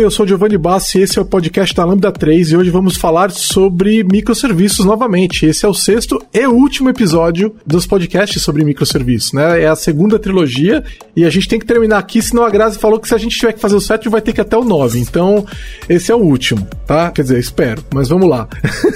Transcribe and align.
Oi, 0.00 0.06
eu 0.06 0.10
sou 0.10 0.26
Giovanni 0.26 0.56
Bassi 0.56 0.98
e 0.98 1.02
esse 1.02 1.18
é 1.18 1.22
o 1.22 1.26
podcast 1.26 1.74
da 1.74 1.84
Lambda 1.84 2.10
3 2.10 2.52
e 2.52 2.56
hoje 2.56 2.70
vamos 2.70 2.96
falar 2.96 3.30
sobre 3.30 4.02
microserviços 4.02 4.86
novamente. 4.86 5.44
Esse 5.44 5.66
é 5.66 5.68
o 5.68 5.74
sexto 5.74 6.18
e 6.32 6.46
último 6.46 6.88
episódio 6.88 7.54
dos 7.66 7.86
podcasts 7.86 8.40
sobre 8.40 8.64
microserviços, 8.64 9.34
né? 9.34 9.62
É 9.62 9.66
a 9.66 9.76
segunda 9.76 10.18
trilogia 10.18 10.82
e 11.14 11.26
a 11.26 11.28
gente 11.28 11.46
tem 11.46 11.58
que 11.58 11.66
terminar 11.66 11.98
aqui, 11.98 12.22
senão 12.22 12.44
a 12.44 12.48
Grazi 12.48 12.78
falou 12.78 12.98
que 12.98 13.08
se 13.08 13.14
a 13.14 13.18
gente 13.18 13.38
tiver 13.38 13.52
que 13.52 13.60
fazer 13.60 13.76
o 13.76 13.80
sétimo 13.80 14.12
vai 14.12 14.22
ter 14.22 14.32
que 14.32 14.40
ir 14.40 14.42
até 14.42 14.56
o 14.56 14.64
nove. 14.64 14.98
Então, 14.98 15.44
esse 15.86 16.10
é 16.10 16.14
o 16.14 16.20
último, 16.20 16.66
tá? 16.86 17.10
Quer 17.10 17.20
dizer, 17.20 17.38
espero, 17.38 17.84
mas 17.92 18.08
vamos 18.08 18.26
lá. 18.26 18.48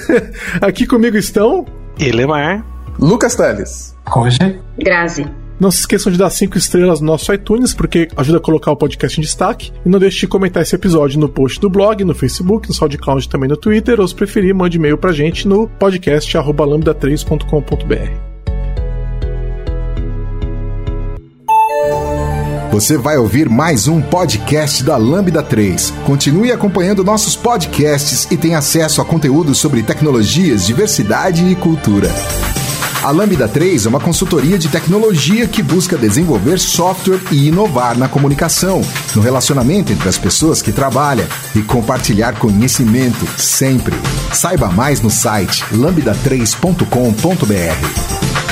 aqui 0.59 0.87
comigo 0.87 1.17
estão... 1.17 1.67
Elemar. 1.99 2.65
Lucas 2.97 3.35
Teles. 3.35 3.95
Roger. 4.07 4.59
Grazi. 4.79 5.44
Não 5.59 5.69
se 5.71 5.79
esqueçam 5.79 6.11
de 6.11 6.17
dar 6.17 6.29
cinco 6.29 6.57
estrelas 6.57 6.99
no 6.99 7.07
nosso 7.07 7.33
iTunes, 7.33 7.73
porque 7.73 8.09
ajuda 8.15 8.37
a 8.39 8.41
colocar 8.41 8.71
o 8.71 8.75
podcast 8.75 9.19
em 9.19 9.23
destaque. 9.23 9.71
E 9.85 9.89
não 9.89 9.99
deixe 9.99 10.21
de 10.21 10.27
comentar 10.27 10.63
esse 10.63 10.75
episódio 10.75 11.19
no 11.19 11.29
post 11.29 11.59
do 11.59 11.69
blog, 11.69 12.03
no 12.03 12.13
Facebook, 12.13 12.67
no 12.67 12.73
SoundCloud 12.73 13.29
também 13.29 13.47
no 13.47 13.55
Twitter, 13.55 14.01
ou 14.01 14.07
se 14.07 14.13
preferir, 14.13 14.53
mande 14.53 14.77
e-mail 14.77 14.97
pra 14.97 15.13
gente 15.13 15.47
no 15.47 15.67
podcast.lambda3.com.br. 15.67 18.35
Você 22.71 22.97
vai 22.97 23.17
ouvir 23.17 23.47
mais 23.47 23.87
um 23.87 24.01
podcast 24.01 24.83
da 24.83 24.97
Lambda 24.97 25.41
3. 25.41 25.91
Continue 26.05 26.51
acompanhando 26.51 27.05
nossos 27.05 27.37
podcasts 27.37 28.27
e 28.29 28.35
tenha 28.35 28.57
acesso 28.57 29.01
a 29.01 29.05
conteúdo 29.05 29.55
sobre 29.55 29.81
tecnologias, 29.81 30.67
diversidade 30.67 31.49
e 31.49 31.55
cultura. 31.55 32.09
A 33.03 33.11
Lambda 33.11 33.47
3 33.47 33.85
é 33.85 33.89
uma 33.89 33.99
consultoria 33.99 34.57
de 34.57 34.67
tecnologia 34.67 35.47
que 35.47 35.61
busca 35.61 35.95
desenvolver 35.97 36.59
software 36.59 37.21
e 37.31 37.47
inovar 37.47 37.95
na 37.97 38.07
comunicação, 38.07 38.81
no 39.15 39.21
relacionamento 39.21 39.93
entre 39.93 40.09
as 40.09 40.17
pessoas 40.17 40.59
que 40.61 40.71
trabalham 40.71 41.27
e 41.55 41.61
compartilhar 41.61 42.39
conhecimento 42.39 43.27
sempre. 43.37 43.95
Saiba 44.33 44.69
mais 44.69 45.01
no 45.01 45.11
site 45.11 45.63
lambda3.com.br. 45.71 48.44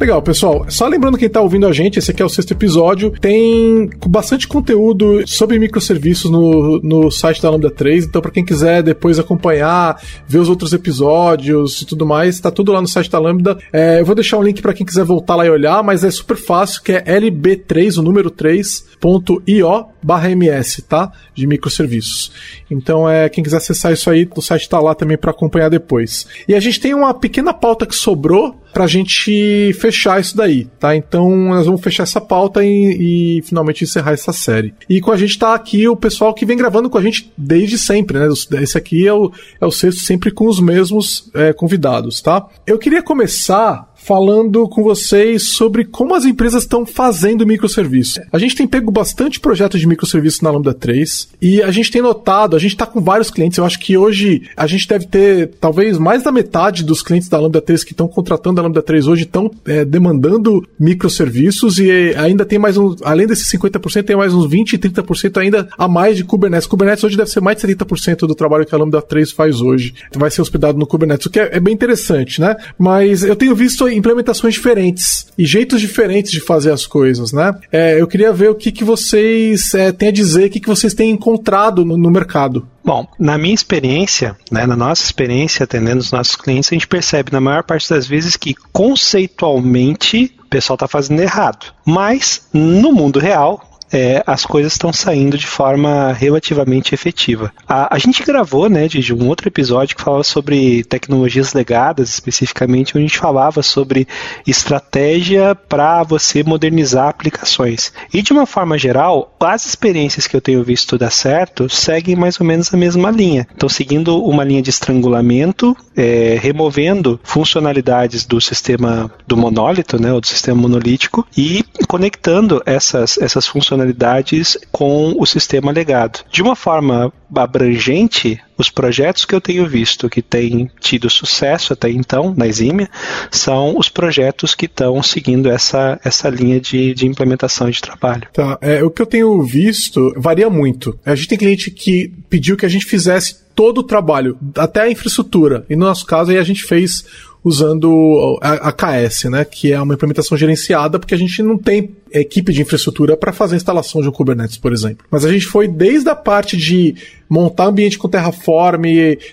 Legal, 0.00 0.22
pessoal. 0.22 0.64
Só 0.70 0.88
lembrando 0.88 1.18
quem 1.18 1.26
está 1.26 1.42
ouvindo 1.42 1.66
a 1.66 1.72
gente, 1.74 1.98
esse 1.98 2.10
aqui 2.10 2.22
é 2.22 2.24
o 2.24 2.28
sexto 2.28 2.52
episódio. 2.52 3.10
Tem 3.20 3.90
bastante 4.06 4.48
conteúdo 4.48 5.28
sobre 5.28 5.58
microserviços 5.58 6.30
no, 6.30 6.80
no 6.80 7.10
site 7.10 7.42
da 7.42 7.50
Lambda 7.50 7.70
3. 7.70 8.06
Então, 8.06 8.22
para 8.22 8.30
quem 8.30 8.42
quiser 8.42 8.82
depois 8.82 9.18
acompanhar, 9.18 10.00
ver 10.26 10.38
os 10.38 10.48
outros 10.48 10.72
episódios 10.72 11.82
e 11.82 11.84
tudo 11.84 12.06
mais, 12.06 12.36
está 12.36 12.50
tudo 12.50 12.72
lá 12.72 12.80
no 12.80 12.88
site 12.88 13.10
da 13.10 13.18
Lambda. 13.18 13.58
É, 13.70 14.00
eu 14.00 14.06
vou 14.06 14.14
deixar 14.14 14.38
um 14.38 14.42
link 14.42 14.62
para 14.62 14.72
quem 14.72 14.86
quiser 14.86 15.04
voltar 15.04 15.36
lá 15.36 15.44
e 15.44 15.50
olhar, 15.50 15.82
mas 15.84 16.02
é 16.02 16.10
super 16.10 16.38
fácil, 16.38 16.82
que 16.82 16.92
é 16.92 17.02
lb3, 17.02 17.98
o 17.98 18.02
número 18.02 18.30
3.io 18.30 19.84
barra 20.02 20.30
ms, 20.30 20.82
tá? 20.82 21.12
De 21.34 21.46
microserviços. 21.46 22.32
Então, 22.70 23.08
é 23.08 23.28
quem 23.28 23.42
quiser 23.42 23.58
acessar 23.58 23.92
isso 23.92 24.10
aí, 24.10 24.28
o 24.34 24.42
site 24.42 24.62
está 24.62 24.80
lá 24.80 24.94
também 24.94 25.16
para 25.16 25.30
acompanhar 25.30 25.68
depois. 25.68 26.26
E 26.48 26.54
a 26.54 26.60
gente 26.60 26.80
tem 26.80 26.94
uma 26.94 27.14
pequena 27.14 27.52
pauta 27.52 27.86
que 27.86 27.94
sobrou 27.94 28.60
pra 28.72 28.86
gente 28.86 29.72
fechar 29.74 30.20
isso 30.20 30.36
daí, 30.36 30.66
tá? 30.78 30.94
Então 30.94 31.28
nós 31.48 31.66
vamos 31.66 31.80
fechar 31.80 32.04
essa 32.04 32.20
pauta 32.20 32.64
e, 32.64 33.38
e, 33.38 33.42
finalmente 33.42 33.84
encerrar 33.84 34.12
essa 34.12 34.32
série. 34.32 34.74
E 34.88 35.00
com 35.00 35.10
a 35.10 35.16
gente 35.16 35.38
tá 35.38 35.54
aqui 35.54 35.88
o 35.88 35.96
pessoal 35.96 36.32
que 36.32 36.46
vem 36.46 36.56
gravando 36.56 36.88
com 36.88 36.98
a 36.98 37.02
gente 37.02 37.32
desde 37.36 37.78
sempre, 37.78 38.18
né? 38.18 38.28
Esse 38.60 38.78
aqui 38.78 39.06
é 39.06 39.12
o, 39.12 39.32
é 39.60 39.66
o 39.66 39.72
sexto 39.72 40.00
sempre 40.00 40.30
com 40.30 40.46
os 40.46 40.60
mesmos 40.60 41.30
é, 41.34 41.52
convidados, 41.52 42.20
tá? 42.20 42.46
Eu 42.66 42.78
queria 42.78 43.02
começar 43.02 43.89
falando 44.02 44.66
com 44.68 44.82
vocês 44.82 45.42
sobre 45.50 45.84
como 45.84 46.14
as 46.14 46.24
empresas 46.24 46.62
estão 46.62 46.86
fazendo 46.86 47.46
microserviços. 47.46 48.18
A 48.32 48.38
gente 48.38 48.56
tem 48.56 48.66
pego 48.66 48.90
bastante 48.90 49.38
projetos 49.38 49.78
de 49.78 49.86
microserviços 49.86 50.40
na 50.40 50.50
Lambda 50.50 50.72
3 50.72 51.28
e 51.40 51.62
a 51.62 51.70
gente 51.70 51.90
tem 51.90 52.02
notado, 52.02 52.56
a 52.56 52.58
gente 52.58 52.72
está 52.72 52.86
com 52.86 53.00
vários 53.00 53.30
clientes, 53.30 53.58
eu 53.58 53.64
acho 53.64 53.78
que 53.78 53.96
hoje 53.96 54.42
a 54.56 54.66
gente 54.66 54.88
deve 54.88 55.06
ter 55.06 55.50
talvez 55.60 55.98
mais 55.98 56.22
da 56.22 56.32
metade 56.32 56.82
dos 56.82 57.02
clientes 57.02 57.28
da 57.28 57.38
Lambda 57.38 57.60
3 57.60 57.84
que 57.84 57.92
estão 57.92 58.08
contratando 58.08 58.60
a 58.60 58.64
Lambda 58.64 58.82
3 58.82 59.06
hoje 59.06 59.22
estão 59.24 59.50
é, 59.66 59.84
demandando 59.84 60.66
microserviços 60.78 61.78
e 61.78 61.90
ainda 62.16 62.44
tem 62.44 62.58
mais 62.58 62.76
um, 62.76 62.96
além 63.02 63.26
desses 63.26 63.50
50%, 63.52 64.02
tem 64.02 64.16
mais 64.16 64.32
uns 64.32 64.48
20 64.48 64.72
e 64.72 64.78
30% 64.78 65.36
ainda 65.40 65.68
a 65.76 65.86
mais 65.86 66.16
de 66.16 66.24
Kubernetes. 66.24 66.66
Kubernetes 66.66 67.04
hoje 67.04 67.16
deve 67.16 67.30
ser 67.30 67.40
mais 67.40 67.58
de 67.58 67.66
70% 67.66 68.26
do 68.26 68.34
trabalho 68.34 68.64
que 68.64 68.74
a 68.74 68.78
Lambda 68.78 69.02
3 69.02 69.30
faz 69.32 69.60
hoje. 69.60 69.94
Vai 70.14 70.30
ser 70.30 70.40
hospedado 70.40 70.78
no 70.78 70.86
Kubernetes, 70.86 71.26
o 71.26 71.30
que 71.30 71.38
é, 71.38 71.50
é 71.52 71.60
bem 71.60 71.74
interessante, 71.74 72.40
né? 72.40 72.56
Mas 72.78 73.22
eu 73.22 73.36
tenho 73.36 73.54
visto 73.54 73.89
implementações 73.92 74.54
diferentes 74.54 75.26
e 75.36 75.44
jeitos 75.44 75.80
diferentes 75.80 76.30
de 76.30 76.40
fazer 76.40 76.72
as 76.72 76.86
coisas, 76.86 77.32
né? 77.32 77.54
É, 77.72 78.00
eu 78.00 78.06
queria 78.06 78.32
ver 78.32 78.50
o 78.50 78.54
que, 78.54 78.72
que 78.72 78.84
vocês 78.84 79.74
é, 79.74 79.92
têm 79.92 80.08
a 80.08 80.12
dizer, 80.12 80.46
o 80.46 80.50
que, 80.50 80.60
que 80.60 80.68
vocês 80.68 80.94
têm 80.94 81.10
encontrado 81.10 81.84
no, 81.84 81.96
no 81.96 82.10
mercado. 82.10 82.66
Bom, 82.84 83.06
na 83.18 83.36
minha 83.36 83.54
experiência, 83.54 84.36
né, 84.50 84.66
na 84.66 84.76
nossa 84.76 85.04
experiência 85.04 85.64
atendendo 85.64 86.00
os 86.00 86.10
nossos 86.10 86.34
clientes, 86.34 86.72
a 86.72 86.74
gente 86.74 86.88
percebe 86.88 87.30
na 87.30 87.40
maior 87.40 87.62
parte 87.62 87.88
das 87.90 88.06
vezes 88.06 88.36
que 88.36 88.54
conceitualmente 88.72 90.34
o 90.40 90.48
pessoal 90.48 90.74
está 90.74 90.88
fazendo 90.88 91.20
errado. 91.20 91.66
Mas 91.84 92.48
no 92.52 92.92
mundo 92.92 93.18
real, 93.18 93.69
é, 93.92 94.22
as 94.26 94.44
coisas 94.44 94.72
estão 94.72 94.92
saindo 94.92 95.36
de 95.36 95.46
forma 95.46 96.12
relativamente 96.12 96.94
efetiva. 96.94 97.52
A, 97.68 97.94
a 97.94 97.98
gente 97.98 98.22
gravou, 98.22 98.68
né, 98.68 98.86
de 98.88 99.12
um 99.14 99.28
outro 99.28 99.48
episódio 99.48 99.96
que 99.96 100.02
falava 100.02 100.24
sobre 100.24 100.84
tecnologias 100.84 101.52
legadas, 101.52 102.08
especificamente, 102.10 102.96
onde 102.96 103.04
a 103.04 103.08
gente 103.08 103.18
falava 103.18 103.62
sobre 103.62 104.06
estratégia 104.46 105.54
para 105.54 106.02
você 106.02 106.42
modernizar 106.42 107.08
aplicações. 107.08 107.92
E 108.12 108.22
de 108.22 108.32
uma 108.32 108.46
forma 108.46 108.78
geral, 108.78 109.34
as 109.40 109.66
experiências 109.66 110.26
que 110.26 110.36
eu 110.36 110.40
tenho 110.40 110.62
visto 110.62 110.98
dar 110.98 111.10
certo 111.10 111.68
seguem 111.68 112.16
mais 112.16 112.40
ou 112.40 112.46
menos 112.46 112.72
a 112.72 112.76
mesma 112.76 113.10
linha. 113.10 113.46
Então, 113.54 113.68
seguindo 113.68 114.22
uma 114.22 114.44
linha 114.44 114.62
de 114.62 114.70
estrangulamento, 114.70 115.76
é, 115.96 116.38
removendo 116.40 117.18
funcionalidades 117.22 118.24
do 118.24 118.40
sistema 118.40 119.10
do 119.26 119.36
monólito, 119.36 120.00
né, 120.00 120.12
ou 120.12 120.20
do 120.20 120.26
sistema 120.26 120.60
monolítico, 120.60 121.26
e 121.36 121.64
conectando 121.86 122.62
essas, 122.64 123.18
essas 123.18 123.46
funcionalidades 123.46 123.79
funcionalidades 123.80 124.58
com 124.70 125.14
o 125.18 125.26
sistema 125.26 125.72
legado. 125.72 126.20
De 126.30 126.42
uma 126.42 126.54
forma 126.54 127.12
abrangente, 127.34 128.40
os 128.58 128.68
projetos 128.68 129.24
que 129.24 129.34
eu 129.34 129.40
tenho 129.40 129.66
visto 129.66 130.08
que 130.08 130.20
têm 130.20 130.70
tido 130.80 131.08
sucesso 131.08 131.72
até 131.72 131.88
então 131.90 132.34
na 132.36 132.46
Exímia 132.46 132.88
são 133.30 133.78
os 133.78 133.88
projetos 133.88 134.54
que 134.54 134.66
estão 134.66 135.02
seguindo 135.02 135.48
essa, 135.48 135.98
essa 136.04 136.28
linha 136.28 136.60
de, 136.60 136.92
de 136.92 137.06
implementação 137.06 137.70
de 137.70 137.80
trabalho. 137.80 138.26
Tá, 138.32 138.58
é, 138.60 138.82
o 138.82 138.90
que 138.90 139.00
eu 139.00 139.06
tenho 139.06 139.40
visto 139.42 140.12
varia 140.16 140.50
muito. 140.50 140.98
A 141.06 141.14
gente 141.14 141.28
tem 141.28 141.38
cliente 141.38 141.70
que 141.70 142.12
pediu 142.28 142.56
que 142.56 142.66
a 142.66 142.68
gente 142.70 142.84
fizesse 142.84 143.40
todo 143.54 143.78
o 143.78 143.84
trabalho, 143.84 144.38
até 144.56 144.82
a 144.82 144.90
infraestrutura. 144.90 145.64
E 145.68 145.76
no 145.76 145.86
nosso 145.86 146.06
caso 146.06 146.30
aí 146.30 146.38
a 146.38 146.42
gente 146.42 146.64
fez 146.64 147.04
usando 147.42 148.38
a, 148.42 148.68
a 148.68 148.72
KS, 148.72 149.24
né, 149.24 149.44
que 149.44 149.72
é 149.72 149.80
uma 149.80 149.94
implementação 149.94 150.36
gerenciada, 150.36 150.98
porque 150.98 151.14
a 151.14 151.18
gente 151.18 151.42
não 151.42 151.56
tem 151.56 151.96
equipe 152.12 152.52
de 152.52 152.62
infraestrutura 152.62 153.16
para 153.16 153.32
fazer 153.32 153.54
a 153.54 153.56
instalação 153.56 154.02
de 154.02 154.08
um 154.08 154.12
Kubernetes, 154.12 154.58
por 154.58 154.72
exemplo. 154.72 155.06
Mas 155.10 155.24
a 155.24 155.32
gente 155.32 155.46
foi 155.46 155.66
desde 155.66 156.08
a 156.10 156.14
parte 156.14 156.56
de 156.56 156.94
montar 157.30 157.66
ambiente 157.66 157.96
com 157.96 158.08
Terraform, 158.08 158.82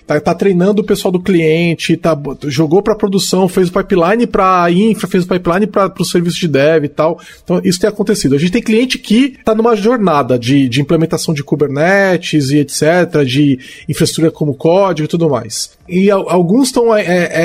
tá, 0.06 0.20
tá 0.22 0.36
treinando 0.36 0.84
o 0.84 0.86
pessoal 0.86 1.12
do 1.12 1.20
cliente, 1.20 1.98
tá, 1.98 2.16
jogou 2.46 2.84
para 2.84 2.96
produção, 2.96 3.50
fez 3.50 3.70
o 3.70 3.74
pipeline 3.74 4.28
para 4.28 4.72
infra, 4.72 5.08
fez 5.08 5.24
o 5.24 5.28
pipeline 5.28 5.66
para 5.66 5.92
o 6.00 6.06
serviço 6.06 6.40
de 6.40 6.48
dev 6.48 6.86
e 6.86 6.90
tal. 6.90 7.20
Então 7.44 7.60
isso 7.64 7.80
tem 7.80 7.90
acontecido. 7.90 8.36
A 8.36 8.38
gente 8.38 8.52
tem 8.52 8.62
cliente 8.62 9.00
que 9.00 9.36
está 9.40 9.56
numa 9.56 9.76
jornada 9.76 10.38
de, 10.38 10.70
de 10.70 10.80
implementação 10.80 11.34
de 11.34 11.44
Kubernetes 11.44 12.52
e 12.52 12.58
etc, 12.58 13.26
de 13.26 13.60
infraestrutura 13.90 14.32
como 14.32 14.54
código 14.54 15.06
e 15.06 15.10
tudo 15.10 15.28
mais. 15.28 15.72
E 15.90 16.12
alguns 16.12 16.68
estão. 16.68 16.96
É, 16.96 17.02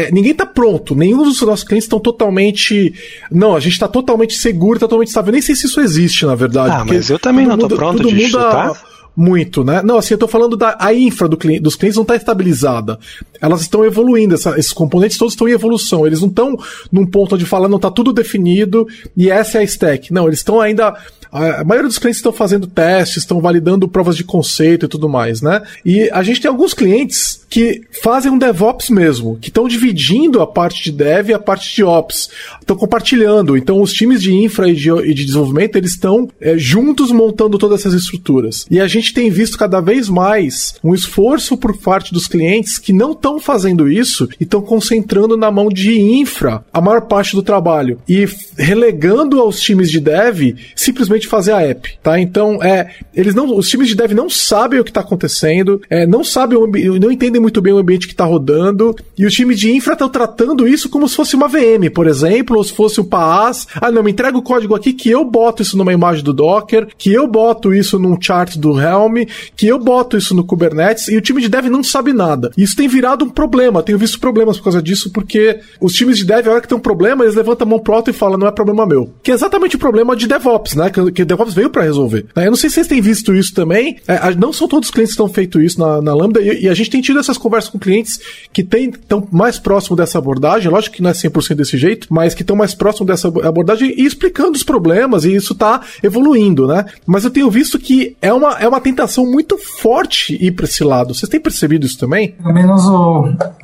é, 0.07 0.11
ninguém 0.11 0.33
está 0.33 0.45
pronto, 0.45 0.95
nenhum 0.95 1.23
dos 1.23 1.41
nossos 1.41 1.65
clientes 1.65 1.87
estão 1.87 2.01
totalmente. 2.01 2.93
Não, 3.31 3.57
a 3.57 3.61
gente 3.61 3.73
está 3.73 3.89
totalmente 3.89 4.35
seguro, 4.35 4.79
totalmente 4.79 5.09
estável. 5.09 5.33
Nem 5.33 5.41
sei 5.41 5.55
se 5.55 5.67
isso 5.67 5.81
existe, 5.81 6.27
na 6.27 6.35
verdade. 6.35 6.75
Ah, 6.75 6.85
mas 6.85 7.09
eu 7.09 7.19
também 7.19 7.47
não 7.47 7.55
estou 7.55 7.71
pronto 7.71 8.07
de 8.07 8.29
chutar 8.29 8.93
muito, 9.17 9.63
né? 9.63 9.83
Não, 9.83 9.99
assim, 9.99 10.15
eu 10.15 10.19
tô 10.19 10.27
falando 10.27 10.57
da 10.57 10.77
a 10.79 10.93
infra 10.95 11.29
do 11.29 11.37
dos 11.61 11.77
clientes 11.77 11.97
não 11.97 12.03
está 12.03 12.17
estabilizada. 12.17 12.99
Elas 13.43 13.61
estão 13.63 13.85
evoluindo, 13.85 14.35
essa, 14.35 14.57
esses 14.57 14.73
componentes 14.73 15.19
todos 15.19 15.35
estão 15.35 15.49
em 15.49 15.53
evolução. 15.53 16.07
Eles 16.07 16.21
não 16.21 16.29
estão 16.29 16.57
num 16.91 17.05
ponto 17.05 17.35
onde 17.35 17.45
fala, 17.45 17.69
não 17.69 17.77
está 17.77 17.91
tudo 17.91 18.13
definido 18.13 18.87
e 19.17 19.29
essa 19.29 19.59
é 19.59 19.63
a 19.63 19.65
stack. 19.65 20.13
Não, 20.13 20.29
eles 20.29 20.39
estão 20.39 20.61
ainda 20.61 20.97
a 21.33 21.65
maioria 21.65 21.89
dos 21.89 21.99
clientes 21.99 22.19
estão 22.19 22.33
fazendo 22.33 22.67
testes, 22.67 23.19
estão 23.19 23.41
validando 23.41 23.89
provas 23.89 24.19
de 24.19 24.23
conceito 24.23 24.85
e 24.85 24.89
tudo 24.89 25.09
mais, 25.09 25.41
né? 25.41 25.63
E 25.83 26.11
a 26.13 26.23
gente 26.23 26.43
tem 26.43 26.51
alguns 26.51 26.75
clientes 26.75 27.43
que 27.49 27.81
fazem 28.03 28.31
um 28.31 28.37
DevOps 28.37 28.91
mesmo, 28.91 29.39
que 29.41 29.49
estão 29.49 29.67
dividindo 29.67 30.43
a 30.43 30.47
parte 30.47 30.85
de 30.85 30.93
dev 30.93 31.31
e 31.31 31.35
a 31.35 31.39
parte 31.39 31.75
de 31.75 31.83
ops, 31.83 32.29
estão 32.61 32.77
compartilhando. 32.77 33.57
Então, 33.57 33.81
os 33.81 33.95
times 33.95 34.23
de 34.23 34.35
infra 34.35 34.69
e 34.69 34.75
de, 34.75 34.91
e 34.91 35.15
de 35.15 35.25
desenvolvimento 35.25 35.77
eles 35.77 35.93
estão 35.93 36.29
é, 36.39 36.59
juntos 36.59 37.11
montando 37.11 37.57
todas 37.57 37.81
essas 37.81 37.95
estruturas. 37.95 38.67
E 38.71 38.79
a 38.79 38.87
gente 38.87 39.15
tem 39.15 39.31
visto 39.31 39.57
cada 39.57 39.81
vez 39.81 40.11
mais 40.11 40.75
um 40.85 40.95
esforço 40.95 41.57
por 41.57 41.77
parte 41.79 42.13
dos 42.13 42.27
clientes 42.27 42.79
que 42.79 42.93
não 42.93 43.13
estão 43.13 43.32
fazendo 43.39 43.91
isso 43.91 44.29
e 44.41 44.45
estão 44.45 44.61
concentrando 44.61 45.37
na 45.37 45.51
mão 45.51 45.69
de 45.69 46.01
infra 46.01 46.65
a 46.73 46.81
maior 46.81 47.03
parte 47.03 47.35
do 47.35 47.43
trabalho 47.43 47.99
e 48.09 48.27
relegando 48.57 49.41
aos 49.41 49.61
times 49.61 49.91
de 49.91 50.01
dev 50.01 50.57
simplesmente 50.75 51.27
fazer 51.27 51.53
a 51.53 51.63
app, 51.63 51.99
tá? 52.03 52.19
Então, 52.19 52.63
é, 52.63 52.91
eles 53.15 53.35
não, 53.35 53.57
os 53.57 53.69
times 53.69 53.89
de 53.89 53.95
dev 53.95 54.13
não 54.13 54.29
sabem 54.29 54.81
o 54.81 54.85
que 54.85 54.91
está 54.91 55.01
acontecendo, 55.01 55.81
é, 55.89 56.07
não 56.07 56.25
sabem, 56.25 56.59
não 57.01 57.11
entendem 57.11 57.41
muito 57.41 57.61
bem 57.61 57.73
o 57.73 57.79
ambiente 57.79 58.07
que 58.07 58.13
está 58.13 58.25
rodando, 58.25 58.95
e 59.17 59.25
os 59.25 59.35
times 59.35 59.59
de 59.59 59.71
infra 59.71 59.93
estão 59.93 60.09
tratando 60.09 60.67
isso 60.67 60.89
como 60.89 61.09
se 61.09 61.17
fosse 61.17 61.35
uma 61.35 61.49
VM, 61.49 61.91
por 61.95 62.07
exemplo, 62.07 62.57
ou 62.57 62.65
se 62.65 62.73
fosse 62.73 63.01
um 63.01 63.05
PaaS. 63.05 63.67
Ah, 63.81 63.91
não, 63.91 64.03
me 64.03 64.11
entrega 64.11 64.37
o 64.37 64.43
código 64.43 64.75
aqui 64.75 64.93
que 64.93 65.11
eu 65.11 65.25
boto 65.25 65.63
isso 65.63 65.77
numa 65.77 65.93
imagem 65.93 66.25
do 66.25 66.33
Docker, 66.33 66.89
que 66.97 67.13
eu 67.13 67.27
boto 67.27 67.75
isso 67.75 67.99
num 67.99 68.21
chart 68.21 68.57
do 68.57 68.81
Helm, 68.81 69.25
que 69.57 69.67
eu 69.67 69.79
boto 69.79 70.17
isso 70.17 70.35
no 70.35 70.45
Kubernetes, 70.45 71.09
e 71.09 71.17
o 71.17 71.21
time 71.21 71.41
de 71.41 71.49
dev 71.49 71.67
não 71.67 71.83
sabe 71.83 72.13
nada. 72.13 72.51
Isso 72.57 72.77
tem 72.77 72.89
virado 72.89 73.22
um 73.23 73.31
problema, 73.31 73.83
tenho 73.83 73.99
visto 73.99 74.19
problemas 74.19 74.57
por 74.59 74.65
causa 74.65 74.83
disso, 74.83 75.11
porque 75.13 75.61
os 75.81 75.93
times 75.93 76.19
de 76.19 76.25
dev, 76.25 76.47
a 76.47 76.53
hora 76.53 76.61
que 76.61 76.69
tem 76.69 76.77
um 76.77 76.81
problema, 76.81 77.25
eles 77.25 77.35
levantam 77.35 77.67
a 77.67 77.71
mão 77.71 77.79
pro 77.79 77.95
alto 77.95 78.11
e 78.11 78.13
falam, 78.13 78.39
não 78.39 78.47
é 78.47 78.51
problema 78.51 78.87
meu. 78.87 79.13
Que 79.23 79.31
é 79.31 79.35
exatamente 79.35 79.77
o 79.77 79.79
problema 79.79 80.17
de 80.17 80.27
DevOps, 80.27 80.75
né? 80.75 80.91
Que, 80.91 81.13
que 81.13 81.25
DevOps 81.25 81.55
veio 81.55 81.71
para 81.71 81.83
resolver. 81.83 82.27
Eu 82.37 82.51
não 82.51 82.57
sei 82.57 82.69
se 82.69 82.75
vocês 82.75 82.87
têm 82.87 83.01
visto 83.01 83.35
isso 83.35 83.55
também. 83.55 83.99
É, 84.07 84.35
não 84.35 84.53
são 84.53 84.69
todos 84.69 84.89
os 84.89 84.93
clientes 84.93 85.15
que 85.15 85.23
estão 85.23 85.33
feito 85.33 85.61
isso 85.61 85.79
na, 85.79 86.01
na 86.01 86.15
Lambda 86.15 86.41
e, 86.41 86.65
e, 86.65 86.69
a 86.69 86.75
gente 86.75 86.91
tem 86.91 87.01
tido 87.01 87.19
essas 87.19 87.39
conversas 87.39 87.71
com 87.71 87.79
clientes 87.79 88.21
que 88.53 88.63
estão 88.63 89.27
mais 89.31 89.59
próximo 89.59 89.97
dessa 89.97 90.19
abordagem. 90.19 90.71
Lógico 90.71 90.97
que 90.97 91.03
não 91.03 91.11
é 91.11 91.13
100% 91.13 91.55
desse 91.55 91.77
jeito, 91.77 92.09
mas 92.11 92.35
que 92.35 92.43
estão 92.43 92.57
mais 92.57 92.75
próximo 92.75 93.07
dessa 93.07 93.29
abordagem 93.29 93.95
e 93.97 94.05
explicando 94.05 94.53
os 94.53 94.63
problemas 94.63 95.25
e 95.25 95.35
isso 95.35 95.53
está 95.53 95.81
evoluindo, 96.03 96.67
né? 96.67 96.85
Mas 97.07 97.25
eu 97.25 97.31
tenho 97.31 97.51
visto 97.51 97.79
que 97.79 98.17
é 98.21 98.33
uma, 98.33 98.59
é 98.59 98.67
uma 98.67 98.81
tentação 98.81 99.27
muito 99.27 99.59
forte 99.59 100.37
ir 100.41 100.53
para 100.53 100.65
esse 100.65 100.85
lado. 100.85 101.15
Vocês 101.15 101.29
têm 101.29 101.41
percebido 101.41 101.87
isso 101.87 101.99
também? 101.99 102.33
Pelo 102.33 102.55
menos 102.55 102.85
o, 102.87 103.12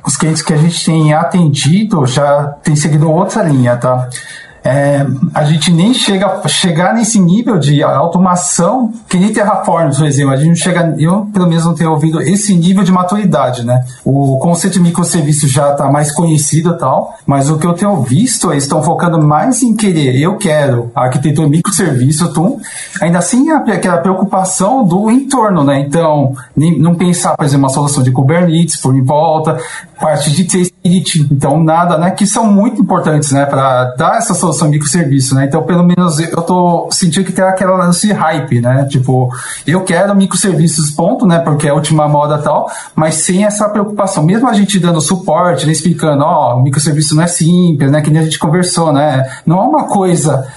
os 0.05 0.17
clientes 0.17 0.41
que 0.41 0.53
a 0.53 0.57
gente 0.57 0.83
tem 0.85 1.13
atendido 1.13 2.05
já 2.05 2.43
tem 2.63 2.75
seguido 2.75 3.11
outra 3.11 3.43
linha, 3.43 3.77
tá? 3.77 4.09
É, 4.63 5.05
a 5.33 5.43
gente 5.45 5.71
nem 5.71 5.93
chega 5.93 6.41
chegar 6.47 6.93
nesse 6.93 7.19
nível 7.19 7.57
de 7.57 7.81
automação 7.81 8.91
que 9.07 9.17
nem 9.17 9.31
Terraform, 9.31 9.91
por 9.95 10.05
exemplo. 10.05 10.33
A 10.33 10.37
gente 10.37 10.49
não 10.49 10.55
chega, 10.55 10.95
eu 10.97 11.27
pelo 11.33 11.47
menos 11.47 11.65
não 11.65 11.73
tenho 11.73 11.91
ouvido 11.91 12.21
esse 12.21 12.55
nível 12.55 12.83
de 12.83 12.91
maturidade, 12.91 13.65
né? 13.65 13.85
O 14.03 14.37
conceito 14.39 14.73
de 14.73 14.81
microserviço 14.81 15.47
já 15.47 15.71
está 15.71 15.89
mais 15.89 16.11
conhecido 16.11 16.77
tal, 16.77 17.17
mas 17.25 17.49
o 17.49 17.57
que 17.57 17.65
eu 17.65 17.73
tenho 17.73 18.01
visto, 18.01 18.51
eles 18.51 18.63
estão 18.63 18.83
focando 18.83 19.21
mais 19.21 19.63
em 19.63 19.75
querer, 19.75 20.19
eu 20.19 20.37
quero 20.37 20.91
a 20.93 21.05
arquitetura 21.05 21.47
microserviço, 21.47 22.31
tu, 22.33 22.59
ainda 23.01 23.19
assim 23.19 23.49
aquela 23.51 23.97
preocupação 23.97 24.83
do 24.83 25.09
entorno, 25.09 25.63
né? 25.63 25.79
Então, 25.79 26.33
nem, 26.55 26.77
não 26.77 26.95
pensar, 26.95 27.35
por 27.35 27.45
exemplo, 27.45 27.63
uma 27.65 27.69
solução 27.69 28.03
de 28.03 28.11
Kubernetes 28.11 28.79
por 28.79 28.95
em 28.95 29.03
volta, 29.03 29.57
parte 29.99 30.31
de 30.31 30.43
safety, 30.49 31.27
então 31.31 31.61
nada, 31.61 31.97
né? 31.97 32.11
Que 32.11 32.25
são 32.25 32.45
muito 32.45 32.81
importantes, 32.81 33.31
né? 33.31 33.45
Para 33.45 33.95
dar 33.95 34.17
essa 34.17 34.33
solução 34.33 34.67
de 34.67 34.73
microserviço, 34.73 35.35
né? 35.35 35.45
Então, 35.45 35.63
pelo 35.63 35.83
menos 35.83 36.19
eu 36.19 36.41
tô 36.41 36.87
sentindo 36.91 37.25
que 37.25 37.31
tem 37.31 37.43
aquela 37.43 37.77
lance 37.77 38.11
hype, 38.11 38.61
né? 38.61 38.85
Tipo, 38.89 39.29
eu 39.65 39.81
quero 39.81 40.15
microserviços, 40.15 40.91
ponto, 40.91 41.25
né? 41.25 41.39
Porque 41.39 41.67
é 41.67 41.71
a 41.71 41.73
última 41.73 42.07
moda 42.07 42.37
tal, 42.37 42.69
mas 42.95 43.15
sem 43.15 43.45
essa 43.45 43.67
preocupação. 43.69 44.23
Mesmo 44.23 44.47
a 44.47 44.53
gente 44.53 44.79
dando 44.79 45.01
suporte, 45.01 45.65
né? 45.65 45.71
explicando, 45.71 46.23
ó, 46.23 46.55
oh, 46.55 46.59
o 46.59 46.63
microserviço 46.63 47.15
não 47.15 47.23
é 47.23 47.27
simples, 47.27 47.91
né? 47.91 48.01
Que 48.01 48.09
nem 48.09 48.21
a 48.21 48.23
gente 48.23 48.39
conversou, 48.39 48.93
né? 48.93 49.27
Não 49.45 49.57
é 49.57 49.63
uma 49.63 49.87
coisa 49.87 50.47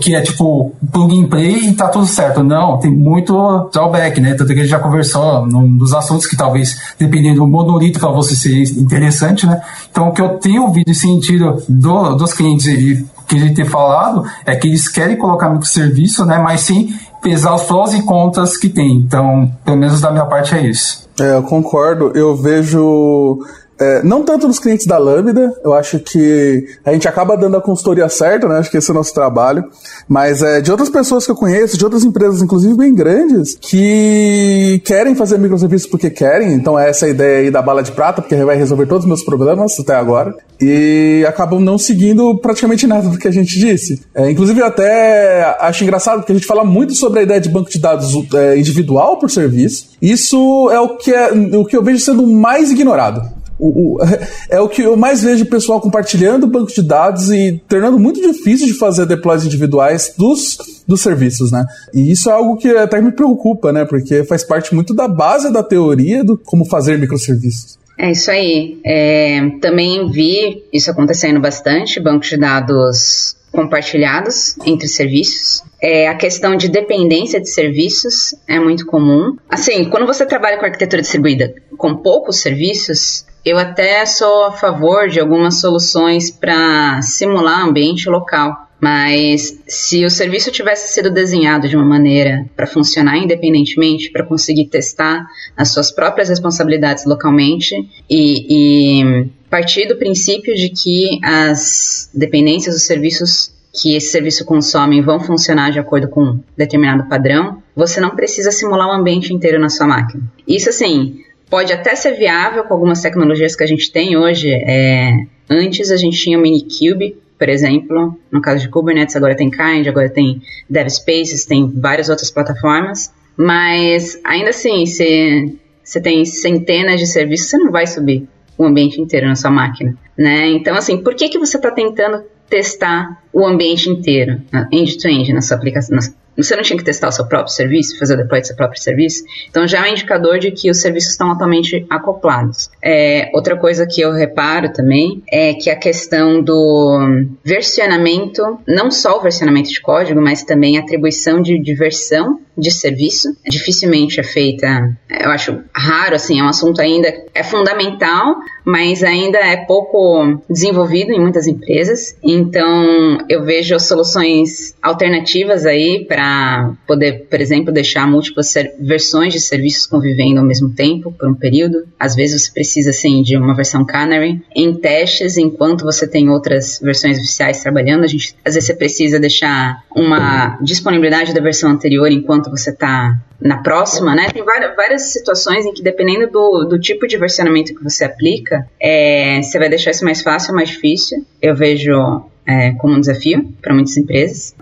que 0.00 0.14
é 0.14 0.20
tipo 0.20 0.72
plug 0.92 1.20
and 1.20 1.28
play 1.28 1.68
e 1.68 1.74
tá 1.74 1.88
tudo 1.88 2.06
certo. 2.06 2.42
Não, 2.42 2.78
tem 2.78 2.90
muito 2.90 3.68
drawback, 3.72 4.20
né? 4.20 4.34
Tanto 4.34 4.48
que 4.48 4.60
a 4.60 4.62
gente 4.62 4.70
já 4.70 4.78
conversou 4.78 5.46
num 5.46 5.76
dos 5.76 5.92
assuntos 5.92 6.26
que 6.26 6.36
talvez, 6.36 6.76
dependendo 6.98 7.36
do 7.36 7.46
monolito 7.46 8.00
para 8.00 8.10
você 8.10 8.34
ser 8.34 8.64
interessante, 8.88 9.46
né? 9.46 9.60
Então, 9.90 10.08
o 10.08 10.12
que 10.12 10.20
eu 10.20 10.38
tenho 10.38 10.62
ouvido 10.62 10.90
e 10.90 10.94
sentido 10.94 11.62
do, 11.68 12.14
dos 12.14 12.32
clientes 12.32 12.66
e 12.66 13.06
que 13.28 13.36
a 13.36 13.38
gente 13.38 13.54
tem 13.54 13.64
falado 13.66 14.24
é 14.46 14.56
que 14.56 14.66
eles 14.66 14.88
querem 14.88 15.16
colocar 15.16 15.50
microserviço, 15.50 16.24
né? 16.24 16.38
Mas 16.38 16.62
sim 16.62 16.94
pesar 17.22 17.54
os 17.54 17.62
prós 17.64 17.92
e 17.92 18.02
contras 18.02 18.56
que 18.56 18.68
tem. 18.68 18.96
Então, 18.96 19.52
pelo 19.64 19.76
menos 19.76 20.00
da 20.00 20.10
minha 20.10 20.24
parte 20.24 20.54
é 20.54 20.66
isso. 20.66 21.06
É, 21.20 21.34
eu 21.34 21.42
concordo. 21.42 22.12
Eu 22.14 22.34
vejo 22.34 23.38
é, 23.80 24.02
não 24.02 24.24
tanto 24.24 24.48
nos 24.48 24.58
clientes 24.58 24.86
da 24.86 24.98
Lambda, 24.98 25.54
eu 25.64 25.72
acho 25.72 25.98
que 26.00 26.66
a 26.84 26.92
gente 26.92 27.06
acaba 27.06 27.36
dando 27.36 27.56
a 27.56 27.60
consultoria 27.60 28.08
certa, 28.08 28.48
né? 28.48 28.58
Acho 28.58 28.70
que 28.70 28.76
esse 28.76 28.90
é 28.90 28.92
o 28.92 28.96
nosso 28.96 29.14
trabalho. 29.14 29.64
Mas 30.08 30.42
é, 30.42 30.60
de 30.60 30.70
outras 30.70 30.90
pessoas 30.90 31.24
que 31.24 31.30
eu 31.30 31.36
conheço, 31.36 31.78
de 31.78 31.84
outras 31.84 32.04
empresas, 32.04 32.42
inclusive 32.42 32.76
bem 32.76 32.94
grandes, 32.94 33.56
que 33.60 34.82
querem 34.84 35.14
fazer 35.14 35.38
microserviços 35.38 35.88
porque 35.88 36.10
querem. 36.10 36.52
Então 36.52 36.78
é 36.78 36.88
essa 36.88 37.08
ideia 37.08 37.38
aí 37.40 37.50
da 37.50 37.62
bala 37.62 37.82
de 37.82 37.92
prata, 37.92 38.20
porque 38.20 38.34
vai 38.36 38.56
resolver 38.56 38.86
todos 38.86 39.04
os 39.04 39.08
meus 39.08 39.22
problemas 39.22 39.78
até 39.78 39.94
agora. 39.94 40.34
E 40.60 41.24
acabam 41.28 41.60
não 41.60 41.78
seguindo 41.78 42.36
praticamente 42.38 42.86
nada 42.86 43.08
do 43.08 43.16
que 43.16 43.28
a 43.28 43.30
gente 43.30 43.58
disse. 43.60 44.02
É, 44.12 44.28
inclusive, 44.28 44.60
eu 44.60 44.66
até 44.66 45.56
acho 45.60 45.84
engraçado, 45.84 46.18
porque 46.18 46.32
a 46.32 46.34
gente 46.34 46.46
fala 46.46 46.64
muito 46.64 46.94
sobre 46.94 47.20
a 47.20 47.22
ideia 47.22 47.40
de 47.40 47.48
banco 47.48 47.70
de 47.70 47.78
dados 47.78 48.12
é, 48.34 48.58
individual 48.58 49.18
por 49.18 49.30
serviço. 49.30 49.90
Isso 50.02 50.68
é 50.72 50.80
o 50.80 50.96
que, 50.96 51.14
é, 51.14 51.30
o 51.32 51.64
que 51.64 51.76
eu 51.76 51.82
vejo 51.82 52.00
sendo 52.00 52.26
mais 52.26 52.72
ignorado. 52.72 53.37
O, 53.58 53.96
o, 53.96 53.98
é 54.48 54.60
o 54.60 54.68
que 54.68 54.82
eu 54.82 54.96
mais 54.96 55.22
vejo 55.22 55.44
o 55.44 55.48
pessoal 55.48 55.80
compartilhando 55.80 56.46
banco 56.46 56.72
de 56.72 56.82
dados 56.82 57.30
e 57.30 57.60
tornando 57.68 57.98
muito 57.98 58.20
difícil 58.20 58.66
de 58.66 58.74
fazer 58.74 59.06
deploys 59.06 59.44
individuais 59.44 60.14
dos, 60.16 60.58
dos 60.86 61.00
serviços, 61.00 61.50
né? 61.50 61.64
E 61.92 62.10
isso 62.10 62.30
é 62.30 62.32
algo 62.32 62.56
que 62.56 62.68
até 62.68 63.00
me 63.00 63.12
preocupa, 63.12 63.72
né? 63.72 63.84
Porque 63.84 64.24
faz 64.24 64.44
parte 64.44 64.74
muito 64.74 64.94
da 64.94 65.08
base 65.08 65.52
da 65.52 65.62
teoria 65.62 66.22
do 66.22 66.38
como 66.38 66.64
fazer 66.64 66.98
microserviços. 66.98 67.78
É 67.98 68.12
isso 68.12 68.30
aí. 68.30 68.78
É, 68.84 69.40
também 69.60 70.08
vi 70.08 70.62
isso 70.72 70.90
acontecendo 70.90 71.40
bastante, 71.40 71.98
bancos 71.98 72.28
de 72.28 72.36
dados 72.36 73.36
compartilhados 73.52 74.56
entre 74.64 74.88
serviços. 74.88 75.62
É, 75.80 76.08
a 76.08 76.14
questão 76.14 76.56
de 76.56 76.68
dependência 76.68 77.40
de 77.40 77.48
serviços 77.48 78.34
é 78.46 78.58
muito 78.58 78.86
comum. 78.86 79.36
Assim, 79.48 79.88
quando 79.88 80.06
você 80.06 80.26
trabalha 80.26 80.58
com 80.58 80.64
arquitetura 80.64 81.02
distribuída 81.02 81.54
com 81.76 81.96
poucos 81.96 82.40
serviços, 82.40 83.24
eu 83.44 83.56
até 83.56 84.04
sou 84.04 84.46
a 84.46 84.52
favor 84.52 85.08
de 85.08 85.20
algumas 85.20 85.60
soluções 85.60 86.30
para 86.30 87.00
simular 87.02 87.64
ambiente 87.64 88.08
local. 88.08 88.67
Mas 88.80 89.58
se 89.66 90.04
o 90.04 90.10
serviço 90.10 90.52
tivesse 90.52 90.92
sido 90.94 91.10
desenhado 91.10 91.68
de 91.68 91.76
uma 91.76 91.84
maneira 91.84 92.46
para 92.54 92.66
funcionar 92.66 93.16
independentemente, 93.18 94.10
para 94.10 94.24
conseguir 94.24 94.66
testar 94.66 95.26
as 95.56 95.72
suas 95.72 95.90
próprias 95.90 96.28
responsabilidades 96.28 97.04
localmente 97.04 97.74
e, 98.08 99.00
e 99.00 99.28
partir 99.50 99.86
do 99.86 99.96
princípio 99.96 100.54
de 100.54 100.68
que 100.68 101.18
as 101.22 102.10
dependências 102.14 102.74
dos 102.74 102.86
serviços 102.86 103.52
que 103.80 103.94
esse 103.94 104.10
serviço 104.10 104.44
consome 104.44 105.00
vão 105.00 105.20
funcionar 105.20 105.70
de 105.70 105.78
acordo 105.78 106.08
com 106.08 106.22
um 106.22 106.40
determinado 106.56 107.08
padrão, 107.08 107.62
você 107.76 108.00
não 108.00 108.10
precisa 108.10 108.50
simular 108.50 108.88
o 108.88 108.92
ambiente 108.92 109.32
inteiro 109.32 109.58
na 109.58 109.68
sua 109.68 109.86
máquina. 109.86 110.22
Isso 110.46 110.68
assim, 110.68 111.20
pode 111.48 111.72
até 111.72 111.94
ser 111.94 112.12
viável 112.12 112.64
com 112.64 112.74
algumas 112.74 113.00
tecnologias 113.00 113.54
que 113.54 113.62
a 113.62 113.66
gente 113.66 113.92
tem 113.92 114.16
hoje. 114.16 114.50
É, 114.50 115.12
antes 115.48 115.90
a 115.90 115.96
gente 115.96 116.16
tinha 116.16 116.38
o 116.38 116.42
Minikube, 116.42 117.16
por 117.38 117.48
exemplo, 117.48 118.18
no 118.30 118.40
caso 118.40 118.62
de 118.62 118.68
Kubernetes, 118.68 119.14
agora 119.14 119.36
tem 119.36 119.50
Kind, 119.50 119.86
agora 119.86 120.08
tem 120.08 120.42
DevSpaces, 120.68 121.46
tem 121.46 121.70
várias 121.70 122.08
outras 122.08 122.30
plataformas, 122.30 123.12
mas 123.36 124.20
ainda 124.24 124.50
assim, 124.50 124.84
se 124.84 125.56
você 125.84 126.00
tem 126.00 126.24
centenas 126.24 127.00
de 127.00 127.06
serviços, 127.06 127.48
você 127.48 127.58
não 127.58 127.70
vai 127.70 127.86
subir 127.86 128.28
o 128.58 128.64
ambiente 128.64 129.00
inteiro 129.00 129.28
na 129.28 129.36
sua 129.36 129.50
máquina, 129.50 129.96
né? 130.16 130.48
Então, 130.48 130.76
assim, 130.76 131.02
por 131.02 131.14
que, 131.14 131.28
que 131.28 131.38
você 131.38 131.56
está 131.56 131.70
tentando 131.70 132.24
testar 132.50 133.22
o 133.32 133.46
ambiente 133.46 133.88
inteiro, 133.88 134.40
end-to-end, 134.72 135.30
-end, 135.30 135.34
na 135.34 135.40
sua 135.40 135.56
aplicação, 135.56 135.96
na, 135.96 136.02
você 136.42 136.54
não 136.56 136.62
tinha 136.62 136.78
que 136.78 136.84
testar 136.84 137.08
o 137.08 137.12
seu 137.12 137.26
próprio 137.26 137.52
serviço, 137.52 137.98
fazer 137.98 138.14
o 138.14 138.16
deploy 138.16 138.40
do 138.40 138.46
seu 138.46 138.56
próprio 138.56 138.80
serviço. 138.80 139.24
Então 139.48 139.66
já 139.66 139.86
é 139.86 139.90
um 139.90 139.92
indicador 139.92 140.38
de 140.38 140.50
que 140.50 140.70
os 140.70 140.80
serviços 140.80 141.12
estão 141.12 141.28
altamente 141.30 141.84
acoplados. 141.90 142.70
É, 142.82 143.30
outra 143.34 143.56
coisa 143.56 143.86
que 143.86 144.00
eu 144.00 144.12
reparo 144.12 144.72
também 144.72 145.22
é 145.30 145.54
que 145.54 145.68
a 145.70 145.76
questão 145.76 146.42
do 146.42 147.26
versionamento, 147.44 148.58
não 148.66 148.90
só 148.90 149.18
o 149.18 149.22
versionamento 149.22 149.70
de 149.70 149.80
código, 149.80 150.20
mas 150.20 150.42
também 150.42 150.78
a 150.78 150.80
atribuição 150.80 151.40
de, 151.42 151.60
de 151.60 151.74
versão 151.74 152.40
de 152.58 152.70
serviço. 152.70 153.28
Dificilmente 153.46 154.20
é 154.20 154.22
feita, 154.22 154.96
eu 155.08 155.30
acho 155.30 155.60
raro, 155.74 156.16
assim, 156.16 156.40
é 156.40 156.42
um 156.42 156.48
assunto 156.48 156.80
ainda, 156.80 157.08
é 157.34 157.42
fundamental, 157.42 158.36
mas 158.64 159.02
ainda 159.02 159.38
é 159.38 159.56
pouco 159.56 160.42
desenvolvido 160.50 161.12
em 161.12 161.20
muitas 161.20 161.46
empresas. 161.46 162.16
Então, 162.22 163.18
eu 163.28 163.44
vejo 163.44 163.78
soluções 163.78 164.74
alternativas 164.82 165.64
aí 165.64 166.04
para 166.06 166.74
poder, 166.86 167.26
por 167.30 167.40
exemplo, 167.40 167.72
deixar 167.72 168.06
múltiplas 168.06 168.52
versões 168.80 169.32
de 169.32 169.40
serviços 169.40 169.86
convivendo 169.86 170.40
ao 170.40 170.46
mesmo 170.46 170.70
tempo 170.74 171.12
por 171.12 171.28
um 171.28 171.34
período. 171.34 171.86
Às 171.98 172.14
vezes 172.14 172.44
você 172.44 172.52
precisa, 172.52 172.90
assim, 172.90 173.22
de 173.22 173.36
uma 173.36 173.54
versão 173.54 173.84
Canary 173.84 174.42
em 174.54 174.74
testes, 174.74 175.36
enquanto 175.36 175.84
você 175.84 176.06
tem 176.06 176.28
outras 176.28 176.78
versões 176.82 177.18
oficiais 177.18 177.62
trabalhando. 177.62 178.04
A 178.04 178.06
gente, 178.06 178.34
às 178.44 178.54
vezes 178.54 178.66
você 178.66 178.74
precisa 178.74 179.18
deixar 179.18 179.82
uma 179.94 180.58
disponibilidade 180.62 181.32
da 181.32 181.40
versão 181.40 181.70
anterior 181.70 182.10
enquanto 182.10 182.47
você 182.48 182.70
está 182.70 183.18
na 183.40 183.62
próxima, 183.62 184.14
né? 184.14 184.28
Tem 184.32 184.44
várias, 184.44 184.74
várias 184.74 185.12
situações 185.12 185.64
em 185.64 185.72
que, 185.72 185.82
dependendo 185.82 186.30
do, 186.30 186.64
do 186.64 186.78
tipo 186.78 187.06
de 187.06 187.16
versionamento 187.16 187.74
que 187.74 187.82
você 187.82 188.04
aplica, 188.04 188.68
é, 188.80 189.40
você 189.42 189.58
vai 189.58 189.68
deixar 189.68 189.92
isso 189.92 190.04
mais 190.04 190.22
fácil 190.22 190.50
ou 190.50 190.56
mais 190.56 190.68
difícil. 190.68 191.24
Eu 191.40 191.54
vejo 191.54 192.24
é, 192.48 192.72
como 192.72 192.94
um 192.94 193.00
desafio 193.00 193.52
para 193.60 193.74
muitas 193.74 193.94
empresas. 193.98 194.56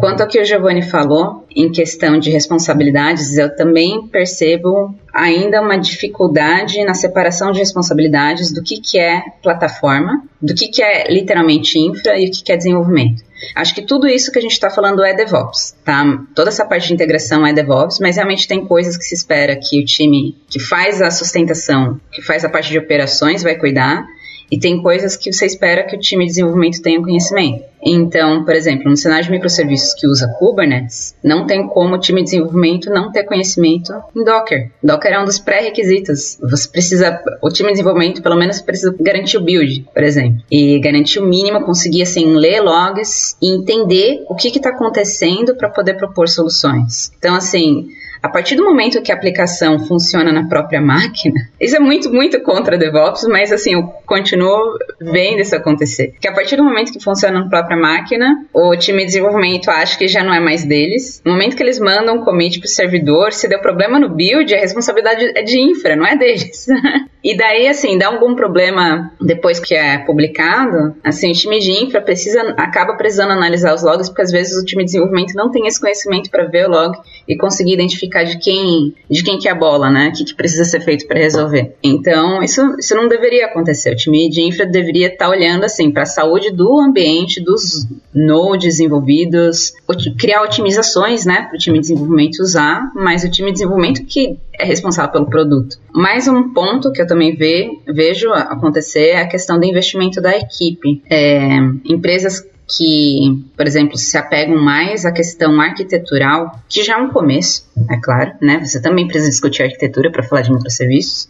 Quanto 0.00 0.22
ao 0.22 0.26
que 0.26 0.40
o 0.40 0.44
Giovanni 0.44 0.82
falou, 0.82 1.46
em 1.54 1.70
questão 1.70 2.18
de 2.18 2.30
responsabilidades, 2.30 3.38
eu 3.38 3.54
também 3.54 4.08
percebo 4.08 4.92
ainda 5.14 5.62
uma 5.62 5.76
dificuldade 5.76 6.82
na 6.84 6.94
separação 6.94 7.52
de 7.52 7.60
responsabilidades 7.60 8.52
do 8.52 8.60
que, 8.60 8.80
que 8.80 8.98
é 8.98 9.22
plataforma, 9.40 10.22
do 10.42 10.52
que, 10.52 10.66
que 10.66 10.82
é 10.82 11.08
literalmente 11.12 11.78
infra 11.78 12.18
e 12.18 12.26
o 12.26 12.30
que, 12.32 12.42
que 12.42 12.52
é 12.52 12.56
desenvolvimento. 12.56 13.22
Acho 13.54 13.74
que 13.74 13.82
tudo 13.82 14.08
isso 14.08 14.32
que 14.32 14.38
a 14.38 14.42
gente 14.42 14.52
está 14.52 14.70
falando 14.70 15.02
é 15.04 15.14
DevOps, 15.14 15.76
tá? 15.84 16.04
Toda 16.34 16.50
essa 16.50 16.64
parte 16.64 16.88
de 16.88 16.94
integração 16.94 17.46
é 17.46 17.52
DevOps, 17.52 17.98
mas 18.00 18.16
realmente 18.16 18.48
tem 18.48 18.64
coisas 18.64 18.96
que 18.96 19.04
se 19.04 19.14
espera 19.14 19.56
que 19.56 19.80
o 19.80 19.84
time 19.84 20.36
que 20.48 20.58
faz 20.58 21.00
a 21.00 21.10
sustentação, 21.10 22.00
que 22.10 22.22
faz 22.22 22.44
a 22.44 22.48
parte 22.48 22.70
de 22.70 22.78
operações 22.78 23.42
vai 23.42 23.56
cuidar, 23.56 24.06
e 24.50 24.58
tem 24.58 24.82
coisas 24.82 25.16
que 25.16 25.32
você 25.32 25.46
espera 25.46 25.84
que 25.84 25.96
o 25.96 25.98
time 25.98 26.24
de 26.24 26.30
desenvolvimento 26.30 26.82
tenha 26.82 27.00
conhecimento. 27.00 27.64
Então, 27.80 28.44
por 28.44 28.54
exemplo, 28.54 28.90
no 28.90 28.96
cenário 28.96 29.24
de 29.24 29.30
microserviços 29.30 29.94
que 29.94 30.06
usa 30.06 30.28
Kubernetes, 30.38 31.14
não 31.22 31.46
tem 31.46 31.66
como 31.68 31.94
o 31.94 32.00
time 32.00 32.20
de 32.20 32.30
desenvolvimento 32.30 32.90
não 32.90 33.12
ter 33.12 33.24
conhecimento 33.24 33.92
em 34.16 34.24
Docker. 34.24 34.70
Docker 34.82 35.12
é 35.12 35.20
um 35.20 35.24
dos 35.24 35.38
pré-requisitos. 35.38 36.38
Você 36.42 36.68
precisa, 36.68 37.22
o 37.40 37.48
time 37.48 37.68
de 37.68 37.74
desenvolvimento 37.74 38.22
pelo 38.22 38.36
menos 38.36 38.60
precisa 38.60 38.94
garantir 38.98 39.36
o 39.36 39.42
build, 39.42 39.86
por 39.94 40.02
exemplo, 40.02 40.42
e 40.50 40.80
garantir 40.80 41.20
o 41.20 41.26
mínimo, 41.26 41.64
conseguir 41.64 42.02
assim 42.02 42.34
ler 42.34 42.60
logs 42.60 43.36
e 43.40 43.54
entender 43.54 44.24
o 44.28 44.34
que 44.34 44.48
está 44.48 44.70
acontecendo 44.70 45.54
para 45.54 45.70
poder 45.70 45.94
propor 45.94 46.28
soluções. 46.28 47.12
Então, 47.18 47.34
assim, 47.34 47.88
a 48.22 48.28
partir 48.28 48.56
do 48.56 48.64
momento 48.64 49.02
que 49.02 49.12
a 49.12 49.14
aplicação 49.14 49.78
funciona 49.78 50.32
na 50.32 50.48
própria 50.48 50.80
máquina, 50.80 51.48
isso 51.60 51.76
é 51.76 51.80
muito, 51.80 52.12
muito 52.12 52.40
contra 52.42 52.78
DevOps, 52.78 53.26
mas 53.28 53.52
assim, 53.52 53.74
eu 53.74 53.84
continuo 54.06 54.78
vendo 55.00 55.40
isso 55.40 55.54
acontecer. 55.54 56.14
Que 56.20 56.28
a 56.28 56.32
partir 56.32 56.56
do 56.56 56.64
momento 56.64 56.92
que 56.92 57.02
funciona 57.02 57.40
na 57.40 57.48
própria 57.48 57.76
máquina, 57.76 58.44
o 58.52 58.76
time 58.76 59.00
de 59.00 59.06
desenvolvimento 59.06 59.70
acha 59.70 59.96
que 59.98 60.08
já 60.08 60.22
não 60.22 60.32
é 60.32 60.40
mais 60.40 60.64
deles. 60.64 61.22
No 61.24 61.32
momento 61.32 61.56
que 61.56 61.62
eles 61.62 61.78
mandam 61.78 62.16
um 62.16 62.24
commit 62.24 62.58
pro 62.58 62.68
servidor, 62.68 63.32
se 63.32 63.48
deu 63.48 63.60
problema 63.60 63.98
no 63.98 64.08
build, 64.08 64.54
a 64.54 64.58
responsabilidade 64.58 65.32
é 65.34 65.42
de 65.42 65.60
infra, 65.60 65.96
não 65.96 66.06
é 66.06 66.16
deles. 66.16 66.66
e 67.22 67.36
daí, 67.36 67.66
assim, 67.66 67.98
dá 67.98 68.06
algum 68.06 68.34
problema 68.34 69.12
depois 69.20 69.58
que 69.58 69.74
é 69.74 69.98
publicado, 69.98 70.94
assim, 71.02 71.30
o 71.30 71.34
time 71.34 71.58
de 71.58 71.72
infra 71.72 72.00
precisa, 72.00 72.40
acaba 72.56 72.96
precisando 72.96 73.32
analisar 73.32 73.74
os 73.74 73.82
logs, 73.82 74.08
porque 74.08 74.22
às 74.22 74.30
vezes 74.30 74.60
o 74.60 74.64
time 74.64 74.84
de 74.84 74.92
desenvolvimento 74.92 75.34
não 75.34 75.50
tem 75.50 75.66
esse 75.66 75.80
conhecimento 75.80 76.30
para 76.30 76.46
ver 76.46 76.66
o 76.66 76.70
log 76.70 76.96
e 77.26 77.36
conseguir 77.36 77.74
identificar 77.74 78.22
de 78.22 78.38
quem, 78.38 78.94
de 79.10 79.22
quem 79.24 79.38
que 79.38 79.48
é 79.48 79.50
a 79.50 79.54
bola, 79.54 79.90
né? 79.90 80.08
O 80.08 80.12
que, 80.12 80.24
que 80.24 80.34
precisa 80.34 80.64
ser 80.64 80.80
feito 80.80 81.06
para 81.06 81.18
resolver. 81.18 81.74
Então, 81.82 82.42
isso, 82.42 82.62
isso 82.78 82.94
não 82.94 83.08
deveria 83.08 83.46
acontecer. 83.46 83.92
O 83.92 83.96
time 83.96 84.30
de 84.30 84.42
infra 84.42 84.64
deveria 84.64 85.08
estar 85.08 85.26
tá 85.26 85.30
olhando 85.30 85.64
assim 85.64 85.90
para 85.90 86.04
a 86.04 86.06
saúde 86.06 86.52
do 86.52 86.78
ambiente, 86.78 87.42
dos 87.42 87.86
nodes 88.14 88.78
envolvidos, 88.78 89.72
criar 90.18 90.42
otimizações, 90.42 91.26
né, 91.26 91.42
para 91.42 91.56
o 91.56 91.58
time 91.58 91.78
de 91.78 91.88
desenvolvimento 91.88 92.40
usar, 92.40 92.90
mas 92.94 93.24
o 93.24 93.30
time 93.30 93.48
de 93.48 93.54
desenvolvimento 93.54 94.04
que 94.04 94.38
é 94.58 94.64
responsável 94.64 95.12
pelo 95.12 95.26
produto. 95.26 95.76
Mais 95.94 96.26
um 96.26 96.52
ponto 96.52 96.92
que 96.92 97.00
eu 97.00 97.06
também 97.06 97.36
ve, 97.36 97.80
vejo 97.86 98.30
acontecer 98.32 99.10
é 99.10 99.20
a 99.22 99.28
questão 99.28 99.58
do 99.58 99.64
investimento 99.64 100.20
da 100.20 100.36
equipe. 100.36 101.02
É, 101.08 101.56
empresas 101.84 102.44
que, 102.76 103.44
por 103.56 103.66
exemplo, 103.66 103.96
se 103.96 104.16
apegam 104.18 104.62
mais 104.62 105.06
à 105.06 105.12
questão 105.12 105.58
arquitetural, 105.60 106.60
que 106.68 106.82
já 106.82 106.94
é 106.94 106.96
um 106.96 107.08
começo, 107.08 107.66
é 107.90 107.96
claro, 107.98 108.32
né? 108.42 108.60
Você 108.62 108.82
também 108.82 109.06
precisa 109.06 109.30
discutir 109.30 109.62
arquitetura 109.62 110.12
para 110.12 110.22
falar 110.22 110.42
de 110.42 110.52
microserviços, 110.52 111.28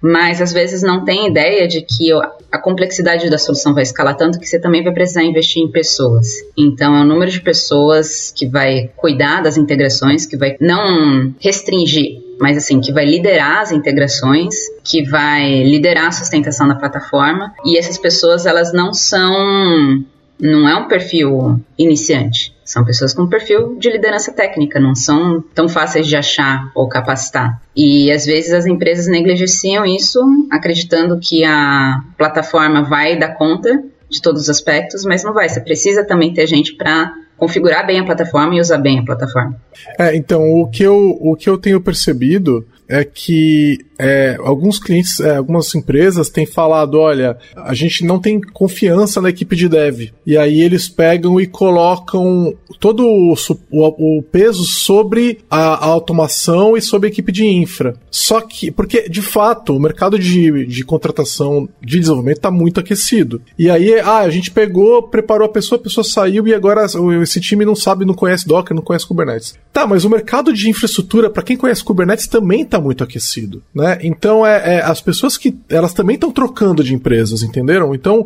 mas 0.00 0.40
às 0.40 0.52
vezes 0.52 0.82
não 0.82 1.04
tem 1.04 1.26
ideia 1.28 1.66
de 1.66 1.80
que 1.80 2.12
a 2.52 2.58
complexidade 2.58 3.28
da 3.28 3.38
solução 3.38 3.74
vai 3.74 3.82
escalar 3.82 4.16
tanto 4.16 4.38
que 4.38 4.46
você 4.46 4.60
também 4.60 4.84
vai 4.84 4.92
precisar 4.92 5.24
investir 5.24 5.62
em 5.62 5.72
pessoas. 5.72 6.28
Então, 6.56 6.94
é 6.94 7.00
o 7.00 7.04
número 7.04 7.30
de 7.30 7.40
pessoas 7.40 8.30
que 8.30 8.46
vai 8.46 8.90
cuidar 8.96 9.42
das 9.42 9.56
integrações, 9.56 10.24
que 10.24 10.36
vai 10.36 10.56
não 10.60 11.34
restringir 11.40 12.23
mas 12.40 12.56
assim, 12.56 12.80
que 12.80 12.92
vai 12.92 13.04
liderar 13.04 13.60
as 13.60 13.72
integrações, 13.72 14.54
que 14.82 15.02
vai 15.04 15.62
liderar 15.62 16.06
a 16.06 16.12
sustentação 16.12 16.68
da 16.68 16.74
plataforma, 16.74 17.52
e 17.64 17.78
essas 17.78 17.98
pessoas 17.98 18.46
elas 18.46 18.72
não 18.72 18.92
são 18.92 20.04
não 20.40 20.68
é 20.68 20.74
um 20.76 20.88
perfil 20.88 21.60
iniciante. 21.78 22.54
São 22.64 22.84
pessoas 22.84 23.14
com 23.14 23.28
perfil 23.28 23.76
de 23.78 23.90
liderança 23.90 24.32
técnica, 24.32 24.80
não 24.80 24.94
são 24.94 25.42
tão 25.54 25.68
fáceis 25.68 26.06
de 26.06 26.16
achar 26.16 26.70
ou 26.74 26.88
capacitar. 26.88 27.60
E 27.76 28.10
às 28.10 28.24
vezes 28.24 28.52
as 28.52 28.66
empresas 28.66 29.06
negligenciam 29.06 29.84
isso, 29.84 30.20
acreditando 30.50 31.18
que 31.20 31.44
a 31.44 32.02
plataforma 32.16 32.82
vai 32.82 33.18
dar 33.18 33.34
conta 33.34 33.82
de 34.08 34.20
todos 34.20 34.42
os 34.42 34.50
aspectos, 34.50 35.04
mas 35.04 35.22
não 35.22 35.32
vai. 35.32 35.48
Você 35.48 35.60
precisa 35.60 36.04
também 36.04 36.32
ter 36.32 36.46
gente 36.46 36.74
para 36.74 37.12
configurar 37.36 37.86
bem 37.86 38.00
a 38.00 38.04
plataforma 38.04 38.54
e 38.54 38.60
usar 38.60 38.78
bem 38.78 39.00
a 39.00 39.04
plataforma. 39.04 39.56
É, 39.98 40.16
então, 40.16 40.42
o 40.42 40.68
que 40.68 40.82
eu, 40.82 41.18
o 41.20 41.36
que 41.36 41.48
eu 41.48 41.58
tenho 41.58 41.80
percebido 41.80 42.66
é 42.88 43.04
que 43.04 43.78
é, 43.98 44.36
alguns 44.40 44.78
clientes, 44.78 45.20
é, 45.20 45.36
algumas 45.36 45.74
empresas 45.74 46.28
têm 46.28 46.46
falado: 46.46 46.98
olha, 46.98 47.36
a 47.56 47.74
gente 47.74 48.04
não 48.04 48.18
tem 48.18 48.40
confiança 48.40 49.20
na 49.20 49.30
equipe 49.30 49.54
de 49.54 49.68
dev. 49.68 50.10
E 50.26 50.36
aí 50.36 50.60
eles 50.60 50.88
pegam 50.88 51.40
e 51.40 51.46
colocam 51.46 52.54
todo 52.80 53.06
o, 53.06 53.34
o, 53.70 54.18
o 54.18 54.22
peso 54.22 54.64
sobre 54.64 55.38
a, 55.50 55.58
a, 55.58 55.86
automação 55.86 56.76
e 56.76 56.82
sobre 56.82 57.08
a 57.08 57.10
equipe 57.10 57.30
de 57.30 57.46
infra. 57.46 57.94
Só 58.10 58.40
que, 58.40 58.70
porque 58.70 59.08
de 59.08 59.22
fato, 59.22 59.76
o 59.76 59.80
mercado 59.80 60.18
de, 60.18 60.66
de 60.66 60.84
contratação 60.84 61.68
de 61.80 62.00
desenvolvimento 62.00 62.38
está 62.38 62.50
muito 62.50 62.80
aquecido. 62.80 63.40
E 63.58 63.70
aí, 63.70 64.00
ah, 64.00 64.20
a 64.20 64.30
gente 64.30 64.50
pegou, 64.50 65.02
preparou 65.04 65.46
a 65.46 65.52
pessoa, 65.52 65.78
a 65.78 65.82
pessoa 65.82 66.04
saiu 66.04 66.46
e 66.46 66.54
agora 66.54 66.86
esse 67.22 67.40
time 67.40 67.64
não 67.64 67.74
sabe, 67.74 68.04
não 68.04 68.14
conhece 68.14 68.46
Docker, 68.46 68.74
não 68.74 68.82
conhece 68.82 69.06
Kubernetes. 69.06 69.54
Tá, 69.72 69.86
mas 69.86 70.04
o 70.04 70.10
mercado 70.10 70.52
de 70.52 70.68
infraestrutura, 70.68 71.30
para 71.30 71.42
quem 71.42 71.56
conhece 71.56 71.84
Kubernetes, 71.84 72.26
também 72.26 72.62
está 72.62 72.73
muito 72.80 73.04
aquecido. 73.04 73.62
Né? 73.74 73.98
Então 74.02 74.46
é, 74.46 74.76
é, 74.76 74.82
as 74.82 75.00
pessoas 75.00 75.36
que 75.36 75.56
elas 75.68 75.92
também 75.92 76.14
estão 76.14 76.30
trocando 76.30 76.82
de 76.82 76.94
empresas, 76.94 77.42
entenderam? 77.42 77.94
Então 77.94 78.24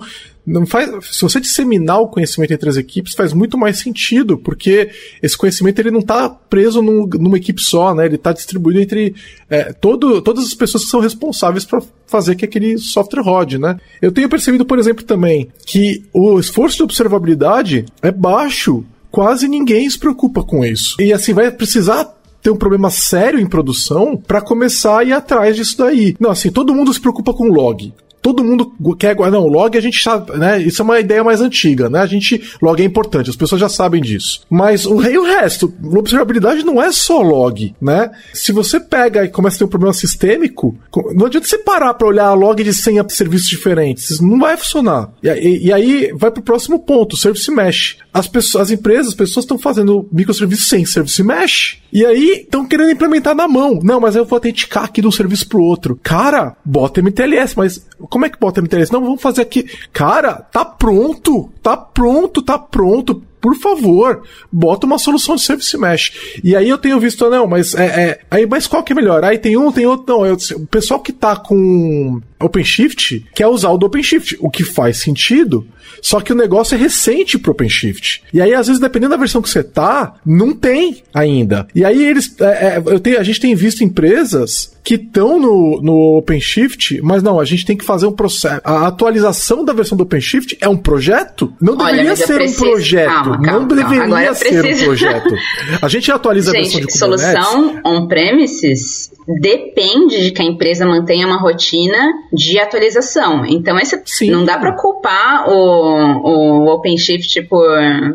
não 0.49 0.64
faz, 0.64 0.90
se 1.11 1.21
você 1.23 1.38
disseminar 1.40 2.00
o 2.00 2.09
conhecimento 2.09 2.52
entre 2.52 2.71
as 2.71 2.76
equipes 2.76 3.14
faz 3.14 3.35
muito 3.35 3.59
mais 3.59 3.78
sentido, 3.78 4.38
porque 4.38 4.90
esse 5.23 5.37
conhecimento 5.37 5.78
ele 5.78 5.90
não 5.90 6.00
está 6.00 6.31
preso 6.31 6.81
num, 6.81 7.07
numa 7.07 7.37
equipe 7.37 7.61
só, 7.61 7.95
né? 7.95 8.07
Ele 8.07 8.14
está 8.14 8.33
distribuído 8.33 8.81
entre 8.81 9.14
é, 9.50 9.73
todo, 9.73 10.23
todas 10.23 10.45
as 10.45 10.55
pessoas 10.55 10.85
que 10.85 10.90
são 10.90 11.00
responsáveis 11.00 11.67
para 11.67 11.83
fazer 12.07 12.35
que 12.35 12.45
aquele 12.45 12.78
software 12.78 13.23
rode, 13.23 13.59
né? 13.59 13.78
Eu 14.00 14.11
tenho 14.11 14.28
percebido, 14.28 14.64
por 14.64 14.78
exemplo, 14.78 15.05
também 15.05 15.49
que 15.67 16.02
o 16.14 16.40
esforço 16.40 16.78
de 16.78 16.83
observabilidade 16.83 17.85
é 18.00 18.11
baixo 18.11 18.85
quase 19.11 19.49
ninguém 19.49 19.88
se 19.88 19.99
preocupa 19.99 20.43
com 20.43 20.64
isso. 20.64 20.97
E 21.00 21.12
assim, 21.12 21.33
vai 21.33 21.50
precisar 21.50 22.05
ter 22.42 22.50
um 22.50 22.57
problema 22.57 22.90
sério 22.90 23.40
em 23.40 23.47
produção 23.47 24.16
para 24.16 24.40
começar 24.40 24.99
a 24.99 25.04
ir 25.04 25.12
atrás 25.12 25.57
disso 25.57 25.78
daí. 25.78 26.16
Não, 26.18 26.30
assim, 26.30 26.50
todo 26.50 26.75
mundo 26.75 26.92
se 26.92 27.00
preocupa 27.00 27.33
com 27.33 27.49
log 27.49 27.92
todo 28.28 28.45
mundo 28.45 28.73
quer 28.99 29.14
guardar. 29.14 29.40
Não, 29.40 29.47
log 29.47 29.76
a 29.76 29.80
gente 29.80 30.02
sabe, 30.02 30.37
né? 30.37 30.61
Isso 30.61 30.83
é 30.83 30.85
uma 30.85 31.00
ideia 31.00 31.25
mais 31.25 31.40
antiga, 31.40 31.88
né? 31.88 32.00
A 32.00 32.07
gente. 32.07 32.42
Log 32.61 32.80
é 32.80 32.85
importante, 32.85 33.30
as 33.30 33.37
pessoas 33.37 33.61
já 33.61 33.68
sabem 33.68 34.02
disso. 34.02 34.42
Mas 34.50 34.87
o, 34.87 35.02
e 35.02 35.18
o 35.18 35.25
resto, 35.25 35.73
observabilidade 35.83 36.64
não 36.64 36.83
é 36.83 36.92
só 36.92 37.21
log, 37.21 37.75
né? 37.80 38.11
Se 38.33 38.52
você 38.52 38.78
pega 38.80 39.25
e 39.25 39.28
começa 39.28 39.57
a 39.57 39.59
ter 39.61 39.64
um 39.64 39.68
problema 39.68 39.92
sistêmico, 39.92 40.76
não 41.14 41.26
adianta 41.26 41.47
você 41.47 41.59
parar 41.59 41.95
para 41.95 42.09
olhar 42.09 42.26
a 42.26 42.35
log 42.35 42.62
de 42.62 42.73
100 42.73 43.09
serviços 43.09 43.49
diferentes. 43.49 44.21
Não 44.21 44.38
vai 44.38 44.57
funcionar. 44.57 45.11
E, 45.23 45.28
e, 45.28 45.66
e 45.66 45.73
aí 45.73 46.12
vai 46.14 46.30
pro 46.30 46.42
próximo 46.42 46.78
ponto, 46.78 47.14
o 47.14 47.18
service 47.18 47.50
mesh. 47.50 47.97
As, 48.19 48.27
pessoas, 48.27 48.63
as 48.63 48.71
empresas, 48.71 49.09
as 49.09 49.15
pessoas 49.15 49.45
estão 49.45 49.59
fazendo 49.59 50.09
microserviços 50.11 50.69
sem 50.69 50.85
service 50.85 51.23
mesh. 51.23 51.81
E 51.93 52.05
aí 52.05 52.41
estão 52.41 52.67
querendo 52.67 52.91
implementar 52.91 53.35
na 53.35 53.47
mão. 53.47 53.79
Não, 53.83 54.01
mas 54.01 54.17
eu 54.17 54.25
vou 54.25 54.37
autenticar 54.37 54.85
aqui 54.85 55.01
de 55.01 55.07
um 55.07 55.13
serviço 55.13 55.49
pro 55.49 55.63
outro. 55.63 55.99
Cara, 56.03 56.57
bota 56.65 57.01
MTLS, 57.01 57.55
mas 57.57 57.87
como 58.11 58.27
é 58.27 58.29
que 58.29 58.39
bota 58.39 58.61
MTLS? 58.61 58.93
Não, 58.93 59.01
vamos 59.01 59.23
fazer 59.23 59.43
aqui. 59.43 59.67
Cara, 59.93 60.35
tá 60.35 60.65
pronto, 60.65 61.51
tá 61.63 61.77
pronto, 61.77 62.43
tá 62.43 62.59
pronto. 62.59 63.23
Por 63.40 63.57
favor, 63.57 64.23
bota 64.50 64.87
uma 64.87 64.99
solução 64.99 65.37
de 65.37 65.42
Service 65.42 65.76
Mesh. 65.76 66.12
E 66.42 66.57
aí 66.57 66.68
eu 66.68 66.78
tenho 66.78 66.99
visto, 67.00 67.28
não, 67.30 67.47
mas 67.47 67.75
é, 67.75 67.87
é 67.87 68.21
aí, 68.30 68.47
mas 68.47 68.66
qual 68.66 68.83
que 68.83 68.92
é 68.92 68.97
melhor? 68.97 69.25
Aí 69.25 69.38
tem 69.38 69.57
um, 69.57 69.71
tem 69.73 69.87
outro, 69.87 70.14
não. 70.14 70.26
Eu, 70.26 70.37
o 70.57 70.66
pessoal 70.66 71.00
que 71.00 71.12
tá 71.12 71.37
com 71.37 72.21
OpenShift 72.40 73.26
quer 73.35 73.47
usar 73.47 73.71
o 73.71 73.78
do 73.78 73.87
OpenShift, 73.87 74.37
o 74.40 74.50
que 74.50 74.64
faz 74.64 74.99
sentido. 74.99 75.66
Só 76.00 76.21
que 76.21 76.33
o 76.33 76.37
negócio 76.37 76.75
é 76.75 76.78
recente 76.78 77.38
pro 77.38 77.52
OpenShift. 77.52 78.23
E 78.33 78.40
aí, 78.40 78.54
às 78.54 78.66
vezes, 78.66 78.80
dependendo 78.80 79.11
da 79.11 79.16
versão 79.16 79.42
que 79.42 79.50
você 79.50 79.62
tá, 79.62 80.14
não 80.25 80.52
tem 80.52 81.02
ainda. 81.12 81.66
E 81.75 81.85
aí 81.85 82.07
eles. 82.07 82.35
É, 82.40 82.45
é, 82.45 82.83
eu 82.85 83.00
tenho, 83.00 83.18
a 83.18 83.23
gente 83.23 83.40
tem 83.40 83.54
visto 83.54 83.83
empresas 83.83 84.78
que 84.88 84.95
estão 84.95 85.38
no, 85.38 85.83
no 85.83 86.16
OpenShift, 86.16 86.99
mas 87.02 87.23
não, 87.23 87.38
a 87.38 87.45
gente 87.45 87.66
tem 87.66 87.76
que 87.76 87.85
fazer 87.85 88.07
um 88.07 88.12
processo. 88.12 88.62
A 88.64 88.87
atualização 88.87 89.62
da 89.62 89.75
versão 89.75 89.99
do 89.99 90.04
OpenShift 90.04 90.57
é 90.62 90.66
um 90.66 90.78
projeto? 90.78 91.52
Não 91.61 91.76
Olha, 91.76 91.90
deveria 91.90 92.16
ser 92.16 92.37
preciso... 92.37 92.64
um 92.64 92.71
projeto. 92.71 93.07
Calma, 93.11 93.42
calma, 93.42 93.61
não 93.61 93.66
deveria 93.66 94.35
ser 94.35 94.64
um 94.64 94.85
projeto. 94.87 95.35
A 95.83 95.88
gente 95.88 96.11
atualiza 96.11 96.52
gente, 96.52 96.76
a 96.76 96.80
versão 96.80 96.87
de. 96.87 96.99
Solução 96.99 97.80
on-premises 97.85 99.11
depende 99.40 100.23
de 100.23 100.30
que 100.30 100.40
a 100.40 100.45
empresa 100.45 100.87
mantenha 100.87 101.26
uma 101.26 101.38
rotina 101.38 101.99
de 102.33 102.59
atualização. 102.59 103.45
Então, 103.45 103.78
esse, 103.78 104.00
Sim. 104.07 104.30
não 104.30 104.42
dá 104.42 104.57
para 104.57 104.75
culpar 104.75 105.50
o, 105.50 106.64
o 106.64 106.75
OpenShift 106.75 107.42
por 107.42 107.68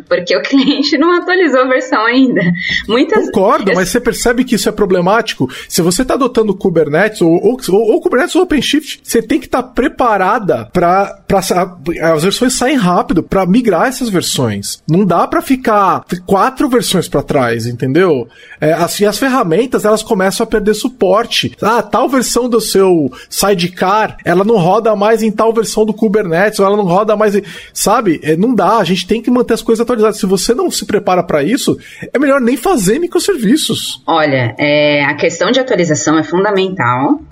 porque 0.09 0.35
o 0.35 0.41
cliente 0.41 0.97
não 0.97 1.11
atualizou 1.11 1.61
a 1.61 1.67
versão 1.67 2.03
ainda. 2.03 2.41
Muitas 2.87 3.25
Concordo, 3.25 3.71
mas 3.75 3.89
você 3.89 4.01
percebe 4.01 4.43
que 4.43 4.55
isso 4.55 4.67
é 4.67 4.71
problemático. 4.71 5.47
Se 5.69 5.83
você 5.83 6.01
está 6.01 6.15
adotando 6.15 6.55
Kubernetes 6.63 7.22
ou, 7.22 7.34
ou, 7.34 7.60
ou, 7.70 8.01
Kubernetes 8.01 8.36
ou 8.38 8.43
OpenShift, 8.43 9.01
você 9.03 9.22
tem 9.22 9.38
que 9.38 9.48
estar 9.48 9.62
tá 9.62 9.70
preparada 9.70 10.70
para 10.72 11.20
as 12.01 12.24
versões 12.24 12.53
saem 12.53 12.77
rápido 12.77 13.22
para 13.22 13.46
migrar 13.46 13.88
essas 13.88 14.08
versões. 14.08 14.82
Não 14.88 15.03
dá 15.03 15.27
para 15.27 15.41
ficar 15.41 16.05
quatro 16.25 16.70
versões 16.70 17.08
para 17.08 17.22
trás, 17.22 17.65
entendeu? 17.65 18.27
É, 18.62 18.72
assim, 18.72 19.03
as 19.03 19.17
ferramentas 19.17 19.84
elas 19.84 20.03
começam 20.03 20.43
a 20.43 20.48
perder 20.48 20.74
suporte. 20.74 21.55
Ah, 21.62 21.82
tal 21.82 22.08
versão 22.08 22.48
do 22.48 22.62
seu 22.62 23.12
sidecar, 23.29 24.17
ela 24.24 24.43
não 24.43 24.58
roda 24.58 24.96
mais 24.96 25.22
em 25.22 25.32
tal 25.32 25.51
versão 25.51 25.86
do 25.86 25.93
Kubernetes, 25.93 26.60
ou 26.60 26.65
ela 26.65 26.77
não 26.77 26.86
roda 26.86 27.15
mais. 27.15 27.36
Em... 27.36 27.43
Sabe? 27.74 28.20
É, 28.24 28.38
não 28.38 28.53
dá. 28.55 28.77
A 28.77 28.84
gente 28.84 29.05
tem 29.05 29.22
que 29.22 29.32
manter 29.32 29.55
as 29.55 29.62
coisas 29.62 29.82
atualizadas. 29.82 30.17
Se 30.17 30.25
você 30.25 30.53
não 30.53 30.72
se 30.72 30.86
prepara 30.86 31.24
para 31.24 31.43
isso, 31.43 31.77
é 32.13 32.20
melhor 32.20 32.39
nem 32.39 32.55
fazer 32.55 33.00
microserviços. 33.00 34.01
Olha, 34.08 34.55
é, 34.58 35.03
a 35.03 35.15
questão 35.15 35.51
de 35.51 35.60
atualização 35.60 36.17
é 36.17 36.24
fundamental. 36.24 36.52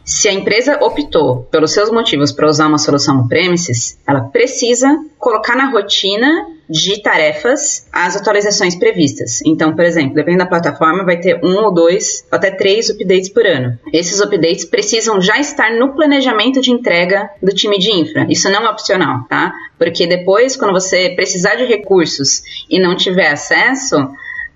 Se 0.03 0.27
a 0.27 0.33
empresa 0.33 0.77
optou, 0.81 1.47
pelos 1.51 1.73
seus 1.73 1.91
motivos, 1.91 2.31
para 2.31 2.47
usar 2.47 2.67
uma 2.67 2.77
solução 2.77 3.19
on-premises, 3.19 3.99
ela 4.07 4.21
precisa 4.21 4.87
colocar 5.17 5.55
na 5.55 5.69
rotina 5.69 6.47
de 6.71 7.01
tarefas 7.01 7.85
as 7.91 8.15
atualizações 8.15 8.75
previstas. 8.75 9.41
Então, 9.45 9.75
por 9.75 9.83
exemplo, 9.83 10.15
dependendo 10.15 10.45
da 10.45 10.49
plataforma, 10.49 11.03
vai 11.03 11.19
ter 11.19 11.39
um 11.43 11.57
ou 11.57 11.73
dois, 11.73 12.25
até 12.31 12.49
três 12.49 12.89
updates 12.89 13.29
por 13.29 13.45
ano. 13.45 13.77
Esses 13.91 14.21
updates 14.21 14.63
precisam 14.63 15.19
já 15.19 15.37
estar 15.37 15.71
no 15.77 15.93
planejamento 15.93 16.61
de 16.61 16.71
entrega 16.71 17.29
do 17.43 17.53
time 17.53 17.77
de 17.77 17.91
infra. 17.91 18.25
Isso 18.29 18.49
não 18.49 18.65
é 18.65 18.69
opcional, 18.69 19.25
tá? 19.27 19.53
Porque 19.77 20.07
depois, 20.07 20.55
quando 20.55 20.71
você 20.71 21.09
precisar 21.09 21.55
de 21.55 21.65
recursos 21.65 22.41
e 22.69 22.79
não 22.79 22.95
tiver 22.95 23.31
acesso, 23.31 23.97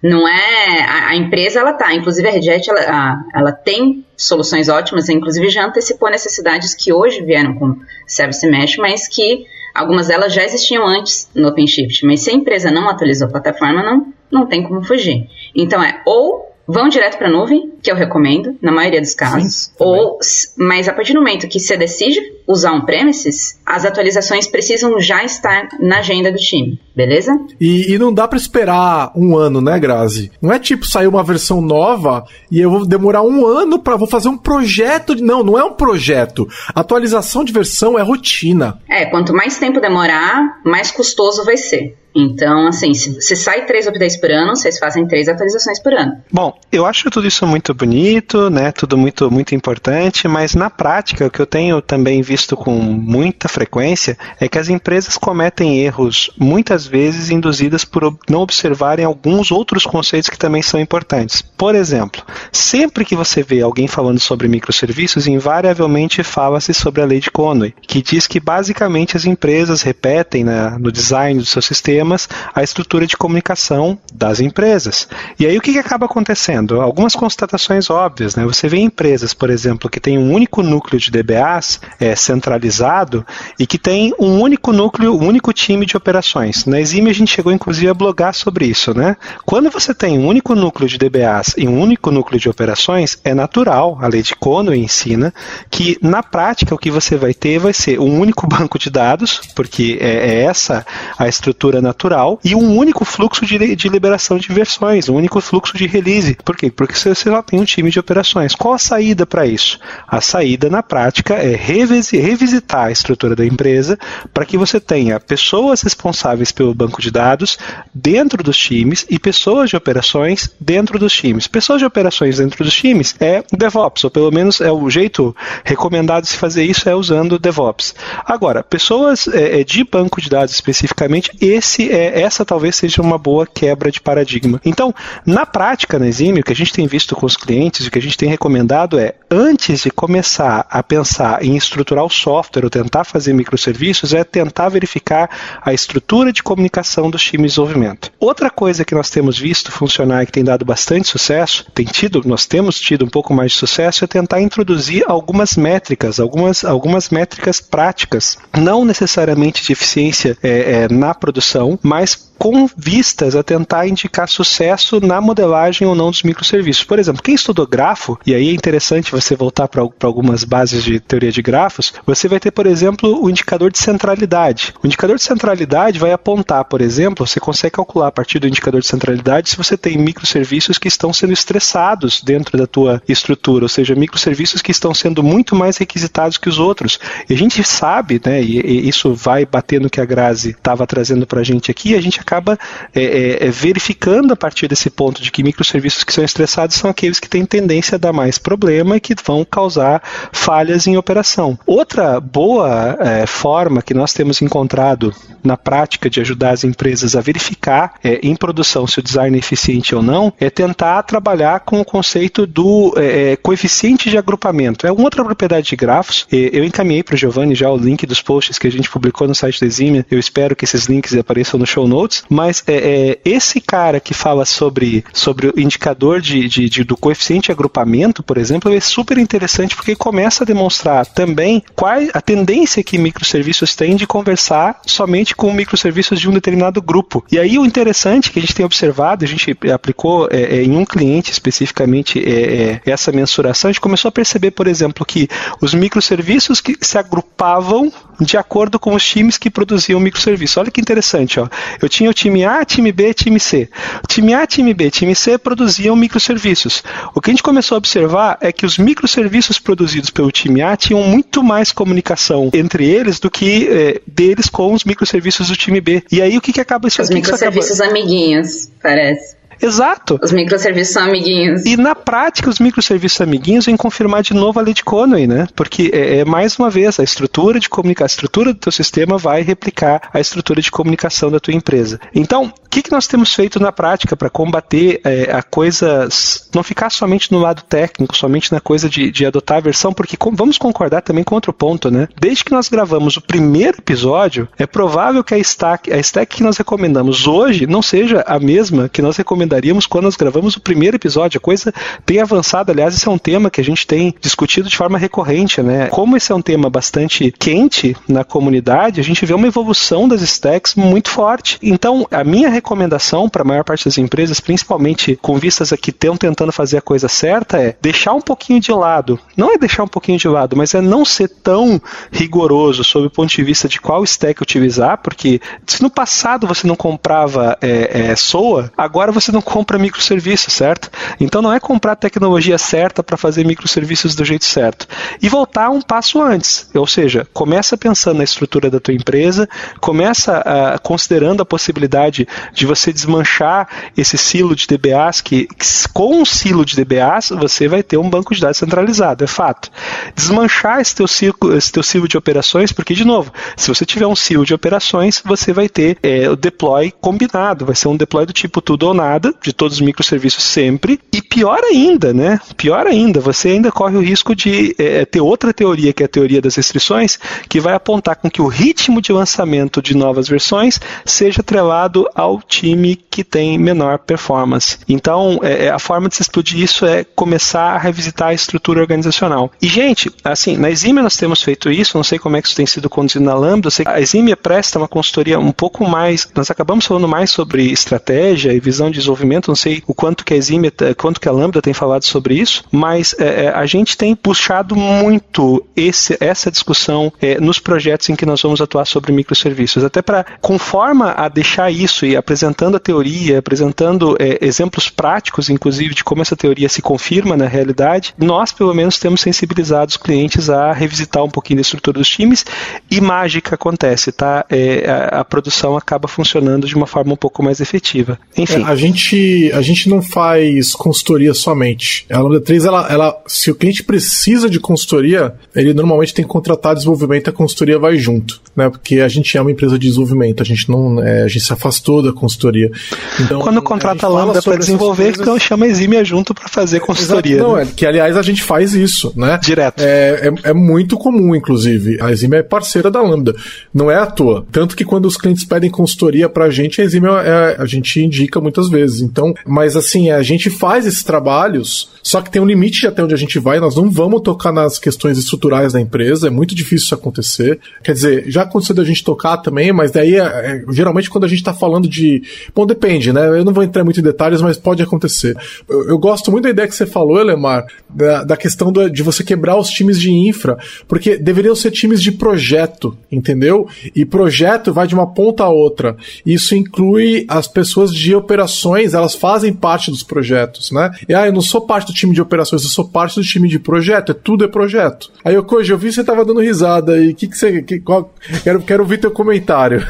não 0.01 0.27
é 0.27 0.81
a, 0.81 1.09
a, 1.09 1.15
empresa 1.15 1.59
ela 1.59 1.73
tá 1.73 1.93
inclusive 1.93 2.27
a 2.27 2.31
Redjet 2.31 2.69
ela, 2.69 2.81
a, 2.81 3.23
ela 3.33 3.51
tem 3.51 4.05
soluções 4.15 4.69
ótimas 4.69 5.09
inclusive 5.09 5.49
já 5.49 5.65
antecipou 5.65 6.09
necessidades 6.09 6.75
que 6.75 6.93
hoje 6.93 7.23
vieram 7.23 7.55
com 7.55 7.75
Service 8.07 8.45
Mesh 8.47 8.77
mas 8.77 9.07
que 9.07 9.45
Algumas 9.75 10.07
delas 10.07 10.33
já 10.33 10.41
existiam 10.41 10.87
antes 10.87 11.29
no 11.35 11.49
OpenShift, 11.49 12.05
mas 12.05 12.21
se 12.21 12.29
a 12.29 12.33
empresa 12.33 12.71
não 12.71 12.87
atualizou 12.87 13.27
a 13.27 13.31
plataforma, 13.31 13.83
não, 13.83 14.13
não 14.31 14.45
tem 14.47 14.63
como 14.63 14.81
fugir. 14.81 15.27
Então 15.53 15.83
é 15.83 16.01
ou 16.05 16.54
vão 16.67 16.89
direto 16.89 17.17
para 17.17 17.27
a 17.27 17.31
nuvem, 17.31 17.71
que 17.81 17.91
eu 17.91 17.95
recomendo, 17.95 18.55
na 18.61 18.71
maioria 18.71 19.01
dos 19.01 19.13
casos. 19.13 19.53
Sim, 19.53 19.71
ou, 19.79 20.17
mas 20.57 20.87
a 20.87 20.93
partir 20.93 21.13
do 21.13 21.19
momento 21.19 21.47
que 21.47 21.59
você 21.59 21.77
decide 21.77 22.19
usar 22.47 22.73
um 22.73 22.85
premises, 22.85 23.59
as 23.65 23.85
atualizações 23.85 24.47
precisam 24.47 24.99
já 24.99 25.23
estar 25.23 25.67
na 25.79 25.99
agenda 25.99 26.31
do 26.31 26.37
time, 26.37 26.79
beleza? 26.95 27.39
E, 27.59 27.93
e 27.93 27.97
não 27.97 28.13
dá 28.13 28.27
para 28.27 28.37
esperar 28.37 29.11
um 29.15 29.35
ano, 29.37 29.61
né, 29.61 29.79
Grazi? 29.79 30.31
Não 30.41 30.51
é 30.51 30.59
tipo 30.59 30.85
sair 30.85 31.07
uma 31.07 31.23
versão 31.23 31.61
nova 31.61 32.25
e 32.51 32.59
eu 32.59 32.69
vou 32.69 32.85
demorar 32.85 33.21
um 33.21 33.45
ano 33.45 33.79
para 33.79 33.95
vou 33.95 34.07
fazer 34.07 34.29
um 34.29 34.37
projeto. 34.37 35.15
De... 35.15 35.23
Não, 35.23 35.43
não 35.43 35.57
é 35.57 35.63
um 35.63 35.73
projeto. 35.73 36.47
Atualização 36.73 37.43
de 37.43 37.53
versão 37.53 37.97
é 37.97 38.01
rotina. 38.01 38.79
É, 38.89 39.05
quanto 39.05 39.33
mais 39.33 39.57
tempo 39.57 39.81
demorar, 39.81 40.59
mais 40.63 40.91
custoso 40.91 41.43
vai 41.43 41.57
ser. 41.57 41.97
Então, 42.15 42.67
assim, 42.67 42.93
se 42.93 43.35
sai 43.35 43.65
três 43.65 43.85
updates 43.87 44.15
por 44.15 44.31
ano, 44.31 44.55
vocês 44.55 44.79
fazem 44.79 45.05
três 45.05 45.27
atualizações 45.27 45.81
por 45.81 45.93
ano. 45.93 46.13
Bom, 46.31 46.57
eu 46.71 46.85
acho 46.85 47.11
tudo 47.11 47.27
isso 47.27 47.45
muito 47.45 47.73
bonito, 47.73 48.49
né? 48.49 48.71
Tudo 48.71 48.97
muito, 48.97 49.29
muito 49.29 49.53
importante, 49.53 50.27
mas 50.27 50.55
na 50.55 50.69
prática, 50.69 51.25
o 51.25 51.29
que 51.29 51.41
eu 51.41 51.45
tenho 51.45 51.81
também 51.81 52.21
visto 52.21 52.55
com 52.55 52.71
muita 52.71 53.49
frequência 53.49 54.17
é 54.39 54.47
que 54.47 54.57
as 54.57 54.69
empresas 54.69 55.17
cometem 55.17 55.79
erros, 55.79 56.31
muitas 56.37 56.87
vezes 56.87 57.29
induzidas 57.29 57.83
por 57.83 58.17
não 58.29 58.39
observarem 58.39 59.03
alguns 59.03 59.51
outros 59.51 59.85
conceitos 59.85 60.29
que 60.29 60.37
também 60.37 60.61
são 60.61 60.79
importantes. 60.79 61.43
Por 61.57 61.75
exemplo, 61.75 62.23
sempre 62.51 63.05
que 63.05 63.15
você 63.15 63.41
vê 63.41 63.61
alguém 63.61 63.87
falando 63.87 64.19
sobre 64.19 64.47
microserviços, 64.47 65.27
invariavelmente 65.27 66.23
fala-se 66.23 66.73
sobre 66.73 67.01
a 67.01 67.05
lei 67.05 67.19
de 67.19 67.31
Conway, 67.31 67.73
que 67.81 68.01
diz 68.01 68.27
que 68.27 68.39
basicamente 68.39 69.15
as 69.15 69.25
empresas 69.25 69.81
repetem 69.81 70.43
né, 70.43 70.75
no 70.79 70.91
design 70.91 71.39
do 71.39 71.45
seu 71.45 71.61
sistema 71.61 71.85
sistemas 71.85 72.27
a 72.53 72.63
estrutura 72.63 73.05
de 73.05 73.17
comunicação 73.17 73.97
das 74.13 74.39
empresas. 74.39 75.07
E 75.39 75.45
aí 75.45 75.57
o 75.57 75.61
que, 75.61 75.73
que 75.73 75.79
acaba 75.79 76.05
acontecendo? 76.05 76.81
Algumas 76.81 77.15
constatações 77.15 77.89
óbvias. 77.89 78.35
Né? 78.35 78.43
Você 78.45 78.67
vê 78.67 78.77
empresas, 78.77 79.33
por 79.33 79.49
exemplo, 79.49 79.89
que 79.89 79.99
tem 79.99 80.17
um 80.17 80.31
único 80.33 80.63
núcleo 80.63 80.99
de 80.99 81.11
DBAs 81.11 81.79
é, 81.99 82.15
centralizado 82.15 83.25
e 83.59 83.67
que 83.67 83.77
tem 83.77 84.13
um 84.19 84.39
único 84.39 84.71
núcleo, 84.71 85.13
um 85.15 85.27
único 85.27 85.53
time 85.53 85.85
de 85.85 85.97
operações. 85.97 86.65
Na 86.65 86.79
Exime 86.79 87.09
a 87.09 87.13
gente 87.13 87.31
chegou 87.31 87.51
inclusive 87.51 87.89
a 87.89 87.93
blogar 87.93 88.33
sobre 88.33 88.65
isso. 88.65 88.93
Né? 88.95 89.15
Quando 89.45 89.69
você 89.69 89.93
tem 89.93 90.17
um 90.17 90.27
único 90.27 90.55
núcleo 90.55 90.87
de 90.87 90.97
DBAs 90.97 91.44
e 91.57 91.67
um 91.67 91.79
único 91.79 92.11
núcleo 92.11 92.39
de 92.39 92.49
operações, 92.49 93.17
é 93.23 93.33
natural, 93.33 93.97
a 94.01 94.07
lei 94.07 94.21
de 94.21 94.35
Conway 94.35 94.79
ensina, 94.79 95.33
que 95.69 95.97
na 96.01 96.23
prática 96.23 96.73
o 96.73 96.77
que 96.77 96.89
você 96.89 97.17
vai 97.17 97.33
ter 97.33 97.59
vai 97.59 97.73
ser 97.73 97.99
um 97.99 98.19
único 98.19 98.47
banco 98.47 98.79
de 98.79 98.89
dados, 98.89 99.41
porque 99.55 99.97
é, 99.99 100.29
é 100.29 100.43
essa 100.43 100.85
a 101.17 101.27
estrutura 101.27 101.81
natural 101.81 101.95
natural 102.05 102.39
e 102.43 102.55
um 102.55 102.77
único 102.77 103.03
fluxo 103.03 103.45
de, 103.45 103.75
de 103.75 103.89
liberação 103.89 104.37
de 104.37 104.51
versões, 104.51 105.09
um 105.09 105.15
único 105.15 105.41
fluxo 105.41 105.77
de 105.77 105.87
release. 105.87 106.37
Por 106.43 106.55
quê? 106.55 106.69
Porque 106.69 106.95
você 106.95 107.15
só 107.15 107.41
tem 107.41 107.59
um 107.59 107.65
time 107.65 107.89
de 107.89 107.99
operações. 107.99 108.53
Qual 108.53 108.73
a 108.73 108.77
saída 108.77 109.25
para 109.25 109.45
isso? 109.45 109.79
A 110.07 110.21
saída, 110.21 110.69
na 110.69 110.83
prática, 110.83 111.33
é 111.35 111.55
revisitar 111.55 112.85
a 112.85 112.91
estrutura 112.91 113.35
da 113.35 113.45
empresa 113.45 113.97
para 114.33 114.45
que 114.45 114.57
você 114.57 114.79
tenha 114.79 115.19
pessoas 115.19 115.81
responsáveis 115.81 116.51
pelo 116.51 116.73
banco 116.73 117.01
de 117.01 117.11
dados 117.11 117.57
dentro 117.93 118.43
dos 118.43 118.57
times 118.57 119.05
e 119.09 119.17
pessoas 119.17 119.69
de 119.69 119.75
operações 119.75 120.49
dentro 120.59 120.99
dos 120.99 121.13
times. 121.13 121.34
Pessoas 121.47 121.79
de 121.79 121.85
operações 121.85 122.37
dentro 122.37 122.63
dos 122.63 122.73
times 122.73 123.15
é 123.19 123.43
DevOps, 123.51 124.03
ou 124.03 124.09
pelo 124.09 124.31
menos 124.31 124.61
é 124.61 124.71
o 124.71 124.89
jeito 124.89 125.35
recomendado 125.63 126.23
de 126.23 126.29
se 126.29 126.37
fazer 126.37 126.63
isso 126.63 126.87
é 126.89 126.95
usando 126.95 127.37
DevOps. 127.37 127.93
Agora, 128.25 128.63
pessoas 128.63 129.27
é, 129.27 129.61
é 129.61 129.63
de 129.63 129.83
banco 129.83 130.21
de 130.21 130.29
dados 130.29 130.53
especificamente, 130.53 131.31
esse 131.41 131.91
é, 131.91 132.21
essa 132.21 132.45
talvez 132.45 132.75
seja 132.75 133.01
uma 133.01 133.17
boa 133.17 133.45
quebra 133.45 133.91
de 133.91 134.01
paradigma. 134.01 134.61
Então, 134.63 134.93
na 135.25 135.45
prática, 135.45 135.99
na 135.99 136.07
Exime, 136.07 136.39
o 136.39 136.43
que 136.43 136.53
a 136.53 136.55
gente 136.55 136.73
tem 136.73 136.87
visto 136.87 137.15
com 137.15 137.25
os 137.25 137.35
clientes, 137.35 137.85
o 137.85 137.91
que 137.91 137.99
a 137.99 138.01
gente 138.01 138.17
tem 138.17 138.29
recomendado 138.29 138.99
é, 138.99 139.15
antes 139.29 139.81
de 139.81 139.91
começar 139.91 140.65
a 140.69 140.81
pensar 140.81 141.43
em 141.43 141.55
estruturar 141.55 142.05
o 142.05 142.09
software 142.09 142.63
ou 142.63 142.69
tentar 142.69 143.03
fazer 143.03 143.33
microserviços, 143.33 144.13
é 144.13 144.23
tentar 144.23 144.69
verificar 144.69 145.29
a 145.61 145.73
estrutura 145.73 146.31
de 146.31 146.43
comunicação 146.43 147.09
dos 147.09 147.23
times 147.23 147.51
de 147.51 147.55
desenvolvimento. 147.55 148.11
Outra 148.19 148.49
coisa 148.49 148.85
que 148.85 148.95
nós 148.95 149.09
temos 149.09 149.37
visto 149.37 149.71
funcionar 149.71 150.23
e 150.23 150.25
que 150.25 150.31
tem 150.31 150.43
dado 150.43 150.63
bastante 150.63 151.07
sucesso, 151.07 151.24
tem 151.73 151.85
tido, 151.85 152.21
nós 152.25 152.45
temos 152.45 152.79
tido 152.79 153.05
um 153.05 153.09
pouco 153.09 153.33
mais 153.33 153.51
de 153.51 153.57
sucesso, 153.57 154.03
é 154.03 154.07
tentar 154.07 154.41
introduzir 154.41 155.03
algumas 155.07 155.55
métricas, 155.55 156.19
algumas, 156.19 156.63
algumas 156.63 157.09
métricas 157.09 157.59
práticas, 157.59 158.37
não 158.55 158.85
necessariamente 158.85 159.63
de 159.63 159.71
eficiência 159.71 160.37
é, 160.41 160.83
é, 160.83 160.87
na 160.89 161.13
produção, 161.13 161.79
mas 161.81 162.24
com 162.37 162.69
vistas 162.77 163.35
a 163.35 163.43
tentar 163.43 163.87
indicar 163.87 164.27
sucesso 164.27 164.99
na 164.99 165.19
modelagem 165.21 165.87
ou 165.87 165.95
não 165.95 166.11
dos 166.11 166.23
microserviços. 166.23 166.83
Por 166.83 166.99
exemplo, 166.99 167.21
quem 167.21 167.35
estudou 167.35 167.67
grafo, 167.67 168.17
e 168.25 168.33
aí 168.33 168.49
é 168.49 168.53
interessante 168.53 169.11
você 169.11 169.35
voltar 169.35 169.67
para 169.67 169.81
algumas 170.03 170.43
bases 170.43 170.83
de 170.83 170.99
teoria 170.99 171.31
de 171.31 171.41
grafos, 171.41 171.93
você 172.05 172.27
vai 172.27 172.39
ter, 172.39 172.51
por 172.51 172.65
exemplo, 172.67 173.23
o 173.23 173.29
indicador 173.29 173.71
de 173.71 173.79
centralidade. 173.79 174.73
O 174.83 174.87
indicador 174.87 175.17
de 175.17 175.23
centralidade 175.23 175.99
vai 175.99 176.11
apontar, 176.11 176.65
por 176.65 176.81
exemplo, 176.81 177.25
você 177.25 177.39
consegue 177.39 177.75
calcular 177.75 178.07
a 178.07 178.11
partir 178.11 178.39
do 178.39 178.47
indicador 178.47 178.81
de 178.81 178.87
centralidade 178.87 179.49
se 179.49 179.57
você 179.57 179.77
tem 179.77 179.97
microserviços 179.97 180.77
que 180.77 180.87
estão 180.87 181.13
sendo 181.13 181.33
estressados 181.33 182.21
dentro 182.21 182.57
da 182.57 182.67
tua 182.67 183.01
estrutura, 183.07 183.65
ou 183.65 183.69
seja, 183.69 183.95
microserviços 183.95 184.61
que 184.61 184.71
estão 184.71 184.93
sendo 184.93 185.23
muito 185.23 185.55
mais 185.55 185.77
requisitados 185.77 186.37
que 186.37 186.49
os 186.49 186.59
outros. 186.59 186.99
E 187.29 187.33
a 187.33 187.37
gente 187.37 187.63
sabe, 187.63 188.21
né, 188.23 188.41
e, 188.41 188.59
e 188.59 188.89
isso 188.89 189.13
vai 189.13 189.45
bater 189.45 189.79
no 189.79 189.89
que 189.89 190.01
a 190.01 190.05
Grazi 190.05 190.51
estava 190.51 190.85
trazendo 190.85 191.25
para 191.25 191.41
a 191.41 191.43
gente 191.43 191.71
aqui, 191.71 191.95
a 191.95 192.01
gente 192.01 192.19
acaba 192.25 192.57
é, 192.93 193.03
é, 193.03 193.47
é, 193.47 193.51
verificando 193.51 194.33
a 194.33 194.35
partir 194.35 194.67
desse 194.67 194.89
ponto 194.89 195.21
de 195.21 195.31
que 195.31 195.43
microserviços 195.43 196.03
que 196.03 196.11
são 196.11 196.23
estressados 196.23 196.75
são 196.75 196.89
aqueles 196.89 197.19
que 197.19 197.29
têm 197.29 197.45
tendência 197.45 197.95
a 197.95 197.99
dar 197.99 198.11
mais 198.11 198.37
problema 198.37 198.97
e 198.97 198.99
que 198.99 199.15
vão 199.23 199.45
causar 199.45 200.01
falhas 200.31 200.87
em 200.87 200.97
operação. 200.97 201.57
Outra 201.65 202.19
boa 202.19 202.97
é, 202.99 203.25
forma 203.25 203.81
que 203.81 203.93
nós 203.93 204.13
temos 204.13 204.41
encontrado 204.41 205.13
na 205.43 205.55
prática 205.55 206.09
de 206.09 206.19
ajudar 206.19 206.51
as 206.51 206.63
empresas 206.63 207.15
a 207.15 207.21
verificar 207.21 207.93
é, 208.03 208.19
em 208.23 208.35
produção 208.35 208.87
se 208.87 208.99
o 208.99 209.03
design 209.03 209.35
é 209.35 209.39
eficiente 209.39 209.93
ou 209.93 210.01
não 210.01 210.33
é 210.39 210.49
tentar 210.49 211.03
trabalhar 211.03 211.59
com 211.59 211.79
o 211.79 211.85
conceito 211.85 212.47
do 212.47 212.93
é, 212.97 213.35
coeficiente 213.35 214.09
de 214.09 214.17
agrupamento. 214.17 214.87
É 214.87 214.91
uma 214.91 215.03
outra 215.03 215.23
propriedade 215.23 215.67
de 215.67 215.75
grafos. 215.75 216.27
Eu 216.31 216.63
encaminhei 216.63 217.03
para 217.03 217.15
o 217.15 217.17
Giovanni 217.17 217.53
já 217.53 217.69
o 217.69 217.77
link 217.77 218.05
dos 218.05 218.21
posts 218.21 218.57
que 218.57 218.67
a 218.67 218.71
gente 218.71 218.89
publicou 218.89 219.27
no 219.27 219.35
site 219.35 219.59
da 219.59 219.67
Eximia. 219.67 220.05
Eu 220.09 220.19
espero 220.19 220.55
que 220.55 220.65
esses 220.65 220.85
links 220.85 221.15
apareçam 221.15 221.59
no 221.59 221.65
show 221.65 221.87
notes. 221.87 222.14
Mas 222.29 222.63
é, 222.67 222.75
é, 222.75 223.19
esse 223.25 223.59
cara 223.61 223.99
que 223.99 224.13
fala 224.13 224.45
sobre, 224.45 225.03
sobre 225.13 225.47
o 225.47 225.59
indicador 225.59 226.21
de, 226.21 226.47
de, 226.47 226.69
de, 226.69 226.83
do 226.83 226.97
coeficiente 226.97 227.45
de 227.45 227.51
agrupamento, 227.51 228.23
por 228.23 228.37
exemplo, 228.37 228.73
é 228.73 228.79
super 228.79 229.17
interessante 229.17 229.75
porque 229.75 229.95
começa 229.95 230.43
a 230.43 230.47
demonstrar 230.47 231.05
também 231.05 231.63
qual 231.75 231.95
a 232.13 232.21
tendência 232.21 232.83
que 232.83 232.97
microserviços 232.97 233.75
têm 233.75 233.95
de 233.95 234.07
conversar 234.07 234.81
somente 234.85 235.35
com 235.35 235.51
microserviços 235.53 236.19
de 236.19 236.29
um 236.29 236.33
determinado 236.33 236.81
grupo. 236.81 237.23
E 237.31 237.39
aí 237.39 237.57
o 237.57 237.65
interessante 237.65 238.31
que 238.31 238.39
a 238.39 238.41
gente 238.41 238.55
tem 238.55 238.65
observado, 238.65 239.23
a 239.23 239.27
gente 239.27 239.57
aplicou 239.73 240.27
é, 240.31 240.57
é, 240.57 240.63
em 240.63 240.75
um 240.75 240.85
cliente 240.85 241.31
especificamente 241.31 242.19
é, 242.19 242.81
é, 242.85 242.91
essa 242.91 243.11
mensuração, 243.11 243.69
a 243.69 243.71
gente 243.71 243.81
começou 243.81 244.09
a 244.09 244.11
perceber, 244.11 244.51
por 244.51 244.67
exemplo, 244.67 245.05
que 245.05 245.27
os 245.61 245.73
microserviços 245.73 246.61
que 246.61 246.77
se 246.81 246.97
agrupavam 246.97 247.91
de 248.19 248.37
acordo 248.37 248.79
com 248.79 248.93
os 248.93 249.05
times 249.05 249.37
que 249.37 249.49
produziam 249.49 249.99
microserviços. 249.99 250.57
Olha 250.57 250.71
que 250.71 250.81
interessante, 250.81 251.39
ó. 251.39 251.47
Eu 251.81 251.89
tinha 251.89 252.09
o 252.09 252.13
time 252.13 252.45
A, 252.45 252.63
time 252.65 252.91
B, 252.91 253.13
time 253.13 253.39
C. 253.39 253.69
O 254.03 254.07
time 254.07 254.33
A, 254.33 254.45
time 254.45 254.73
B, 254.73 254.89
time 254.91 255.15
C 255.15 255.37
produziam 255.37 255.95
microserviços. 255.95 256.83
O 257.13 257.21
que 257.21 257.29
a 257.29 257.33
gente 257.33 257.43
começou 257.43 257.75
a 257.75 257.77
observar 257.77 258.37
é 258.41 258.51
que 258.51 258.65
os 258.65 258.77
microserviços 258.77 259.59
produzidos 259.59 260.09
pelo 260.09 260.31
time 260.31 260.61
A 260.61 260.75
tinham 260.75 261.01
muito 261.03 261.43
mais 261.43 261.71
comunicação 261.71 262.49
entre 262.53 262.85
eles 262.85 263.19
do 263.19 263.29
que 263.29 263.67
é, 263.67 264.01
deles 264.07 264.49
com 264.49 264.73
os 264.73 264.83
microserviços 264.83 265.47
do 265.47 265.55
time 265.55 265.81
B. 265.81 266.03
E 266.11 266.21
aí 266.21 266.37
o 266.37 266.41
que, 266.41 266.53
que 266.53 266.61
acaba 266.61 266.87
isso? 266.87 267.01
Os 267.01 267.09
microserviços 267.09 267.79
acaba... 267.79 267.97
amiguinhos, 267.97 268.69
parece. 268.81 269.34
Exato. 269.61 270.19
Os 270.21 270.31
microserviços 270.31 270.93
são 270.93 271.03
amiguinhos. 271.03 271.65
E 271.65 271.77
na 271.77 271.95
prática, 271.95 272.49
os 272.49 272.59
microserviços 272.59 273.21
amiguinhos 273.21 273.65
vêm 273.65 273.77
confirmar 273.77 274.21
de 274.21 274.33
novo 274.33 274.59
a 274.59 274.63
lei 274.63 274.73
de 274.73 274.83
Conway, 274.83 275.27
né? 275.27 275.47
Porque 275.55 275.91
é, 275.93 276.19
é, 276.19 276.25
mais 276.25 276.57
uma 276.57 276.69
vez 276.69 276.99
a 276.99 277.03
estrutura 277.03 277.59
de 277.59 277.69
comunicação, 277.69 278.05
a 278.05 278.07
estrutura 278.07 278.53
do 278.53 278.59
teu 278.59 278.71
sistema 278.71 279.17
vai 279.17 279.41
replicar 279.41 280.09
a 280.13 280.19
estrutura 280.19 280.61
de 280.61 280.69
comunicação 280.69 281.31
da 281.31 281.39
tua 281.39 281.53
empresa. 281.53 281.99
Então, 282.13 282.53
o 282.65 282.69
que, 282.69 282.83
que 282.83 282.91
nós 282.91 283.07
temos 283.07 283.33
feito 283.33 283.59
na 283.59 283.71
prática 283.71 284.17
para 284.17 284.29
combater 284.29 284.99
é, 285.03 285.31
a 285.31 285.41
coisa, 285.41 286.07
não 286.53 286.61
ficar 286.61 286.89
somente 286.89 287.31
no 287.31 287.39
lado 287.39 287.63
técnico, 287.63 288.15
somente 288.15 288.51
na 288.51 288.59
coisa 288.59 288.89
de, 288.89 289.09
de 289.11 289.25
adotar 289.25 289.57
a 289.57 289.61
versão, 289.61 289.93
porque 289.93 290.17
com, 290.17 290.35
vamos 290.35 290.57
concordar 290.57 291.01
também 291.01 291.23
com 291.23 291.35
outro 291.35 291.53
ponto, 291.53 291.89
né? 291.89 292.07
Desde 292.19 292.43
que 292.43 292.51
nós 292.51 292.67
gravamos 292.67 293.17
o 293.17 293.21
primeiro 293.21 293.77
episódio, 293.77 294.47
é 294.57 294.65
provável 294.65 295.23
que 295.23 295.33
a 295.33 295.37
stack, 295.37 295.91
a 295.91 295.97
stack 295.97 296.35
que 296.37 296.43
nós 296.43 296.57
recomendamos 296.57 297.27
hoje 297.27 297.65
não 297.65 297.81
seja 297.81 298.23
a 298.27 298.39
mesma 298.39 298.89
que 298.89 299.01
nós 299.01 299.15
recomendamos 299.15 299.44
recomendaríamos 299.45 299.85
quando 299.85 300.05
nós 300.05 300.15
gravamos 300.15 300.55
o 300.55 300.61
primeiro 300.61 300.97
episódio. 300.97 301.37
A 301.37 301.41
coisa 301.41 301.73
tem 302.05 302.19
avançado, 302.19 302.71
aliás, 302.71 302.95
esse 302.95 303.07
é 303.07 303.11
um 303.11 303.17
tema 303.17 303.49
que 303.49 303.61
a 303.61 303.63
gente 303.63 303.85
tem 303.85 304.13
discutido 304.19 304.67
de 304.67 304.75
forma 304.75 304.97
recorrente, 304.97 305.61
né? 305.61 305.87
Como 305.87 306.17
esse 306.17 306.31
é 306.31 306.35
um 306.35 306.41
tema 306.41 306.69
bastante 306.69 307.31
quente 307.31 307.95
na 308.07 308.23
comunidade, 308.23 308.99
a 308.99 309.03
gente 309.03 309.25
vê 309.25 309.33
uma 309.33 309.47
evolução 309.47 310.07
das 310.07 310.21
stacks 310.21 310.75
muito 310.75 311.09
forte. 311.09 311.57
Então, 311.61 312.07
a 312.11 312.23
minha 312.23 312.49
recomendação 312.49 313.29
para 313.29 313.43
a 313.43 313.45
maior 313.45 313.63
parte 313.63 313.85
das 313.85 313.97
empresas, 313.97 314.39
principalmente 314.39 315.17
com 315.21 315.37
vistas 315.37 315.71
a 315.71 315.77
que 315.77 315.91
estão 315.91 316.17
tentando 316.17 316.51
fazer 316.51 316.77
a 316.77 316.81
coisa 316.81 317.07
certa, 317.07 317.57
é 317.59 317.75
deixar 317.81 318.13
um 318.13 318.21
pouquinho 318.21 318.59
de 318.59 318.71
lado. 318.71 319.19
Não 319.37 319.53
é 319.53 319.57
deixar 319.57 319.83
um 319.83 319.87
pouquinho 319.87 320.17
de 320.17 320.27
lado, 320.27 320.55
mas 320.55 320.73
é 320.73 320.81
não 320.81 321.05
ser 321.05 321.29
tão 321.29 321.81
rigoroso 322.11 322.83
sob 322.83 323.07
o 323.07 323.09
ponto 323.09 323.29
de 323.29 323.43
vista 323.43 323.67
de 323.67 323.79
qual 323.79 324.03
stack 324.03 324.41
utilizar, 324.41 324.97
porque 324.97 325.39
se 325.65 325.81
no 325.81 325.89
passado 325.89 326.47
você 326.47 326.65
não 326.65 326.75
comprava 326.75 327.57
é, 327.61 328.11
é, 328.11 328.15
SOA, 328.15 328.71
agora 328.77 329.11
você 329.11 329.31
não 329.35 329.41
compra 329.41 329.77
microserviços, 329.77 330.53
certo? 330.53 330.89
Então 331.19 331.41
não 331.41 331.53
é 331.53 331.59
comprar 331.59 331.91
a 331.91 331.95
tecnologia 331.95 332.57
certa 332.57 333.03
para 333.03 333.17
fazer 333.17 333.45
microserviços 333.45 334.15
do 334.15 334.25
jeito 334.25 334.45
certo. 334.45 334.87
E 335.21 335.29
voltar 335.29 335.69
um 335.69 335.81
passo 335.81 336.21
antes, 336.21 336.69
ou 336.73 336.87
seja, 336.87 337.27
começa 337.33 337.77
pensando 337.77 338.17
na 338.17 338.23
estrutura 338.23 338.69
da 338.69 338.79
tua 338.79 338.93
empresa, 338.93 339.47
começa 339.79 340.39
uh, 340.39 340.81
considerando 340.81 341.41
a 341.41 341.45
possibilidade 341.45 342.27
de 342.53 342.65
você 342.65 342.91
desmanchar 342.91 343.67
esse 343.95 344.17
silo 344.17 344.55
de 344.55 344.65
DBAs 344.65 345.21
que, 345.21 345.47
que 345.47 345.65
com 345.93 346.21
um 346.21 346.25
silo 346.25 346.65
de 346.65 346.75
DBAs 346.75 347.29
você 347.29 347.67
vai 347.67 347.83
ter 347.83 347.97
um 347.97 348.09
banco 348.09 348.33
de 348.33 348.41
dados 348.41 348.57
centralizado, 348.57 349.23
é 349.23 349.27
fato. 349.27 349.69
Desmanchar 350.15 350.79
esse 350.79 350.95
teu 350.95 351.07
silo, 351.07 351.35
esse 351.55 351.71
teu 351.71 351.83
silo 351.83 352.07
de 352.07 352.17
operações, 352.17 352.71
porque 352.71 352.93
de 352.93 353.03
novo, 353.03 353.31
se 353.57 353.67
você 353.67 353.85
tiver 353.85 354.07
um 354.07 354.15
silo 354.15 354.45
de 354.45 354.53
operações, 354.53 355.21
você 355.23 355.51
vai 355.51 355.67
ter 355.67 355.97
é, 356.01 356.29
o 356.29 356.35
deploy 356.35 356.91
combinado, 357.01 357.65
vai 357.65 357.75
ser 357.75 357.89
um 357.89 357.97
deploy 357.97 358.25
do 358.25 358.33
tipo 358.33 358.61
tudo 358.61 358.87
ou 358.87 358.93
nada 358.93 359.24
de 359.41 359.53
todos 359.53 359.77
os 359.77 359.81
microserviços 359.81 360.43
sempre. 360.43 360.99
E 361.11 361.21
pior 361.21 361.59
ainda, 361.63 362.13
né? 362.13 362.39
Pior 362.57 362.87
ainda, 362.87 363.19
você 363.19 363.49
ainda 363.49 363.71
corre 363.71 363.97
o 363.97 364.01
risco 364.01 364.35
de 364.35 364.75
é, 364.77 365.05
ter 365.05 365.21
outra 365.21 365.53
teoria, 365.53 365.93
que 365.93 366.03
é 366.03 366.05
a 366.05 366.09
teoria 366.09 366.41
das 366.41 366.55
restrições, 366.55 367.17
que 367.47 367.59
vai 367.59 367.73
apontar 367.73 368.15
com 368.15 368.29
que 368.29 368.41
o 368.41 368.47
ritmo 368.47 369.01
de 369.01 369.11
lançamento 369.11 369.81
de 369.81 369.95
novas 369.95 370.27
versões 370.27 370.79
seja 371.05 371.41
atrelado 371.41 372.07
ao 372.13 372.41
time 372.41 372.95
que 372.95 373.23
tem 373.23 373.57
menor 373.57 373.99
performance. 373.99 374.77
Então, 374.87 375.39
é, 375.41 375.69
a 375.69 375.79
forma 375.79 376.09
de 376.09 376.15
se 376.15 376.21
explodir 376.21 376.59
isso 376.59 376.85
é 376.85 377.03
começar 377.03 377.75
a 377.75 377.77
revisitar 377.77 378.29
a 378.29 378.33
estrutura 378.33 378.81
organizacional. 378.81 379.51
E, 379.61 379.67
gente, 379.67 380.11
assim, 380.23 380.57
na 380.57 380.69
Eximia 380.69 381.03
nós 381.03 381.17
temos 381.17 381.41
feito 381.41 381.69
isso, 381.69 381.97
não 381.97 382.03
sei 382.03 382.19
como 382.19 382.37
é 382.37 382.41
que 382.41 382.47
isso 382.47 382.55
tem 382.55 382.65
sido 382.65 382.89
conduzido 382.89 383.25
na 383.25 383.33
Lambda, 383.33 383.67
eu 383.67 383.71
sei 383.71 383.85
que 383.85 383.91
a 383.91 384.01
Eximia 384.01 384.35
presta 384.35 384.77
uma 384.77 384.87
consultoria 384.87 385.39
um 385.39 385.51
pouco 385.51 385.87
mais, 385.87 386.27
nós 386.35 386.49
acabamos 386.49 386.85
falando 386.85 387.07
mais 387.07 387.29
sobre 387.31 387.71
estratégia 387.71 388.53
e 388.53 388.59
visão 388.59 388.89
de 388.89 388.97
desenvolvimento, 388.97 389.14
não 389.47 389.55
sei 389.55 389.83
o 389.87 389.93
quanto 389.93 390.23
que 390.25 390.33
a 390.33 390.37
Eximia, 390.37 390.71
quanto 390.97 391.19
que 391.19 391.29
a 391.29 391.31
Lambda 391.31 391.61
tem 391.61 391.73
falado 391.73 392.03
sobre 392.03 392.35
isso, 392.35 392.63
mas 392.71 393.15
é, 393.19 393.45
é, 393.45 393.49
a 393.49 393.65
gente 393.65 393.97
tem 393.97 394.15
puxado 394.15 394.75
muito 394.75 395.65
esse, 395.75 396.17
essa 396.19 396.51
discussão 396.51 397.11
é, 397.21 397.39
nos 397.39 397.59
projetos 397.59 398.09
em 398.09 398.15
que 398.15 398.25
nós 398.25 398.41
vamos 398.41 398.61
atuar 398.61 398.85
sobre 398.85 399.11
microserviços, 399.11 399.83
até 399.83 400.01
para, 400.01 400.25
com 400.41 400.57
forma 400.57 401.11
a 401.11 401.27
deixar 401.27 401.71
isso 401.71 402.05
e 402.05 402.15
apresentando 402.15 402.75
a 402.75 402.79
teoria, 402.79 403.39
apresentando 403.39 404.15
é, 404.19 404.39
exemplos 404.41 404.89
práticos, 404.89 405.49
inclusive, 405.49 405.93
de 405.93 406.03
como 406.03 406.21
essa 406.21 406.35
teoria 406.35 406.69
se 406.69 406.81
confirma 406.81 407.37
na 407.37 407.47
realidade, 407.47 408.13
nós, 408.17 408.51
pelo 408.51 408.73
menos, 408.73 408.97
temos 408.99 409.21
sensibilizado 409.21 409.89
os 409.89 409.97
clientes 409.97 410.49
a 410.49 410.71
revisitar 410.71 411.23
um 411.23 411.29
pouquinho 411.29 411.59
a 411.59 411.61
estrutura 411.61 411.99
dos 411.99 412.09
times 412.09 412.45
e 412.89 413.01
mágica 413.01 413.55
acontece, 413.55 414.11
tá? 414.11 414.45
É, 414.49 414.89
a, 414.89 415.21
a, 415.21 415.25
produção 415.25 415.75
acaba 415.75 416.07
funcionando 416.07 416.67
de 416.67 416.75
uma 416.75 416.87
forma 416.87 417.13
um 417.13 417.17
pouco 417.17 417.43
mais 417.43 417.59
efetiva. 417.59 418.19
Enfim. 418.37 418.63
É, 418.63 418.65
a 418.65 418.75
gente 418.75 419.04
gente, 419.05 419.51
a 419.53 419.61
gente 419.61 419.89
não 419.89 420.01
faz 420.01 420.73
consultoria 420.73 421.33
somente. 421.33 422.05
A 422.09 422.19
Lambda 422.19 422.41
3, 422.41 422.65
ela, 422.65 422.87
ela, 422.89 423.17
se 423.27 423.51
o 423.51 423.55
cliente 423.55 423.83
precisa 423.83 424.49
de 424.49 424.59
consultoria, 424.59 425.35
ele 425.55 425.73
normalmente 425.73 426.13
tem 426.13 426.25
que 426.25 426.31
contratar 426.31 426.73
desenvolvimento 426.73 427.27
e 427.27 427.29
a 427.29 427.33
consultoria 427.33 427.77
vai 427.77 427.97
junto, 427.97 428.41
né? 428.55 428.69
Porque 428.69 428.99
a 428.99 429.07
gente 429.07 429.37
é 429.37 429.41
uma 429.41 429.51
empresa 429.51 429.77
de 429.77 429.87
desenvolvimento, 429.87 430.41
a 430.41 430.45
gente 430.45 430.69
não, 430.69 431.01
é, 431.01 431.23
a 431.23 431.27
gente 431.27 431.45
se 431.45 431.53
afastou 431.53 432.01
da 432.01 432.11
consultoria. 432.11 432.71
Então, 433.19 433.39
Quando 433.39 433.61
contrata 433.61 434.07
a, 434.07 434.09
a 434.09 434.11
Lambda 434.11 434.41
para 434.41 434.57
desenvolver, 434.57 435.03
coisas... 435.03 435.21
então 435.21 435.39
chama 435.39 435.65
a 435.65 435.69
Eximia 435.69 436.03
junto 436.03 436.33
para 436.33 436.47
fazer 436.47 436.79
consultoria. 436.79 437.35
Exato, 437.35 437.49
não, 437.49 437.57
né? 437.57 437.63
é, 437.63 437.65
que 437.65 437.85
aliás 437.85 438.17
a 438.17 438.21
gente 438.21 438.41
faz 438.41 438.73
isso, 438.73 439.13
né? 439.15 439.39
Direto. 439.41 439.81
É, 439.81 440.29
é, 440.43 440.49
é 440.49 440.53
muito 440.53 440.97
comum, 440.97 441.35
inclusive. 441.35 441.97
A 442.01 442.11
Eximia 442.11 442.39
é 442.39 442.43
parceira 442.43 442.89
da 442.89 443.01
Lambda. 443.01 443.35
Não 443.73 443.91
é 443.91 443.95
à 443.95 444.05
toa. 444.05 444.45
Tanto 444.51 444.75
que 444.75 444.85
quando 444.85 445.05
os 445.05 445.17
clientes 445.17 445.43
pedem 445.43 445.69
consultoria 445.69 446.27
pra 446.27 446.49
gente, 446.49 446.81
a 446.81 446.83
Eximia 446.83 447.11
é, 447.11 447.61
a 447.61 447.65
gente 447.65 448.01
indica 448.01 448.39
muitas 448.39 448.69
vezes 448.69 448.94
Então, 449.01 449.33
mas 449.45 449.75
assim, 449.75 450.09
a 450.09 450.21
gente 450.21 450.49
faz 450.49 450.85
esses 450.85 451.03
trabalhos, 451.03 451.89
só 452.01 452.21
que 452.21 452.29
tem 452.29 452.41
um 452.41 452.45
limite 452.45 452.85
até 452.87 453.03
onde 453.03 453.13
a 453.13 453.17
gente 453.17 453.39
vai, 453.39 453.59
nós 453.59 453.75
não 453.75 453.89
vamos 453.89 454.21
tocar 454.21 454.51
nas 454.51 454.77
questões 454.77 455.17
estruturais 455.17 455.73
da 455.73 455.81
empresa, 455.81 456.27
é 456.27 456.29
muito 456.29 456.53
difícil 456.55 456.85
isso 456.85 456.95
acontecer. 456.95 457.59
Quer 457.83 457.93
dizer, 457.93 458.25
já 458.27 458.43
aconteceu 458.43 458.75
da 458.75 458.83
gente 458.83 459.03
tocar 459.03 459.37
também, 459.37 459.71
mas 459.73 459.91
daí, 459.91 460.15
é, 460.15 460.19
é, 460.19 460.63
geralmente, 460.69 461.09
quando 461.09 461.25
a 461.25 461.27
gente 461.27 461.43
tá 461.43 461.53
falando 461.53 461.87
de. 461.87 462.21
Bom, 462.53 462.65
depende, 462.65 463.11
né? 463.11 463.27
Eu 463.27 463.43
não 463.43 463.53
vou 463.53 463.63
entrar 463.63 463.83
muito 463.83 463.99
em 463.99 464.03
detalhes, 464.03 464.41
mas 464.41 464.57
pode 464.57 464.83
acontecer. 464.83 465.35
Eu, 465.67 465.89
eu 465.89 465.97
gosto 465.97 466.31
muito 466.31 466.43
da 466.43 466.49
ideia 466.49 466.67
que 466.67 466.75
você 466.75 466.85
falou, 466.85 467.19
Elemar, 467.19 467.65
da, 467.89 468.23
da 468.23 468.37
questão 468.37 468.71
do, 468.71 468.89
de 468.89 469.03
você 469.03 469.23
quebrar 469.23 469.57
os 469.57 469.69
times 469.69 469.99
de 469.99 470.11
infra, 470.11 470.57
porque 470.87 471.17
deveriam 471.17 471.55
ser 471.55 471.71
times 471.71 472.01
de 472.01 472.11
projeto, 472.11 472.97
entendeu? 473.11 473.67
E 473.95 474.05
projeto 474.05 474.73
vai 474.73 474.87
de 474.87 474.93
uma 474.93 475.07
ponta 475.07 475.43
a 475.43 475.49
outra. 475.49 475.95
Isso 476.25 476.55
inclui 476.55 477.25
as 477.27 477.47
pessoas 477.47 477.93
de 477.93 478.13
operações 478.13 478.84
operações, 478.85 478.93
elas 478.93 479.15
fazem 479.15 479.53
parte 479.53 479.89
dos 479.89 480.03
projetos, 480.03 480.71
né? 480.71 480.91
E 481.09 481.13
ah, 481.13 481.25
eu 481.25 481.33
não 481.33 481.41
sou 481.41 481.61
parte 481.61 481.87
do 481.87 481.93
time 481.93 482.13
de 482.13 482.21
operações, 482.21 482.63
eu 482.63 482.69
sou 482.69 482.87
parte 482.87 483.15
do 483.15 483.23
time 483.23 483.47
de 483.47 483.59
projeto, 483.59 484.11
é 484.11 484.15
tudo 484.15 484.45
é 484.45 484.47
projeto. 484.47 485.11
Aí 485.23 485.41
Koji, 485.41 485.71
eu 485.71 485.77
vi 485.77 485.87
que 485.87 485.93
você 485.93 486.03
tava 486.03 486.23
dando 486.23 486.41
risada 486.41 486.97
e 486.97 487.13
que, 487.13 487.27
que 487.27 487.37
você. 487.37 487.61
Que, 487.61 487.79
qual, 487.79 488.11
quero, 488.43 488.61
quero 488.61 488.83
ouvir 488.83 488.99
teu 488.99 489.11
comentário. 489.11 489.85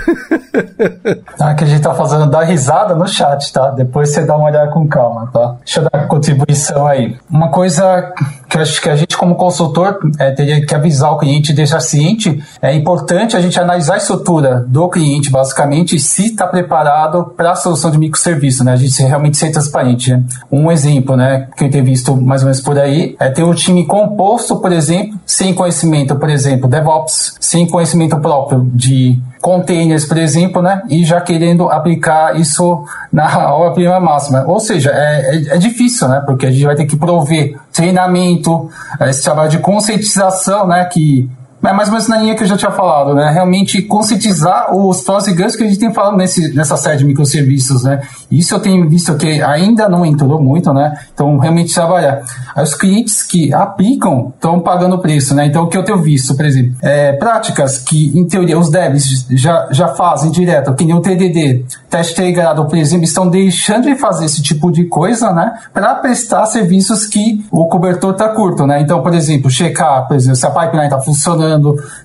ah, 1.39 1.53
que 1.55 1.63
a 1.63 1.67
gente 1.67 1.81
tá 1.81 1.93
fazendo 1.93 2.29
dar 2.29 2.43
risada 2.43 2.95
no 2.95 3.07
chat, 3.07 3.51
tá? 3.51 3.71
Depois 3.71 4.09
você 4.09 4.25
dá 4.25 4.35
uma 4.35 4.49
olhada 4.49 4.71
com 4.71 4.87
calma, 4.87 5.29
tá? 5.31 5.57
Deixa 5.63 5.81
eu 5.81 5.89
dar 5.91 6.07
contribuição 6.07 6.87
aí. 6.87 7.15
Uma 7.29 7.49
coisa 7.49 8.13
que 8.49 8.57
acho 8.57 8.81
que 8.81 8.89
a 8.89 8.95
gente, 8.95 9.17
como 9.17 9.35
consultor, 9.35 9.99
é, 10.19 10.31
teria 10.31 10.65
que 10.65 10.73
avisar 10.73 11.11
o 11.11 11.17
cliente 11.17 11.51
e 11.51 11.55
deixar 11.55 11.79
ciente, 11.79 12.41
é 12.61 12.73
importante 12.73 13.35
a 13.35 13.41
gente 13.41 13.59
analisar 13.59 13.95
a 13.95 13.97
estrutura 13.97 14.65
do 14.67 14.87
cliente, 14.89 15.29
basicamente, 15.29 15.99
se 15.99 16.27
está 16.27 16.47
preparado 16.47 17.33
para 17.35 17.51
a 17.51 17.55
solução 17.55 17.91
de 17.91 17.97
microserviço, 17.97 18.63
né? 18.63 18.73
A 18.73 18.75
gente 18.75 18.84
realmente 18.99 19.37
ser 19.37 19.51
transparente. 19.51 20.11
Né? 20.11 20.23
Um 20.51 20.71
exemplo, 20.71 21.15
né, 21.15 21.47
que 21.55 21.65
eu 21.65 21.69
tenho 21.69 21.83
visto 21.83 22.15
mais 22.15 22.41
ou 22.41 22.45
menos 22.45 22.61
por 22.61 22.77
aí, 22.77 23.15
é 23.19 23.29
ter 23.29 23.43
um 23.43 23.53
time 23.53 23.85
composto, 23.85 24.59
por 24.59 24.71
exemplo, 24.71 25.19
sem 25.25 25.53
conhecimento, 25.53 26.15
por 26.15 26.29
exemplo, 26.29 26.67
DevOps, 26.67 27.35
sem 27.39 27.67
conhecimento 27.67 28.17
próprio 28.19 28.69
de 28.73 29.19
containers, 29.45 30.05
por 30.05 30.17
exemplo, 30.17 30.59
né? 30.59 30.81
E 30.89 31.05
já 31.05 31.21
querendo 31.21 31.69
aplicar 31.69 32.35
isso 32.39 32.83
na 33.13 33.49
obra-prima 33.53 33.99
máxima. 33.99 34.43
Ou 34.47 34.59
seja, 34.59 34.89
é, 34.91 35.35
é, 35.35 35.55
é, 35.55 35.57
difícil, 35.59 36.07
né? 36.07 36.23
Porque 36.25 36.47
a 36.47 36.51
gente 36.51 36.65
vai 36.65 36.75
ter 36.75 36.85
que 36.85 36.97
prover 36.97 37.55
treinamento, 37.71 38.69
esse 39.01 39.23
trabalho 39.23 39.51
de 39.51 39.59
conscientização, 39.59 40.67
né? 40.67 40.85
Que 40.85 41.29
é 41.67 41.73
mais 41.73 41.89
ou 41.89 41.93
menos 41.93 42.07
na 42.07 42.17
linha 42.17 42.35
que 42.35 42.43
eu 42.43 42.47
já 42.47 42.57
tinha 42.57 42.71
falado, 42.71 43.13
né? 43.13 43.31
Realmente 43.31 43.81
conscientizar 43.81 44.75
os 44.75 45.01
prós 45.01 45.27
e 45.27 45.33
ganhos 45.33 45.55
que 45.55 45.63
a 45.63 45.67
gente 45.67 45.79
tem 45.79 45.93
falado 45.93 46.17
nesse, 46.17 46.53
nessa 46.53 46.77
série 46.77 46.97
de 46.97 47.05
microserviços, 47.05 47.83
né? 47.83 48.01
Isso 48.29 48.53
eu 48.53 48.59
tenho 48.59 48.89
visto 48.89 49.15
que 49.15 49.41
ainda 49.41 49.87
não 49.87 50.05
entrou 50.05 50.41
muito, 50.41 50.73
né? 50.73 50.97
Então, 51.13 51.37
realmente 51.37 51.73
trabalhar. 51.73 52.21
Aí, 52.55 52.63
os 52.63 52.73
clientes 52.73 53.23
que 53.23 53.53
aplicam 53.53 54.33
estão 54.35 54.59
pagando 54.59 54.95
o 54.95 54.99
preço, 54.99 55.33
né? 55.33 55.45
Então, 55.45 55.63
o 55.63 55.67
que 55.67 55.77
eu 55.77 55.83
tenho 55.83 56.01
visto, 56.01 56.35
por 56.35 56.45
exemplo, 56.45 56.75
é, 56.81 57.13
práticas 57.13 57.77
que, 57.79 58.11
em 58.17 58.25
teoria, 58.27 58.57
os 58.57 58.69
devs 58.69 59.25
já, 59.31 59.67
já 59.71 59.89
fazem 59.89 60.31
direto, 60.31 60.73
que 60.73 60.85
nem 60.85 60.95
o 60.95 61.01
TDD, 61.01 61.65
teste 61.89 62.13
integrado, 62.13 62.65
por 62.65 62.77
exemplo, 62.77 63.05
estão 63.05 63.29
deixando 63.29 63.83
de 63.83 63.95
fazer 63.95 64.25
esse 64.25 64.41
tipo 64.41 64.71
de 64.71 64.85
coisa, 64.85 65.31
né? 65.31 65.53
Para 65.73 65.95
prestar 65.95 66.45
serviços 66.45 67.05
que 67.05 67.45
o 67.51 67.67
cobertor 67.67 68.11
está 68.11 68.29
curto, 68.29 68.65
né? 68.65 68.81
Então, 68.81 69.01
por 69.01 69.13
exemplo, 69.13 69.49
checar, 69.49 70.07
por 70.07 70.15
exemplo, 70.15 70.35
se 70.35 70.45
a 70.45 70.51
pipeline 70.51 70.85
está 70.85 70.99
funcionando, 70.99 71.54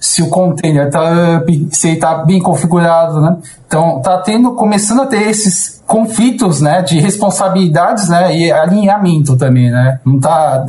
se 0.00 0.22
o 0.22 0.28
container 0.28 0.86
está 0.86 1.36
up, 1.38 1.68
se 1.72 1.88
ele 1.88 1.96
está 1.96 2.24
bem 2.24 2.40
configurado, 2.40 3.20
né? 3.20 3.36
Então, 3.66 4.00
tá 4.00 4.18
tendo, 4.18 4.52
começando 4.54 5.02
a 5.02 5.06
ter 5.06 5.28
esses 5.28 5.79
conflitos, 5.90 6.60
né, 6.60 6.82
de 6.82 7.00
responsabilidades, 7.00 8.08
né, 8.08 8.36
e 8.36 8.52
alinhamento 8.52 9.36
também, 9.36 9.72
né, 9.72 9.98
não 10.06 10.20
tá, 10.20 10.64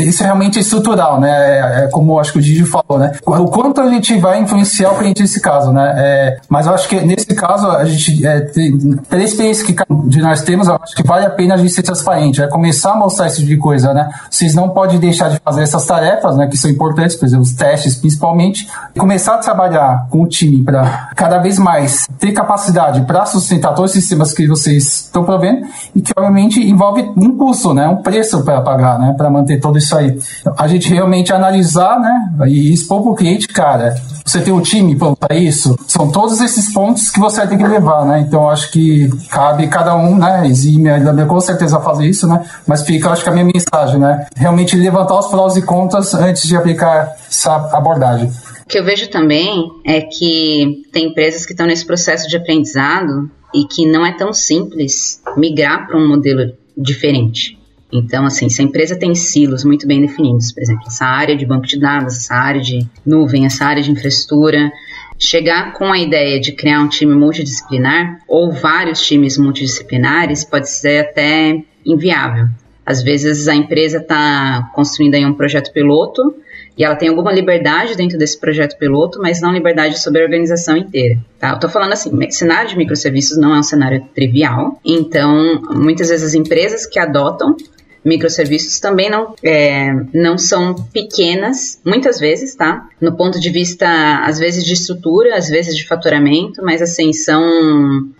isso 0.00 0.24
é 0.24 0.26
realmente 0.26 0.58
estrutural, 0.58 1.20
né, 1.20 1.30
é, 1.30 1.84
é 1.84 1.88
como 1.92 2.18
acho 2.18 2.32
que 2.32 2.40
o 2.40 2.42
Gigi 2.42 2.64
falou, 2.64 2.98
né, 2.98 3.12
o 3.24 3.46
quanto 3.46 3.80
a 3.80 3.88
gente 3.88 4.18
vai 4.18 4.40
influenciar 4.40 4.90
o 4.90 4.96
cliente 4.96 5.22
nesse 5.22 5.40
caso, 5.40 5.72
né, 5.72 5.94
é, 5.96 6.38
mas 6.48 6.66
eu 6.66 6.74
acho 6.74 6.88
que 6.88 7.00
nesse 7.02 7.28
caso 7.36 7.68
a 7.70 7.84
gente, 7.84 8.26
é, 8.26 8.40
tem, 8.40 8.96
pela 9.08 9.22
experiência 9.22 9.64
que 9.64 9.76
de 10.08 10.20
nós 10.20 10.42
temos, 10.42 10.66
eu 10.66 10.76
acho 10.82 10.96
que 10.96 11.06
vale 11.06 11.24
a 11.24 11.30
pena 11.30 11.54
a 11.54 11.56
gente 11.56 11.72
ser 11.72 11.84
transparente, 11.84 12.42
é 12.42 12.48
começar 12.48 12.94
a 12.94 12.96
mostrar 12.96 13.28
esse 13.28 13.36
tipo 13.36 13.50
de 13.50 13.56
coisa, 13.58 13.94
né, 13.94 14.10
vocês 14.28 14.56
não 14.56 14.70
podem 14.70 14.98
deixar 14.98 15.30
de 15.30 15.38
fazer 15.44 15.62
essas 15.62 15.86
tarefas, 15.86 16.36
né, 16.36 16.48
que 16.48 16.56
são 16.56 16.68
importantes, 16.68 17.14
por 17.14 17.26
exemplo, 17.26 17.44
os 17.44 17.52
testes 17.52 17.94
principalmente, 17.94 18.68
e 18.92 18.98
começar 18.98 19.36
a 19.36 19.38
trabalhar 19.38 20.08
com 20.10 20.22
o 20.22 20.26
time 20.26 20.64
para 20.64 21.10
cada 21.14 21.38
vez 21.38 21.60
mais 21.60 22.08
ter 22.18 22.32
capacidade 22.32 23.02
para 23.02 23.24
sustentar 23.24 23.72
todos 23.72 23.92
os 23.92 23.96
sistemas 23.96 24.32
que 24.32 24.48
você 24.48 24.63
vocês 24.64 25.04
estão 25.04 25.24
provendo 25.24 25.66
e 25.94 26.00
que 26.00 26.12
obviamente 26.16 26.60
envolve 26.60 27.02
um 27.16 27.36
custo, 27.36 27.74
né, 27.74 27.86
um 27.86 27.96
preço 27.96 28.42
para 28.44 28.60
pagar, 28.62 28.98
né, 28.98 29.14
para 29.16 29.30
manter 29.30 29.60
tudo 29.60 29.78
isso 29.78 29.96
aí. 29.96 30.18
A 30.56 30.66
gente 30.66 30.92
realmente 30.92 31.32
analisar, 31.32 32.00
né, 32.00 32.46
e 32.48 32.72
expor 32.72 33.02
para 33.02 33.10
o 33.10 33.14
cliente, 33.14 33.46
cara, 33.48 33.94
você 34.24 34.40
tem 34.40 34.52
um 34.52 34.60
time 34.60 34.96
para 34.96 35.36
isso, 35.36 35.78
são 35.86 36.10
todos 36.10 36.40
esses 36.40 36.72
pontos 36.72 37.10
que 37.10 37.20
você 37.20 37.46
ter 37.46 37.56
que 37.56 37.66
levar, 37.66 38.04
né. 38.06 38.20
Então 38.20 38.48
acho 38.48 38.70
que 38.72 39.10
cabe 39.30 39.68
cada 39.68 39.94
um, 39.96 40.16
né, 40.16 40.46
exime 40.46 40.90
a 40.90 41.26
com 41.26 41.40
certeza 41.40 41.80
fazer 41.80 42.06
isso, 42.06 42.26
né, 42.26 42.44
mas 42.66 42.82
fica, 42.82 43.10
acho 43.10 43.22
que 43.22 43.28
a 43.28 43.32
minha 43.32 43.44
mensagem, 43.44 44.00
né, 44.00 44.26
realmente 44.36 44.76
levantar 44.76 45.18
os 45.18 45.26
prós 45.28 45.56
e 45.56 45.62
contras 45.62 46.14
antes 46.14 46.46
de 46.48 46.56
aplicar 46.56 47.14
essa 47.28 47.54
abordagem. 47.72 48.30
O 48.64 48.66
que 48.66 48.78
eu 48.78 48.84
vejo 48.84 49.10
também 49.10 49.70
é 49.84 50.00
que 50.00 50.84
tem 50.90 51.08
empresas 51.08 51.44
que 51.44 51.52
estão 51.52 51.66
nesse 51.66 51.86
processo 51.86 52.26
de 52.28 52.36
aprendizado 52.36 53.30
e 53.54 53.66
que 53.66 53.86
não 53.86 54.04
é 54.04 54.12
tão 54.12 54.32
simples 54.32 55.22
migrar 55.36 55.86
para 55.86 55.96
um 55.96 56.08
modelo 56.08 56.52
diferente. 56.76 57.56
Então, 57.92 58.26
assim, 58.26 58.48
se 58.48 58.60
a 58.60 58.64
empresa 58.64 58.96
tem 58.96 59.14
silos 59.14 59.64
muito 59.64 59.86
bem 59.86 60.00
definidos, 60.00 60.52
por 60.52 60.60
exemplo, 60.60 60.82
essa 60.88 61.06
área 61.06 61.36
de 61.36 61.46
banco 61.46 61.66
de 61.66 61.78
dados, 61.78 62.16
essa 62.16 62.34
área 62.34 62.60
de 62.60 62.84
nuvem, 63.06 63.46
essa 63.46 63.64
área 63.64 63.80
de 63.80 63.92
infraestrutura, 63.92 64.72
chegar 65.16 65.72
com 65.74 65.92
a 65.92 65.98
ideia 65.98 66.40
de 66.40 66.50
criar 66.52 66.80
um 66.80 66.88
time 66.88 67.14
multidisciplinar 67.14 68.18
ou 68.26 68.50
vários 68.50 69.00
times 69.06 69.38
multidisciplinares 69.38 70.44
pode 70.44 70.68
ser 70.68 71.06
até 71.06 71.62
inviável. 71.86 72.48
Às 72.84 73.00
vezes 73.02 73.46
a 73.46 73.54
empresa 73.54 73.98
está 73.98 74.70
construindo 74.74 75.14
aí 75.14 75.24
um 75.24 75.32
projeto 75.32 75.72
piloto 75.72 76.34
e 76.76 76.84
ela 76.84 76.96
tem 76.96 77.08
alguma 77.08 77.32
liberdade 77.32 77.96
dentro 77.96 78.18
desse 78.18 78.38
projeto 78.38 78.76
piloto, 78.78 79.20
mas 79.20 79.40
não 79.40 79.52
liberdade 79.52 79.98
sobre 80.00 80.20
a 80.20 80.24
organização 80.24 80.76
inteira. 80.76 81.18
Tá? 81.38 81.50
Eu 81.50 81.60
tô 81.60 81.68
falando 81.68 81.92
assim, 81.92 82.10
cenário 82.30 82.68
de 82.68 82.76
microserviços 82.76 83.38
não 83.38 83.54
é 83.54 83.58
um 83.58 83.62
cenário 83.62 84.04
trivial, 84.14 84.80
então 84.84 85.60
muitas 85.72 86.08
vezes 86.08 86.28
as 86.28 86.34
empresas 86.34 86.86
que 86.86 86.98
adotam 86.98 87.56
microserviços 88.04 88.78
também 88.78 89.08
não, 89.08 89.34
é, 89.42 89.90
não 90.12 90.36
são 90.36 90.74
pequenas, 90.92 91.80
muitas 91.84 92.20
vezes, 92.20 92.54
tá? 92.54 92.86
No 93.00 93.16
ponto 93.16 93.40
de 93.40 93.48
vista, 93.48 93.86
às 94.24 94.38
vezes, 94.38 94.64
de 94.64 94.74
estrutura, 94.74 95.36
às 95.36 95.48
vezes 95.48 95.74
de 95.74 95.86
faturamento, 95.86 96.62
mas 96.62 96.82
assim, 96.82 97.12
são, 97.12 97.42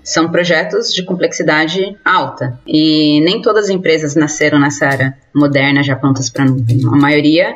são 0.03 0.31
projetos 0.31 0.93
de 0.93 1.05
complexidade 1.05 1.97
alta. 2.05 2.59
E 2.67 3.21
nem 3.21 3.43
todas 3.43 3.65
as 3.65 3.71
empresas 3.71 4.15
nasceram 4.15 4.59
nessa 4.59 4.87
era 4.87 5.15
moderna 5.35 5.83
já 5.83 5.95
prontas 5.95 6.31
para 6.31 6.47
nuvem. 6.47 6.81
A 6.87 6.97
maioria 6.97 7.53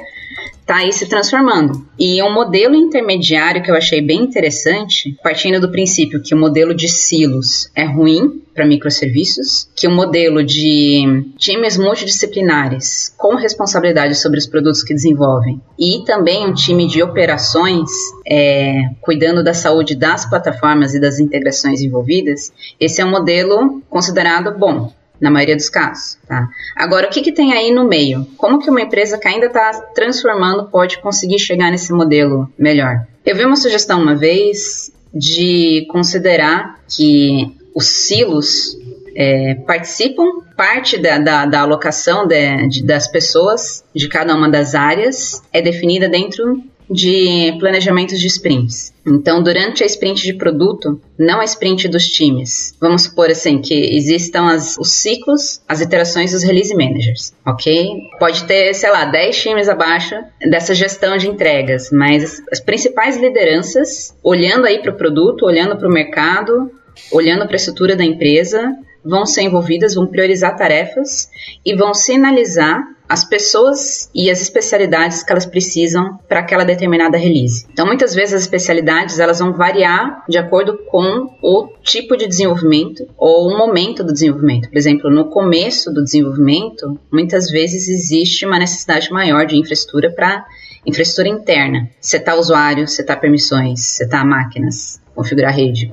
está 0.68 0.76
aí 0.76 0.92
se 0.92 1.08
transformando. 1.08 1.82
E 1.98 2.22
um 2.22 2.30
modelo 2.30 2.74
intermediário 2.74 3.62
que 3.62 3.70
eu 3.70 3.74
achei 3.74 4.02
bem 4.02 4.20
interessante, 4.20 5.16
partindo 5.22 5.58
do 5.58 5.72
princípio 5.72 6.22
que 6.22 6.34
o 6.34 6.38
modelo 6.38 6.74
de 6.74 6.88
silos 6.88 7.70
é 7.74 7.84
ruim 7.84 8.42
para 8.54 8.66
microserviços, 8.66 9.70
que 9.74 9.86
o 9.88 9.90
modelo 9.90 10.44
de 10.44 11.24
times 11.38 11.78
multidisciplinares 11.78 13.14
com 13.16 13.36
responsabilidade 13.36 14.14
sobre 14.16 14.38
os 14.38 14.46
produtos 14.46 14.82
que 14.82 14.92
desenvolvem 14.92 15.60
e 15.78 16.04
também 16.04 16.46
um 16.46 16.52
time 16.52 16.86
de 16.86 17.02
operações 17.02 17.88
é, 18.26 18.90
cuidando 19.00 19.42
da 19.42 19.54
saúde 19.54 19.94
das 19.94 20.28
plataformas 20.28 20.92
e 20.92 21.00
das 21.00 21.18
integrações 21.18 21.80
envolvidas, 21.80 22.52
esse 22.78 23.00
é 23.00 23.04
um 23.04 23.10
modelo 23.10 23.80
considerado 23.88 24.58
bom 24.58 24.92
na 25.20 25.30
maioria 25.30 25.56
dos 25.56 25.68
casos, 25.68 26.18
tá? 26.26 26.48
Agora, 26.76 27.06
o 27.06 27.10
que, 27.10 27.20
que 27.20 27.32
tem 27.32 27.52
aí 27.52 27.70
no 27.70 27.84
meio? 27.84 28.26
Como 28.36 28.58
que 28.58 28.70
uma 28.70 28.80
empresa 28.80 29.18
que 29.18 29.26
ainda 29.26 29.46
está 29.46 29.72
transformando 29.94 30.66
pode 30.66 30.98
conseguir 30.98 31.38
chegar 31.38 31.70
nesse 31.70 31.92
modelo 31.92 32.50
melhor? 32.58 33.06
Eu 33.24 33.36
vi 33.36 33.44
uma 33.44 33.56
sugestão 33.56 34.00
uma 34.00 34.14
vez 34.14 34.92
de 35.12 35.86
considerar 35.90 36.78
que 36.88 37.54
os 37.74 37.86
silos 37.86 38.76
é, 39.14 39.54
participam, 39.66 40.42
parte 40.56 40.96
da, 40.98 41.18
da, 41.18 41.46
da 41.46 41.60
alocação 41.60 42.26
de, 42.26 42.68
de, 42.68 42.82
das 42.84 43.08
pessoas 43.08 43.84
de 43.94 44.08
cada 44.08 44.34
uma 44.34 44.48
das 44.48 44.74
áreas 44.74 45.42
é 45.52 45.60
definida 45.60 46.08
dentro 46.08 46.62
de 46.90 47.54
planejamentos 47.58 48.18
de 48.18 48.26
sprints. 48.26 48.92
Então, 49.06 49.42
durante 49.42 49.82
a 49.82 49.86
sprint 49.86 50.22
de 50.22 50.34
produto, 50.34 51.00
não 51.18 51.40
a 51.40 51.44
sprint 51.44 51.88
dos 51.88 52.06
times. 52.06 52.74
Vamos 52.80 53.02
supor 53.02 53.30
assim 53.30 53.60
que 53.60 53.74
existam 53.74 54.46
as, 54.46 54.76
os 54.78 54.92
ciclos, 54.92 55.60
as 55.68 55.80
iterações 55.80 56.32
dos 56.32 56.42
release 56.42 56.74
managers, 56.74 57.34
ok? 57.46 58.08
Pode 58.18 58.44
ter, 58.44 58.74
sei 58.74 58.90
lá, 58.90 59.04
10 59.04 59.40
times 59.40 59.68
abaixo 59.68 60.14
dessa 60.50 60.74
gestão 60.74 61.16
de 61.16 61.28
entregas, 61.28 61.90
mas 61.90 62.24
as, 62.24 62.42
as 62.52 62.60
principais 62.60 63.16
lideranças, 63.16 64.14
olhando 64.22 64.66
aí 64.66 64.80
para 64.80 64.92
o 64.92 64.96
produto, 64.96 65.44
olhando 65.46 65.76
para 65.76 65.88
o 65.88 65.92
mercado, 65.92 66.70
olhando 67.12 67.46
para 67.46 67.54
a 67.54 67.56
estrutura 67.56 67.96
da 67.96 68.04
empresa, 68.04 68.74
vão 69.04 69.24
ser 69.24 69.42
envolvidas, 69.42 69.94
vão 69.94 70.06
priorizar 70.06 70.56
tarefas 70.56 71.30
e 71.64 71.74
vão 71.74 71.94
sinalizar 71.94 72.82
as 73.08 73.24
pessoas 73.24 74.10
e 74.14 74.30
as 74.30 74.42
especialidades 74.42 75.22
que 75.22 75.32
elas 75.32 75.46
precisam 75.46 76.18
para 76.28 76.40
aquela 76.40 76.64
determinada 76.64 77.16
release. 77.16 77.66
Então, 77.72 77.86
muitas 77.86 78.14
vezes 78.14 78.34
as 78.34 78.42
especialidades 78.42 79.18
elas 79.18 79.38
vão 79.38 79.54
variar 79.54 80.24
de 80.28 80.36
acordo 80.36 80.76
com 80.90 81.30
o 81.42 81.68
tipo 81.82 82.16
de 82.16 82.26
desenvolvimento 82.26 83.08
ou 83.16 83.48
o 83.48 83.56
momento 83.56 84.04
do 84.04 84.12
desenvolvimento. 84.12 84.68
Por 84.68 84.76
exemplo, 84.76 85.10
no 85.10 85.30
começo 85.30 85.90
do 85.90 86.04
desenvolvimento, 86.04 87.00
muitas 87.10 87.50
vezes 87.50 87.88
existe 87.88 88.44
uma 88.44 88.58
necessidade 88.58 89.10
maior 89.10 89.46
de 89.46 89.56
infraestrutura 89.56 90.12
para 90.12 90.44
infraestrutura 90.84 91.28
interna. 91.28 91.88
Setar 92.00 92.38
usuários, 92.38 92.92
setar 92.92 93.18
permissões, 93.18 93.80
setar 93.80 94.26
máquinas, 94.26 95.00
configurar 95.14 95.54
rede, 95.54 95.90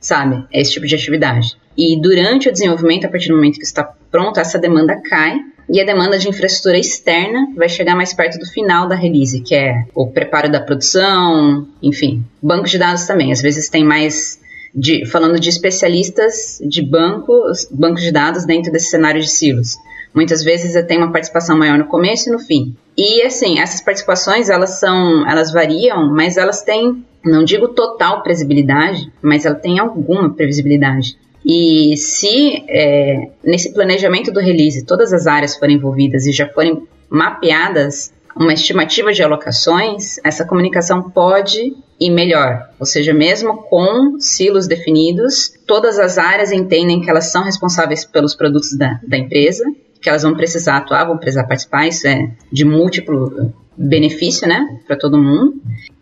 sabe? 0.00 0.44
É 0.52 0.60
esse 0.60 0.72
tipo 0.72 0.86
de 0.86 0.94
atividade. 0.94 1.56
E 1.76 2.00
durante 2.00 2.48
o 2.48 2.52
desenvolvimento, 2.52 3.06
a 3.06 3.08
partir 3.08 3.28
do 3.28 3.36
momento 3.36 3.58
que 3.58 3.64
está 3.64 3.84
pronto, 4.10 4.40
essa 4.40 4.58
demanda 4.58 5.00
cai 5.00 5.38
e 5.68 5.80
a 5.80 5.84
demanda 5.84 6.18
de 6.18 6.28
infraestrutura 6.28 6.78
externa 6.78 7.52
vai 7.54 7.68
chegar 7.68 7.94
mais 7.94 8.14
perto 8.14 8.38
do 8.38 8.46
final 8.46 8.88
da 8.88 8.94
release, 8.94 9.40
que 9.42 9.54
é 9.54 9.84
o 9.94 10.08
preparo 10.08 10.50
da 10.50 10.60
produção, 10.60 11.68
enfim. 11.82 12.24
Banco 12.42 12.66
de 12.66 12.78
dados 12.78 13.06
também, 13.06 13.30
às 13.30 13.42
vezes 13.42 13.68
tem 13.68 13.84
mais 13.84 14.40
de, 14.74 15.04
falando 15.06 15.38
de 15.38 15.48
especialistas 15.48 16.58
de 16.66 16.82
bancos, 16.82 17.68
bancos 17.70 18.02
de 18.02 18.12
dados 18.12 18.46
dentro 18.46 18.72
desse 18.72 18.90
cenário 18.90 19.20
de 19.20 19.28
silos. 19.30 19.76
Muitas 20.14 20.42
vezes 20.42 20.74
tem 20.86 20.98
uma 20.98 21.12
participação 21.12 21.56
maior 21.56 21.78
no 21.78 21.86
começo 21.86 22.28
e 22.28 22.32
no 22.32 22.38
fim. 22.38 22.74
E 22.96 23.22
assim, 23.22 23.60
essas 23.60 23.80
participações 23.80 24.48
elas 24.48 24.80
são, 24.80 25.28
elas 25.28 25.52
variam, 25.52 26.12
mas 26.12 26.36
elas 26.36 26.62
têm, 26.62 27.04
não 27.24 27.44
digo 27.44 27.68
total 27.68 28.22
previsibilidade, 28.22 29.12
mas 29.22 29.44
ela 29.44 29.54
tem 29.54 29.78
alguma 29.78 30.34
previsibilidade. 30.34 31.16
E 31.44 31.96
se 31.96 32.64
é, 32.68 33.30
nesse 33.44 33.72
planejamento 33.72 34.32
do 34.32 34.40
release 34.40 34.84
todas 34.84 35.12
as 35.12 35.26
áreas 35.26 35.56
forem 35.56 35.76
envolvidas 35.76 36.26
e 36.26 36.32
já 36.32 36.48
forem 36.48 36.86
mapeadas 37.08 38.12
uma 38.36 38.52
estimativa 38.52 39.12
de 39.12 39.22
alocações, 39.22 40.18
essa 40.22 40.44
comunicação 40.44 41.10
pode 41.10 41.74
ir 41.98 42.10
melhor. 42.10 42.68
Ou 42.78 42.86
seja, 42.86 43.12
mesmo 43.12 43.62
com 43.64 44.20
silos 44.20 44.68
definidos, 44.68 45.52
todas 45.66 45.98
as 45.98 46.18
áreas 46.18 46.52
entendem 46.52 47.00
que 47.00 47.10
elas 47.10 47.32
são 47.32 47.42
responsáveis 47.42 48.04
pelos 48.04 48.36
produtos 48.36 48.76
da, 48.76 49.00
da 49.02 49.18
empresa, 49.18 49.64
que 50.00 50.08
elas 50.08 50.22
vão 50.22 50.34
precisar 50.34 50.76
atuar, 50.76 51.06
vão 51.06 51.18
precisar 51.18 51.44
participar, 51.44 51.86
isso 51.86 52.06
é 52.06 52.30
de 52.52 52.64
múltiplo 52.64 53.52
benefício, 53.78 54.48
né, 54.48 54.80
para 54.86 54.96
todo 54.96 55.16
mundo. 55.16 55.54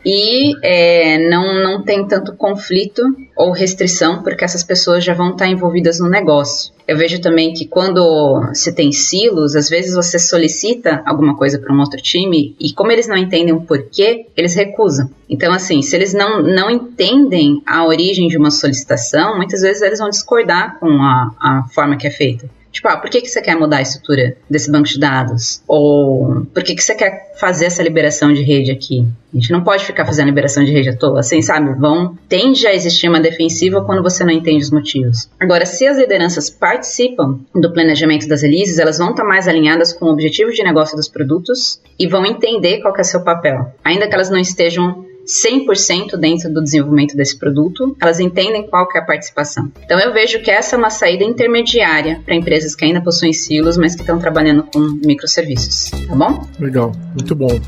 E 0.04 0.54
é, 0.62 1.28
não, 1.28 1.62
não 1.62 1.82
tem 1.82 2.06
tanto 2.06 2.34
conflito 2.36 3.02
ou 3.36 3.50
restrição, 3.50 4.22
porque 4.22 4.44
essas 4.44 4.62
pessoas 4.62 5.04
já 5.04 5.12
vão 5.12 5.32
estar 5.32 5.48
envolvidas 5.48 5.98
no 5.98 6.08
negócio. 6.08 6.72
Eu 6.86 6.96
vejo 6.96 7.20
também 7.20 7.52
que 7.52 7.66
quando 7.66 8.48
se 8.54 8.72
tem 8.72 8.92
silos, 8.92 9.56
às 9.56 9.68
vezes 9.68 9.94
você 9.96 10.16
solicita 10.16 11.02
alguma 11.04 11.36
coisa 11.36 11.58
para 11.58 11.74
um 11.74 11.80
outro 11.80 12.00
time 12.00 12.54
e 12.60 12.72
como 12.72 12.92
eles 12.92 13.08
não 13.08 13.16
entendem 13.16 13.52
o 13.52 13.62
porquê, 13.62 14.26
eles 14.36 14.54
recusam. 14.54 15.10
Então, 15.28 15.52
assim, 15.52 15.82
se 15.82 15.96
eles 15.96 16.14
não, 16.14 16.40
não 16.40 16.70
entendem 16.70 17.60
a 17.66 17.84
origem 17.84 18.28
de 18.28 18.38
uma 18.38 18.52
solicitação, 18.52 19.36
muitas 19.36 19.60
vezes 19.60 19.82
eles 19.82 19.98
vão 19.98 20.08
discordar 20.08 20.78
com 20.78 21.02
a, 21.02 21.34
a 21.40 21.64
forma 21.74 21.96
que 21.96 22.06
é 22.06 22.10
feita. 22.10 22.48
Tipo, 22.76 22.88
ah, 22.88 22.98
por 22.98 23.08
que, 23.08 23.22
que 23.22 23.28
você 23.28 23.40
quer 23.40 23.56
mudar 23.56 23.78
a 23.78 23.80
estrutura 23.80 24.36
desse 24.50 24.70
banco 24.70 24.86
de 24.86 25.00
dados? 25.00 25.62
Ou 25.66 26.44
por 26.52 26.62
que, 26.62 26.74
que 26.74 26.82
você 26.82 26.94
quer 26.94 27.32
fazer 27.40 27.64
essa 27.64 27.82
liberação 27.82 28.34
de 28.34 28.42
rede 28.42 28.70
aqui? 28.70 29.02
A 29.32 29.36
gente 29.36 29.50
não 29.50 29.64
pode 29.64 29.82
ficar 29.82 30.04
fazendo 30.04 30.26
liberação 30.26 30.62
de 30.62 30.72
rede 30.72 30.90
à 30.90 30.94
toa, 30.94 31.20
assim, 31.20 31.40
sabe? 31.40 31.72
Vão, 31.72 32.18
tende 32.28 32.66
a 32.66 32.74
existir 32.74 33.08
uma 33.08 33.18
defensiva 33.18 33.82
quando 33.82 34.02
você 34.02 34.22
não 34.24 34.30
entende 34.30 34.62
os 34.62 34.70
motivos. 34.70 35.26
Agora, 35.40 35.64
se 35.64 35.86
as 35.86 35.96
lideranças 35.96 36.50
participam 36.50 37.40
do 37.54 37.72
planejamento 37.72 38.28
das 38.28 38.42
releases, 38.42 38.78
elas 38.78 38.98
vão 38.98 39.12
estar 39.12 39.24
mais 39.24 39.48
alinhadas 39.48 39.94
com 39.94 40.04
o 40.04 40.12
objetivo 40.12 40.52
de 40.52 40.62
negócio 40.62 40.98
dos 40.98 41.08
produtos 41.08 41.80
e 41.98 42.06
vão 42.06 42.26
entender 42.26 42.82
qual 42.82 42.94
é 42.94 43.00
o 43.00 43.04
seu 43.04 43.24
papel. 43.24 43.72
Ainda 43.82 44.06
que 44.06 44.14
elas 44.14 44.28
não 44.28 44.38
estejam 44.38 45.05
100% 45.26 46.16
dentro 46.16 46.52
do 46.52 46.62
desenvolvimento 46.62 47.16
desse 47.16 47.36
produto, 47.36 47.96
elas 48.00 48.20
entendem 48.20 48.66
qual 48.68 48.88
que 48.88 48.96
é 48.96 49.00
a 49.00 49.04
participação. 49.04 49.70
Então 49.84 49.98
eu 49.98 50.12
vejo 50.12 50.40
que 50.42 50.50
essa 50.50 50.76
é 50.76 50.78
uma 50.78 50.90
saída 50.90 51.24
intermediária 51.24 52.22
para 52.24 52.34
empresas 52.34 52.74
que 52.74 52.84
ainda 52.84 53.00
possuem 53.00 53.32
silos, 53.32 53.76
mas 53.76 53.94
que 53.94 54.02
estão 54.02 54.18
trabalhando 54.18 54.62
com 54.64 54.78
microserviços, 55.04 55.90
tá 55.90 56.14
bom? 56.14 56.46
Legal, 56.58 56.92
muito 57.12 57.34
bom. 57.34 57.60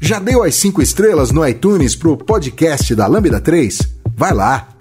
Já 0.00 0.18
deu 0.18 0.42
as 0.42 0.56
5 0.56 0.82
estrelas 0.82 1.30
no 1.30 1.46
iTunes 1.46 1.94
pro 1.94 2.16
podcast 2.16 2.94
da 2.94 3.06
Lambda 3.06 3.40
3? 3.40 3.78
Vai 4.16 4.34
lá! 4.34 4.79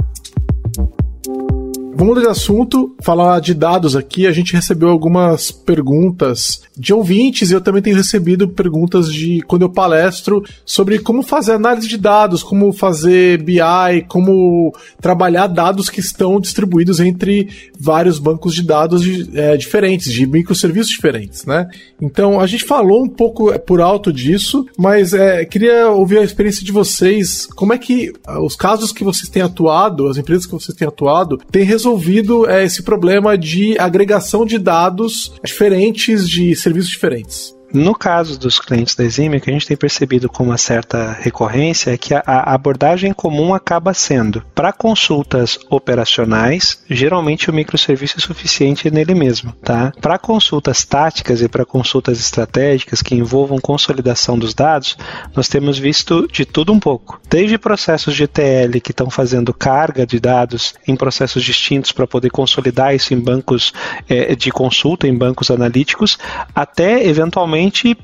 Vamos 1.92 2.16
mudar 2.16 2.22
de 2.22 2.28
assunto, 2.30 2.96
falar 3.02 3.42
de 3.42 3.54
dados 3.54 3.96
aqui. 3.96 4.26
A 4.26 4.32
gente 4.32 4.54
recebeu 4.54 4.90
algumas 4.90 5.52
perguntas 5.52 6.62
de 6.78 6.94
ouvintes 6.94 7.52
e 7.52 7.54
eu 7.54 7.60
também 7.60 7.82
tenho 7.82 7.98
recebido 7.98 8.48
perguntas 8.48 9.12
de 9.12 9.42
quando 9.42 9.64
eu 9.64 9.70
palestro 9.70 10.42
sobre 10.66 11.00
como 11.00 11.22
fazer 11.22 11.54
análise 11.54 11.88
de 11.88 11.98
dados, 11.98 12.42
como 12.42 12.72
fazer 12.72 13.44
BI, 13.44 13.60
como 14.08 14.74
trabalhar 15.02 15.48
dados 15.48 15.90
que 15.90 16.00
estão 16.00 16.40
distribuídos 16.40 17.02
entre 17.02 17.50
vários 17.78 18.18
bancos 18.18 18.56
de 18.56 18.64
dados 18.64 19.04
é, 19.34 19.58
diferentes, 19.58 20.14
de 20.14 20.26
microserviços 20.26 20.92
diferentes, 20.92 21.46
né? 21.46 21.68
Então 22.02 22.40
a 22.40 22.48
gente 22.48 22.64
falou 22.64 23.04
um 23.04 23.10
pouco 23.10 23.52
é, 23.52 23.58
por 23.58 23.82
alto 23.82 24.14
disso, 24.14 24.66
mas 24.78 25.14
é, 25.14 25.44
queria 25.44 25.90
ouvir 25.90 26.20
a 26.20 26.24
experiência 26.24 26.64
de 26.64 26.72
vocês. 26.72 27.46
Como 27.46 27.74
é 27.74 27.78
que 27.78 28.14
ah, 28.26 28.42
os 28.42 28.56
casos 28.56 28.94
que 28.94 29.04
vocês 29.04 29.28
têm 29.28 29.42
atuado, 29.42 30.08
as 30.08 30.18
empresas 30.18 30.46
que 30.46 30.54
vocês 30.54 30.78
têm 30.78 30.88
atuado, 30.88 31.38
têm 31.52 31.66
resolvido 31.80 32.50
é, 32.50 32.66
esse 32.66 32.84
problema 32.84 33.38
de 33.38 33.80
agregação 33.80 34.46
de 34.46 34.60
dados 34.60 35.32
diferentes 35.46 36.28
de 36.30 36.54
serviços 36.54 36.90
diferentes. 36.90 37.59
No 37.72 37.94
caso 37.94 38.40
dos 38.40 38.60
clientes 38.60 38.96
da 38.96 39.04
Exime, 39.04 39.38
o 39.38 39.42
que 39.42 39.50
a 39.50 39.54
gente 39.54 39.68
tem 39.68 39.78
percebido 39.78 40.28
com 40.28 40.44
uma 40.44 40.58
certa 40.58 41.16
recorrência 41.20 41.92
é 41.92 41.98
que 41.98 42.14
a, 42.14 42.24
abordagem 42.26 43.14
comum 43.14 43.54
acaba 43.54 43.94
sendo, 43.94 44.44
para 44.56 44.74
consultas 44.74 45.60
operacionais, 45.70 46.84
geralmente 46.90 47.50
o 47.50 47.54
microserviço 47.54 48.18
é 48.18 48.22
suficiente 48.22 48.90
nele 48.90 49.14
mesmo. 49.14 49.54
Tá? 49.64 49.94
Para 50.02 50.18
consultas 50.18 50.84
táticas 50.84 51.42
e 51.42 51.48
para 51.48 51.66
consultas 51.66 52.20
estratégicas 52.20 53.04
que 53.04 53.14
envolvam 53.14 53.60
consolidação 53.60 54.38
dos 54.38 54.54
dados, 54.54 54.98
nós 55.36 55.48
temos 55.48 55.78
visto 55.78 56.28
de 56.32 56.46
tudo 56.46 56.74
um 56.74 56.80
pouco. 56.80 57.22
Desde 57.30 57.58
processos 57.58 58.16
de 58.16 58.24
ETL 58.24 58.80
que 58.84 58.92
estão 58.92 59.10
fazendo 59.12 59.54
carga 59.54 60.08
de 60.08 60.20
dados 60.20 60.74
em 60.88 60.96
processos 60.96 61.44
distintos 61.44 61.92
para 61.92 62.08
poder 62.08 62.32
consolidar 62.32 62.96
isso 62.96 63.14
em 63.14 63.20
bancos 63.20 63.72
é, 64.08 64.36
de 64.36 64.52
consulta, 64.52 65.08
em 65.08 65.16
bancos 65.16 65.52
analíticos, 65.52 66.18
até 66.56 67.06
eventualmente 67.06 67.59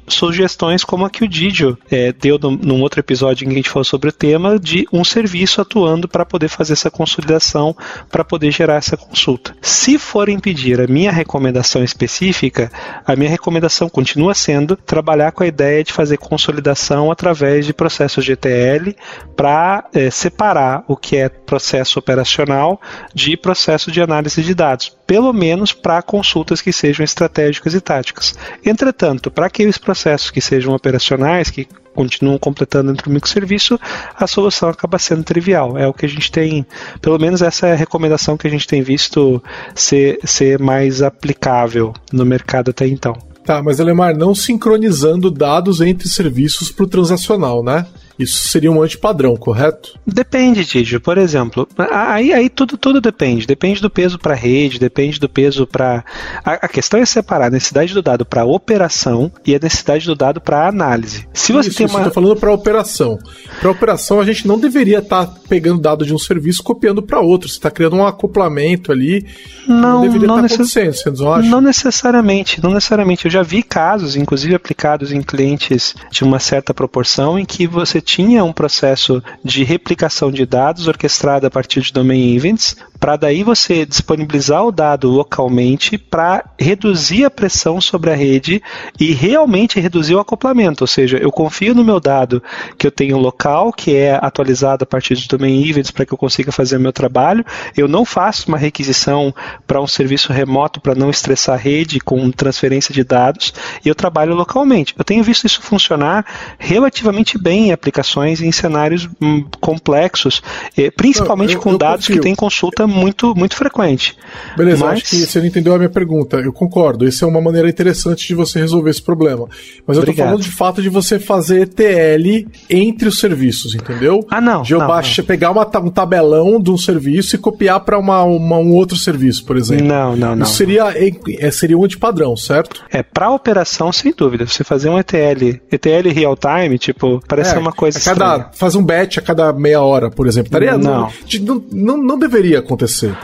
sugestões 0.07 0.83
como 0.83 1.05
a 1.05 1.09
que 1.09 1.23
o 1.23 1.27
Didio 1.27 1.77
é, 1.89 2.11
deu 2.11 2.37
no, 2.37 2.51
num 2.51 2.81
outro 2.81 2.99
episódio 2.99 3.45
em 3.45 3.47
que 3.47 3.53
a 3.53 3.57
gente 3.57 3.69
falou 3.69 3.83
sobre 3.83 4.09
o 4.09 4.13
tema, 4.13 4.59
de 4.59 4.87
um 4.91 5.03
serviço 5.03 5.61
atuando 5.61 6.07
para 6.07 6.25
poder 6.25 6.47
fazer 6.47 6.73
essa 6.73 6.91
consolidação, 6.91 7.75
para 8.09 8.23
poder 8.23 8.51
gerar 8.51 8.75
essa 8.75 8.97
consulta. 8.97 9.55
Se 9.61 9.97
forem 9.97 10.39
pedir 10.39 10.81
a 10.81 10.87
minha 10.87 11.11
recomendação 11.11 11.83
específica, 11.83 12.71
a 13.05 13.15
minha 13.15 13.29
recomendação 13.29 13.89
continua 13.89 14.33
sendo 14.33 14.75
trabalhar 14.75 15.31
com 15.31 15.43
a 15.43 15.47
ideia 15.47 15.83
de 15.83 15.93
fazer 15.93 16.17
consolidação 16.17 17.11
através 17.11 17.65
de 17.65 17.73
processos 17.73 18.27
ETL 18.27 18.91
para 19.35 19.85
é, 19.93 20.09
separar 20.09 20.83
o 20.87 20.95
que 20.95 21.17
é 21.17 21.29
processo 21.29 21.99
operacional 21.99 22.79
de 23.13 23.37
processo 23.37 23.91
de 23.91 24.01
análise 24.01 24.41
de 24.41 24.53
dados, 24.53 24.89
pelo 25.05 25.31
menos 25.33 25.73
para 25.73 26.01
consultas 26.01 26.61
que 26.61 26.71
sejam 26.71 27.03
estratégicas 27.03 27.73
e 27.73 27.81
táticas. 27.81 28.35
Entretanto, 28.65 29.29
para 29.29 29.44
aqueles 29.45 29.77
processos 29.77 30.31
que 30.31 30.41
sejam 30.41 30.73
operacionais, 30.73 31.49
que 31.49 31.67
continuam 31.93 32.38
completando 32.38 32.91
dentro 32.91 33.10
do 33.10 33.13
microserviço, 33.13 33.79
a 34.15 34.27
solução 34.27 34.69
acaba 34.69 34.99
sendo 34.99 35.23
trivial. 35.23 35.77
É 35.77 35.88
o 35.88 35.93
que 35.93 36.05
a 36.05 36.10
gente 36.10 36.31
tem, 36.31 36.65
pelo 37.01 37.17
menos 37.17 37.41
essa 37.41 37.67
é 37.67 37.71
a 37.71 37.75
recomendação 37.75 38.38
que 38.38 38.47
a 38.47 38.49
gente 38.49 38.67
tem 38.67 38.81
visto 38.81 39.41
ser, 39.73 40.19
ser 40.23 40.60
mais 40.60 41.01
aplicável 41.01 41.93
no 42.12 42.25
mercado 42.25 42.71
até 42.71 42.86
então. 42.86 43.15
Tá, 43.45 43.62
mas 43.62 43.79
Alemar, 43.79 44.17
não 44.17 44.34
sincronizando 44.34 45.29
dados 45.29 45.79
entre 45.79 46.10
serviços 46.10 46.71
para 46.71 46.84
o 46.84 46.88
transacional, 46.88 47.63
né? 47.63 47.86
Isso 48.17 48.47
seria 48.47 48.71
um 48.71 48.82
antipadrão, 48.82 49.36
correto? 49.36 49.99
Depende, 50.08 50.65
Tídio. 50.65 51.01
Por 51.01 51.17
exemplo, 51.17 51.67
aí, 51.91 52.32
aí 52.34 52.49
tudo, 52.49 52.78
tudo 52.78 53.01
depende. 53.01 53.45
Depende 53.45 53.82
do 53.82 53.89
peso 53.89 54.17
para 54.17 54.34
rede, 54.34 54.80
depende 54.80 55.19
do 55.19 55.28
peso 55.28 55.67
para. 55.67 56.04
A, 56.43 56.54
a, 56.54 56.67
questão 56.67 56.99
é 56.99 57.06
separar 57.06 57.47
a 57.47 57.49
necessidade 57.49 57.93
do 57.93 58.01
dado 58.01 58.25
para 58.25 58.45
operação 58.45 59.32
e 59.45 59.54
a 59.54 59.60
necessidade 59.62 60.06
do 60.06 60.15
dado 60.15 60.39
para 60.39 60.67
análise. 60.67 61.28
Se 61.34 61.51
você 61.51 61.69
isso, 61.69 61.78
tem 61.78 61.88
uma. 61.88 61.99
Estou 61.99 62.13
falando 62.13 62.39
para 62.39 62.54
operação. 62.54 63.19
Para 63.60 63.71
operação, 63.71 64.21
a 64.21 64.25
gente 64.25 64.47
não 64.47 64.58
deveria 64.58 64.99
estar 64.99 65.25
tá 65.25 65.39
pegando 65.49 65.82
dado 65.82 66.06
de 66.06 66.13
um 66.13 66.19
serviço 66.19 66.63
copiando 66.63 67.01
para 67.01 67.19
outro. 67.19 67.49
Você 67.49 67.56
está 67.56 67.69
criando 67.69 67.97
um 67.97 68.08
acoplamento 68.08 68.93
ali. 68.93 69.25
Não, 69.67 69.75
não 69.78 70.01
deveria 70.01 70.28
não 70.28 70.36
estar 70.38 70.58
tá 70.58 70.63
necess... 70.63 70.78
acontecendo, 70.78 71.15
você 71.15 71.23
não 71.23 71.34
acha? 71.34 71.49
Não 71.49 71.62
necessariamente, 71.62 72.63
não 72.63 72.71
necessariamente. 72.71 73.25
Eu 73.25 73.32
já 73.32 73.43
vi 73.43 73.62
casos, 73.62 74.15
inclusive 74.15 74.56
aplicados 74.56 75.12
em 75.12 75.21
clientes 75.21 75.93
de 76.10 76.23
uma 76.23 76.39
certa 76.39 76.73
proporção, 76.73 77.38
em 77.38 77.43
que 77.43 77.67
você 77.67 78.01
tinha 78.05 78.43
um 78.43 78.53
processo 78.53 79.21
de 79.43 79.63
replicação 79.63 80.31
de 80.31 80.45
dados 80.45 80.87
orquestrado 80.87 81.47
a 81.47 81.51
partir 81.51 81.81
de 81.81 81.91
domain 81.91 82.35
events 82.35 82.77
para 83.05 83.17
daí 83.17 83.43
você 83.43 83.85
disponibilizar 83.85 84.65
o 84.65 84.71
dado 84.71 85.07
localmente 85.07 85.95
para 85.95 86.43
reduzir 86.59 87.23
a 87.23 87.29
pressão 87.29 87.79
sobre 87.79 88.09
a 88.09 88.15
rede 88.15 88.63
e 88.99 89.13
realmente 89.13 89.79
reduzir 89.79 90.15
o 90.15 90.19
acoplamento. 90.19 90.83
Ou 90.83 90.87
seja, 90.87 91.19
eu 91.19 91.31
confio 91.31 91.75
no 91.75 91.83
meu 91.83 91.99
dado 91.99 92.41
que 92.79 92.87
eu 92.87 92.89
tenho 92.89 93.19
local, 93.19 93.71
que 93.71 93.95
é 93.95 94.17
atualizado 94.19 94.85
a 94.85 94.87
partir 94.87 95.13
de 95.13 95.27
domain 95.27 95.69
events 95.69 95.91
para 95.91 96.03
que 96.03 96.15
eu 96.15 96.17
consiga 96.17 96.51
fazer 96.51 96.77
o 96.77 96.79
meu 96.79 96.91
trabalho. 96.91 97.45
Eu 97.77 97.87
não 97.87 98.03
faço 98.05 98.47
uma 98.47 98.57
requisição 98.57 99.31
para 99.67 99.79
um 99.79 99.85
serviço 99.85 100.33
remoto 100.33 100.81
para 100.81 100.95
não 100.95 101.11
estressar 101.11 101.53
a 101.53 101.59
rede 101.59 101.99
com 101.99 102.31
transferência 102.31 102.91
de 102.91 103.03
dados 103.03 103.53
e 103.85 103.87
eu 103.87 103.93
trabalho 103.93 104.33
localmente. 104.33 104.95
Eu 104.97 105.06
tenho 105.06 105.23
visto 105.23 105.45
isso 105.45 105.62
funcionar 105.62 106.25
relativamente 106.58 107.37
bem 107.37 107.67
em 107.67 107.71
aplicações 107.71 108.41
em 108.41 108.51
cenários 108.51 109.08
hum, 109.21 109.45
complexos, 109.62 110.41
eh, 110.75 110.89
principalmente 110.89 111.53
eu, 111.53 111.60
eu, 111.60 111.62
com 111.62 111.77
dados 111.77 112.08
confio. 112.08 112.15
que 112.15 112.27
têm 112.27 112.33
consulta 112.33 112.87
muito, 112.96 113.35
muito 113.35 113.56
frequente. 113.56 114.17
Beleza, 114.58 114.85
Mas... 114.85 114.93
acho 115.02 115.10
que 115.10 115.15
você 115.17 115.39
não 115.39 115.48
entendeu 115.48 115.73
a 115.75 115.77
minha 115.77 115.89
pergunta. 115.89 116.37
Eu 116.37 116.54
concordo. 116.54 117.08
Essa 117.08 117.25
é 117.25 117.27
uma 117.27 117.41
maneira 117.41 117.69
interessante 117.69 118.27
de 118.27 118.35
você 118.35 118.60
resolver 118.60 118.89
esse 118.89 119.02
problema. 119.02 119.48
Mas 119.85 119.98
eu 119.98 120.04
estou 120.04 120.15
falando 120.15 120.41
de 120.41 120.52
fato 120.52 120.81
de 120.81 120.89
você 120.89 121.19
fazer 121.19 121.63
ETL 121.63 122.48
entre 122.69 123.08
os 123.08 123.19
serviços, 123.19 123.75
entendeu? 123.75 124.25
Ah, 124.29 124.41
não. 124.41 124.62
De 124.62 124.73
eu 124.73 124.79
não, 124.79 124.87
baixa, 124.87 125.21
não. 125.21 125.27
pegar 125.27 125.52
uma, 125.52 125.69
um 125.79 125.89
tabelão 125.89 126.62
de 126.62 126.71
um 126.71 126.77
serviço 126.77 127.35
e 127.35 127.39
copiar 127.39 127.79
para 127.81 128.00
um 128.00 128.73
outro 128.73 128.98
serviço, 128.98 129.46
por 129.46 129.58
exemplo. 129.58 129.85
Não, 129.85 130.15
não, 130.15 130.35
não. 130.35 130.46
Isso 130.46 130.56
seria, 130.56 130.93
é, 131.39 131.52
seria 131.52 131.77
um 131.77 131.83
antipadrão, 131.83 132.35
certo? 132.35 132.83
É, 132.91 133.04
para 133.04 133.29
operação, 133.31 133.91
sem 133.91 134.13
dúvida. 134.15 134.46
Você 134.46 134.63
fazer 134.63 134.89
um 134.89 135.00
ETL, 135.00 135.60
ETL 135.71 136.10
real 136.13 136.35
time, 136.37 136.77
tipo, 136.77 137.21
parece 137.27 137.56
é, 137.56 137.60
uma 137.60 137.71
coisa 137.71 138.00
a 138.00 138.02
cada, 138.02 138.25
estranha. 138.25 138.50
Fazer 138.54 138.77
um 138.77 138.83
batch 138.83 139.17
a 139.17 139.21
cada 139.21 139.54
meia 139.54 139.81
hora, 139.81 140.10
por 140.10 140.27
exemplo. 140.27 140.52
Taria, 140.52 140.77
não. 140.77 141.10
Não, 141.41 141.63
não, 141.71 141.98
não 141.98 142.19
deveria 142.19 142.60
acontecer, 142.60 142.75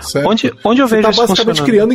certo? 0.02 0.30
Onde, 0.30 0.54
onde 0.64 0.82
eu 0.82 0.88
vejo 0.88 1.08
Você 1.08 1.16
tá 1.16 1.28
basicamente 1.28 1.64
criando 1.64 1.94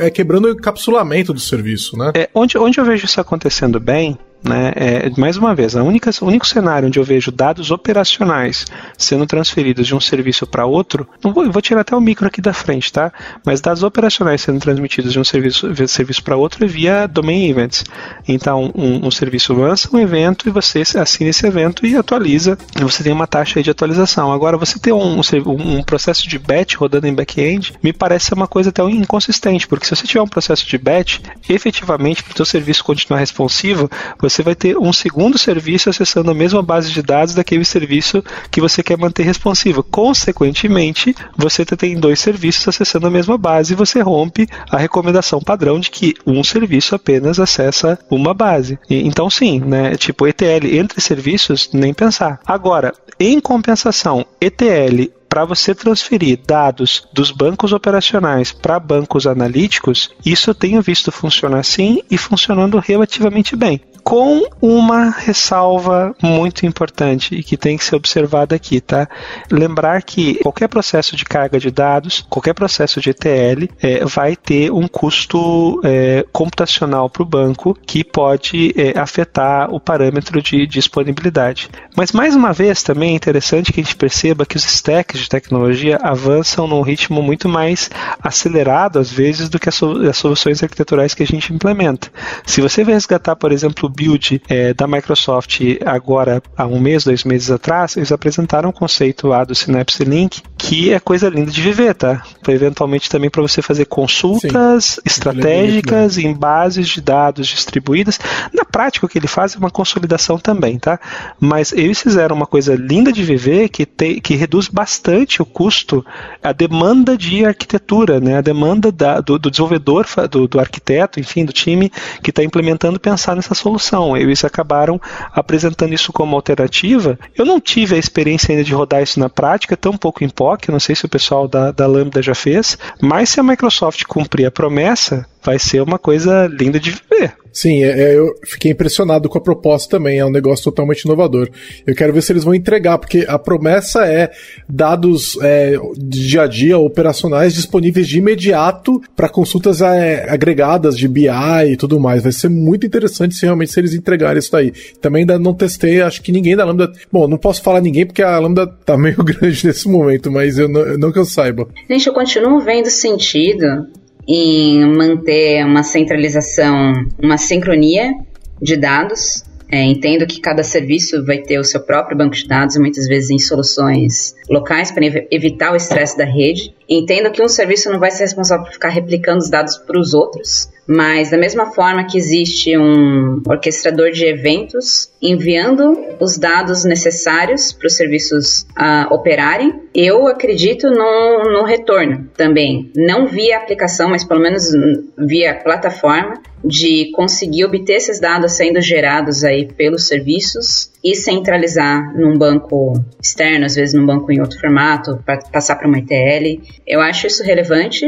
é, 0.00 0.10
quebrando 0.10 0.46
o 0.46 0.50
encapsulamento 0.50 1.32
do 1.32 1.40
serviço, 1.40 1.96
né? 1.96 2.12
É, 2.14 2.28
onde, 2.34 2.58
onde 2.58 2.78
eu 2.80 2.84
vejo 2.84 3.04
isso 3.04 3.20
acontecendo 3.20 3.78
bem 3.78 4.18
né? 4.42 4.72
É, 4.76 5.10
mais 5.16 5.36
uma 5.36 5.54
vez, 5.54 5.74
única, 5.74 6.10
o 6.20 6.26
único 6.26 6.46
cenário 6.46 6.88
onde 6.88 6.98
eu 6.98 7.04
vejo 7.04 7.32
dados 7.32 7.70
operacionais 7.70 8.66
sendo 8.96 9.26
transferidos 9.26 9.86
de 9.86 9.94
um 9.94 10.00
serviço 10.00 10.46
para 10.46 10.64
outro, 10.64 11.08
não 11.22 11.32
vou, 11.32 11.50
vou 11.50 11.62
tirar 11.62 11.80
até 11.80 11.94
o 11.96 12.00
micro 12.00 12.26
aqui 12.26 12.40
da 12.40 12.52
frente, 12.52 12.92
tá? 12.92 13.12
Mas 13.44 13.60
dados 13.60 13.82
operacionais 13.82 14.40
sendo 14.40 14.60
transmitidos 14.60 15.12
de 15.12 15.18
um 15.18 15.24
serviço, 15.24 15.68
serviço 15.88 16.22
para 16.22 16.36
outro 16.36 16.64
é 16.64 16.68
via 16.68 17.06
domain 17.06 17.50
events. 17.50 17.84
Então, 18.26 18.72
um, 18.74 19.06
um, 19.06 19.10
serviço 19.10 19.52
lança 19.52 19.88
um 19.92 19.98
evento 19.98 20.48
e 20.48 20.52
você 20.52 20.82
assina 20.96 21.30
esse 21.30 21.46
evento 21.46 21.84
e 21.84 21.96
atualiza, 21.96 22.56
e 22.76 22.82
você 22.82 23.02
tem 23.02 23.12
uma 23.12 23.26
taxa 23.26 23.62
de 23.62 23.70
atualização. 23.70 24.32
Agora, 24.32 24.56
você 24.56 24.78
ter 24.78 24.92
um, 24.92 25.20
um, 25.20 25.78
um 25.78 25.82
processo 25.82 26.28
de 26.28 26.38
batch 26.38 26.76
rodando 26.76 27.06
em 27.06 27.14
back-end, 27.14 27.74
me 27.82 27.92
parece 27.92 28.32
uma 28.34 28.46
coisa 28.46 28.70
até 28.70 28.82
inconsistente, 28.82 29.66
porque 29.66 29.86
se 29.86 29.94
você 29.94 30.06
tiver 30.06 30.22
um 30.22 30.28
processo 30.28 30.66
de 30.66 30.78
batch, 30.78 31.20
efetivamente, 31.48 32.22
para 32.22 32.32
o 32.32 32.36
seu 32.36 32.44
serviço 32.44 32.84
continuar 32.84 33.18
responsivo, 33.18 33.90
você 34.20 34.27
vai 34.42 34.54
ter 34.54 34.76
um 34.76 34.92
segundo 34.92 35.38
serviço 35.38 35.90
acessando 35.90 36.30
a 36.30 36.34
mesma 36.34 36.62
base 36.62 36.90
de 36.90 37.02
dados 37.02 37.34
daquele 37.34 37.64
serviço 37.64 38.22
que 38.50 38.60
você 38.60 38.82
quer 38.82 38.98
manter 38.98 39.22
responsivo. 39.22 39.82
Consequentemente, 39.82 41.14
você 41.36 41.64
tem 41.64 41.98
dois 41.98 42.20
serviços 42.20 42.66
acessando 42.68 43.06
a 43.06 43.10
mesma 43.10 43.38
base 43.38 43.72
e 43.72 43.76
você 43.76 44.00
rompe 44.00 44.46
a 44.70 44.76
recomendação 44.76 45.40
padrão 45.40 45.78
de 45.80 45.90
que 45.90 46.14
um 46.26 46.42
serviço 46.44 46.94
apenas 46.94 47.38
acessa 47.38 47.98
uma 48.10 48.34
base. 48.34 48.78
E, 48.88 49.06
então, 49.06 49.30
sim, 49.30 49.60
né, 49.60 49.96
tipo 49.96 50.26
ETL 50.26 50.66
entre 50.72 51.00
serviços, 51.00 51.70
nem 51.72 51.94
pensar. 51.94 52.40
Agora, 52.46 52.92
em 53.18 53.40
compensação, 53.40 54.24
ETL 54.40 55.18
para 55.28 55.44
você 55.44 55.74
transferir 55.74 56.40
dados 56.46 57.06
dos 57.12 57.30
bancos 57.30 57.72
operacionais 57.72 58.50
para 58.50 58.80
bancos 58.80 59.26
analíticos, 59.26 60.10
isso 60.24 60.50
eu 60.50 60.54
tenho 60.54 60.80
visto 60.80 61.12
funcionar 61.12 61.62
sim 61.64 62.02
e 62.10 62.16
funcionando 62.16 62.78
relativamente 62.78 63.54
bem 63.54 63.80
com 64.02 64.46
uma 64.60 65.10
ressalva 65.10 66.14
muito 66.22 66.66
importante 66.66 67.34
e 67.34 67.42
que 67.42 67.56
tem 67.56 67.76
que 67.76 67.84
ser 67.84 67.96
observada 67.96 68.54
aqui, 68.54 68.80
tá? 68.80 69.08
Lembrar 69.50 70.02
que 70.02 70.36
qualquer 70.36 70.68
processo 70.68 71.16
de 71.16 71.24
carga 71.24 71.58
de 71.58 71.70
dados, 71.70 72.24
qualquer 72.28 72.54
processo 72.54 73.00
de 73.00 73.10
ETL, 73.10 73.68
é, 73.80 74.04
vai 74.04 74.36
ter 74.36 74.70
um 74.72 74.86
custo 74.86 75.80
é, 75.84 76.24
computacional 76.32 77.08
para 77.08 77.22
o 77.22 77.26
banco 77.26 77.76
que 77.86 78.02
pode 78.04 78.74
é, 78.76 78.98
afetar 78.98 79.72
o 79.72 79.80
parâmetro 79.80 80.40
de 80.42 80.66
disponibilidade. 80.66 81.68
Mas 81.96 82.12
mais 82.12 82.34
uma 82.34 82.52
vez 82.52 82.82
também 82.82 83.12
é 83.12 83.16
interessante 83.16 83.72
que 83.72 83.80
a 83.80 83.84
gente 83.84 83.96
perceba 83.96 84.46
que 84.46 84.56
os 84.56 84.64
stacks 84.64 85.20
de 85.20 85.28
tecnologia 85.28 85.98
avançam 86.02 86.66
num 86.66 86.82
ritmo 86.82 87.22
muito 87.22 87.48
mais 87.48 87.90
acelerado 88.22 88.98
às 88.98 89.10
vezes 89.10 89.48
do 89.48 89.58
que 89.58 89.68
as, 89.68 89.74
soluções 90.14 90.62
arquiteturais 90.62 91.14
que 91.14 91.22
a 91.22 91.26
gente 91.26 91.52
implementa. 91.52 92.10
Se 92.44 92.60
você 92.60 92.82
resgatar, 92.82 93.36
por 93.36 93.52
exemplo, 93.52 93.87
build 93.88 94.40
é, 94.48 94.74
da 94.74 94.86
Microsoft 94.86 95.60
agora 95.84 96.42
há 96.56 96.66
um 96.66 96.80
mês, 96.80 97.04
dois 97.04 97.24
meses 97.24 97.50
atrás, 97.50 97.96
eles 97.96 98.12
apresentaram 98.12 98.70
um 98.70 98.72
conceito 98.72 99.26
lá 99.26 99.44
do 99.44 99.54
Synapse 99.54 100.04
Link 100.04 100.42
que 100.58 100.92
é 100.92 100.98
coisa 100.98 101.28
linda 101.28 101.50
de 101.50 101.62
viver, 101.62 101.94
tá? 101.94 102.22
Pra, 102.42 102.52
eventualmente 102.52 103.08
também 103.08 103.30
para 103.30 103.40
você 103.40 103.62
fazer 103.62 103.84
consultas 103.84 104.84
Sim, 104.84 105.00
estratégicas 105.06 106.18
em 106.18 106.34
bases 106.34 106.88
de 106.88 107.00
dados 107.00 107.46
distribuídas. 107.46 108.18
Na 108.52 108.64
prática, 108.64 109.06
o 109.06 109.08
que 109.08 109.18
ele 109.18 109.28
faz 109.28 109.54
é 109.54 109.58
uma 109.58 109.70
consolidação 109.70 110.36
também, 110.36 110.78
tá? 110.78 110.98
Mas 111.40 111.72
eles 111.72 112.02
fizeram 112.02 112.34
uma 112.34 112.46
coisa 112.46 112.74
linda 112.74 113.12
de 113.12 113.22
viver 113.22 113.68
que, 113.68 113.86
te, 113.86 114.20
que 114.20 114.34
reduz 114.34 114.68
bastante 114.68 115.40
o 115.40 115.46
custo, 115.46 116.04
a 116.42 116.52
demanda 116.52 117.16
de 117.16 117.44
arquitetura, 117.44 118.20
né? 118.20 118.38
A 118.38 118.42
demanda 118.42 118.90
da, 118.90 119.20
do, 119.20 119.38
do, 119.38 119.50
desenvolvedor, 119.50 120.06
do, 120.28 120.48
do 120.48 120.58
arquiteto, 120.58 121.20
enfim, 121.20 121.44
do 121.44 121.52
time 121.52 121.90
que 122.22 122.30
está 122.30 122.42
implementando 122.42 122.98
pensar 122.98 123.36
nessa 123.36 123.54
solução 123.54 123.77
solução. 123.78 124.16
Eles 124.16 124.44
acabaram 124.44 125.00
apresentando 125.32 125.94
isso 125.94 126.12
como 126.12 126.36
alternativa. 126.36 127.18
Eu 127.34 127.44
não 127.44 127.60
tive 127.60 127.96
a 127.96 127.98
experiência 127.98 128.52
ainda 128.52 128.64
de 128.64 128.74
rodar 128.74 129.02
isso 129.02 129.18
na 129.18 129.28
prática, 129.28 129.76
tão 129.76 129.96
pouco 129.96 130.24
em 130.24 130.28
POC, 130.28 130.70
não 130.70 130.80
sei 130.80 130.94
se 130.94 131.06
o 131.06 131.08
pessoal 131.08 131.48
da, 131.48 131.70
da 131.70 131.86
Lambda 131.86 132.20
já 132.20 132.34
fez, 132.34 132.76
mas 133.00 133.30
se 133.30 133.40
a 133.40 133.42
Microsoft 133.42 134.04
cumprir 134.04 134.46
a 134.46 134.50
promessa, 134.50 135.26
vai 135.48 135.58
ser 135.58 135.80
uma 135.80 135.98
coisa 135.98 136.46
linda 136.46 136.78
de 136.78 136.90
ver. 136.90 137.32
Sim, 137.50 137.82
é, 137.82 137.88
é, 137.88 138.18
eu 138.18 138.34
fiquei 138.44 138.70
impressionado 138.70 139.30
com 139.30 139.38
a 139.38 139.40
proposta 139.40 139.96
também, 139.96 140.18
é 140.18 140.24
um 140.24 140.30
negócio 140.30 140.62
totalmente 140.62 141.04
inovador. 141.04 141.48
Eu 141.86 141.94
quero 141.94 142.12
ver 142.12 142.22
se 142.22 142.32
eles 142.32 142.44
vão 142.44 142.54
entregar, 142.54 142.98
porque 142.98 143.24
a 143.26 143.38
promessa 143.38 144.04
é 144.04 144.30
dados 144.68 145.38
é, 145.40 145.78
de 145.96 146.28
dia 146.28 146.42
a 146.42 146.46
dia, 146.46 146.76
operacionais, 146.76 147.54
disponíveis 147.54 148.06
de 148.06 148.18
imediato 148.18 149.00
para 149.16 149.26
consultas 149.26 149.80
é, 149.80 150.28
agregadas 150.28 150.98
de 150.98 151.08
BI 151.08 151.30
e 151.66 151.76
tudo 151.78 151.98
mais. 151.98 152.22
Vai 152.22 152.32
ser 152.32 152.50
muito 152.50 152.86
interessante 152.86 153.34
se 153.34 153.46
realmente 153.46 153.72
se 153.72 153.80
eles 153.80 153.94
entregarem 153.94 154.38
isso 154.38 154.52
daí. 154.52 154.70
Também 155.00 155.20
ainda 155.20 155.38
não 155.38 155.54
testei, 155.54 156.02
acho 156.02 156.20
que 156.20 156.30
ninguém 156.30 156.56
da 156.56 156.66
Lambda. 156.66 156.92
Bom, 157.10 157.26
não 157.26 157.38
posso 157.38 157.62
falar 157.62 157.80
ninguém 157.80 158.04
porque 158.04 158.22
a 158.22 158.38
Lambda 158.38 158.66
tá 158.66 158.98
meio 158.98 159.16
grande 159.24 159.66
nesse 159.66 159.88
momento, 159.88 160.30
mas 160.30 160.58
eu 160.58 160.68
não, 160.68 160.98
não 160.98 161.10
que 161.10 161.18
eu 161.18 161.24
saiba. 161.24 161.66
Gente, 161.88 162.06
eu 162.06 162.12
continuo 162.12 162.60
vendo 162.60 162.90
sentido 162.90 163.88
em 164.28 164.84
manter 164.84 165.64
uma 165.64 165.82
centralização, 165.82 166.92
uma 167.18 167.38
sincronia 167.38 168.12
de 168.60 168.76
dados. 168.76 169.42
É, 169.70 169.82
entendo 169.82 170.26
que 170.26 170.40
cada 170.40 170.62
serviço 170.62 171.22
vai 171.26 171.38
ter 171.38 171.58
o 171.58 171.64
seu 171.64 171.80
próprio 171.80 172.16
banco 172.16 172.34
de 172.34 172.48
dados, 172.48 172.78
muitas 172.78 173.06
vezes 173.06 173.28
em 173.28 173.38
soluções 173.38 174.34
locais 174.48 174.90
para 174.90 175.04
evitar 175.30 175.72
o 175.72 175.76
estresse 175.76 176.16
da 176.16 176.24
rede. 176.24 176.74
Entendo 176.88 177.30
que 177.30 177.42
um 177.42 177.48
serviço 177.48 177.90
não 177.90 177.98
vai 177.98 178.10
ser 178.10 178.24
responsável 178.24 178.64
por 178.64 178.72
ficar 178.72 178.88
replicando 178.88 179.38
os 179.38 179.50
dados 179.50 179.76
para 179.76 180.00
os 180.00 180.14
outros, 180.14 180.70
mas 180.88 181.30
da 181.30 181.36
mesma 181.36 181.66
forma 181.66 182.06
que 182.06 182.16
existe 182.16 182.76
um 182.78 183.42
orquestrador 183.46 184.10
de 184.10 184.24
eventos 184.24 185.10
enviando 185.20 185.98
os 186.18 186.38
dados 186.38 186.84
necessários 186.84 187.72
para 187.72 187.86
os 187.86 187.94
serviços 187.94 188.66
uh, 188.70 189.12
operarem, 189.12 189.82
eu 189.94 190.26
acredito 190.26 190.88
no, 190.88 191.42
no 191.52 191.64
retorno 191.64 192.30
também. 192.36 192.90
Não 192.96 193.26
via 193.26 193.58
aplicação, 193.58 194.08
mas 194.08 194.24
pelo 194.24 194.40
menos 194.40 194.70
via 195.18 195.54
plataforma 195.54 196.40
de 196.64 197.10
conseguir 197.12 197.64
obter 197.64 197.94
esses 197.94 198.18
dados 198.18 198.52
sendo 198.52 198.80
gerados 198.80 199.44
aí 199.44 199.66
pelos 199.66 200.06
serviços 200.06 200.90
e 201.02 201.14
centralizar 201.14 202.12
num 202.16 202.36
banco 202.36 202.94
externo, 203.22 203.64
às 203.64 203.76
vezes 203.76 203.94
num 203.94 204.04
banco 204.04 204.32
em 204.32 204.40
outro 204.40 204.58
formato, 204.58 205.22
para 205.24 205.38
passar 205.38 205.76
para 205.76 205.86
uma 205.86 205.98
ETL. 205.98 206.60
Eu 206.86 207.00
acho 207.00 207.26
isso 207.26 207.44
relevante. 207.44 208.04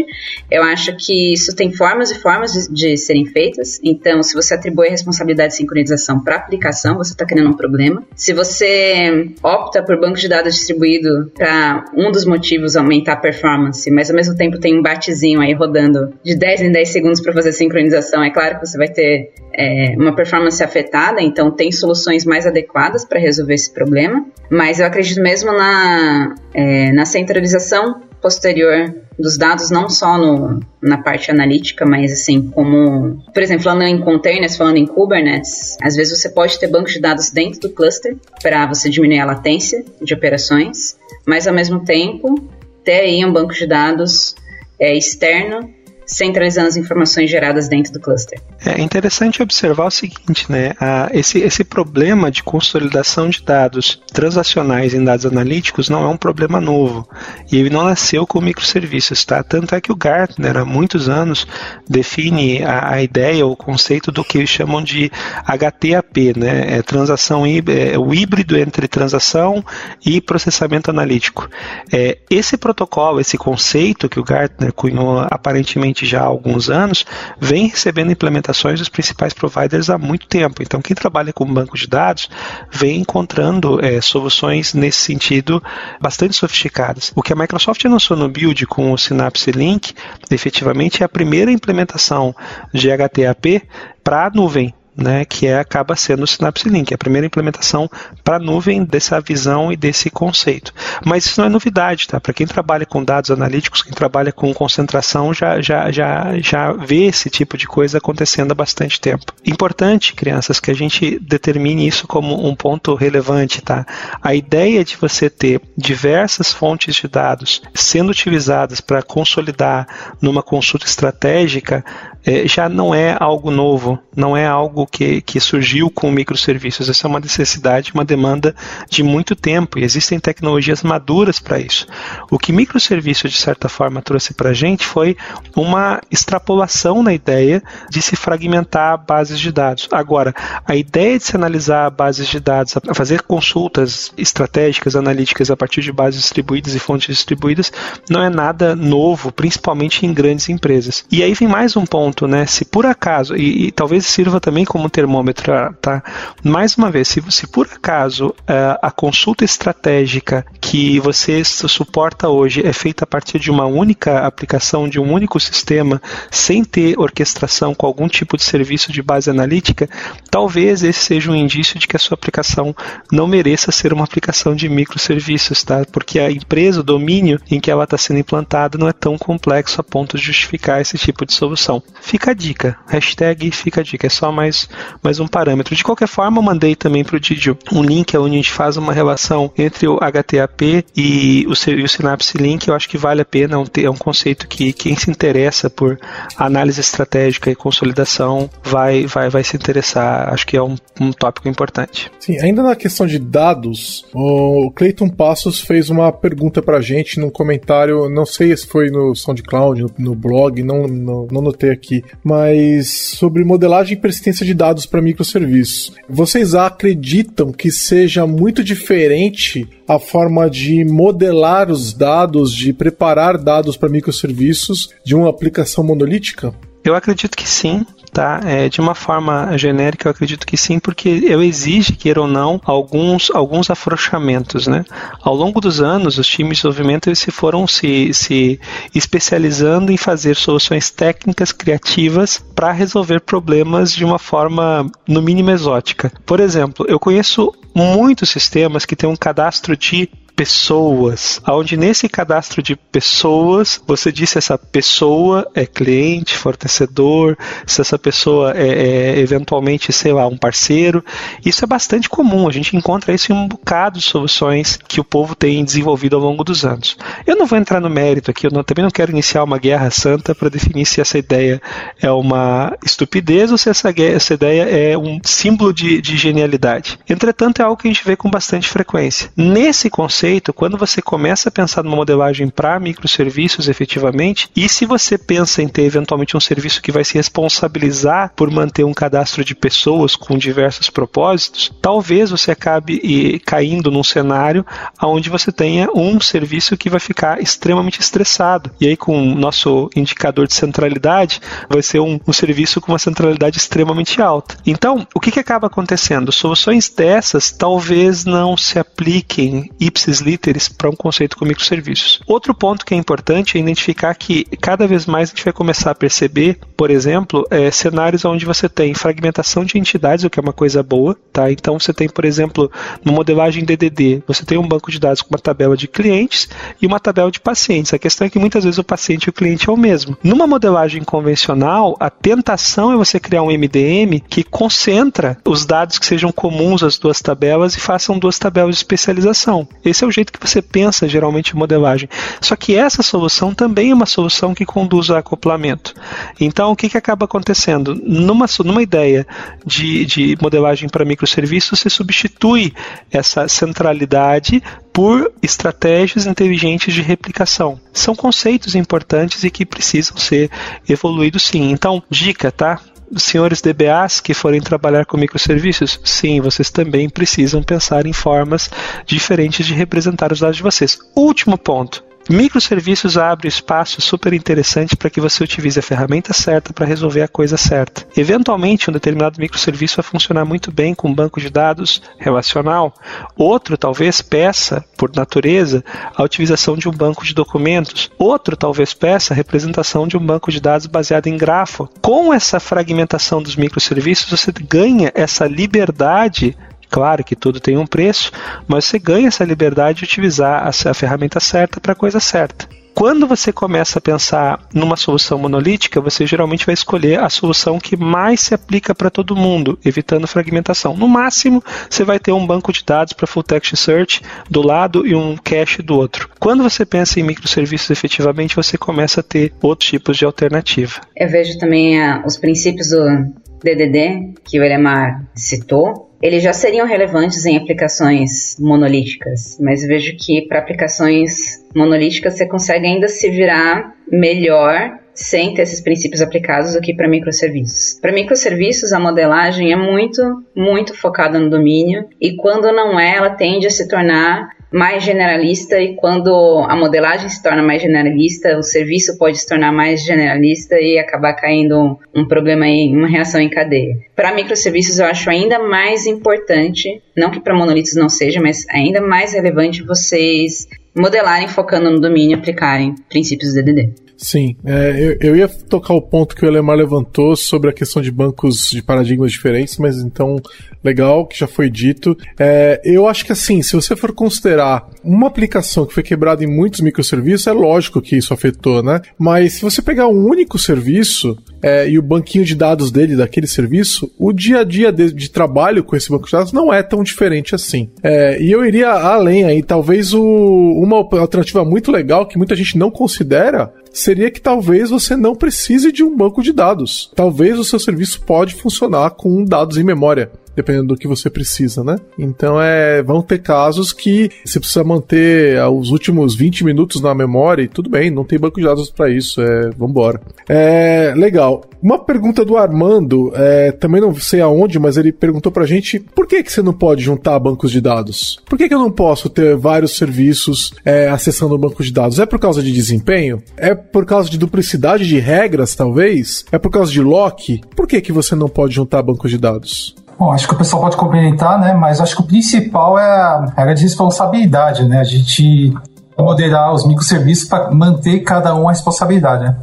Eu 0.50 0.62
acho 0.62 0.96
que 0.96 1.32
isso 1.32 1.54
tem 1.54 1.72
formas 1.72 2.10
e 2.10 2.18
formas 2.18 2.52
de, 2.52 2.69
de 2.70 2.96
serem 2.96 3.26
feitas. 3.26 3.80
Então, 3.82 4.22
se 4.22 4.34
você 4.34 4.54
atribui 4.54 4.88
a 4.88 4.90
responsabilidade 4.90 5.52
de 5.52 5.56
sincronização 5.56 6.20
para 6.20 6.36
aplicação, 6.36 6.96
você 6.96 7.12
está 7.12 7.26
criando 7.26 7.50
um 7.50 7.56
problema. 7.56 8.02
Se 8.14 8.32
você 8.32 9.32
opta 9.42 9.82
por 9.82 10.00
banco 10.00 10.18
de 10.18 10.28
dados 10.28 10.54
distribuído 10.54 11.30
para 11.34 11.84
um 11.96 12.10
dos 12.10 12.24
motivos 12.24 12.76
aumentar 12.76 13.14
a 13.14 13.16
performance, 13.16 13.90
mas 13.90 14.10
ao 14.10 14.16
mesmo 14.16 14.34
tempo 14.36 14.58
tem 14.58 14.78
um 14.78 14.82
batezinho 14.82 15.40
aí 15.40 15.52
rodando 15.52 16.12
de 16.22 16.36
10 16.36 16.62
em 16.62 16.72
10 16.72 16.88
segundos 16.88 17.20
para 17.20 17.32
fazer 17.32 17.52
sincronização, 17.52 18.22
é 18.22 18.30
claro 18.30 18.58
que 18.58 18.66
você 18.66 18.78
vai 18.78 18.88
ter 18.88 19.32
é, 19.54 19.94
uma 19.96 20.14
performance 20.14 20.62
afetada, 20.62 21.20
então 21.20 21.50
tem 21.50 21.72
soluções 21.72 22.24
mais 22.24 22.46
adequadas 22.46 23.04
para 23.04 23.18
resolver 23.18 23.54
esse 23.54 23.72
problema, 23.72 24.24
mas 24.50 24.80
eu 24.80 24.86
acredito 24.86 25.20
mesmo 25.20 25.52
na, 25.52 26.34
é, 26.54 26.92
na 26.92 27.04
centralização 27.04 28.00
posterior 28.20 28.94
dos 29.20 29.36
dados, 29.36 29.70
não 29.70 29.88
só 29.88 30.18
no, 30.18 30.60
na 30.80 30.98
parte 30.98 31.30
analítica, 31.30 31.84
mas 31.84 32.12
assim, 32.12 32.50
como, 32.50 33.22
por 33.32 33.42
exemplo, 33.42 33.64
falando 33.64 33.82
em 33.82 34.00
containers, 34.00 34.56
falando 34.56 34.76
em 34.76 34.86
Kubernetes, 34.86 35.76
às 35.82 35.96
vezes 35.96 36.18
você 36.18 36.28
pode 36.28 36.58
ter 36.58 36.68
bancos 36.68 36.92
de 36.92 37.00
dados 37.00 37.30
dentro 37.30 37.60
do 37.60 37.70
cluster 37.70 38.16
para 38.42 38.66
você 38.66 38.88
diminuir 38.88 39.20
a 39.20 39.26
latência 39.26 39.84
de 40.00 40.14
operações, 40.14 40.96
mas 41.26 41.46
ao 41.46 41.54
mesmo 41.54 41.84
tempo 41.84 42.48
ter 42.84 43.00
aí 43.00 43.24
um 43.24 43.32
banco 43.32 43.52
de 43.52 43.66
dados 43.66 44.34
é, 44.78 44.96
externo 44.96 45.79
centralizando 46.10 46.66
as 46.66 46.76
informações 46.76 47.30
geradas 47.30 47.68
dentro 47.68 47.92
do 47.92 48.00
cluster. 48.00 48.40
É 48.64 48.80
interessante 48.80 49.42
observar 49.42 49.86
o 49.86 49.90
seguinte, 49.90 50.50
né? 50.50 50.74
esse, 51.12 51.38
esse 51.38 51.62
problema 51.62 52.30
de 52.30 52.42
consolidação 52.42 53.28
de 53.28 53.42
dados 53.42 54.02
transacionais 54.12 54.92
em 54.92 55.04
dados 55.04 55.24
analíticos 55.24 55.88
não 55.88 56.04
é 56.04 56.08
um 56.08 56.16
problema 56.16 56.60
novo. 56.60 57.08
E 57.50 57.56
ele 57.56 57.70
não 57.70 57.84
nasceu 57.84 58.26
com 58.26 58.40
microserviços, 58.40 59.24
tá? 59.24 59.42
Tanto 59.42 59.74
é 59.74 59.80
que 59.80 59.92
o 59.92 59.96
Gartner, 59.96 60.56
há 60.56 60.64
muitos 60.64 61.08
anos, 61.08 61.46
define 61.88 62.62
a, 62.64 62.94
a 62.94 63.02
ideia, 63.02 63.46
o 63.46 63.54
conceito 63.54 64.10
do 64.10 64.24
que 64.24 64.38
eles 64.38 64.50
chamam 64.50 64.82
de 64.82 65.10
HTAP, 65.46 66.36
né? 66.36 66.78
É 66.78 66.82
transação 66.82 67.44
é 67.46 67.98
o 67.98 68.12
híbrido 68.12 68.58
entre 68.58 68.88
transação 68.88 69.64
e 70.04 70.20
processamento 70.20 70.90
analítico. 70.90 71.48
É, 71.92 72.18
esse 72.28 72.56
protocolo, 72.56 73.20
esse 73.20 73.38
conceito 73.38 74.08
que 74.08 74.18
o 74.18 74.24
Gartner 74.24 74.72
cunhou 74.72 75.20
aparentemente 75.30 75.99
já 76.06 76.20
há 76.20 76.24
alguns 76.24 76.70
anos, 76.70 77.04
vem 77.38 77.68
recebendo 77.68 78.12
implementações 78.12 78.78
dos 78.78 78.88
principais 78.88 79.32
providers 79.32 79.90
há 79.90 79.98
muito 79.98 80.26
tempo. 80.26 80.62
Então, 80.62 80.80
quem 80.80 80.94
trabalha 80.94 81.32
com 81.32 81.44
banco 81.44 81.76
de 81.76 81.86
dados 81.86 82.28
vem 82.70 83.00
encontrando 83.00 83.84
é, 83.84 84.00
soluções 84.00 84.74
nesse 84.74 84.98
sentido 84.98 85.62
bastante 86.00 86.34
sofisticadas. 86.34 87.12
O 87.14 87.22
que 87.22 87.32
a 87.32 87.36
Microsoft 87.36 87.84
lançou 87.84 88.16
no 88.16 88.28
Build 88.28 88.66
com 88.66 88.92
o 88.92 88.98
Synapse 88.98 89.50
Link, 89.50 89.94
efetivamente, 90.30 91.02
é 91.02 91.06
a 91.06 91.08
primeira 91.08 91.50
implementação 91.50 92.34
de 92.72 92.90
HTAP 92.90 93.62
para 94.02 94.26
a 94.26 94.30
nuvem 94.30 94.74
né, 94.96 95.24
que 95.24 95.46
é, 95.46 95.58
acaba 95.58 95.96
sendo 95.96 96.24
o 96.24 96.26
Synapse 96.26 96.68
Link, 96.68 96.92
a 96.92 96.98
primeira 96.98 97.26
implementação 97.26 97.88
para 98.24 98.36
a 98.36 98.38
nuvem 98.38 98.84
dessa 98.84 99.20
visão 99.20 99.72
e 99.72 99.76
desse 99.76 100.10
conceito. 100.10 100.72
Mas 101.04 101.26
isso 101.26 101.40
não 101.40 101.46
é 101.46 101.50
novidade, 101.50 102.08
tá? 102.08 102.20
Para 102.20 102.34
quem 102.34 102.46
trabalha 102.46 102.84
com 102.84 103.02
dados 103.02 103.30
analíticos, 103.30 103.82
quem 103.82 103.92
trabalha 103.92 104.32
com 104.32 104.52
concentração, 104.52 105.32
já, 105.32 105.60
já, 105.60 105.90
já, 105.90 106.38
já 106.38 106.72
vê 106.72 107.04
esse 107.04 107.30
tipo 107.30 107.56
de 107.56 107.66
coisa 107.66 107.98
acontecendo 107.98 108.52
há 108.52 108.54
bastante 108.54 109.00
tempo. 109.00 109.32
Importante, 109.46 110.14
crianças, 110.14 110.60
que 110.60 110.70
a 110.70 110.74
gente 110.74 111.18
determine 111.18 111.86
isso 111.86 112.06
como 112.06 112.46
um 112.46 112.54
ponto 112.54 112.94
relevante, 112.94 113.62
tá? 113.62 113.86
A 114.22 114.34
ideia 114.34 114.84
de 114.84 114.96
você 114.96 115.30
ter 115.30 115.60
diversas 115.76 116.52
fontes 116.52 116.94
de 116.94 117.08
dados 117.08 117.62
sendo 117.74 118.10
utilizadas 118.10 118.80
para 118.80 119.02
consolidar 119.02 119.86
numa 120.20 120.42
consulta 120.42 120.86
estratégica 120.86 121.84
é, 122.24 122.46
já 122.46 122.68
não 122.68 122.94
é 122.94 123.16
algo 123.18 123.50
novo, 123.50 123.98
não 124.14 124.36
é 124.36 124.46
algo 124.46 124.86
que, 124.86 125.20
que 125.22 125.40
surgiu 125.40 125.90
com 125.90 126.10
microserviços. 126.10 126.88
Essa 126.88 127.06
é 127.06 127.08
uma 127.08 127.20
necessidade, 127.20 127.92
uma 127.94 128.04
demanda 128.04 128.54
de 128.88 129.02
muito 129.02 129.34
tempo 129.34 129.78
e 129.78 129.84
existem 129.84 130.20
tecnologias 130.20 130.82
maduras 130.82 131.38
para 131.38 131.58
isso. 131.58 131.86
O 132.30 132.38
que 132.38 132.52
microserviços, 132.52 133.30
de 133.30 133.38
certa 133.38 133.68
forma, 133.68 134.02
trouxe 134.02 134.34
para 134.34 134.50
a 134.50 134.54
gente 134.54 134.84
foi 134.84 135.16
uma 135.56 136.00
extrapolação 136.10 137.02
na 137.02 137.14
ideia 137.14 137.62
de 137.88 138.02
se 138.02 138.16
fragmentar 138.16 139.02
bases 139.04 139.38
de 139.38 139.50
dados. 139.50 139.88
Agora, 139.90 140.34
a 140.66 140.76
ideia 140.76 141.18
de 141.18 141.24
se 141.24 141.36
analisar 141.36 141.90
bases 141.90 142.28
de 142.28 142.40
dados, 142.40 142.74
fazer 142.94 143.22
consultas 143.22 144.12
estratégicas, 144.16 144.94
analíticas 144.94 145.50
a 145.50 145.56
partir 145.56 145.80
de 145.80 145.92
bases 145.92 146.20
distribuídas 146.20 146.74
e 146.74 146.78
fontes 146.78 147.08
distribuídas, 147.08 147.72
não 148.08 148.22
é 148.22 148.28
nada 148.28 148.76
novo, 148.76 149.32
principalmente 149.32 150.04
em 150.04 150.12
grandes 150.12 150.48
empresas. 150.48 151.04
E 151.10 151.22
aí 151.22 151.32
vem 151.34 151.48
mais 151.48 151.76
um 151.76 151.86
ponto 151.86 152.09
ponto, 152.10 152.26
né? 152.26 152.44
Se 152.46 152.64
por 152.64 152.84
acaso, 152.84 153.36
e, 153.36 153.66
e 153.66 153.70
talvez 153.70 154.04
sirva 154.04 154.40
também 154.40 154.64
como 154.64 154.90
termômetro, 154.90 155.52
tá? 155.80 156.02
Mais 156.42 156.76
uma 156.76 156.90
vez, 156.90 157.08
se, 157.08 157.22
se 157.30 157.46
por 157.46 157.66
acaso 157.66 158.28
uh, 158.28 158.78
a 158.82 158.90
consulta 158.90 159.44
estratégica 159.44 160.44
que 160.60 160.98
você 160.98 161.42
suporta 161.44 162.28
hoje 162.28 162.66
é 162.66 162.72
feita 162.72 163.04
a 163.04 163.06
partir 163.06 163.38
de 163.38 163.50
uma 163.50 163.64
única 163.64 164.26
aplicação, 164.26 164.88
de 164.88 164.98
um 164.98 165.12
único 165.12 165.38
sistema, 165.38 166.02
sem 166.30 166.64
ter 166.64 166.98
orquestração 166.98 167.74
com 167.74 167.86
algum 167.86 168.08
tipo 168.08 168.36
de 168.36 168.42
serviço 168.42 168.92
de 168.92 169.02
base 169.02 169.30
analítica, 169.30 169.88
talvez 170.30 170.82
esse 170.82 171.00
seja 171.00 171.30
um 171.30 171.36
indício 171.36 171.78
de 171.78 171.86
que 171.86 171.96
a 171.96 171.98
sua 171.98 172.14
aplicação 172.14 172.74
não 173.10 173.26
mereça 173.26 173.70
ser 173.70 173.92
uma 173.92 174.04
aplicação 174.04 174.54
de 174.54 174.68
microserviços, 174.68 175.62
tá? 175.62 175.84
Porque 175.92 176.18
a 176.18 176.30
empresa, 176.30 176.80
o 176.80 176.84
domínio 176.84 177.40
em 177.50 177.60
que 177.60 177.70
ela 177.70 177.84
está 177.84 177.96
sendo 177.96 178.18
implantada 178.18 178.76
não 178.76 178.88
é 178.88 178.92
tão 178.92 179.16
complexo 179.16 179.80
a 179.80 179.84
ponto 179.84 180.16
de 180.16 180.24
justificar 180.24 180.80
esse 180.80 180.98
tipo 180.98 181.24
de 181.24 181.32
solução. 181.32 181.82
Fica 182.00 182.30
a 182.30 182.34
dica. 182.34 182.76
Hashtag 182.86 183.50
fica 183.50 183.80
a 183.80 183.84
dica. 183.84 184.06
É 184.06 184.10
só 184.10 184.32
mais, 184.32 184.68
mais 185.02 185.20
um 185.20 185.26
parâmetro. 185.26 185.74
De 185.74 185.84
qualquer 185.84 186.08
forma, 186.08 186.38
eu 186.38 186.42
mandei 186.42 186.74
também 186.74 187.04
para 187.04 187.16
o 187.16 187.20
Didio 187.20 187.56
um 187.72 187.82
link 187.82 188.16
onde 188.16 188.34
a 188.34 188.36
gente 188.36 188.52
faz 188.52 188.76
uma 188.76 188.92
relação 188.92 189.52
entre 189.56 189.86
o 189.86 189.98
HTAP 189.98 190.84
e 190.96 191.46
o, 191.46 191.70
e 191.70 191.82
o 191.82 191.88
Synapse 191.88 192.36
Link. 192.36 192.66
Eu 192.66 192.74
acho 192.74 192.88
que 192.88 192.98
vale 192.98 193.20
a 193.20 193.24
pena. 193.24 193.62
É 193.78 193.90
um 193.90 193.96
conceito 193.96 194.48
que 194.48 194.72
quem 194.72 194.96
se 194.96 195.10
interessa 195.10 195.68
por 195.68 195.98
análise 196.36 196.80
estratégica 196.80 197.50
e 197.50 197.54
consolidação 197.54 198.50
vai, 198.62 199.06
vai, 199.06 199.28
vai 199.28 199.44
se 199.44 199.56
interessar. 199.56 200.32
Acho 200.32 200.46
que 200.46 200.56
é 200.56 200.62
um, 200.62 200.76
um 201.00 201.12
tópico 201.12 201.48
importante. 201.48 202.10
Sim, 202.18 202.38
ainda 202.38 202.62
na 202.62 202.76
questão 202.76 203.06
de 203.06 203.18
dados, 203.18 204.04
o 204.14 204.70
Clayton 204.74 205.08
Passos 205.08 205.60
fez 205.60 205.90
uma 205.90 206.12
pergunta 206.12 206.62
para 206.62 206.78
a 206.78 206.80
gente 206.80 207.18
num 207.18 207.30
comentário. 207.30 208.08
Não 208.08 208.24
sei 208.24 208.56
se 208.56 208.66
foi 208.66 208.90
no 208.90 209.14
SoundCloud, 209.14 209.82
no, 209.82 209.90
no 209.98 210.14
blog, 210.14 210.62
não, 210.62 210.86
não, 210.86 211.26
não 211.30 211.42
notei 211.42 211.70
aqui 211.70 211.89
aqui, 211.90 212.04
mas 212.22 212.88
sobre 212.88 213.44
modelagem 213.44 213.94
e 213.94 214.00
persistência 214.00 214.46
de 214.46 214.54
dados 214.54 214.86
para 214.86 215.02
microserviços. 215.02 215.92
Vocês 216.08 216.54
acreditam 216.54 217.52
que 217.52 217.70
seja 217.70 218.26
muito 218.26 218.62
diferente 218.62 219.68
a 219.88 219.98
forma 219.98 220.48
de 220.48 220.84
modelar 220.84 221.70
os 221.70 221.92
dados, 221.92 222.54
de 222.54 222.72
preparar 222.72 223.36
dados 223.36 223.76
para 223.76 223.88
microserviços 223.88 224.90
de 225.04 225.16
uma 225.16 225.28
aplicação 225.28 225.82
monolítica? 225.82 226.54
Eu 226.82 226.94
acredito 226.94 227.36
que 227.36 227.48
sim, 227.48 227.84
tá? 228.12 228.40
É, 228.44 228.68
de 228.68 228.80
uma 228.80 228.94
forma 228.94 229.56
genérica, 229.56 230.08
eu 230.08 230.10
acredito 230.10 230.46
que 230.46 230.56
sim, 230.56 230.78
porque 230.78 231.08
eu 231.26 231.42
exige, 231.42 231.92
queira 231.92 232.20
ou 232.20 232.26
não, 232.26 232.60
alguns, 232.64 233.30
alguns 233.30 233.70
afrouxamentos, 233.70 234.66
né? 234.66 234.84
Ao 235.22 235.34
longo 235.34 235.60
dos 235.60 235.80
anos, 235.80 236.18
os 236.18 236.26
times 236.26 236.58
de 236.58 236.62
desenvolvimento 236.62 237.08
eles 237.08 237.18
se 237.18 237.30
foram 237.30 237.66
se, 237.66 238.12
se 238.12 238.60
especializando 238.94 239.92
em 239.92 239.96
fazer 239.96 240.36
soluções 240.36 240.90
técnicas 240.90 241.52
criativas 241.52 242.38
para 242.54 242.72
resolver 242.72 243.20
problemas 243.20 243.92
de 243.92 244.04
uma 244.04 244.18
forma, 244.18 244.90
no 245.06 245.22
mínimo, 245.22 245.50
exótica. 245.50 246.12
Por 246.26 246.40
exemplo, 246.40 246.86
eu 246.88 246.98
conheço 246.98 247.52
muitos 247.74 248.30
sistemas 248.30 248.84
que 248.84 248.96
têm 248.96 249.08
um 249.08 249.16
cadastro 249.16 249.76
de 249.76 250.08
pessoas, 250.40 251.38
onde 251.46 251.76
nesse 251.76 252.08
cadastro 252.08 252.62
de 252.62 252.74
pessoas 252.74 253.78
você 253.86 254.10
diz 254.10 254.30
se 254.30 254.38
essa 254.38 254.56
pessoa 254.56 255.46
é 255.54 255.66
cliente, 255.66 256.34
fornecedor, 256.34 257.36
se 257.66 257.82
essa 257.82 257.98
pessoa 257.98 258.54
é, 258.56 258.68
é, 258.68 259.18
eventualmente, 259.18 259.92
sei 259.92 260.14
lá, 260.14 260.26
um 260.26 260.38
parceiro. 260.38 261.04
Isso 261.44 261.62
é 261.62 261.68
bastante 261.68 262.08
comum, 262.08 262.48
a 262.48 262.52
gente 262.52 262.74
encontra 262.74 263.12
isso 263.12 263.30
em 263.30 263.34
um 263.36 263.46
bocado 263.46 263.98
de 263.98 264.04
soluções 264.06 264.78
que 264.88 264.98
o 264.98 265.04
povo 265.04 265.34
tem 265.34 265.62
desenvolvido 265.62 266.16
ao 266.16 266.22
longo 266.22 266.42
dos 266.42 266.64
anos. 266.64 266.96
Eu 267.26 267.36
não 267.36 267.44
vou 267.44 267.58
entrar 267.58 267.78
no 267.78 267.90
mérito 267.90 268.30
aqui, 268.30 268.46
eu 268.46 268.50
não, 268.50 268.64
também 268.64 268.82
não 268.82 268.90
quero 268.90 269.10
iniciar 269.10 269.44
uma 269.44 269.58
guerra 269.58 269.90
santa 269.90 270.34
para 270.34 270.48
definir 270.48 270.86
se 270.86 271.02
essa 271.02 271.18
ideia 271.18 271.60
é 272.00 272.10
uma 272.10 272.74
estupidez 272.82 273.52
ou 273.52 273.58
se 273.58 273.68
essa, 273.68 273.90
essa 273.90 274.32
ideia 274.32 274.62
é 274.62 274.96
um 274.96 275.20
símbolo 275.22 275.70
de, 275.70 276.00
de 276.00 276.16
genialidade. 276.16 276.98
Entretanto, 277.06 277.60
é 277.60 277.64
algo 277.66 277.76
que 277.76 277.88
a 277.88 277.92
gente 277.92 278.06
vê 278.06 278.16
com 278.16 278.30
bastante 278.30 278.70
frequência. 278.70 279.30
Nesse 279.36 279.90
conceito, 279.90 280.29
quando 280.54 280.76
você 280.76 281.00
começa 281.00 281.48
a 281.48 281.52
pensar 281.52 281.82
numa 281.82 281.96
modelagem 281.96 282.48
para 282.48 282.78
microserviços 282.78 283.68
efetivamente, 283.68 284.50
e 284.54 284.68
se 284.68 284.84
você 284.84 285.16
pensa 285.16 285.62
em 285.62 285.68
ter 285.68 285.82
eventualmente 285.82 286.36
um 286.36 286.40
serviço 286.40 286.82
que 286.82 286.92
vai 286.92 287.04
se 287.04 287.14
responsabilizar 287.14 288.32
por 288.36 288.50
manter 288.50 288.84
um 288.84 288.92
cadastro 288.92 289.44
de 289.44 289.54
pessoas 289.54 290.14
com 290.14 290.36
diversos 290.36 290.90
propósitos, 290.90 291.72
talvez 291.80 292.30
você 292.30 292.50
acabe 292.50 293.40
caindo 293.46 293.90
num 293.90 294.04
cenário 294.04 294.64
onde 295.02 295.30
você 295.30 295.50
tenha 295.50 295.88
um 295.94 296.20
serviço 296.20 296.76
que 296.76 296.90
vai 296.90 297.00
ficar 297.00 297.40
extremamente 297.40 298.00
estressado. 298.00 298.70
E 298.80 298.86
aí, 298.86 298.96
com 298.96 299.16
o 299.20 299.34
nosso 299.34 299.88
indicador 299.96 300.46
de 300.46 300.54
centralidade, 300.54 301.40
vai 301.68 301.82
ser 301.82 302.00
um, 302.00 302.20
um 302.26 302.32
serviço 302.32 302.80
com 302.80 302.92
uma 302.92 302.98
centralidade 302.98 303.58
extremamente 303.58 304.20
alta. 304.20 304.56
Então, 304.66 305.06
o 305.14 305.20
que, 305.20 305.30
que 305.30 305.40
acaba 305.40 305.66
acontecendo? 305.66 306.32
Soluções 306.32 306.88
dessas 306.88 307.50
talvez 307.50 308.24
não 308.24 308.56
se 308.56 308.78
apliquem 308.78 309.70
ipsis 309.80 310.19
translíteres 310.20 310.68
para 310.68 310.90
um 310.90 310.94
conceito 310.94 311.36
com 311.36 311.44
microserviços. 311.44 312.20
Outro 312.26 312.54
ponto 312.54 312.84
que 312.84 312.94
é 312.94 312.96
importante 312.96 313.56
é 313.56 313.60
identificar 313.60 314.14
que 314.14 314.44
cada 314.60 314.86
vez 314.86 315.06
mais 315.06 315.30
a 315.30 315.32
gente 315.32 315.44
vai 315.44 315.52
começar 315.52 315.90
a 315.90 315.94
perceber, 315.94 316.58
por 316.76 316.90
exemplo, 316.90 317.46
é, 317.50 317.70
cenários 317.70 318.24
onde 318.24 318.44
você 318.44 318.68
tem 318.68 318.94
fragmentação 318.94 319.64
de 319.64 319.78
entidades, 319.78 320.24
o 320.24 320.30
que 320.30 320.38
é 320.38 320.42
uma 320.42 320.52
coisa 320.52 320.82
boa, 320.82 321.16
tá? 321.32 321.50
Então 321.50 321.78
você 321.78 321.92
tem, 321.92 322.08
por 322.08 322.24
exemplo, 322.24 322.70
no 323.04 323.12
modelagem 323.12 323.64
DDD, 323.64 324.22
você 324.26 324.44
tem 324.44 324.58
um 324.58 324.68
banco 324.68 324.90
de 324.90 325.00
dados 325.00 325.22
com 325.22 325.30
uma 325.30 325.38
tabela 325.38 325.76
de 325.76 325.88
clientes 325.88 326.48
e 326.80 326.86
uma 326.86 327.00
tabela 327.00 327.30
de 327.30 327.40
pacientes. 327.40 327.94
A 327.94 327.98
questão 327.98 328.26
é 328.26 328.30
que 328.30 328.38
muitas 328.38 328.64
vezes 328.64 328.78
o 328.78 328.84
paciente 328.84 329.24
e 329.24 329.30
o 329.30 329.32
cliente 329.32 329.68
é 329.68 329.72
o 329.72 329.76
mesmo. 329.76 330.16
Numa 330.22 330.46
modelagem 330.46 331.02
convencional, 331.02 331.96
a 331.98 332.10
tentação 332.10 332.92
é 332.92 332.96
você 332.96 333.18
criar 333.18 333.42
um 333.42 333.50
MDM 333.50 334.20
que 334.28 334.44
concentra 334.44 335.38
os 335.44 335.64
dados 335.64 335.98
que 335.98 336.06
sejam 336.06 336.30
comuns 336.30 336.82
às 336.82 336.98
duas 336.98 337.20
tabelas 337.20 337.74
e 337.74 337.80
façam 337.80 338.18
duas 338.18 338.38
tabelas 338.38 338.74
de 338.74 338.80
especialização. 338.80 339.66
Esse 339.84 340.04
é 340.04 340.06
o 340.06 340.09
jeito 340.10 340.32
que 340.32 340.40
você 340.40 340.60
pensa 340.60 341.08
geralmente 341.08 341.54
em 341.54 341.58
modelagem. 341.58 342.08
Só 342.40 342.56
que 342.56 342.76
essa 342.76 343.02
solução 343.02 343.54
também 343.54 343.90
é 343.90 343.94
uma 343.94 344.06
solução 344.06 344.54
que 344.54 344.64
conduz 344.64 345.10
a 345.10 345.18
acoplamento. 345.18 345.94
Então, 346.40 346.72
o 346.72 346.76
que, 346.76 346.88
que 346.88 346.98
acaba 346.98 347.24
acontecendo? 347.24 347.94
Numa, 347.94 348.46
numa 348.64 348.82
ideia 348.82 349.26
de, 349.64 350.04
de 350.04 350.38
modelagem 350.40 350.88
para 350.88 351.04
microserviços, 351.04 351.78
você 351.78 351.90
substitui 351.90 352.72
essa 353.10 353.48
centralidade 353.48 354.62
por 354.92 355.32
estratégias 355.42 356.26
inteligentes 356.26 356.92
de 356.92 357.00
replicação. 357.02 357.80
São 357.92 358.14
conceitos 358.14 358.74
importantes 358.74 359.44
e 359.44 359.50
que 359.50 359.64
precisam 359.64 360.16
ser 360.16 360.50
evoluídos 360.88 361.44
sim. 361.44 361.70
Então, 361.70 362.02
dica, 362.10 362.50
tá? 362.50 362.80
Senhores 363.16 363.60
DBAs 363.60 364.20
que 364.20 364.34
forem 364.34 364.60
trabalhar 364.60 365.04
com 365.06 365.16
microserviços, 365.16 366.00
sim, 366.04 366.40
vocês 366.40 366.70
também 366.70 367.08
precisam 367.08 367.62
pensar 367.62 368.06
em 368.06 368.12
formas 368.12 368.70
diferentes 369.06 369.66
de 369.66 369.74
representar 369.74 370.32
os 370.32 370.40
dados 370.40 370.56
de 370.56 370.62
vocês. 370.62 370.98
Último 371.14 371.58
ponto. 371.58 372.09
Microserviços 372.30 373.18
abre 373.18 373.48
espaço 373.48 374.00
super 374.00 374.32
interessante 374.32 374.96
para 374.96 375.10
que 375.10 375.20
você 375.20 375.42
utilize 375.42 375.80
a 375.80 375.82
ferramenta 375.82 376.32
certa 376.32 376.72
para 376.72 376.86
resolver 376.86 377.22
a 377.22 377.28
coisa 377.28 377.56
certa. 377.56 378.06
Eventualmente, 378.16 378.88
um 378.88 378.92
determinado 378.92 379.40
microserviço 379.40 379.96
vai 379.96 380.04
funcionar 380.04 380.44
muito 380.44 380.70
bem 380.70 380.94
com 380.94 381.08
um 381.08 381.14
banco 381.14 381.40
de 381.40 381.50
dados 381.50 382.00
relacional. 382.18 382.94
Outro 383.36 383.76
talvez 383.76 384.22
peça, 384.22 384.84
por 384.96 385.10
natureza, 385.12 385.84
a 386.14 386.22
utilização 386.22 386.76
de 386.76 386.88
um 386.88 386.92
banco 386.92 387.24
de 387.24 387.34
documentos. 387.34 388.08
Outro 388.16 388.56
talvez 388.56 388.94
peça 388.94 389.34
a 389.34 389.36
representação 389.36 390.06
de 390.06 390.16
um 390.16 390.24
banco 390.24 390.52
de 390.52 390.60
dados 390.60 390.86
baseado 390.86 391.26
em 391.26 391.36
grafo. 391.36 391.88
Com 392.00 392.32
essa 392.32 392.60
fragmentação 392.60 393.42
dos 393.42 393.56
microserviços, 393.56 394.30
você 394.30 394.52
ganha 394.52 395.10
essa 395.16 395.48
liberdade 395.48 396.56
Claro 396.90 397.24
que 397.24 397.36
tudo 397.36 397.60
tem 397.60 397.78
um 397.78 397.86
preço, 397.86 398.32
mas 398.66 398.84
você 398.84 398.98
ganha 398.98 399.28
essa 399.28 399.44
liberdade 399.44 400.00
de 400.00 400.04
utilizar 400.04 400.64
a, 400.66 400.90
a 400.90 400.94
ferramenta 400.94 401.38
certa 401.40 401.80
para 401.80 401.92
a 401.92 401.96
coisa 401.96 402.18
certa. 402.18 402.68
Quando 402.94 403.26
você 403.26 403.52
começa 403.52 403.98
a 403.98 404.02
pensar 404.02 404.60
numa 404.74 404.96
solução 404.96 405.38
monolítica, 405.38 406.00
você 406.00 406.26
geralmente 406.26 406.66
vai 406.66 406.74
escolher 406.74 407.20
a 407.20 407.30
solução 407.30 407.78
que 407.78 407.96
mais 407.96 408.40
se 408.40 408.52
aplica 408.52 408.94
para 408.94 409.08
todo 409.08 409.36
mundo, 409.36 409.78
evitando 409.84 410.26
fragmentação. 410.26 410.94
No 410.94 411.08
máximo, 411.08 411.64
você 411.88 412.04
vai 412.04 412.18
ter 412.18 412.32
um 412.32 412.46
banco 412.46 412.72
de 412.72 412.84
dados 412.84 413.14
para 413.14 413.26
full 413.26 413.42
text 413.42 413.74
search 413.76 414.20
do 414.50 414.60
lado 414.60 415.06
e 415.06 415.14
um 415.14 415.36
cache 415.36 415.80
do 415.80 415.96
outro. 415.96 416.28
Quando 416.38 416.62
você 416.62 416.84
pensa 416.84 417.18
em 417.18 417.22
microserviços 417.22 417.88
efetivamente, 417.90 418.56
você 418.56 418.76
começa 418.76 419.20
a 419.20 419.24
ter 419.24 419.54
outros 419.62 419.88
tipos 419.88 420.18
de 420.18 420.26
alternativa. 420.26 421.00
Eu 421.16 421.28
vejo 421.30 421.58
também 421.58 421.98
uh, 421.98 422.22
os 422.26 422.36
princípios 422.36 422.90
do 422.90 423.32
DDD, 423.64 424.34
que 424.44 424.60
o 424.60 424.64
Elemar 424.64 425.26
citou, 425.34 426.09
eles 426.22 426.42
já 426.42 426.52
seriam 426.52 426.86
relevantes 426.86 427.46
em 427.46 427.56
aplicações 427.56 428.56
monolíticas, 428.58 429.58
mas 429.60 429.82
vejo 429.82 430.16
que 430.16 430.42
para 430.46 430.58
aplicações 430.58 431.64
monolíticas 431.74 432.34
você 432.34 432.46
consegue 432.46 432.86
ainda 432.86 433.08
se 433.08 433.30
virar 433.30 433.94
melhor 434.10 434.98
sem 435.14 435.54
ter 435.54 435.62
esses 435.62 435.80
princípios 435.80 436.22
aplicados 436.22 436.74
do 436.74 436.80
que 436.80 436.94
para 436.94 437.08
microserviços. 437.08 437.98
Para 438.00 438.12
microserviços, 438.12 438.92
a 438.92 439.00
modelagem 439.00 439.72
é 439.72 439.76
muito, 439.76 440.22
muito 440.54 440.94
focada 440.94 441.38
no 441.38 441.50
domínio 441.50 442.06
e 442.20 442.36
quando 442.36 442.72
não 442.72 442.98
é, 442.98 443.16
ela 443.16 443.30
tende 443.30 443.66
a 443.66 443.70
se 443.70 443.88
tornar 443.88 444.48
mais 444.72 445.02
generalista 445.02 445.80
e 445.80 445.96
quando 445.96 446.64
a 446.68 446.76
modelagem 446.76 447.28
se 447.28 447.42
torna 447.42 447.62
mais 447.62 447.82
generalista, 447.82 448.56
o 448.56 448.62
serviço 448.62 449.18
pode 449.18 449.38
se 449.38 449.46
tornar 449.46 449.72
mais 449.72 450.04
generalista 450.04 450.76
e 450.76 450.98
acabar 450.98 451.34
caindo 451.34 451.98
um, 452.14 452.26
problema 452.26 452.66
em 452.66 452.96
uma 452.96 453.08
reação 453.08 453.40
em 453.40 453.50
cadeia. 453.50 453.96
Para 454.14 454.34
microserviços 454.34 454.98
eu 454.98 455.06
acho 455.06 455.28
ainda 455.28 455.58
mais 455.58 456.06
importante, 456.06 457.02
não 457.16 457.30
que 457.30 457.40
para 457.40 457.56
monolitos 457.56 457.94
não 457.96 458.08
seja, 458.08 458.40
mas 458.40 458.64
ainda 458.70 459.00
mais 459.00 459.32
relevante 459.32 459.82
vocês 459.82 460.68
modelarem 460.96 461.48
focando 461.48 461.90
no 461.90 462.00
domínio 462.00 462.36
e 462.36 462.38
aplicarem 462.38 462.94
princípios 463.08 463.54
DDD. 463.54 464.09
Sim, 464.20 464.54
é, 464.66 464.90
eu, 464.98 465.30
eu, 465.30 465.36
ia 465.36 465.48
tocar 465.48 465.94
o 465.94 466.02
ponto 466.02 466.36
que 466.36 466.44
o 466.44 466.48
Elemar 466.48 466.76
levantou 466.76 467.34
sobre 467.34 467.70
a 467.70 467.72
questão 467.72 468.02
de 468.02 468.10
bancos 468.10 468.68
de 468.68 468.82
paradigmas 468.82 469.32
diferentes, 469.32 469.78
mas 469.78 469.96
então, 469.96 470.36
legal, 470.84 471.26
que 471.26 471.38
já 471.38 471.46
foi 471.46 471.70
dito. 471.70 472.14
É, 472.38 472.82
eu 472.84 473.08
acho 473.08 473.24
que 473.24 473.32
assim, 473.32 473.62
se 473.62 473.74
você 473.74 473.96
for 473.96 474.12
considerar 474.12 474.86
uma 475.02 475.26
aplicação 475.26 475.86
que 475.86 475.94
foi 475.94 476.02
quebrada 476.02 476.44
em 476.44 476.46
muitos 476.46 476.82
microserviços, 476.82 477.46
é 477.46 477.52
lógico 477.52 478.02
que 478.02 478.14
isso 478.14 478.34
afetou, 478.34 478.82
né? 478.82 479.00
Mas 479.18 479.54
se 479.54 479.62
você 479.62 479.80
pegar 479.80 480.06
um 480.06 480.28
único 480.28 480.58
serviço 480.58 481.34
é, 481.62 481.88
e 481.88 481.98
o 481.98 482.02
banquinho 482.02 482.44
de 482.44 482.54
dados 482.54 482.90
dele, 482.90 483.16
daquele 483.16 483.46
serviço, 483.46 484.12
o 484.18 484.34
dia 484.34 484.60
a 484.60 484.64
dia 484.64 484.92
de, 484.92 485.14
de 485.14 485.30
trabalho 485.30 485.82
com 485.82 485.96
esse 485.96 486.10
banco 486.10 486.26
de 486.26 486.32
dados 486.32 486.52
não 486.52 486.70
é 486.70 486.82
tão 486.82 487.02
diferente 487.02 487.54
assim. 487.54 487.88
É, 488.02 488.38
e 488.38 488.52
eu 488.52 488.66
iria 488.66 488.90
além 488.90 489.44
aí, 489.44 489.62
talvez 489.62 490.12
o, 490.12 490.22
uma 490.22 490.98
alternativa 491.18 491.64
muito 491.64 491.90
legal 491.90 492.26
que 492.26 492.36
muita 492.36 492.54
gente 492.54 492.76
não 492.76 492.90
considera 492.90 493.72
seria 493.92 494.30
que 494.30 494.40
talvez 494.40 494.90
você 494.90 495.16
não 495.16 495.34
precise 495.34 495.92
de 495.92 496.02
um 496.02 496.16
banco 496.16 496.42
de 496.42 496.52
dados. 496.52 497.10
Talvez 497.14 497.58
o 497.58 497.64
seu 497.64 497.78
serviço 497.78 498.22
pode 498.22 498.54
funcionar 498.54 499.10
com 499.10 499.44
dados 499.44 499.76
em 499.76 499.84
memória 499.84 500.30
dependendo 500.54 500.88
do 500.88 500.96
que 500.96 501.08
você 501.08 501.30
precisa, 501.30 501.82
né? 501.82 501.96
Então 502.18 502.60
é, 502.60 503.02
vão 503.02 503.22
ter 503.22 503.38
casos 503.38 503.92
que 503.92 504.30
você 504.44 504.58
precisa 504.58 504.84
manter 504.84 505.58
ah, 505.58 505.70
os 505.70 505.90
últimos 505.90 506.34
20 506.34 506.64
minutos 506.64 507.00
na 507.00 507.14
memória 507.14 507.62
e 507.62 507.68
tudo 507.68 507.90
bem, 507.90 508.10
não 508.10 508.24
tem 508.24 508.38
banco 508.38 508.60
de 508.60 508.66
dados 508.66 508.90
para 508.90 509.10
isso, 509.10 509.40
é, 509.40 509.70
vambora. 509.70 510.20
É, 510.48 511.12
legal. 511.16 511.62
Uma 511.82 511.98
pergunta 511.98 512.44
do 512.44 512.58
Armando, 512.58 513.32
é, 513.34 513.72
também 513.72 514.02
não 514.02 514.14
sei 514.14 514.40
aonde, 514.40 514.78
mas 514.78 514.98
ele 514.98 515.12
perguntou 515.12 515.50
pra 515.50 515.64
gente 515.64 515.98
por 515.98 516.26
que, 516.26 516.42
que 516.42 516.52
você 516.52 516.60
não 516.62 516.74
pode 516.74 517.02
juntar 517.02 517.38
bancos 517.38 517.70
de 517.70 517.80
dados? 517.80 518.38
Por 518.44 518.58
que, 518.58 518.68
que 518.68 518.74
eu 518.74 518.78
não 518.78 518.90
posso 518.90 519.30
ter 519.30 519.56
vários 519.56 519.96
serviços 519.96 520.74
é, 520.84 521.08
acessando 521.08 521.54
o 521.54 521.58
banco 521.58 521.82
de 521.82 521.90
dados? 521.90 522.18
É 522.18 522.26
por 522.26 522.38
causa 522.38 522.62
de 522.62 522.70
desempenho? 522.70 523.42
É 523.56 523.74
por 523.74 524.04
causa 524.04 524.28
de 524.28 524.38
duplicidade 524.38 525.06
de 525.06 525.18
regras, 525.18 525.74
talvez? 525.74 526.44
É 526.52 526.58
por 526.58 526.70
causa 526.70 526.92
de 526.92 527.00
lock? 527.00 527.62
Por 527.74 527.86
que, 527.86 528.00
que 528.00 528.12
você 528.12 528.34
não 528.34 528.48
pode 528.48 528.74
juntar 528.74 529.02
bancos 529.02 529.30
de 529.30 529.38
dados? 529.38 529.94
Bom, 530.20 530.34
acho 530.34 530.46
que 530.46 530.52
o 530.52 530.58
pessoal 530.58 530.82
pode 530.82 530.98
complementar, 530.98 531.58
né? 531.58 531.72
Mas 531.72 531.98
acho 531.98 532.14
que 532.14 532.20
o 532.20 532.26
principal 532.26 532.98
é 532.98 533.10
a 533.10 533.52
regra 533.56 533.74
de 533.74 533.84
responsabilidade, 533.84 534.84
né? 534.86 535.00
A 535.00 535.04
gente 535.04 535.72
moderar 536.18 536.74
os 536.74 536.86
microserviços 536.86 537.48
para 537.48 537.70
manter 537.70 538.20
cada 538.20 538.54
um 538.54 538.68
a 538.68 538.70
responsabilidade, 538.70 539.44
né? 539.44 539.56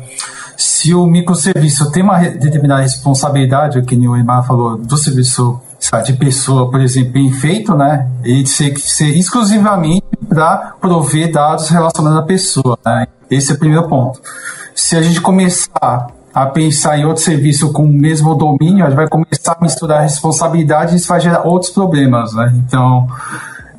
Se 0.57 0.95
o 0.95 1.05
microserviço 1.05 1.91
tem 1.91 2.01
uma 2.01 2.17
determinada 2.17 2.81
responsabilidade, 2.81 3.79
que 3.83 3.95
o 3.95 3.99
Neymar 3.99 4.47
falou, 4.47 4.79
do 4.79 4.97
serviço 4.97 5.61
de 6.03 6.13
pessoa, 6.13 6.71
por 6.71 6.81
exemplo, 6.81 7.11
bem 7.11 7.31
feito, 7.31 7.75
né? 7.75 8.07
Ele 8.23 8.43
tem 8.43 8.73
que 8.73 8.81
ser 8.81 9.15
exclusivamente 9.15 10.07
para 10.27 10.73
prover 10.81 11.31
dados 11.31 11.69
relacionados 11.69 12.17
à 12.17 12.23
pessoa, 12.23 12.79
né? 12.83 13.05
Esse 13.29 13.51
é 13.51 13.55
o 13.55 13.59
primeiro 13.59 13.87
ponto. 13.87 14.19
Se 14.73 14.95
a 14.95 15.03
gente 15.03 15.21
começar 15.21 16.16
a 16.37 16.45
pensar 16.45 16.99
em 16.99 17.03
outro 17.03 17.23
serviço 17.23 17.73
com 17.73 17.83
o 17.83 17.91
mesmo 17.91 18.35
domínio, 18.35 18.85
a 18.85 18.89
gente 18.89 18.95
vai 18.95 19.07
começar 19.07 19.57
a 19.59 19.63
misturar 19.63 20.03
responsabilidades 20.03 20.93
e 20.93 20.97
isso 20.97 21.07
vai 21.07 21.19
gerar 21.19 21.41
outros 21.41 21.71
problemas, 21.71 22.31
né? 22.35 22.53
Então, 22.57 23.07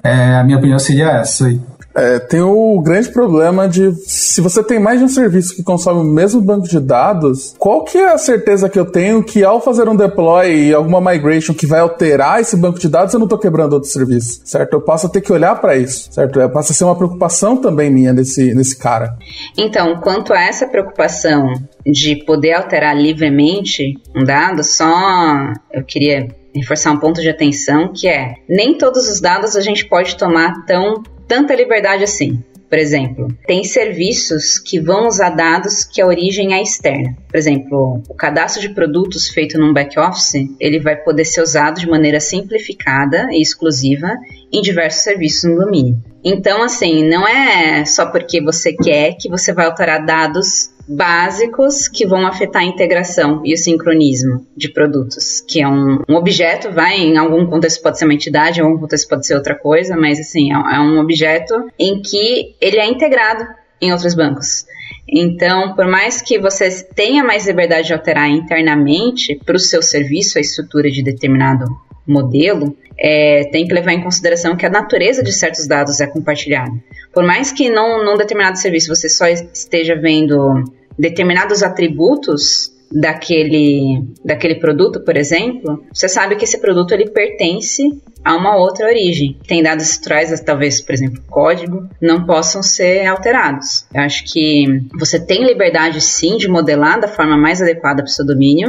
é, 0.03 0.39
a 0.39 0.43
minha 0.43 0.59
opinião 0.59 0.77
seria 0.77 1.09
essa. 1.09 1.49
É, 1.95 2.19
tem 2.19 2.41
o 2.41 2.81
grande 2.81 3.09
problema 3.09 3.69
de 3.69 3.93
se 4.07 4.41
você 4.41 4.63
tem 4.63 4.79
mais 4.79 4.99
de 4.99 5.05
um 5.05 5.09
serviço 5.09 5.57
que 5.57 5.63
consome 5.63 6.01
o 6.01 6.05
mesmo 6.05 6.41
banco 6.41 6.69
de 6.69 6.79
dados, 6.79 7.55
qual 7.59 7.85
que 7.85 7.99
é 7.99 8.13
a 8.13 8.19
certeza 8.19 8.69
que 8.69 8.79
eu 8.79 8.87
tenho 8.87 9.23
que 9.23 9.43
ao 9.43 9.61
fazer 9.61 9.89
um 9.89 9.97
deploy 9.97 10.69
e 10.69 10.75
alguma 10.75 11.01
migration 11.01 11.55
que 11.55 11.67
vai 11.67 11.81
alterar 11.81 12.41
esse 12.41 12.57
banco 12.57 12.79
de 12.79 12.89
dados, 12.89 13.13
eu 13.13 13.19
não 13.19 13.27
estou 13.27 13.39
quebrando 13.39 13.73
outro 13.73 13.89
serviço, 13.89 14.41
certo? 14.45 14.75
Eu 14.75 14.81
passo 14.81 15.07
a 15.07 15.11
ter 15.11 15.21
que 15.21 15.33
olhar 15.33 15.57
para 15.61 15.77
isso, 15.77 16.13
certo? 16.13 16.41
É, 16.41 16.49
passa 16.49 16.73
a 16.73 16.75
ser 16.75 16.85
uma 16.85 16.97
preocupação 16.97 17.57
também 17.57 17.91
minha 17.91 18.13
nesse, 18.13 18.55
nesse 18.55 18.79
cara. 18.79 19.17
Então, 19.57 19.97
quanto 20.01 20.33
a 20.33 20.41
essa 20.41 20.67
preocupação 20.67 21.53
de 21.85 22.17
poder 22.25 22.53
alterar 22.53 22.97
livremente 22.97 23.95
um 24.15 24.23
dado, 24.23 24.63
só 24.63 25.53
eu 25.73 25.83
queria 25.85 26.29
reforçar 26.55 26.93
um 26.93 26.99
ponto 26.99 27.21
de 27.21 27.29
atenção 27.29 27.93
que 27.93 28.09
é 28.09 28.35
nem 28.49 28.77
todos 28.77 29.09
os 29.09 29.21
dados 29.21 29.57
a 29.57 29.61
gente 29.61 29.87
pode 29.87 30.17
tomar 30.17 30.65
tão 30.67 31.03
tanta 31.29 31.55
liberdade 31.55 32.03
assim. 32.03 32.43
Por 32.69 32.79
exemplo, 32.79 33.29
tem 33.47 33.65
serviços 33.65 34.59
que 34.59 34.79
vão 34.79 35.09
usar 35.09 35.31
dados 35.31 35.85
que 35.85 36.03
a 36.03 36.07
origem 36.07 36.53
é 36.53 36.61
externa. 36.61 37.17
Por 37.27 37.37
exemplo, 37.39 38.03
o 38.09 38.15
cadastro 38.15 38.61
de 38.61 38.69
produtos 38.75 39.29
feito 39.29 39.59
num 39.59 39.73
back-office, 39.73 40.35
ele 40.61 40.79
vai 40.79 40.95
poder 40.95 41.25
ser 41.25 41.41
usado 41.41 41.81
de 41.81 41.89
maneira 41.89 42.21
simplificada 42.21 43.29
e 43.31 43.41
exclusiva 43.41 44.15
em 44.53 44.61
diversos 44.61 45.03
serviços 45.03 45.51
no 45.51 45.65
domínio. 45.65 45.97
Então, 46.23 46.63
assim, 46.63 47.09
não 47.09 47.27
é 47.27 47.87
só 47.87 48.11
porque 48.11 48.43
você 48.43 48.75
quer 48.75 49.17
que 49.19 49.31
você 49.31 49.51
vai 49.51 49.65
alterar 49.65 50.05
dados 50.05 50.71
básicos 50.89 51.87
que 51.87 52.07
vão 52.07 52.27
afetar 52.27 52.63
a 52.63 52.65
integração 52.65 53.43
e 53.45 53.53
o 53.53 53.59
sincronismo 53.59 54.47
de 54.57 54.71
produtos, 54.71 55.41
que 55.47 55.61
é 55.61 55.69
um, 55.69 56.03
um, 56.09 56.15
objeto, 56.15 56.73
vai 56.73 56.97
em 56.97 57.19
algum 57.19 57.47
contexto 57.47 57.83
pode 57.83 57.99
ser 57.99 58.07
uma 58.07 58.15
entidade, 58.15 58.61
em 58.61 58.63
algum 58.63 58.79
contexto 58.79 59.09
pode 59.09 59.27
ser 59.27 59.35
outra 59.35 59.55
coisa, 59.55 59.97
mas 59.97 60.19
assim, 60.19 60.53
é, 60.53 60.77
é 60.77 60.81
um 60.81 60.99
objeto 60.99 61.71
em 61.79 62.01
que 62.01 62.55
ele 62.61 62.79
é 62.79 62.87
integrado 62.87 63.45
em 63.81 63.93
outros 63.93 64.15
bancos. 64.15 64.67
Então, 65.07 65.75
por 65.75 65.87
mais 65.87 66.23
que 66.23 66.39
você 66.39 66.83
tenha 66.95 67.23
mais 67.23 67.47
liberdade 67.47 67.89
de 67.89 67.93
alterar 67.93 68.29
internamente 68.29 69.39
para 69.45 69.57
o 69.57 69.61
seu 69.61 69.83
serviço 69.83 70.39
a 70.39 70.41
estrutura 70.41 70.91
de 70.91 71.03
determinado 71.03 71.65
modelo, 72.07 72.77
é, 72.99 73.45
tem 73.53 73.67
que 73.67 73.73
levar 73.73 73.93
em 73.93 74.03
consideração 74.03 74.57
que 74.57 74.67
a 74.67 74.71
natureza 74.71 75.23
de 75.23 75.33
certos 75.33 75.67
dados 75.67 76.01
é 76.01 76.07
compartilhada. 76.07 76.73
Por 77.13 77.25
mais 77.25 77.53
que 77.53 77.71
não, 77.71 78.05
num 78.05 78.17
determinado 78.17 78.59
serviço 78.59 78.95
você 78.95 79.09
só 79.09 79.27
esteja 79.29 79.95
vendo 79.95 80.65
determinados 80.99 81.63
atributos 81.63 82.73
daquele, 82.91 84.03
daquele 84.25 84.57
produto, 84.57 85.01
por 85.01 85.17
exemplo, 85.17 85.85
você 85.93 86.09
sabe 86.09 86.37
que 86.37 86.45
esse 86.45 86.59
produto 86.59 86.93
ele 86.93 87.11
pertence 87.11 87.83
a 88.25 88.35
uma 88.37 88.57
outra 88.57 88.87
origem. 88.87 89.39
Tem 89.47 89.63
dados 89.63 89.85
estruturais, 89.85 90.41
talvez, 90.41 90.81
por 90.81 90.93
exemplo, 90.93 91.23
código, 91.29 91.89
não 92.01 92.25
possam 92.25 92.63
ser 92.63 93.07
alterados. 93.07 93.87
Eu 93.95 94.03
acho 94.03 94.25
que 94.25 94.65
você 94.99 95.21
tem 95.21 95.45
liberdade 95.45 96.01
sim 96.01 96.37
de 96.37 96.49
modelar 96.49 97.01
da 97.01 97.09
forma 97.09 97.37
mais 97.37 97.63
adequada 97.63 98.03
para 98.03 98.11
o 98.11 98.13
seu 98.13 98.27
domínio, 98.27 98.69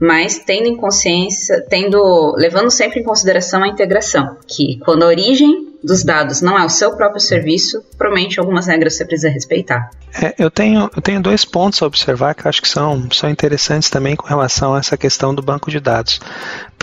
mas 0.00 0.38
tendo 0.38 0.68
em 0.68 0.76
consciência, 0.76 1.64
tendo, 1.68 2.34
levando 2.36 2.70
sempre 2.70 3.00
em 3.00 3.04
consideração 3.04 3.62
a 3.62 3.68
integração, 3.68 4.36
que 4.46 4.78
quando 4.84 5.02
a 5.02 5.08
origem 5.08 5.73
dos 5.84 6.02
dados 6.02 6.40
não 6.40 6.58
é 6.58 6.64
o 6.64 6.68
seu 6.68 6.96
próprio 6.96 7.20
serviço, 7.20 7.84
provavelmente 7.98 8.40
algumas 8.40 8.66
regras 8.66 8.96
você 8.96 9.04
precisa 9.04 9.28
respeitar. 9.28 9.90
É, 10.14 10.34
eu, 10.38 10.50
tenho, 10.50 10.90
eu 10.96 11.02
tenho 11.02 11.20
dois 11.20 11.44
pontos 11.44 11.82
a 11.82 11.86
observar 11.86 12.34
que 12.34 12.48
acho 12.48 12.62
que 12.62 12.68
são, 12.68 13.10
são 13.10 13.28
interessantes 13.28 13.90
também 13.90 14.16
com 14.16 14.26
relação 14.26 14.74
a 14.74 14.78
essa 14.78 14.96
questão 14.96 15.34
do 15.34 15.42
banco 15.42 15.70
de 15.70 15.80
dados. 15.80 16.20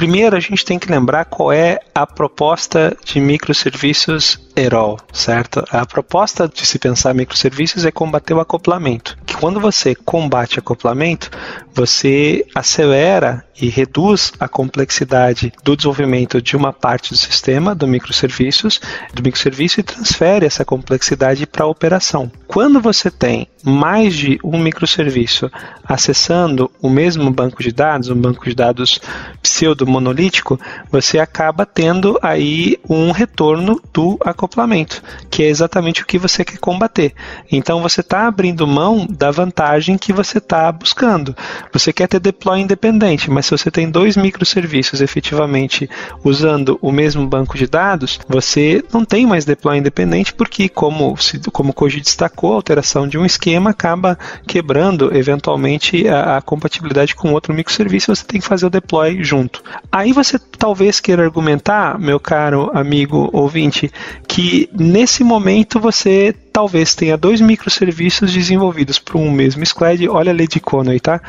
Primeiro, 0.02 0.36
a 0.36 0.40
gente 0.40 0.66
tem 0.66 0.80
que 0.80 0.92
lembrar 0.92 1.26
qual 1.26 1.54
é 1.54 1.78
a 1.94 2.08
proposta 2.08 2.98
de 3.06 3.20
microserviços 3.20 4.40
EROL, 4.56 5.00
certo? 5.14 5.64
A 5.70 5.86
proposta 5.86 6.48
de 6.48 6.66
se 6.66 6.80
pensar 6.80 7.14
microserviços 7.14 7.86
é 7.86 7.92
combater 7.92 8.34
o 8.34 8.40
acoplamento. 8.40 9.16
Que 9.28 9.36
quando 9.38 9.60
você 9.60 9.94
combate 9.94 10.58
acoplamento, 10.58 11.30
você 11.72 12.44
acelera 12.56 13.46
e 13.62 13.70
reduz 13.70 14.34
a 14.40 14.48
complexidade 14.48 15.54
do 15.64 15.76
desenvolvimento 15.76 16.42
de 16.42 16.58
uma 16.58 16.74
parte 16.74 17.12
do 17.12 17.18
sistema 17.18 17.76
do 17.76 17.88
microserviços, 17.88 18.82
do 19.14 19.22
microserviço 19.22 19.82
e 19.82 19.84
transfere 19.84 20.48
essa 20.48 20.66
complexidade 20.66 21.46
para 21.46 21.64
a 21.64 21.70
operação. 21.70 22.32
Quando 22.48 22.82
você 22.82 23.12
tem 23.12 23.48
mais 23.64 24.16
de 24.16 24.40
um 24.44 24.58
microserviço 24.58 25.50
acessando 25.84 26.72
o 26.82 26.90
mesmo 26.90 27.30
banco 27.32 27.62
de 27.62 27.72
dados, 27.72 28.10
um 28.10 28.16
banco 28.16 28.46
de 28.46 28.56
dados 28.56 29.00
pseudo-monolítico, 29.42 30.60
você 30.90 31.20
acaba 31.20 31.66
tendo 31.66 32.18
aí 32.22 32.78
um 32.90 33.12
retorno 33.12 33.82
do 33.94 34.18
acoplamento, 34.24 35.04
que 35.30 35.44
é 35.44 35.48
exatamente 35.48 36.02
o 36.02 36.06
que 36.06 36.18
você 36.18 36.46
quer 36.46 36.58
combater. 36.58 37.14
Então 37.52 37.82
você 37.82 38.02
está 38.02 38.28
abrindo 38.28 38.66
mão 38.66 39.06
da 39.10 39.32
vantagem 39.32 39.98
que 39.98 40.14
você 40.14 40.38
está 40.38 40.72
buscando. 40.72 41.36
Você 41.72 41.92
quer 41.92 42.08
ter 42.08 42.20
deploy 42.20 42.62
independente, 42.62 43.30
mas 43.30 43.46
se 43.46 43.52
você 43.52 43.70
tem 43.70 43.90
dois 43.90 44.16
microserviços 44.16 45.02
efetivamente 45.02 45.90
usando 46.24 46.80
o 46.82 46.92
mesmo 46.92 47.28
banco 47.28 47.58
de 47.58 47.68
dados, 47.68 48.20
você 48.28 48.84
não 48.94 49.04
tem 49.04 49.26
mais 49.26 49.46
deploy 49.46 49.78
independente, 49.78 50.34
porque, 50.34 50.70
como, 50.70 51.16
como 51.52 51.72
o 51.72 51.74
Koji 51.74 52.00
destacou, 52.00 52.54
a 52.54 52.56
alteração 52.56 53.08
de 53.08 53.18
um 53.18 53.26
esquema 53.26 53.51
acaba 53.58 54.18
quebrando 54.48 55.16
eventualmente 55.16 56.08
a, 56.08 56.38
a 56.38 56.42
compatibilidade 56.42 57.16
com 57.16 57.34
outro 57.34 57.54
microserviço, 57.54 58.16
você 58.16 58.26
tem 58.26 58.40
que 58.40 58.48
fazer 58.48 58.66
o 58.66 58.70
deploy 58.70 59.24
junto. 59.24 59.64
Aí 59.92 60.14
você 60.14 60.40
talvez 60.40 61.00
queira 61.00 61.24
argumentar, 61.24 62.00
meu 62.00 62.20
caro 62.20 62.72
amigo 62.74 63.30
ouvinte, 63.34 63.92
que 64.28 64.70
nesse 64.74 65.24
momento 65.24 65.80
você 65.80 66.36
talvez 66.52 66.94
tenha 66.94 67.18
dois 67.18 67.40
microserviços 67.40 68.34
desenvolvidos 68.34 69.00
por 69.00 69.16
um 69.16 69.32
mesmo 69.32 69.66
squad. 69.66 70.08
Olha 70.10 70.32
a 70.32 70.36
lei 70.36 70.48
de 70.48 70.60
Conway, 70.60 71.00
tá? 71.00 71.22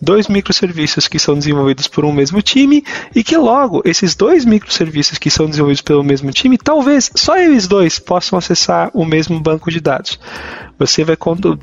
Dois 0.00 0.28
microserviços 0.28 1.08
que 1.08 1.18
são 1.18 1.34
desenvolvidos 1.34 1.88
por 1.88 2.04
um 2.04 2.12
mesmo 2.12 2.40
time 2.40 2.84
e 3.14 3.24
que 3.24 3.36
logo 3.36 3.82
esses 3.84 4.14
dois 4.14 4.44
microserviços 4.44 5.18
que 5.18 5.30
são 5.30 5.46
desenvolvidos 5.46 5.82
pelo 5.82 6.04
mesmo 6.04 6.30
time, 6.30 6.56
talvez 6.56 7.10
só 7.16 7.36
eles 7.36 7.66
dois 7.66 7.98
possam 7.98 8.38
acessar 8.38 8.90
o 8.94 9.04
mesmo 9.04 9.40
banco 9.40 9.70
de 9.70 9.80
dados. 9.80 10.18
Você 10.78 11.02
vai 11.02 11.16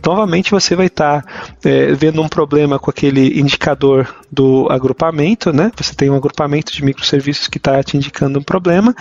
novamente 0.06 0.52
você 0.52 0.76
vai 0.76 0.88
estar 0.88 1.22
tá, 1.22 1.32
é, 1.64 1.94
vendo 1.94 2.22
um 2.22 2.28
problema 2.28 2.78
com 2.78 2.90
aquele 2.90 3.40
indicador 3.40 4.14
do 4.30 4.68
agrupamento, 4.70 5.54
né? 5.54 5.72
Você 5.78 5.96
tem 5.96 6.10
um 6.10 6.18
agrupamento 6.18 6.74
de 6.74 6.84
microserviços 6.84 7.48
que 7.48 7.58
está 7.58 7.82
te 7.82 7.96
indicando 7.96 8.40
um 8.40 8.44
problema 8.44 8.94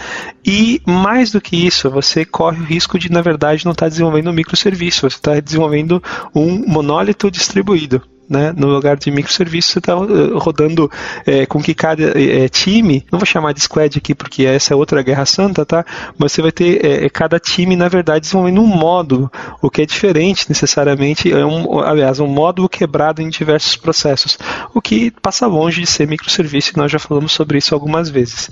e 0.45 0.81
mais 0.87 1.33
do 1.33 1.41
que 1.41 1.67
isso, 1.67 1.91
você 1.91 2.25
corre 2.25 2.61
o 2.61 2.65
risco 2.65 2.97
de 2.97 3.11
na 3.11 3.23
verdade 3.23 3.65
não 3.65 3.73
estar 3.73 3.87
tá 3.87 3.89
desenvolvendo 3.89 4.04
um 4.31 4.33
microserviço, 4.33 5.03
você 5.09 5.17
está 5.17 5.41
desenvolvendo 5.41 6.03
um 6.35 6.67
monólito 6.67 7.31
distribuído 7.31 8.03
né? 8.29 8.53
No 8.57 8.69
lugar 8.69 8.97
de 8.97 9.11
microserviço, 9.11 9.73
você 9.73 9.79
está 9.79 9.93
eh, 9.93 10.39
rodando 10.39 10.91
é, 11.27 11.47
com 11.47 11.63
que 11.63 11.75
cada 11.75 12.19
é, 12.19 12.49
time, 12.49 13.05
não 13.11 13.19
vou 13.19 13.27
chamar 13.27 13.53
de 13.53 13.61
squad 13.61 13.99
aqui 13.99 14.15
porque 14.15 14.45
essa 14.45 14.73
é 14.73 14.77
outra 14.77 15.03
guerra 15.03 15.27
santa, 15.27 15.65
tá? 15.65 15.85
Mas 16.19 16.33
você 16.33 16.43
vai 16.43 16.53
ter 16.53 16.85
é, 16.85 17.09
cada 17.09 17.39
time, 17.39 17.77
na 17.77 17.89
verdade, 17.89 18.21
desenvolvendo 18.21 18.63
um 18.63 18.67
módulo, 18.67 19.31
o 19.61 19.71
que 19.71 19.83
é 19.83 19.87
diferente 19.87 20.47
necessariamente, 20.49 21.31
é 21.31 21.45
um, 21.45 21.81
aliás, 21.81 22.21
um 22.21 22.27
módulo 22.27 22.69
quebrado 22.69 23.21
em 23.21 23.29
diversos 23.29 23.77
processos, 23.77 24.39
o 24.75 24.81
que 24.81 25.11
passa 25.23 25.47
longe 25.47 25.81
de 25.81 25.87
ser 25.87 26.07
microserviço 26.07 26.73
e 26.75 26.77
nós 26.79 26.91
já 26.91 26.99
falamos 26.99 27.33
sobre 27.33 27.59
isso 27.59 27.75
algumas 27.75 28.09
vezes. 28.09 28.51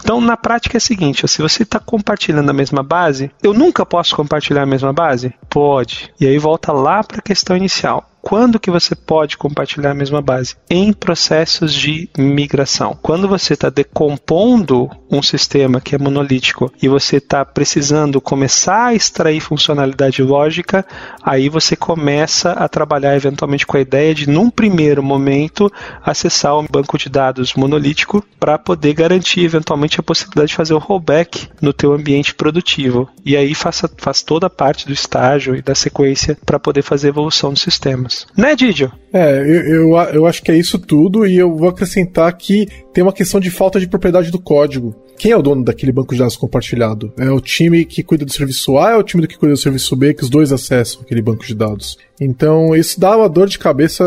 Então, 0.00 0.20
na 0.20 0.36
prática 0.36 0.76
é 0.76 0.78
o 0.78 0.80
seguinte, 0.80 1.26
se 1.26 1.42
você 1.42 1.62
está 1.62 1.78
compartilhando 1.78 2.50
a 2.50 2.54
mesma 2.54 2.82
base, 2.82 3.30
eu 3.42 3.52
nunca 3.52 3.84
posso 3.84 4.14
compartilhar 4.14 4.62
a 4.62 4.66
mesma 4.66 4.92
base? 4.92 5.34
Pode. 5.48 6.12
E 6.20 6.26
aí 6.26 6.38
volta 6.38 6.72
lá 6.72 7.02
para 7.02 7.18
a 7.18 7.22
questão 7.22 7.56
inicial 7.56 8.08
quando 8.28 8.60
que 8.60 8.70
você 8.70 8.94
pode 8.94 9.38
compartilhar 9.38 9.92
a 9.92 9.94
mesma 9.94 10.20
base? 10.20 10.54
Em 10.68 10.92
processos 10.92 11.72
de 11.72 12.10
migração. 12.18 12.94
Quando 13.00 13.26
você 13.26 13.54
está 13.54 13.70
decompondo 13.70 14.90
um 15.10 15.22
sistema 15.22 15.80
que 15.80 15.94
é 15.94 15.98
monolítico 15.98 16.70
e 16.82 16.88
você 16.88 17.16
está 17.16 17.42
precisando 17.42 18.20
começar 18.20 18.88
a 18.88 18.94
extrair 18.94 19.40
funcionalidade 19.40 20.22
lógica, 20.22 20.84
aí 21.22 21.48
você 21.48 21.74
começa 21.74 22.52
a 22.52 22.68
trabalhar 22.68 23.16
eventualmente 23.16 23.66
com 23.66 23.78
a 23.78 23.80
ideia 23.80 24.14
de, 24.14 24.28
num 24.28 24.50
primeiro 24.50 25.02
momento, 25.02 25.72
acessar 26.04 26.58
um 26.58 26.66
banco 26.70 26.98
de 26.98 27.08
dados 27.08 27.54
monolítico 27.54 28.22
para 28.38 28.58
poder 28.58 28.92
garantir 28.92 29.40
eventualmente 29.40 30.00
a 30.00 30.02
possibilidade 30.02 30.48
de 30.48 30.56
fazer 30.56 30.74
o 30.74 30.78
rollback 30.78 31.48
no 31.62 31.72
teu 31.72 31.94
ambiente 31.94 32.34
produtivo. 32.34 33.08
E 33.24 33.38
aí 33.38 33.54
faça, 33.54 33.90
faz 33.96 34.22
toda 34.22 34.48
a 34.48 34.50
parte 34.50 34.86
do 34.86 34.92
estágio 34.92 35.56
e 35.56 35.62
da 35.62 35.74
sequência 35.74 36.36
para 36.44 36.58
poder 36.58 36.82
fazer 36.82 37.08
evolução 37.08 37.54
dos 37.54 37.62
sistemas. 37.62 38.17
Né, 38.36 38.54
Didio? 38.54 38.92
É, 39.12 39.40
eu, 39.40 39.90
eu, 39.90 39.96
eu 40.12 40.26
acho 40.26 40.42
que 40.42 40.50
é 40.50 40.56
isso 40.56 40.78
tudo 40.78 41.26
e 41.26 41.36
eu 41.36 41.54
vou 41.54 41.68
acrescentar 41.68 42.32
que 42.36 42.68
tem 42.92 43.02
uma 43.02 43.12
questão 43.12 43.40
de 43.40 43.50
falta 43.50 43.80
de 43.80 43.88
propriedade 43.88 44.30
do 44.30 44.40
código. 44.40 44.94
Quem 45.18 45.32
é 45.32 45.36
o 45.36 45.42
dono 45.42 45.64
daquele 45.64 45.90
banco 45.90 46.14
de 46.14 46.20
dados 46.20 46.36
compartilhado? 46.36 47.12
É 47.18 47.28
o 47.28 47.40
time 47.40 47.84
que 47.84 48.04
cuida 48.04 48.24
do 48.24 48.32
serviço 48.32 48.78
A 48.78 48.92
é 48.92 48.96
o 48.96 49.02
time 49.02 49.26
que 49.26 49.36
cuida 49.36 49.54
do 49.54 49.60
serviço 49.60 49.96
B, 49.96 50.14
que 50.14 50.22
os 50.22 50.30
dois 50.30 50.52
acessam 50.52 51.02
aquele 51.02 51.20
banco 51.20 51.44
de 51.44 51.56
dados? 51.56 51.98
Então, 52.20 52.74
isso 52.74 53.00
dá 53.00 53.16
uma 53.16 53.28
dor 53.28 53.48
de 53.48 53.58
cabeça 53.58 54.04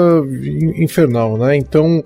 infernal, 0.78 1.38
né? 1.38 1.58
Então, 1.58 2.04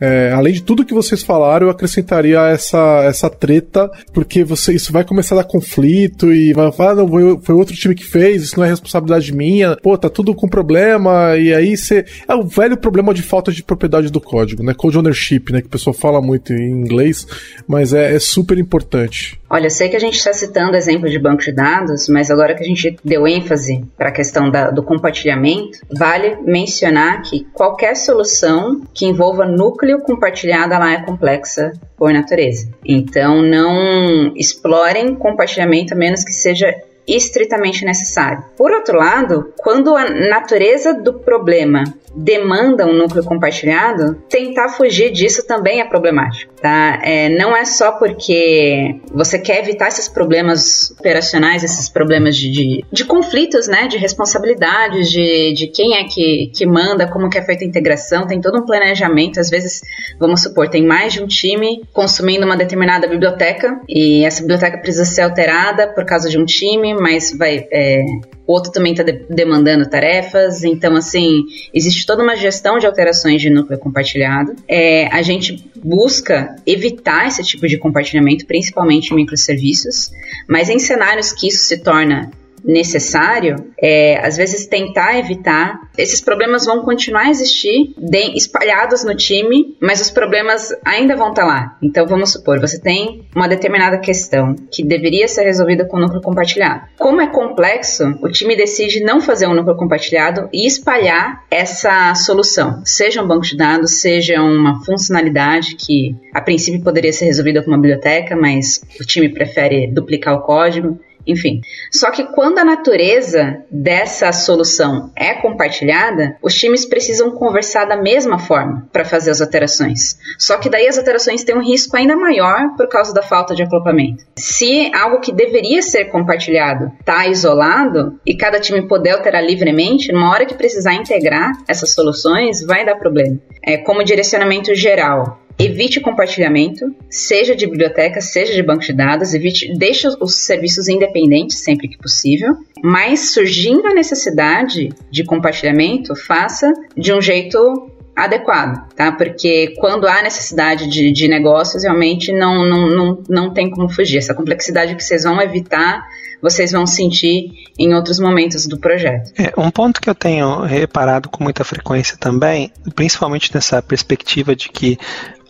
é, 0.00 0.30
além 0.32 0.52
de 0.52 0.62
tudo 0.62 0.84
que 0.84 0.94
vocês 0.94 1.22
falaram, 1.22 1.66
eu 1.66 1.70
acrescentaria 1.70 2.40
essa, 2.48 3.02
essa 3.04 3.28
treta, 3.28 3.90
porque 4.12 4.44
você, 4.44 4.72
isso 4.72 4.92
vai 4.92 5.04
começar 5.04 5.34
a 5.34 5.38
dar 5.38 5.44
conflito 5.44 6.32
e 6.32 6.52
vai 6.52 6.70
falar, 6.70 6.92
ah, 6.92 6.94
não, 6.96 7.08
foi, 7.08 7.38
foi 7.42 7.54
outro 7.54 7.74
time 7.74 7.94
que 7.94 8.04
fez, 8.04 8.42
isso 8.42 8.56
não 8.56 8.64
é 8.64 8.68
responsabilidade 8.68 9.34
minha, 9.34 9.76
pô, 9.76 9.98
tá 9.98 10.08
tudo 10.08 10.34
com 10.34 10.48
problema, 10.48 11.36
e 11.36 11.52
aí 11.52 11.76
você. 11.76 12.04
É 12.28 12.34
o 12.34 12.44
velho 12.44 12.76
problema 12.76 13.12
de 13.12 13.22
falta 13.22 13.50
de 13.50 13.62
propriedade 13.62 14.10
do 14.10 14.20
código, 14.20 14.62
né? 14.62 14.72
Code 14.74 14.98
ownership, 14.98 15.50
né? 15.50 15.60
Que 15.60 15.66
o 15.66 15.70
pessoal 15.70 15.94
fala 15.94 16.20
muito 16.20 16.52
em 16.52 16.70
inglês, 16.70 17.26
mas 17.66 17.92
é, 17.92 18.14
é 18.14 18.18
super 18.18 18.58
importante. 18.58 19.38
Olha, 19.50 19.66
eu 19.66 19.70
sei 19.70 19.88
que 19.88 19.96
a 19.96 20.00
gente 20.00 20.16
está 20.16 20.32
citando 20.32 20.76
exemplo 20.76 21.08
de 21.08 21.18
banco 21.18 21.42
de 21.42 21.52
dados, 21.52 22.08
mas 22.08 22.30
agora 22.30 22.54
que 22.54 22.62
a 22.62 22.66
gente 22.66 22.96
deu 23.02 23.26
ênfase 23.26 23.84
para 23.96 24.10
a 24.10 24.12
questão 24.12 24.50
da, 24.50 24.70
do 24.70 24.82
compartilhamento, 24.82 25.78
vale 25.90 26.36
mencionar 26.44 27.22
que 27.22 27.46
qualquer 27.52 27.96
solução 27.96 28.82
que 28.92 29.06
envolva 29.06 29.46
núcleo 29.46 29.87
compartilhado 30.00 30.74
ela 30.74 30.92
é 30.92 31.02
complexa 31.02 31.72
por 31.96 32.12
natureza. 32.12 32.68
Então, 32.84 33.42
não 33.42 34.32
explorem 34.36 35.14
compartilhamento 35.14 35.94
a 35.94 35.96
menos 35.96 36.24
que 36.24 36.32
seja 36.32 36.74
estritamente 37.08 37.84
necessário. 37.84 38.44
Por 38.56 38.72
outro 38.72 38.96
lado, 38.96 39.52
quando 39.56 39.96
a 39.96 40.08
natureza 40.08 40.94
do 40.94 41.14
problema 41.14 41.84
demanda 42.14 42.86
um 42.86 42.92
núcleo 42.92 43.24
compartilhado, 43.24 44.22
tentar 44.28 44.70
fugir 44.70 45.10
disso 45.10 45.46
também 45.46 45.80
é 45.80 45.84
problemático, 45.84 46.52
tá? 46.60 47.00
É, 47.02 47.28
não 47.28 47.56
é 47.56 47.64
só 47.64 47.92
porque 47.92 49.00
você 49.12 49.38
quer 49.38 49.60
evitar 49.60 49.88
esses 49.88 50.08
problemas 50.08 50.90
operacionais, 50.98 51.62
esses 51.62 51.88
problemas 51.88 52.36
de, 52.36 52.50
de, 52.50 52.84
de 52.90 53.04
conflitos, 53.04 53.68
né? 53.68 53.86
De 53.86 53.96
responsabilidades, 53.96 55.10
de, 55.10 55.52
de 55.52 55.68
quem 55.68 55.96
é 55.96 56.04
que, 56.04 56.50
que 56.54 56.66
manda, 56.66 57.08
como 57.08 57.28
que 57.28 57.38
é 57.38 57.42
feita 57.42 57.64
a 57.64 57.66
integração, 57.66 58.26
tem 58.26 58.40
todo 58.40 58.58
um 58.58 58.66
planejamento, 58.66 59.38
às 59.38 59.48
vezes, 59.48 59.80
vamos 60.18 60.42
supor, 60.42 60.68
tem 60.68 60.84
mais 60.84 61.12
de 61.12 61.22
um 61.22 61.26
time 61.26 61.82
consumindo 61.92 62.44
uma 62.44 62.56
determinada 62.56 63.06
biblioteca 63.06 63.80
e 63.88 64.24
essa 64.24 64.40
biblioteca 64.40 64.78
precisa 64.78 65.04
ser 65.04 65.22
alterada 65.22 65.88
por 65.88 66.04
causa 66.04 66.28
de 66.28 66.38
um 66.38 66.44
time, 66.44 66.94
mas 67.00 67.36
vai... 67.36 67.66
É, 67.72 68.02
o 68.46 68.52
outro 68.54 68.72
também 68.72 68.92
está 68.92 69.02
de 69.02 69.12
demandando 69.28 69.88
tarefas, 69.90 70.64
então, 70.64 70.96
assim, 70.96 71.42
existe 71.72 72.06
toda 72.06 72.22
uma 72.22 72.34
gestão 72.34 72.78
de 72.78 72.86
alterações 72.86 73.42
de 73.42 73.50
núcleo 73.50 73.78
compartilhado. 73.78 74.56
É, 74.66 75.06
a 75.08 75.20
gente 75.20 75.70
busca 75.76 76.56
evitar 76.66 77.28
esse 77.28 77.42
tipo 77.44 77.68
de 77.68 77.76
compartilhamento, 77.76 78.46
principalmente 78.46 79.12
em 79.12 79.16
microserviços, 79.16 80.10
mas 80.48 80.70
em 80.70 80.78
cenários 80.78 81.30
que 81.30 81.48
isso 81.48 81.64
se 81.64 81.82
torna 81.82 82.30
necessário, 82.64 83.56
é, 83.80 84.18
às 84.24 84.36
vezes 84.36 84.66
tentar 84.66 85.18
evitar. 85.18 85.80
Esses 85.96 86.20
problemas 86.20 86.66
vão 86.66 86.82
continuar 86.82 87.26
a 87.26 87.30
existir 87.30 87.94
de, 87.96 88.36
espalhados 88.36 89.04
no 89.04 89.14
time, 89.14 89.76
mas 89.80 90.00
os 90.00 90.10
problemas 90.10 90.70
ainda 90.84 91.16
vão 91.16 91.30
estar 91.30 91.42
tá 91.42 91.48
lá. 91.48 91.76
Então 91.82 92.06
vamos 92.06 92.32
supor, 92.32 92.60
você 92.60 92.80
tem 92.80 93.26
uma 93.34 93.48
determinada 93.48 93.98
questão 93.98 94.54
que 94.70 94.84
deveria 94.84 95.28
ser 95.28 95.44
resolvida 95.44 95.84
com 95.84 95.96
o 95.96 96.00
núcleo 96.00 96.22
compartilhado. 96.22 96.82
Como 96.98 97.20
é 97.20 97.26
complexo, 97.26 98.04
o 98.22 98.28
time 98.28 98.56
decide 98.56 99.00
não 99.02 99.20
fazer 99.20 99.46
um 99.46 99.54
núcleo 99.54 99.76
compartilhado 99.76 100.48
e 100.52 100.66
espalhar 100.66 101.44
essa 101.50 102.14
solução, 102.14 102.82
seja 102.84 103.22
um 103.22 103.26
banco 103.26 103.44
de 103.44 103.56
dados, 103.56 104.00
seja 104.00 104.40
uma 104.40 104.84
funcionalidade 104.84 105.76
que 105.76 106.16
a 106.34 106.40
princípio 106.40 106.82
poderia 106.82 107.12
ser 107.12 107.26
resolvida 107.26 107.62
com 107.62 107.70
uma 107.70 107.78
biblioteca, 107.78 108.36
mas 108.36 108.82
o 109.00 109.04
time 109.04 109.28
prefere 109.28 109.86
duplicar 109.88 110.34
o 110.34 110.42
código 110.42 110.98
enfim. 111.28 111.60
Só 111.92 112.10
que 112.10 112.24
quando 112.24 112.58
a 112.58 112.64
natureza 112.64 113.62
dessa 113.70 114.32
solução 114.32 115.12
é 115.14 115.34
compartilhada, 115.34 116.36
os 116.42 116.54
times 116.54 116.86
precisam 116.86 117.30
conversar 117.32 117.84
da 117.84 117.96
mesma 117.96 118.38
forma 118.38 118.88
para 118.92 119.04
fazer 119.04 119.30
as 119.30 119.40
alterações. 119.40 120.18
Só 120.38 120.56
que 120.56 120.70
daí 120.70 120.88
as 120.88 120.98
alterações 120.98 121.44
têm 121.44 121.56
um 121.56 121.62
risco 121.62 121.96
ainda 121.96 122.16
maior 122.16 122.74
por 122.76 122.88
causa 122.88 123.12
da 123.12 123.22
falta 123.22 123.54
de 123.54 123.62
acoplamento. 123.62 124.24
Se 124.38 124.90
algo 124.94 125.20
que 125.20 125.32
deveria 125.32 125.82
ser 125.82 126.06
compartilhado 126.06 126.90
está 126.98 127.26
isolado 127.26 128.18
e 128.24 128.36
cada 128.36 128.58
time 128.58 128.88
poder 128.88 129.10
alterar 129.10 129.44
livremente, 129.44 130.12
numa 130.12 130.30
hora 130.30 130.46
que 130.46 130.54
precisar 130.54 130.94
integrar 130.94 131.52
essas 131.68 131.92
soluções, 131.92 132.62
vai 132.64 132.84
dar 132.84 132.96
problema. 132.96 133.38
É 133.62 133.76
como 133.76 134.02
direcionamento 134.02 134.74
geral 134.74 135.38
evite 135.58 136.00
compartilhamento, 136.00 136.94
seja 137.10 137.54
de 137.54 137.66
biblioteca, 137.66 138.20
seja 138.20 138.54
de 138.54 138.62
banco 138.62 138.82
de 138.82 138.92
dados, 138.92 139.34
evite, 139.34 139.72
deixe 139.76 140.06
os 140.20 140.46
serviços 140.46 140.88
independentes 140.88 141.58
sempre 141.58 141.88
que 141.88 141.98
possível, 141.98 142.56
mas 142.82 143.32
surgindo 143.32 143.86
a 143.86 143.94
necessidade 143.94 144.90
de 145.10 145.24
compartilhamento, 145.24 146.14
faça 146.14 146.72
de 146.96 147.12
um 147.12 147.20
jeito 147.20 147.90
adequado, 148.14 148.88
tá? 148.94 149.12
Porque 149.12 149.74
quando 149.78 150.06
há 150.06 150.22
necessidade 150.22 150.88
de, 150.88 151.12
de 151.12 151.28
negócios, 151.28 151.82
realmente 151.82 152.32
não, 152.32 152.68
não, 152.68 152.88
não, 152.88 153.22
não 153.28 153.52
tem 153.52 153.70
como 153.70 153.88
fugir. 153.88 154.18
Essa 154.18 154.34
complexidade 154.34 154.94
que 154.94 155.02
vocês 155.04 155.22
vão 155.22 155.40
evitar 155.40 156.04
vocês 156.40 156.72
vão 156.72 156.86
sentir 156.86 157.50
em 157.78 157.94
outros 157.94 158.18
momentos 158.18 158.66
do 158.66 158.78
projeto. 158.78 159.32
É, 159.36 159.52
um 159.56 159.70
ponto 159.70 160.00
que 160.00 160.08
eu 160.08 160.14
tenho 160.14 160.62
reparado 160.62 161.28
com 161.28 161.42
muita 161.42 161.64
frequência 161.64 162.16
também, 162.16 162.72
principalmente 162.94 163.52
nessa 163.54 163.82
perspectiva 163.82 164.54
de 164.54 164.68
que 164.68 164.98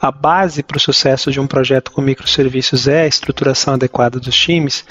a 0.00 0.10
base 0.10 0.62
para 0.62 0.76
o 0.76 0.80
sucesso 0.80 1.30
de 1.30 1.40
um 1.40 1.46
projeto 1.46 1.90
com 1.90 2.00
microserviços 2.00 2.86
é 2.86 3.02
a 3.02 3.06
estruturação 3.06 3.74
adequada 3.74 4.20
dos 4.20 4.36
times, 4.36 4.84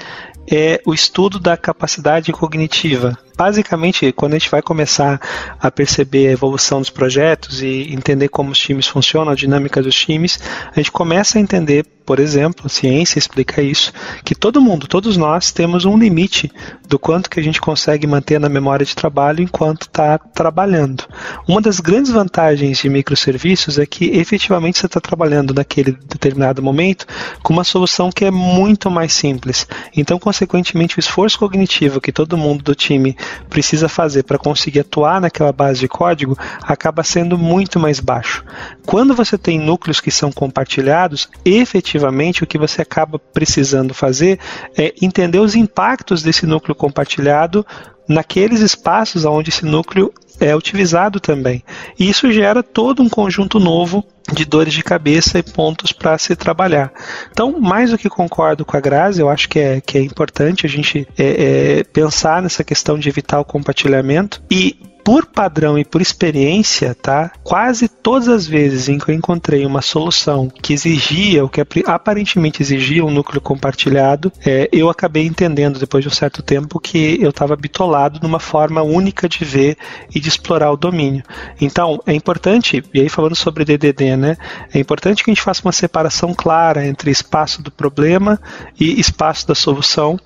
é 0.50 0.82
o 0.86 0.94
estudo 0.94 1.40
da 1.40 1.56
capacidade 1.56 2.32
cognitiva. 2.32 3.18
Basicamente, 3.38 4.12
quando 4.12 4.34
a 4.34 4.40
gente 4.40 4.50
vai 4.50 4.64
começar 4.64 5.22
a 5.60 5.70
perceber 5.70 6.28
a 6.28 6.32
evolução 6.32 6.80
dos 6.80 6.90
projetos 6.90 7.62
e 7.62 7.94
entender 7.94 8.30
como 8.30 8.50
os 8.50 8.58
times 8.58 8.88
funcionam, 8.88 9.32
a 9.32 9.36
dinâmica 9.36 9.82
dos 9.82 9.96
times, 9.96 10.40
a 10.72 10.76
gente 10.78 10.92
começa 10.92 11.38
a 11.38 11.42
entender, 11.42 11.86
por 12.04 12.20
exemplo, 12.20 12.66
a 12.66 12.70
ciência 12.70 13.20
explica 13.20 13.62
isso, 13.62 13.94
que 14.24 14.34
todo 14.34 14.60
mundo, 14.60 14.88
todos 14.88 15.18
nós, 15.18 15.52
temos 15.52 15.86
um 15.86 15.98
limite 15.98 16.52
do 16.88 16.98
quanto 16.98 17.30
que 17.30 17.40
a 17.40 17.44
gente 17.44 17.62
consegue 17.62 18.08
manter 18.08 18.40
na 18.40 18.50
memória 18.50 18.86
de 18.86 18.96
trabalho 18.96 19.44
enquanto 19.44 19.84
está 19.84 20.18
trabalhando. 20.18 21.04
Uma 21.48 21.62
das 21.62 21.80
grandes 21.80 22.12
vantagens 22.12 22.80
de 22.80 22.90
microserviços 22.90 23.78
é 23.78 23.86
que 23.86 24.06
efetivamente 24.18 24.80
você 24.80 24.88
está 24.88 25.00
trabalhando 25.00 25.54
naquele 25.54 25.92
determinado 25.92 26.64
momento 26.64 27.06
com 27.44 27.54
uma 27.54 27.64
solução 27.64 28.10
que 28.12 28.26
é 28.26 28.32
muito 28.32 28.90
mais 28.90 29.14
simples. 29.14 29.68
Então, 29.96 30.18
consequentemente, 30.18 30.98
o 30.98 31.00
esforço 31.00 31.38
cognitivo 31.38 32.02
que 32.02 32.12
todo 32.12 32.38
mundo 32.38 32.64
do 32.64 32.74
time 32.74 33.16
precisa 33.50 33.90
fazer 33.90 34.24
para 34.24 34.38
conseguir 34.38 34.82
atuar 34.82 35.22
naquela 35.22 35.52
base 35.52 35.80
de 35.80 35.88
código 35.88 36.38
acaba 36.62 37.04
sendo 37.04 37.38
muito 37.38 37.80
mais 37.80 38.00
baixo. 38.00 38.44
Quando 38.86 39.14
você 39.14 39.38
tem 39.38 39.60
núcleos 39.60 40.00
que 40.00 40.12
são 40.12 40.32
compartilhados, 40.32 41.30
efetivamente 41.44 42.44
o 42.44 42.48
que 42.48 42.58
você 42.58 42.82
acaba 42.82 43.20
precisando 43.20 43.94
fazer 43.94 44.40
é 44.78 44.94
entender 45.02 45.40
os 45.40 45.56
impactos 45.56 46.22
desse 46.22 46.46
núcleo 46.46 46.76
compartilhado 46.76 47.66
naqueles 48.08 48.62
espaços 48.62 49.26
onde 49.26 49.50
esse 49.50 49.66
núcleo 49.66 50.14
é 50.40 50.56
utilizado 50.56 51.20
também. 51.20 51.64
E 52.00 52.10
isso 52.10 52.32
gera 52.32 52.62
todo 52.62 53.02
um 53.02 53.10
conjunto 53.10 53.60
novo 53.60 54.06
de 54.32 54.46
dores 54.46 54.74
de 54.74 54.84
cabeça 54.84 55.40
e 55.40 55.44
pontos 55.44 55.92
para 55.92 56.18
se 56.18 56.36
trabalhar. 56.36 56.92
Então, 57.32 57.60
mais 57.60 57.92
do 57.92 57.98
que 57.98 58.10
concordo 58.10 58.66
com 58.66 58.76
a 58.76 58.80
Grazi, 58.80 59.22
eu 59.22 59.30
acho 59.30 59.48
que 59.48 59.60
é, 59.60 59.82
que 59.82 59.98
é 59.98 60.02
importante 60.02 60.66
a 60.66 60.70
gente 60.70 61.08
é, 61.18 61.80
é, 61.80 61.84
pensar 61.86 62.42
nessa 62.42 62.64
questão 62.64 63.00
de 63.00 63.10
evitar 63.10 63.40
o 63.40 63.46
compartilhamento 63.46 64.42
e 64.52 64.78
por 65.08 65.26
padrão 65.26 65.80
e 65.80 65.86
por 65.86 66.02
experiência, 66.02 66.94
tá? 66.94 67.32
Quase 67.42 67.88
todas 67.88 68.28
as 68.28 68.46
vezes 68.46 68.90
em 68.90 69.00
que 69.00 69.10
eu 69.10 69.16
encontrei 69.16 69.66
uma 69.66 69.82
solução 69.82 70.50
que 70.50 70.74
exigia, 70.74 71.46
o 71.46 71.48
que 71.48 71.62
aparentemente 71.86 72.62
exigia 72.62 73.06
um 73.06 73.10
núcleo 73.10 73.40
compartilhado, 73.40 74.30
é, 74.46 74.68
eu 74.70 74.90
acabei 74.90 75.26
entendendo 75.26 75.80
depois 75.80 76.04
de 76.04 76.10
um 76.10 76.14
certo 76.14 76.44
tempo 76.44 76.78
que 76.78 77.18
eu 77.22 77.30
estava 77.30 77.56
bitolado 77.56 78.20
numa 78.22 78.38
forma 78.38 78.82
única 78.82 79.30
de 79.30 79.46
ver 79.46 79.78
e 80.14 80.20
de 80.20 80.28
explorar 80.28 80.74
o 80.74 80.76
domínio. 80.76 81.24
Então, 81.62 82.04
é 82.06 82.14
importante, 82.14 82.84
e 82.94 83.00
aí 83.00 83.08
falando 83.08 83.34
sobre 83.34 83.64
DDD, 83.64 84.18
né? 84.18 84.36
É 84.74 84.78
importante 84.78 85.24
que 85.24 85.32
a 85.32 85.34
gente 85.34 85.42
faça 85.42 85.62
uma 85.64 85.72
separação 85.72 86.34
clara 86.34 86.86
entre 86.86 87.12
espaço 87.12 87.62
do 87.62 87.72
problema 87.72 88.38
e 88.78 89.00
espaço 89.00 89.48
da 89.48 89.56
solução 89.56 90.20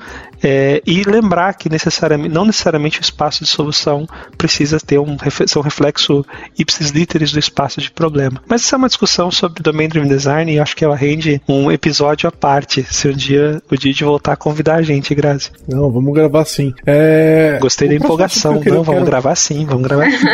é, 0.44 0.82
e 0.86 1.04
lembrar 1.04 1.54
que 1.54 1.70
necessariamente, 1.70 2.34
não 2.34 2.46
necessariamente 2.46 3.00
o 3.00 3.02
espaço 3.02 3.44
de 3.44 3.50
solução 3.50 4.08
precisa 4.38 4.80
ter 4.80 5.00
um, 5.00 5.18
ser 5.46 5.60
um 5.60 5.62
reflexo 5.62 6.26
ipsis 6.58 6.90
literis 6.90 7.32
do 7.32 7.40
espaço 7.40 7.80
de 7.80 7.92
problema. 7.92 8.42
Mas 8.48 8.62
isso 8.62 8.76
é 8.76 8.78
uma 8.78 8.88
discussão 8.88 9.30
sobre 9.32 9.62
Domain 9.62 9.88
Driven 9.88 10.10
Design 10.10 10.52
e 10.52 10.60
acho 10.60 10.76
que 10.76 10.84
ela 10.84 10.96
rende 10.96 11.42
um 11.48 11.72
episódio 11.72 12.28
à 12.28 12.32
parte, 12.32 12.86
se 12.90 13.08
um 13.08 13.14
dia 13.14 13.62
o 13.72 13.76
Didi 13.76 14.04
voltar 14.04 14.34
a 14.34 14.36
convidar 14.36 14.76
a 14.76 14.82
gente, 14.82 15.14
Grazi. 15.14 15.52
Não, 15.68 15.92
vamos 15.92 16.14
gravar 16.14 16.46
sim. 16.46 16.74
É... 16.86 17.58
Gostei 17.62 17.88
da 17.88 17.96
empolgação. 17.96 18.54
Não, 18.54 18.84
vamos 18.84 18.88
quero... 18.88 19.06
gravar 19.06 19.36
sim, 19.36 19.66
vamos 19.66 19.84
gravar 19.84 20.10
sim. 20.10 20.26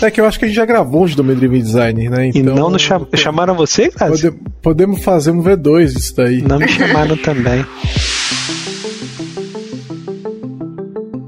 é 0.04 0.10
que 0.10 0.20
eu 0.20 0.26
acho 0.26 0.38
que 0.38 0.44
a 0.44 0.48
gente 0.48 0.56
já 0.56 0.64
gravou 0.64 1.06
de 1.06 1.16
Domain 1.16 1.34
Driven 1.34 1.60
Design, 1.60 2.08
né? 2.08 2.26
Então, 2.28 2.40
e 2.40 2.42
não 2.42 2.70
nos 2.70 2.82
cham... 2.82 3.06
chamaram 3.14 3.54
você, 3.54 3.90
Grazi? 3.90 4.30
Pode... 4.30 4.44
Podemos 4.62 5.02
fazer 5.02 5.30
um 5.30 5.42
V2 5.42 5.96
isso 5.96 6.16
daí. 6.16 6.42
Não 6.42 6.58
me 6.58 6.68
chamaram 6.68 7.16
também. 7.16 7.64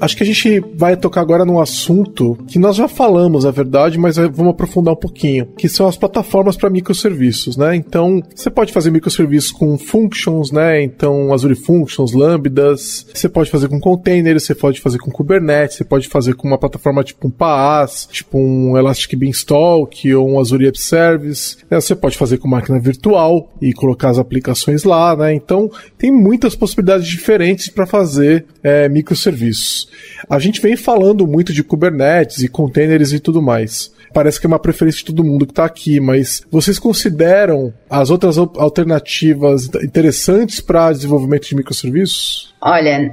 Acho 0.00 0.16
que 0.16 0.22
a 0.22 0.26
gente 0.26 0.60
vai 0.74 0.96
tocar 0.96 1.20
agora 1.20 1.44
num 1.44 1.60
assunto 1.60 2.36
que 2.46 2.58
nós 2.58 2.76
já 2.76 2.88
falamos, 2.88 3.44
na 3.44 3.50
verdade, 3.50 3.98
mas 3.98 4.16
vamos 4.16 4.50
aprofundar 4.50 4.94
um 4.94 4.98
pouquinho, 4.98 5.46
que 5.56 5.68
são 5.68 5.86
as 5.86 5.96
plataformas 5.96 6.56
para 6.56 6.70
microserviços, 6.70 7.56
né? 7.56 7.74
Então, 7.74 8.22
você 8.34 8.50
pode 8.50 8.72
fazer 8.72 8.90
microserviços 8.90 9.50
com 9.50 9.76
functions, 9.78 10.50
né? 10.50 10.82
Então, 10.82 11.32
Azure 11.32 11.54
Functions, 11.54 12.12
Lambdas, 12.12 13.06
você 13.12 13.28
pode 13.28 13.50
fazer 13.50 13.68
com 13.68 13.80
containers, 13.80 14.44
você 14.44 14.54
pode 14.54 14.80
fazer 14.80 14.98
com 14.98 15.10
Kubernetes, 15.10 15.76
você 15.76 15.84
pode 15.84 16.08
fazer 16.08 16.34
com 16.34 16.46
uma 16.46 16.58
plataforma 16.58 17.02
tipo 17.02 17.26
um 17.26 17.30
PaaS, 17.30 18.08
tipo 18.10 18.38
um 18.38 18.76
Elastic 18.76 19.16
Beanstalk 19.16 20.14
ou 20.14 20.28
um 20.28 20.40
Azure 20.40 20.66
App 20.66 20.80
Service. 20.80 21.56
Né? 21.70 21.80
Você 21.80 21.94
pode 21.94 22.16
fazer 22.16 22.38
com 22.38 22.48
máquina 22.48 22.78
virtual 22.78 23.50
e 23.60 23.72
colocar 23.72 24.10
as 24.10 24.18
aplicações 24.18 24.84
lá, 24.84 25.16
né? 25.16 25.34
Então, 25.34 25.70
tem 25.96 26.12
muitas 26.12 26.54
possibilidades 26.54 27.06
diferentes 27.06 27.68
para 27.68 27.86
fazer 27.86 28.46
é, 28.62 28.88
microserviços. 28.88 29.85
A 30.28 30.38
gente 30.38 30.60
vem 30.60 30.76
falando 30.76 31.26
muito 31.26 31.52
de 31.52 31.62
Kubernetes 31.62 32.42
e 32.42 32.48
containers 32.48 33.12
e 33.12 33.20
tudo 33.20 33.42
mais 33.42 33.94
parece 34.16 34.40
que 34.40 34.46
é 34.46 34.48
uma 34.48 34.58
preferência 34.58 35.00
de 35.00 35.04
todo 35.04 35.22
mundo 35.22 35.44
que 35.44 35.52
está 35.52 35.66
aqui, 35.66 36.00
mas 36.00 36.40
vocês 36.50 36.78
consideram 36.78 37.74
as 37.88 38.08
outras 38.08 38.38
alternativas 38.38 39.68
interessantes 39.84 40.58
para 40.58 40.90
desenvolvimento 40.90 41.46
de 41.46 41.54
microserviços? 41.54 42.54
Olha, 42.62 43.10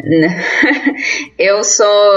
eu 1.37 1.61
sou. 1.61 2.13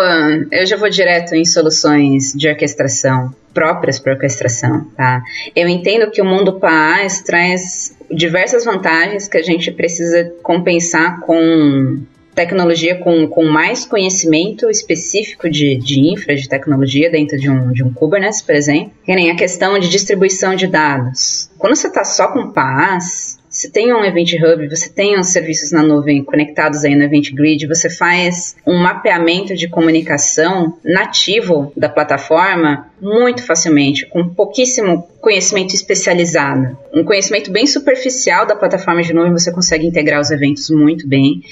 Eu 0.53 0.65
já 0.65 0.77
vou 0.77 0.89
direto 0.89 1.35
em 1.35 1.45
soluções 1.45 2.33
de 2.33 2.49
orquestração 2.49 3.35
próprias 3.53 3.99
para 3.99 4.13
orquestração, 4.13 4.87
tá? 4.97 5.21
Eu 5.57 5.67
entendo 5.67 6.09
que 6.13 6.23
o 6.23 6.25
mundo 6.25 6.61
PaaS 6.61 7.23
traz 7.23 7.97
diversas 8.09 8.65
vantagens 8.65 9.27
que 9.27 9.39
a 9.39 9.43
gente 9.43 9.73
precisa 9.73 10.33
compensar 10.45 11.21
com 11.23 12.05
tecnologia 12.37 12.97
com, 12.97 13.27
com 13.27 13.45
mais 13.45 13.87
conhecimento 13.87 14.69
específico 14.69 15.49
de, 15.49 15.75
de 15.77 16.13
infra, 16.13 16.37
de 16.37 16.47
tecnologia 16.47 17.11
dentro 17.11 17.39
de 17.39 17.51
um, 17.51 17.73
de 17.73 17.83
um 17.83 17.91
Kubernetes, 17.93 18.43
por 18.43 18.55
exemplo. 18.55 18.93
Que 19.05 19.15
nem 19.15 19.31
a 19.31 19.37
questão 19.37 19.79
de 19.79 19.89
distribuição 19.89 20.55
de 20.55 20.67
dados. 20.67 21.51
Quando 21.59 21.75
você 21.75 21.89
está 21.89 22.05
só 22.05 22.29
com 22.29 22.53
PaaS, 22.53 23.39
você 23.49 23.71
tem 23.71 23.91
um 23.91 24.05
Event 24.05 24.35
Hub, 24.35 24.69
você 24.69 24.91
tem 24.91 25.19
os 25.19 25.29
serviços 25.29 25.73
na 25.73 25.83
nuvem 25.83 26.23
conectados 26.23 26.85
aí 26.85 26.95
no 26.95 27.05
Event 27.05 27.33
Grid, 27.33 27.67
você 27.67 27.89
faz 27.89 28.55
um 28.67 28.77
mapeamento 28.77 29.55
de 29.55 29.67
comunicação 29.67 30.77
nativo 30.85 31.73
da 31.75 31.89
plataforma 31.89 32.91
muito 33.01 33.43
facilmente, 33.43 34.05
com 34.05 34.29
pouquíssimo 34.29 35.09
conhecimento 35.27 35.75
especializado. 35.75 36.79
Um 36.95 37.03
conhecimento 37.03 37.51
bem 37.51 37.67
superficial 37.67 38.47
da 38.47 38.55
plataforma 38.55 39.03
de 39.03 39.13
nuvem, 39.13 39.33
você 39.33 39.53
consegue 39.53 39.85
integrar 39.85 40.21
os 40.21 40.31
eventos 40.31 40.71
muito 40.71 41.09
bem. 41.09 41.43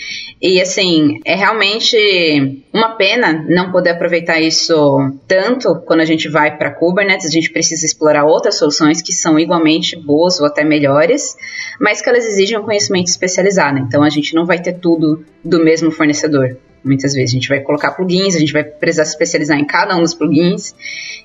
E 0.41 0.61
assim, 0.61 1.19
é 1.25 1.35
realmente 1.35 2.63
uma 2.73 2.95
pena 2.95 3.45
não 3.49 3.73
poder 3.73 3.91
aproveitar 3.91 4.41
isso 4.41 5.13
tanto 5.27 5.75
quando 5.87 6.03
a 6.03 6.05
gente 6.05 6.29
vai 6.29 6.57
para 6.57 6.71
Kubernetes, 6.71 7.27
a 7.27 7.31
gente 7.33 7.51
precisa 7.51 7.85
explorar 7.85 8.25
outras 8.25 8.59
soluções 8.59 9.03
que 9.03 9.13
são 9.13 9.41
igualmente 9.41 9.97
boas 9.97 10.39
ou 10.39 10.47
até 10.47 10.63
melhores, 10.63 11.37
mas 11.81 12.01
que 12.01 12.09
elas 12.09 12.25
exigem 12.25 12.57
um 12.57 12.63
conhecimento 12.63 13.09
especializado. 13.09 13.81
Então 13.81 14.05
a 14.05 14.09
gente 14.09 14.37
não 14.37 14.47
vai 14.47 14.63
ter 14.63 14.75
tudo 14.75 15.25
do 15.45 15.65
mesmo 15.65 15.91
fornecedor. 15.91 16.57
Muitas 16.85 17.13
vezes 17.13 17.31
a 17.31 17.35
gente 17.35 17.49
vai 17.49 17.59
colocar 17.59 17.91
plugins, 17.91 18.37
a 18.37 18.39
gente 18.39 18.53
vai 18.53 18.63
precisar 18.63 19.07
se 19.07 19.13
especializar 19.13 19.59
em 19.59 19.65
cada 19.65 19.97
um 19.97 20.03
dos 20.03 20.15
plugins 20.15 20.75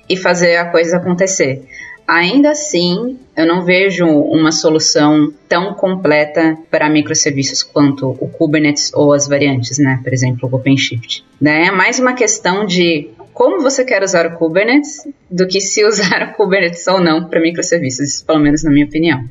e 0.08 0.16
fazer 0.16 0.56
a 0.56 0.64
coisa 0.64 0.96
acontecer. 0.96 1.62
Ainda 2.10 2.50
assim, 2.50 3.20
eu 3.36 3.46
não 3.46 3.64
vejo 3.64 4.04
uma 4.04 4.50
solução 4.50 5.32
tão 5.48 5.74
completa 5.74 6.58
para 6.68 6.90
microserviços 6.90 7.62
quanto 7.62 8.16
o 8.18 8.26
Kubernetes 8.26 8.92
ou 8.92 9.12
as 9.12 9.28
variantes, 9.28 9.78
né? 9.78 10.00
Por 10.02 10.12
exemplo, 10.12 10.48
o 10.50 10.56
OpenShift. 10.56 11.24
Né? 11.40 11.66
É 11.66 11.70
mais 11.70 12.00
uma 12.00 12.12
questão 12.12 12.66
de 12.66 13.10
como 13.32 13.62
você 13.62 13.84
quer 13.84 14.02
usar 14.02 14.26
o 14.26 14.36
Kubernetes 14.36 15.06
do 15.30 15.46
que 15.46 15.60
se 15.60 15.84
usar 15.84 16.30
o 16.34 16.34
Kubernetes 16.34 16.84
ou 16.88 17.00
não 17.00 17.28
para 17.28 17.40
microserviços, 17.40 18.22
pelo 18.22 18.40
menos 18.40 18.64
na 18.64 18.72
minha 18.72 18.86
opinião. 18.86 19.22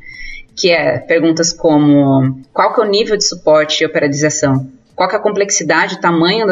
Que 0.56 0.72
é 0.72 1.00
perguntas 1.00 1.52
como 1.52 2.40
qual 2.54 2.74
que 2.74 2.80
é 2.80 2.84
o 2.86 2.90
nível 2.90 3.18
de 3.18 3.26
suporte 3.26 3.84
e 3.84 3.86
operalização 3.86 4.72
qual 4.96 5.10
é 5.10 5.16
a 5.16 5.20
complexidade, 5.20 5.96
o 5.96 6.02
tamanho 6.02 6.46
da, 6.46 6.52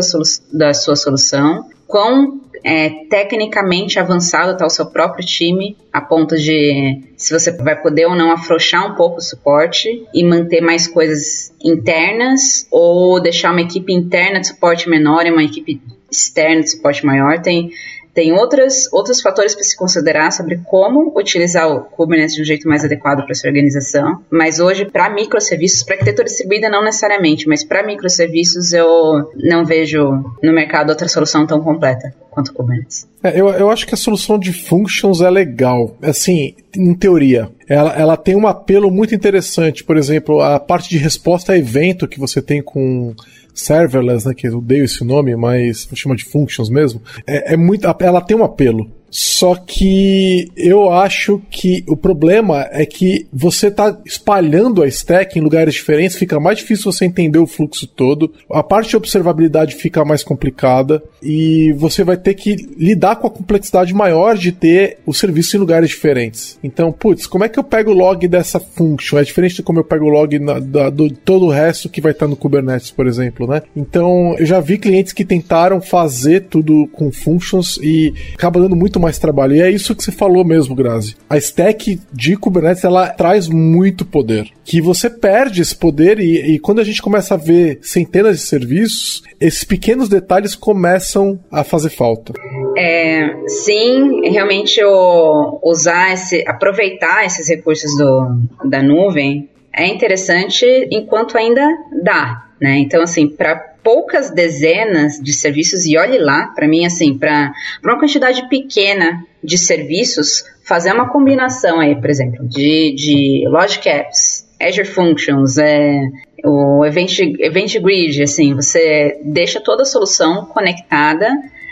da 0.53 0.73
sua 0.73 0.95
solução, 0.95 1.69
quão 1.87 2.41
é, 2.63 2.89
tecnicamente 3.09 3.99
avançado 3.99 4.51
está 4.51 4.65
o 4.65 4.69
seu 4.69 4.87
próprio 4.87 5.25
time, 5.25 5.77
a 5.91 6.01
ponto 6.01 6.35
de 6.35 7.01
se 7.15 7.33
você 7.33 7.51
vai 7.51 7.81
poder 7.81 8.05
ou 8.05 8.15
não 8.15 8.31
afrouxar 8.31 8.91
um 8.91 8.95
pouco 8.95 9.17
o 9.17 9.21
suporte 9.21 10.05
e 10.13 10.23
manter 10.23 10.61
mais 10.61 10.87
coisas 10.87 11.53
internas, 11.63 12.67
ou 12.69 13.21
deixar 13.21 13.51
uma 13.51 13.61
equipe 13.61 13.93
interna 13.93 14.39
de 14.39 14.47
suporte 14.47 14.89
menor 14.89 15.25
e 15.25 15.31
uma 15.31 15.43
equipe 15.43 15.81
externa 16.11 16.61
de 16.61 16.71
suporte 16.71 17.05
maior. 17.05 17.41
Tem 17.41 17.71
tem 18.17 18.33
outras, 18.33 18.91
outros 18.91 19.21
fatores 19.21 19.53
para 19.53 19.63
se 19.63 19.77
considerar 19.77 20.31
sobre 20.31 20.59
como 20.65 21.13
utilizar 21.15 21.71
o 21.71 21.81
Kubernetes 21.81 22.33
de 22.33 22.41
um 22.41 22.45
jeito 22.45 22.67
mais 22.67 22.83
adequado 22.83 23.23
para 23.23 23.35
sua 23.35 23.47
organização. 23.47 24.23
Mas 24.31 24.59
hoje, 24.59 24.85
para 24.85 25.07
microserviços, 25.07 25.83
para 25.83 25.97
arquitetura 25.97 26.25
distribuída 26.25 26.67
não 26.67 26.83
necessariamente, 26.83 27.47
mas 27.47 27.63
para 27.63 27.85
microserviços 27.85 28.73
eu 28.73 29.31
não 29.35 29.63
vejo 29.63 29.99
no 30.41 30.51
mercado 30.51 30.89
outra 30.89 31.07
solução 31.07 31.45
tão 31.45 31.61
completa 31.61 32.11
quanto 32.31 32.47
o 32.47 32.53
Kubernetes. 32.55 33.07
É, 33.21 33.39
eu, 33.39 33.49
eu 33.49 33.69
acho 33.69 33.85
que 33.85 33.93
a 33.93 33.97
solução 33.97 34.39
de 34.39 34.51
functions 34.51 35.21
é 35.21 35.29
legal. 35.29 35.95
Assim, 36.01 36.55
em 36.75 36.95
teoria. 36.95 37.51
Ela, 37.67 37.93
ela 37.93 38.17
tem 38.17 38.35
um 38.35 38.47
apelo 38.47 38.89
muito 38.89 39.13
interessante. 39.13 39.83
Por 39.83 39.97
exemplo, 39.97 40.41
a 40.41 40.59
parte 40.59 40.89
de 40.89 40.97
resposta 40.97 41.53
a 41.53 41.57
evento 41.57 42.07
que 42.07 42.19
você 42.19 42.41
tem 42.41 42.61
com 42.61 43.13
serverless, 43.53 44.27
né, 44.27 44.33
que 44.33 44.47
eu 44.47 44.59
odeio 44.59 44.85
esse 44.85 45.03
nome, 45.03 45.35
mas 45.35 45.87
chama 45.95 46.15
de 46.15 46.23
functions 46.23 46.69
mesmo, 46.69 47.01
é, 47.25 47.53
é 47.53 47.57
muito, 47.57 47.87
ela 47.99 48.21
tem 48.21 48.37
um 48.37 48.43
apelo. 48.43 48.89
Só 49.09 49.55
que 49.55 50.51
eu 50.55 50.91
acho 50.91 51.41
que 51.49 51.83
o 51.87 51.95
problema 51.95 52.67
é 52.71 52.85
que 52.85 53.27
você 53.31 53.67
está 53.67 53.97
espalhando 54.05 54.81
a 54.81 54.87
stack 54.87 55.37
em 55.37 55.41
lugares 55.41 55.75
diferentes, 55.75 56.17
fica 56.17 56.39
mais 56.39 56.59
difícil 56.59 56.91
você 56.91 57.05
entender 57.05 57.39
o 57.39 57.47
fluxo 57.47 57.87
todo, 57.87 58.33
a 58.51 58.61
parte 58.61 58.89
de 58.89 58.97
observabilidade 58.97 59.75
fica 59.75 60.03
mais 60.03 60.23
complicada 60.23 61.01
e 61.21 61.73
você 61.73 62.03
vai 62.03 62.17
ter 62.17 62.33
que 62.33 62.55
lidar 62.77 63.15
com 63.15 63.27
a 63.27 63.31
complexidade 63.31 63.93
maior 63.93 64.37
de 64.37 64.51
ter 64.51 64.97
o 65.05 65.13
serviço 65.13 65.55
em 65.55 65.59
lugares 65.59 65.89
diferentes. 65.89 66.59
Então, 66.63 66.91
putz, 66.91 67.25
como 67.25 67.43
é 67.43 67.49
que 67.49 67.57
eu 67.57 67.63
pego 67.63 67.91
o 67.91 67.93
log 67.93 68.27
dessa 68.27 68.59
function? 68.59 69.17
É 69.17 69.23
diferente 69.23 69.55
de 69.55 69.63
como 69.63 69.79
eu 69.79 69.83
pego 69.83 70.05
o 70.05 70.09
log 70.09 70.37
na, 70.39 70.59
da, 70.59 70.89
do 70.89 71.09
todo 71.09 71.45
o 71.45 71.49
resto 71.49 71.89
que 71.89 72.01
vai 72.01 72.11
estar 72.11 72.27
no 72.27 72.35
Kubernetes, 72.35 72.91
por 72.91 73.07
exemplo, 73.07 73.47
né? 73.47 73.61
Então, 73.75 74.35
eu 74.37 74.45
já 74.45 74.59
vi 74.59 74.77
clientes 74.77 75.13
que 75.13 75.25
tentaram 75.25 75.81
fazer 75.81 76.45
tudo 76.49 76.87
com 76.91 77.11
functions 77.11 77.79
e 77.81 78.13
acaba 78.33 78.59
dando 78.59 78.75
muito 78.75 78.96
muito 78.97 78.99
mais 78.99 79.19
trabalho. 79.19 79.55
E 79.55 79.61
é 79.61 79.69
isso 79.69 79.95
que 79.95 80.03
você 80.03 80.11
falou 80.11 80.43
mesmo, 80.43 80.75
Grazi. 80.75 81.15
A 81.29 81.37
stack 81.37 81.99
de 82.11 82.35
Kubernetes 82.35 82.83
ela 82.83 83.09
traz 83.09 83.47
muito 83.47 84.03
poder. 84.03 84.49
Que 84.65 84.81
você 84.81 85.09
perde 85.09 85.61
esse 85.61 85.75
poder 85.75 86.19
e, 86.19 86.55
e 86.55 86.59
quando 86.59 86.79
a 86.79 86.83
gente 86.83 87.01
começa 87.01 87.35
a 87.35 87.37
ver 87.37 87.79
centenas 87.81 88.37
de 88.37 88.43
serviços, 88.43 89.23
esses 89.39 89.63
pequenos 89.63 90.09
detalhes 90.09 90.55
começam 90.55 91.39
a 91.51 91.63
fazer 91.63 91.89
falta. 91.89 92.33
É, 92.75 93.33
sim, 93.47 94.29
realmente 94.29 94.83
o, 94.83 95.59
usar 95.63 96.13
esse, 96.13 96.43
aproveitar 96.47 97.25
esses 97.25 97.47
recursos 97.47 97.95
do, 97.97 98.67
da 98.67 98.81
nuvem 98.81 99.49
é 99.73 99.87
interessante 99.87 100.65
enquanto 100.91 101.37
ainda 101.37 101.63
dá, 102.03 102.45
né? 102.59 102.79
Então, 102.79 103.03
assim, 103.03 103.27
para 103.27 103.75
poucas 103.87 104.29
dezenas 104.29 105.13
de 105.13 105.31
serviços, 105.31 105.85
e 105.85 105.97
olhe 105.97 106.17
lá, 106.17 106.47
para 106.47 106.67
mim, 106.67 106.85
assim, 106.85 107.17
para 107.17 107.53
uma 107.81 107.97
quantidade 107.97 108.45
pequena 108.49 109.25
de 109.41 109.57
serviços, 109.57 110.43
fazer 110.65 110.91
uma 110.91 111.07
combinação 111.07 111.79
aí, 111.79 111.95
por 111.95 112.09
exemplo, 112.09 112.45
de, 112.45 112.93
de 112.93 113.47
Logic 113.47 113.87
Apps, 113.87 114.45
Azure 114.61 114.85
Functions, 114.85 115.57
é, 115.57 116.01
o 116.43 116.85
Event, 116.85 117.17
Event 117.39 117.79
Grid, 117.79 118.23
assim, 118.23 118.53
você 118.53 119.21
deixa 119.23 119.61
toda 119.61 119.83
a 119.83 119.85
solução 119.85 120.47
conectada. 120.47 121.29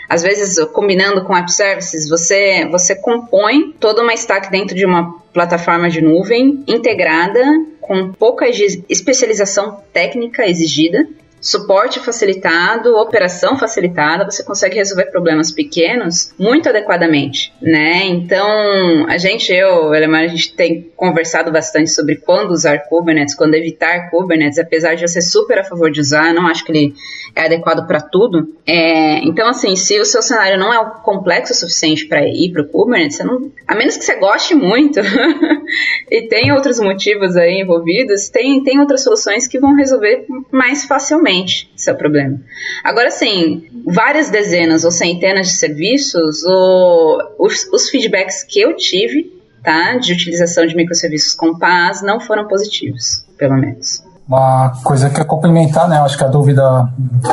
Às 0.08 0.22
vezes 0.22 0.58
combinando 0.72 1.22
com 1.22 1.36
app 1.36 1.52
services, 1.52 2.08
você, 2.08 2.66
você 2.70 2.94
compõe 2.94 3.72
toda 3.78 4.02
uma 4.02 4.14
stack 4.14 4.50
dentro 4.50 4.74
de 4.74 4.86
uma 4.86 5.18
plataforma 5.34 5.90
de 5.90 6.00
nuvem 6.00 6.64
integrada 6.66 7.42
com 7.78 8.12
pouca 8.12 8.46
especialização 8.48 9.82
técnica 9.92 10.48
exigida 10.48 11.06
suporte 11.46 12.00
facilitado, 12.00 12.96
operação 12.96 13.56
facilitada, 13.56 14.24
você 14.24 14.42
consegue 14.42 14.74
resolver 14.74 15.06
problemas 15.12 15.52
pequenos 15.52 16.34
muito 16.36 16.68
adequadamente, 16.68 17.52
né? 17.62 18.04
Então, 18.06 19.06
a 19.08 19.16
gente, 19.16 19.52
eu, 19.52 19.94
Elemar, 19.94 20.24
a 20.24 20.26
gente 20.26 20.56
tem 20.56 20.90
conversado 20.96 21.52
bastante 21.52 21.90
sobre 21.92 22.16
quando 22.16 22.50
usar 22.50 22.88
Kubernetes, 22.88 23.36
quando 23.36 23.54
evitar 23.54 24.10
Kubernetes, 24.10 24.58
apesar 24.58 24.96
de 24.96 25.04
eu 25.04 25.08
ser 25.08 25.22
super 25.22 25.60
a 25.60 25.64
favor 25.64 25.88
de 25.88 26.00
usar, 26.00 26.34
não 26.34 26.48
acho 26.48 26.64
que 26.64 26.72
ele 26.72 26.94
é 27.36 27.44
adequado 27.44 27.86
para 27.86 28.00
tudo. 28.00 28.48
É, 28.66 29.18
então, 29.18 29.48
assim, 29.48 29.76
se 29.76 30.00
o 30.00 30.04
seu 30.04 30.22
cenário 30.22 30.58
não 30.58 30.74
é 30.74 30.84
complexo 31.04 31.52
o 31.52 31.56
suficiente 31.56 32.06
para 32.06 32.26
ir 32.26 32.50
para 32.50 32.62
o 32.62 32.68
Kubernetes, 32.68 33.20
não, 33.20 33.52
a 33.68 33.76
menos 33.76 33.96
que 33.96 34.04
você 34.04 34.16
goste 34.16 34.52
muito 34.56 34.98
e 36.10 36.22
tem 36.22 36.50
outros 36.50 36.80
motivos 36.80 37.36
aí 37.36 37.60
envolvidos, 37.60 38.28
tem, 38.30 38.64
tem 38.64 38.80
outras 38.80 39.04
soluções 39.04 39.46
que 39.46 39.60
vão 39.60 39.76
resolver 39.76 40.26
mais 40.50 40.84
facilmente 40.84 41.35
seu 41.76 41.94
problema. 41.94 42.38
Agora, 42.84 43.10
sim, 43.10 43.64
várias 43.86 44.30
dezenas 44.30 44.84
ou 44.84 44.90
centenas 44.90 45.48
de 45.48 45.54
serviços, 45.54 46.42
o, 46.44 47.18
os, 47.38 47.66
os 47.72 47.90
feedbacks 47.90 48.44
que 48.44 48.60
eu 48.60 48.76
tive 48.76 49.32
tá, 49.62 49.96
de 49.96 50.12
utilização 50.12 50.64
de 50.66 50.76
microserviços 50.76 51.34
com 51.34 51.58
PaaS 51.58 52.02
não 52.02 52.20
foram 52.20 52.46
positivos, 52.46 53.24
pelo 53.36 53.56
menos. 53.56 54.02
Uma 54.28 54.72
coisa 54.82 55.08
que 55.08 55.20
é 55.20 55.24
complementar, 55.24 55.88
né? 55.88 55.98
Acho 55.98 56.18
que 56.18 56.24
a 56.24 56.28
dúvida 56.28 56.88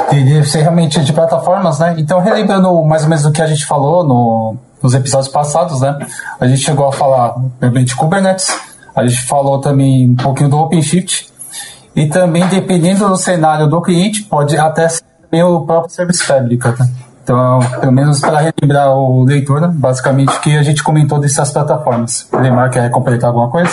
teria 0.09 0.43
ser 0.43 0.61
realmente 0.61 0.99
de 1.03 1.11
plataformas, 1.11 1.79
né? 1.79 1.95
Então, 1.97 2.19
relembrando 2.19 2.83
mais 2.83 3.03
ou 3.03 3.09
menos 3.09 3.25
o 3.25 3.31
que 3.31 3.41
a 3.41 3.47
gente 3.47 3.65
falou 3.65 4.03
no, 4.03 4.55
nos 4.81 4.93
episódios 4.93 5.31
passados, 5.31 5.81
né? 5.81 5.97
A 6.39 6.47
gente 6.47 6.61
chegou 6.61 6.87
a 6.87 6.91
falar 6.91 7.35
de 7.83 7.95
Kubernetes, 7.95 8.55
a 8.95 9.07
gente 9.07 9.21
falou 9.23 9.59
também 9.59 10.11
um 10.11 10.15
pouquinho 10.15 10.49
do 10.49 10.57
OpenShift, 10.57 11.32
e 11.95 12.07
também, 12.07 12.45
dependendo 12.47 13.07
do 13.07 13.15
cenário 13.15 13.67
do 13.67 13.81
cliente, 13.81 14.23
pode 14.23 14.57
até 14.57 14.87
ser 14.89 15.03
o 15.43 15.61
próprio 15.61 15.93
Service 15.93 16.23
Fabric, 16.23 16.61
tá? 16.61 16.87
Então, 17.23 17.59
pelo 17.79 17.91
menos 17.91 18.19
para 18.19 18.39
relembrar 18.39 18.89
o 18.89 19.23
leitor, 19.23 19.61
né, 19.61 19.71
basicamente, 19.73 20.37
que 20.41 20.57
a 20.57 20.63
gente 20.63 20.83
comentou 20.83 21.19
dessas 21.19 21.51
plataformas. 21.51 22.27
Lemar 22.33 22.69
quer 22.69 22.89
completar 22.89 23.29
alguma 23.29 23.49
coisa? 23.49 23.71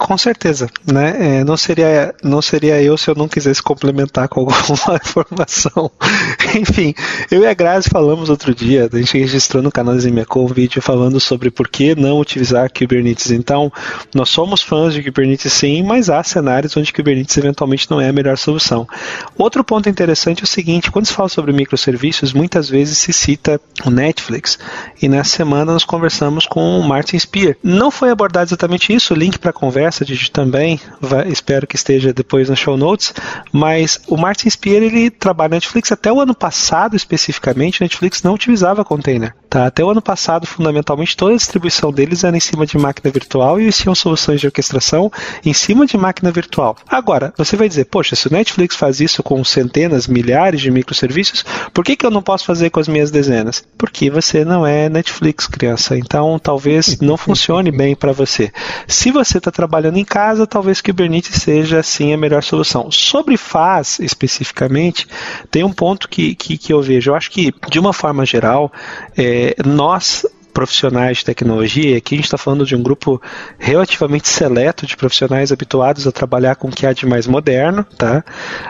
Com 0.00 0.16
certeza, 0.16 0.66
né? 0.90 1.40
É, 1.40 1.44
não 1.44 1.58
seria 1.58 2.14
não 2.24 2.40
seria 2.40 2.82
eu 2.82 2.96
se 2.96 3.10
eu 3.10 3.14
não 3.14 3.28
quisesse 3.28 3.62
complementar 3.62 4.28
com 4.28 4.40
alguma 4.40 4.58
informação. 4.96 5.90
Enfim, 6.58 6.94
eu 7.30 7.42
e 7.42 7.46
a 7.46 7.52
Grazi 7.52 7.90
falamos 7.90 8.30
outro 8.30 8.54
dia, 8.54 8.88
a 8.90 8.96
gente 8.96 9.18
registrou 9.18 9.62
no 9.62 9.70
canal 9.70 9.96
Zimecom 9.98 10.44
um 10.44 10.46
vídeo 10.46 10.80
falando 10.80 11.20
sobre 11.20 11.50
por 11.50 11.68
que 11.68 11.94
não 11.94 12.18
utilizar 12.18 12.72
Kubernetes. 12.72 13.30
Então, 13.30 13.70
nós 14.14 14.30
somos 14.30 14.62
fãs 14.62 14.94
de 14.94 15.02
Kubernetes 15.02 15.52
sim, 15.52 15.82
mas 15.82 16.08
há 16.08 16.24
cenários 16.24 16.74
onde 16.78 16.92
Kubernetes 16.94 17.36
eventualmente 17.36 17.88
não 17.90 18.00
é 18.00 18.08
a 18.08 18.12
melhor 18.12 18.38
solução. 18.38 18.88
Outro 19.36 19.62
ponto 19.62 19.88
interessante 19.88 20.40
é 20.40 20.44
o 20.44 20.48
seguinte, 20.48 20.90
quando 20.90 21.06
se 21.06 21.12
fala 21.12 21.28
sobre 21.28 21.52
microserviços, 21.52 22.32
muitas 22.32 22.70
vezes 22.70 22.96
se 22.96 23.12
cita 23.12 23.60
o 23.84 23.90
Netflix. 23.90 24.58
E 25.00 25.08
nessa 25.08 25.36
semana 25.36 25.72
nós 25.72 25.84
conversamos 25.84 26.46
com 26.46 26.80
o 26.80 26.88
Martin 26.88 27.18
Spear. 27.18 27.54
Não 27.62 27.90
foi 27.90 28.10
abordado 28.10 28.48
exatamente 28.48 28.94
isso, 28.94 29.12
o 29.12 29.16
link 29.16 29.38
para 29.38 29.52
conversa, 29.52 29.89
Digit 29.90 30.30
também, 30.30 30.80
vai, 31.00 31.28
espero 31.28 31.66
que 31.66 31.76
esteja 31.76 32.12
depois 32.12 32.48
nas 32.48 32.58
show 32.58 32.76
notes, 32.76 33.12
mas 33.52 34.00
o 34.06 34.16
Martin 34.16 34.48
Spear, 34.48 34.82
ele 34.82 35.10
trabalha 35.10 35.50
na 35.50 35.56
Netflix 35.56 35.92
até 35.92 36.12
o 36.12 36.20
ano 36.20 36.34
passado, 36.34 36.96
especificamente, 36.96 37.82
a 37.82 37.84
Netflix 37.84 38.22
não 38.22 38.34
utilizava 38.34 38.84
container. 38.84 39.34
Tá? 39.50 39.66
Até 39.66 39.84
o 39.84 39.90
ano 39.90 40.00
passado, 40.00 40.46
fundamentalmente, 40.46 41.16
toda 41.16 41.32
a 41.32 41.36
distribuição 41.36 41.92
deles 41.92 42.22
era 42.22 42.36
em 42.36 42.40
cima 42.40 42.64
de 42.64 42.78
máquina 42.78 43.10
virtual 43.10 43.58
e 43.58 43.64
eles 43.64 43.76
tinham 43.76 43.96
soluções 43.96 44.40
de 44.40 44.46
orquestração 44.46 45.10
em 45.44 45.52
cima 45.52 45.86
de 45.86 45.96
máquina 45.96 46.30
virtual. 46.30 46.76
Agora, 46.88 47.34
você 47.36 47.56
vai 47.56 47.68
dizer, 47.68 47.86
poxa, 47.86 48.14
se 48.14 48.28
o 48.28 48.32
Netflix 48.32 48.76
faz 48.76 49.00
isso 49.00 49.24
com 49.24 49.42
centenas, 49.42 50.06
milhares 50.06 50.60
de 50.60 50.70
microserviços, 50.70 51.44
por 51.74 51.84
que, 51.84 51.96
que 51.96 52.06
eu 52.06 52.12
não 52.12 52.22
posso 52.22 52.44
fazer 52.44 52.70
com 52.70 52.78
as 52.78 52.86
minhas 52.86 53.10
dezenas? 53.10 53.64
Porque 53.76 54.08
você 54.08 54.44
não 54.44 54.64
é 54.64 54.88
Netflix, 54.88 55.48
criança. 55.48 55.98
Então, 55.98 56.38
talvez 56.38 57.00
não 57.00 57.16
funcione 57.16 57.72
bem 57.72 57.96
para 57.96 58.12
você. 58.12 58.52
Se 58.86 59.10
você 59.10 59.38
está 59.38 59.50
trabalhando 59.50 59.79
em 59.88 60.04
casa, 60.04 60.46
talvez 60.46 60.80
Kubernetes 60.80 61.42
seja 61.42 61.82
sim 61.82 62.12
a 62.12 62.16
melhor 62.16 62.42
solução. 62.42 62.90
Sobre 62.90 63.36
FAS 63.36 63.98
especificamente, 64.00 65.06
tem 65.50 65.64
um 65.64 65.72
ponto 65.72 66.08
que, 66.08 66.34
que, 66.34 66.58
que 66.58 66.72
eu 66.72 66.82
vejo. 66.82 67.10
Eu 67.10 67.14
acho 67.14 67.30
que, 67.30 67.52
de 67.70 67.78
uma 67.78 67.92
forma 67.92 68.24
geral, 68.24 68.72
é, 69.16 69.54
nós 69.64 70.26
profissionais 70.50 71.18
de 71.18 71.24
tecnologia, 71.24 71.96
aqui 71.96 72.14
a 72.14 72.18
gente 72.18 72.24
está 72.24 72.36
falando 72.36 72.66
de 72.66 72.76
um 72.76 72.82
grupo 72.82 73.20
relativamente 73.58 74.28
seleto 74.28 74.86
de 74.86 74.96
profissionais 74.96 75.52
habituados 75.52 76.06
a 76.06 76.12
trabalhar 76.12 76.56
com 76.56 76.68
o 76.68 76.70
que 76.70 76.86
há 76.86 76.92
de 76.92 77.06
mais 77.06 77.26
moderno, 77.26 77.84
tá? 77.96 78.24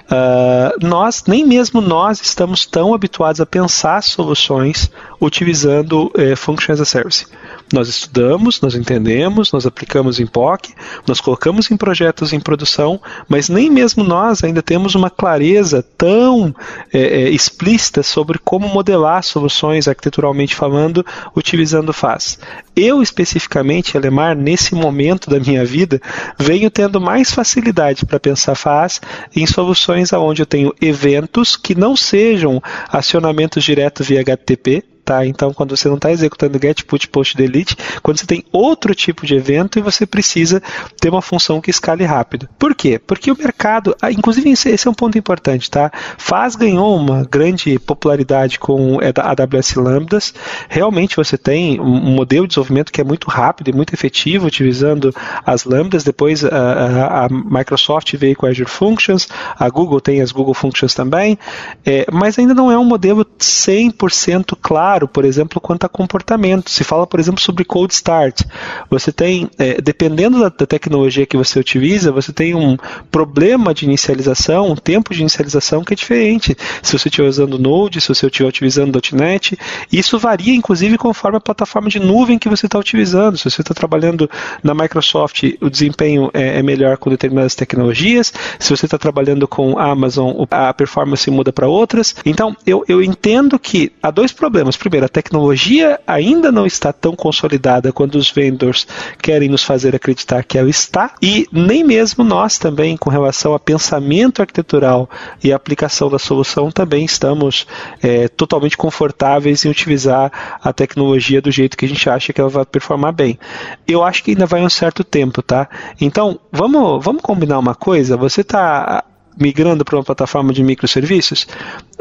Uh, 0.04 0.86
nós, 0.86 1.24
nem 1.26 1.44
mesmo 1.44 1.80
nós 1.80 2.20
estamos 2.20 2.66
tão 2.66 2.94
habituados 2.94 3.40
a 3.40 3.46
pensar 3.46 4.02
soluções 4.02 4.90
utilizando 5.20 6.10
eh, 6.16 6.36
Function 6.36 6.72
as 6.72 6.80
a 6.80 6.84
Service. 6.84 7.26
Nós 7.72 7.88
estudamos, 7.88 8.60
nós 8.60 8.74
entendemos, 8.74 9.52
nós 9.52 9.64
aplicamos 9.64 10.18
em 10.18 10.26
POC, 10.26 10.74
nós 11.06 11.20
colocamos 11.20 11.70
em 11.70 11.76
projetos 11.76 12.32
em 12.32 12.40
produção, 12.40 13.00
mas 13.28 13.48
nem 13.48 13.70
mesmo 13.70 14.02
nós 14.02 14.42
ainda 14.42 14.60
temos 14.60 14.96
uma 14.96 15.08
clareza 15.08 15.82
tão 15.96 16.54
é, 16.92 17.28
explícita 17.30 18.02
sobre 18.02 18.38
como 18.38 18.68
modelar 18.68 19.22
soluções 19.22 19.86
arquiteturalmente 19.86 20.56
falando, 20.56 21.06
utilizando 21.36 21.92
FAS. 21.92 22.38
Eu, 22.74 23.02
especificamente, 23.02 23.96
Alemar, 23.96 24.36
nesse 24.36 24.74
momento 24.74 25.30
da 25.30 25.38
minha 25.38 25.64
vida, 25.64 26.00
venho 26.38 26.70
tendo 26.70 27.00
mais 27.00 27.30
facilidade 27.32 28.04
para 28.04 28.18
pensar 28.18 28.56
FAS 28.56 29.00
em 29.34 29.46
soluções 29.46 30.12
onde 30.12 30.42
eu 30.42 30.46
tenho 30.46 30.74
eventos 30.80 31.56
que 31.56 31.74
não 31.74 31.96
sejam 31.96 32.60
acionamentos 32.88 33.62
direto 33.62 34.02
via 34.02 34.20
HTTP, 34.20 34.82
Tá? 35.10 35.26
Então, 35.26 35.52
quando 35.52 35.76
você 35.76 35.88
não 35.88 35.96
está 35.96 36.12
executando 36.12 36.56
get, 36.62 36.84
put, 36.84 37.08
post, 37.08 37.36
delete, 37.36 37.76
quando 38.00 38.18
você 38.18 38.26
tem 38.26 38.44
outro 38.52 38.94
tipo 38.94 39.26
de 39.26 39.34
evento 39.34 39.76
e 39.76 39.82
você 39.82 40.06
precisa 40.06 40.62
ter 41.00 41.08
uma 41.08 41.20
função 41.20 41.60
que 41.60 41.68
escale 41.68 42.04
rápido. 42.04 42.48
Por 42.56 42.76
quê? 42.76 42.96
Porque 42.96 43.28
o 43.28 43.36
mercado, 43.36 43.96
ah, 44.00 44.12
inclusive 44.12 44.48
esse 44.48 44.86
é 44.86 44.88
um 44.88 44.94
ponto 44.94 45.18
importante, 45.18 45.68
tá? 45.68 45.90
Faz 46.16 46.54
ganhou 46.54 46.94
uma 46.94 47.26
grande 47.28 47.76
popularidade 47.80 48.56
com 48.60 48.98
a 49.00 49.30
AWS 49.30 49.74
Lambdas. 49.74 50.32
Realmente 50.68 51.16
você 51.16 51.36
tem 51.36 51.80
um 51.80 52.12
modelo 52.12 52.46
de 52.46 52.50
desenvolvimento 52.50 52.92
que 52.92 53.00
é 53.00 53.04
muito 53.04 53.28
rápido 53.28 53.70
e 53.70 53.72
muito 53.72 53.92
efetivo 53.92 54.46
utilizando 54.46 55.12
as 55.44 55.64
Lambdas. 55.64 56.04
Depois 56.04 56.44
a, 56.44 56.48
a, 56.56 57.24
a 57.24 57.28
Microsoft 57.28 58.14
veio 58.14 58.36
com 58.36 58.46
Azure 58.46 58.70
Functions, 58.70 59.26
a 59.58 59.68
Google 59.68 60.00
tem 60.00 60.20
as 60.20 60.30
Google 60.30 60.54
Functions 60.54 60.94
também, 60.94 61.36
é, 61.84 62.06
mas 62.12 62.38
ainda 62.38 62.54
não 62.54 62.70
é 62.70 62.78
um 62.78 62.84
modelo 62.84 63.24
100% 63.24 64.56
claro 64.62 64.99
claro, 65.00 65.08
por 65.08 65.24
exemplo, 65.24 65.60
quanto 65.60 65.84
a 65.84 65.88
comportamento. 65.88 66.70
Se 66.70 66.84
fala, 66.84 67.06
por 67.06 67.18
exemplo, 67.20 67.40
sobre 67.40 67.64
cold 67.64 67.92
start. 67.92 68.42
Você 68.90 69.12
tem, 69.12 69.48
é, 69.58 69.80
dependendo 69.80 70.40
da, 70.40 70.48
da, 70.48 70.66
tecnologia 70.66 71.26
que 71.26 71.36
você 71.36 71.58
utiliza, 71.58 72.12
você 72.12 72.32
tem 72.32 72.54
um 72.54 72.76
problema 73.10 73.72
de 73.72 73.84
inicialização, 73.84 74.70
um 74.70 74.76
tempo 74.76 75.14
de 75.14 75.20
inicialização 75.20 75.82
que 75.82 75.94
é 75.94 75.96
diferente. 75.96 76.56
Se 76.82 76.98
você 76.98 77.08
estiver 77.08 77.28
usando 77.28 77.58
Node, 77.58 78.00
se 78.00 78.08
você 78.08 78.26
estiver 78.26 78.48
utilizando 78.48 79.00
.NET, 79.12 79.58
isso 79.92 80.18
varia, 80.18 80.54
inclusive, 80.54 80.98
conforme 80.98 81.38
a 81.38 81.40
plataforma 81.40 81.88
de 81.88 81.98
nuvem 81.98 82.38
que 82.38 82.48
você 82.48 82.66
está 82.66 82.78
utilizando. 82.78 83.38
Se 83.38 83.50
você 83.50 83.62
está 83.62 83.74
trabalhando 83.74 84.28
na 84.62 84.74
Microsoft, 84.74 85.44
o 85.60 85.70
desempenho 85.70 86.30
é, 86.34 86.58
é 86.58 86.62
melhor 86.62 86.96
com 86.98 87.10
determinadas 87.10 87.54
tecnologias. 87.54 88.32
Se 88.58 88.70
você 88.70 88.86
está 88.86 88.98
trabalhando 88.98 89.48
com 89.48 89.78
Amazon, 89.78 90.44
a 90.50 90.72
performance 90.74 91.30
muda 91.30 91.52
para 91.52 91.66
outras. 91.66 92.14
Então, 92.24 92.56
eu, 92.66 92.84
eu 92.88 93.02
entendo 93.02 93.58
que 93.58 93.92
há 94.02 94.10
dois 94.10 94.32
problemas 94.32 94.76
primeiro, 94.80 95.06
a 95.06 95.08
tecnologia 95.08 96.00
ainda 96.06 96.50
não 96.50 96.66
está 96.66 96.92
tão 96.92 97.14
consolidada 97.14 97.92
quando 97.92 98.16
os 98.16 98.30
vendors 98.30 98.86
querem 99.22 99.48
nos 99.48 99.62
fazer 99.62 99.94
acreditar 99.94 100.42
que 100.42 100.58
ela 100.58 100.70
está, 100.70 101.14
e 101.22 101.46
nem 101.52 101.84
mesmo 101.84 102.24
nós 102.24 102.58
também, 102.58 102.96
com 102.96 103.10
relação 103.10 103.54
a 103.54 103.60
pensamento 103.60 104.40
arquitetural 104.40 105.08
e 105.44 105.52
aplicação 105.52 106.08
da 106.08 106.18
solução, 106.18 106.70
também 106.70 107.04
estamos 107.04 107.66
é, 108.02 108.26
totalmente 108.26 108.76
confortáveis 108.76 109.64
em 109.64 109.70
utilizar 109.70 110.58
a 110.62 110.72
tecnologia 110.72 111.42
do 111.42 111.50
jeito 111.50 111.76
que 111.76 111.84
a 111.84 111.88
gente 111.88 112.08
acha 112.08 112.32
que 112.32 112.40
ela 112.40 112.50
vai 112.50 112.64
performar 112.64 113.12
bem. 113.12 113.38
Eu 113.86 114.02
acho 114.02 114.24
que 114.24 114.30
ainda 114.30 114.46
vai 114.46 114.62
um 114.62 114.70
certo 114.70 115.04
tempo, 115.04 115.42
tá? 115.42 115.68
Então, 116.00 116.40
vamos, 116.50 117.04
vamos 117.04 117.22
combinar 117.22 117.58
uma 117.58 117.74
coisa? 117.74 118.16
Você 118.16 118.40
está 118.40 119.04
migrando 119.40 119.84
para 119.84 119.96
uma 119.96 120.04
plataforma 120.04 120.52
de 120.52 120.62
microserviços, 120.62 121.46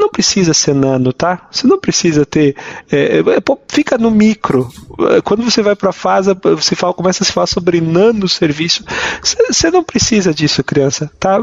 não 0.00 0.08
precisa 0.08 0.52
ser 0.52 0.74
nano, 0.74 1.12
tá? 1.12 1.48
Você 1.50 1.66
não 1.66 1.78
precisa 1.78 2.26
ter. 2.26 2.56
É, 2.90 3.18
é, 3.18 3.22
fica 3.68 3.96
no 3.96 4.10
micro. 4.10 4.68
Quando 5.24 5.42
você 5.42 5.62
vai 5.62 5.76
para 5.76 5.90
a 5.90 5.92
fase, 5.92 6.34
você 6.42 6.74
fala, 6.74 6.92
começa 6.92 7.22
a 7.22 7.26
se 7.26 7.32
falar 7.32 7.46
sobre 7.46 7.80
nano 7.80 8.28
serviço. 8.28 8.84
Você 9.22 9.70
não 9.70 9.84
precisa 9.84 10.32
disso, 10.34 10.64
criança, 10.64 11.10
tá? 11.18 11.38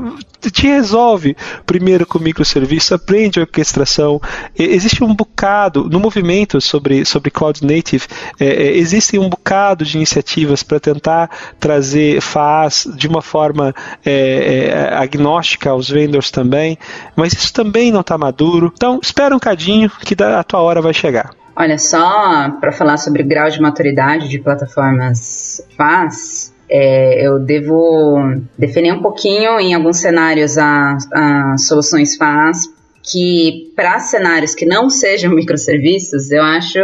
Te 0.52 0.68
resolve 0.68 1.36
primeiro 1.66 2.06
com 2.06 2.20
microserviço, 2.20 2.94
aprende 2.94 3.40
orquestração. 3.40 4.22
Existe 4.58 5.04
um 5.04 5.14
bocado 5.14 5.90
no 5.90 6.00
movimento 6.00 6.60
sobre, 6.62 7.06
sobre 7.06 7.32
Cloud 7.32 7.66
Native, 7.66 8.06
é, 8.40 8.46
é, 8.46 8.78
existem 8.78 9.20
um 9.20 9.30
bocado 9.30 9.84
de 9.84 9.98
iniciativas 9.98 10.64
para 10.64 10.80
tentar 10.80 11.30
trazer 11.60 12.22
FAS 12.22 12.88
de 12.96 13.08
uma 13.08 13.22
forma 13.22 13.74
é, 14.06 14.12
é, 14.12 14.94
agnóstica 14.96 15.70
aos 15.70 15.90
vendors 15.90 16.32
também, 16.32 16.78
mas 17.16 17.34
isso 17.34 17.54
também 17.54 17.92
não 17.92 18.02
está 18.02 18.18
maduro 18.18 18.47
futuro. 18.48 18.72
Então, 18.76 19.00
espera 19.02 19.36
um 19.36 19.40
cadinho 19.40 19.90
que 19.90 20.16
a 20.22 20.44
tua 20.44 20.62
hora 20.62 20.82
vai 20.82 20.94
chegar. 20.94 21.32
Olha, 21.56 21.78
só 21.78 22.52
para 22.60 22.72
falar 22.72 22.98
sobre 22.98 23.24
o 23.24 23.28
grau 23.28 23.50
de 23.50 23.60
maturidade 23.60 24.28
de 24.28 24.40
plataformas 24.40 25.62
FAS, 25.76 26.54
é, 26.70 27.26
eu 27.26 27.40
devo 27.40 28.20
definir 28.58 28.94
um 28.94 29.02
pouquinho 29.02 29.60
em 29.60 29.74
alguns 29.74 29.98
cenários 29.98 30.58
as 30.58 31.66
soluções 31.66 32.16
FAS 32.16 32.68
que 33.02 33.72
para 33.76 34.00
cenários 34.00 34.54
que 34.54 34.66
não 34.66 34.90
sejam 34.90 35.32
microserviços, 35.34 36.30
eu 36.30 36.44
acho 36.44 36.80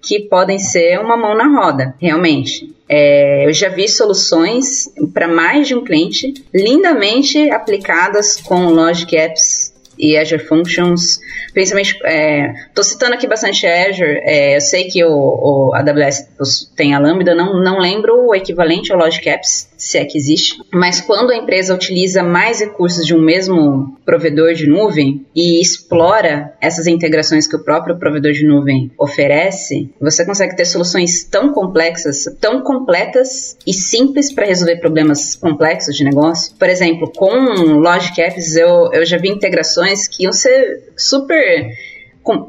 que 0.00 0.20
podem 0.20 0.58
ser 0.58 1.00
uma 1.00 1.16
mão 1.16 1.36
na 1.36 1.48
roda, 1.48 1.94
realmente. 2.00 2.72
É, 2.88 3.46
eu 3.46 3.52
já 3.52 3.68
vi 3.68 3.88
soluções 3.88 4.84
para 5.12 5.28
mais 5.28 5.68
de 5.68 5.74
um 5.74 5.84
cliente 5.84 6.32
lindamente 6.54 7.50
aplicadas 7.50 8.40
com 8.40 8.70
Logic 8.70 9.14
Apps 9.14 9.67
e 9.98 10.16
Azure 10.16 10.42
Functions, 10.42 11.18
principalmente, 11.52 11.94
estou 11.94 12.04
é, 12.06 12.82
citando 12.82 13.14
aqui 13.14 13.26
bastante 13.26 13.66
Azure, 13.66 14.20
é, 14.22 14.56
eu 14.56 14.60
sei 14.60 14.84
que 14.84 15.04
o, 15.04 15.10
o 15.10 15.74
AWS 15.74 16.28
tem 16.76 16.94
a 16.94 16.98
Lambda, 16.98 17.34
não, 17.34 17.60
não 17.62 17.78
lembro 17.78 18.28
o 18.28 18.34
equivalente 18.34 18.92
ao 18.92 18.98
Logic 18.98 19.28
Apps, 19.28 19.68
se 19.76 19.96
é 19.96 20.04
que 20.04 20.18
existe, 20.18 20.60
mas 20.72 21.00
quando 21.00 21.30
a 21.30 21.36
empresa 21.36 21.74
utiliza 21.74 22.22
mais 22.22 22.60
recursos 22.60 23.06
de 23.06 23.14
um 23.14 23.20
mesmo 23.20 23.96
provedor 24.04 24.52
de 24.52 24.66
nuvem 24.66 25.24
e 25.34 25.60
explora 25.60 26.52
essas 26.60 26.86
integrações 26.86 27.46
que 27.46 27.54
o 27.54 27.62
próprio 27.62 27.98
provedor 27.98 28.32
de 28.32 28.44
nuvem 28.44 28.90
oferece, 28.98 29.90
você 30.00 30.24
consegue 30.24 30.56
ter 30.56 30.64
soluções 30.64 31.24
tão 31.24 31.52
complexas, 31.52 32.24
tão 32.40 32.62
completas 32.62 33.56
e 33.66 33.72
simples 33.72 34.32
para 34.32 34.46
resolver 34.46 34.76
problemas 34.76 35.36
complexos 35.36 35.96
de 35.96 36.04
negócio. 36.04 36.54
Por 36.58 36.68
exemplo, 36.68 37.10
com 37.14 37.30
Logic 37.78 38.20
Apps 38.20 38.56
eu, 38.56 38.90
eu 38.92 39.06
já 39.06 39.16
vi 39.16 39.28
integrações 39.28 39.87
que 40.08 40.24
iam 40.24 40.32
ser 40.32 40.92
super 40.96 41.70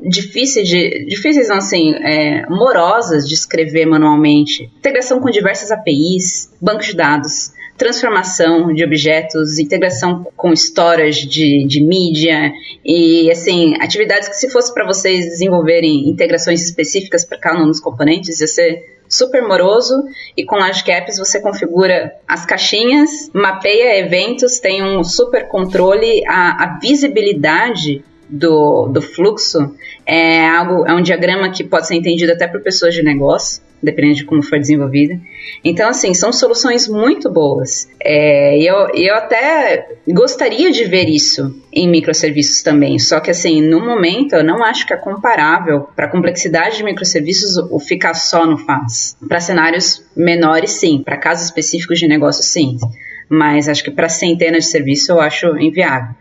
difíceis 0.03 0.67
de 0.67 1.05
difíceis 1.05 1.47
não 1.47 1.55
assim 1.55 1.93
é, 2.03 2.45
morosas 2.49 3.25
de 3.25 3.33
escrever 3.33 3.85
manualmente. 3.85 4.63
Integração 4.77 5.21
com 5.21 5.29
diversas 5.29 5.71
APIs 5.71 6.51
bancos 6.61 6.87
de 6.87 6.95
dados 6.95 7.53
transformação 7.79 8.73
de 8.73 8.83
objetos, 8.83 9.57
integração 9.57 10.27
com 10.35 10.51
storage 10.51 11.25
de, 11.25 11.65
de 11.65 11.81
mídia 11.81 12.51
e 12.83 13.31
assim 13.31 13.73
atividades 13.79 14.27
que 14.27 14.35
se 14.35 14.49
fosse 14.49 14.73
para 14.73 14.85
vocês 14.85 15.25
desenvolverem 15.25 16.09
integrações 16.09 16.61
específicas 16.61 17.23
para 17.23 17.39
cada 17.39 17.63
um 17.63 17.67
dos 17.67 17.79
componentes 17.79 18.41
ia 18.41 18.47
ser 18.47 18.98
super 19.09 19.41
moroso 19.47 20.05
e 20.37 20.45
com 20.45 20.55
Logic 20.55 20.89
Apps 20.91 21.17
você 21.17 21.41
configura 21.41 22.13
as 22.27 22.45
caixinhas, 22.45 23.29
mapeia 23.33 23.99
eventos, 23.99 24.59
tem 24.59 24.83
um 24.83 25.03
super 25.03 25.47
controle, 25.47 26.23
a, 26.27 26.63
a 26.63 26.79
visibilidade 26.79 28.03
do, 28.29 28.87
do 28.87 29.01
fluxo 29.01 29.75
é 30.05 30.47
algo 30.47 30.85
é 30.85 30.93
um 30.93 31.01
diagrama 31.01 31.49
que 31.49 31.63
pode 31.63 31.87
ser 31.87 31.95
entendido 31.95 32.31
até 32.31 32.47
por 32.47 32.61
pessoas 32.61 32.93
de 32.93 33.01
negócio 33.01 33.61
dependendo 33.81 34.15
de 34.15 34.25
como 34.25 34.43
for 34.43 34.59
desenvolvida. 34.59 35.19
Então, 35.63 35.89
assim, 35.89 36.13
são 36.13 36.31
soluções 36.31 36.87
muito 36.87 37.29
boas. 37.31 37.89
É, 38.01 38.57
eu, 38.57 38.89
eu 38.93 39.15
até 39.15 39.87
gostaria 40.07 40.71
de 40.71 40.85
ver 40.85 41.07
isso 41.07 41.55
em 41.71 41.87
microserviços 41.87 42.61
também, 42.61 42.97
só 42.99 43.19
que, 43.19 43.31
assim, 43.31 43.61
no 43.61 43.79
momento 43.79 44.33
eu 44.33 44.43
não 44.43 44.63
acho 44.63 44.85
que 44.85 44.93
é 44.93 44.97
comparável 44.97 45.87
para 45.95 46.05
a 46.05 46.09
complexidade 46.09 46.77
de 46.77 46.83
microserviços 46.83 47.57
o 47.57 47.79
ficar 47.79 48.13
só 48.13 48.45
no 48.45 48.57
FAS. 48.57 49.15
Para 49.27 49.39
cenários 49.39 50.03
menores, 50.15 50.71
sim. 50.71 51.01
Para 51.03 51.17
casos 51.17 51.45
específicos 51.45 51.99
de 51.99 52.07
negócio, 52.07 52.43
sim. 52.43 52.77
Mas 53.29 53.69
acho 53.69 53.83
que 53.83 53.91
para 53.91 54.09
centenas 54.09 54.65
de 54.65 54.71
serviços 54.71 55.09
eu 55.09 55.19
acho 55.19 55.57
inviável. 55.57 56.15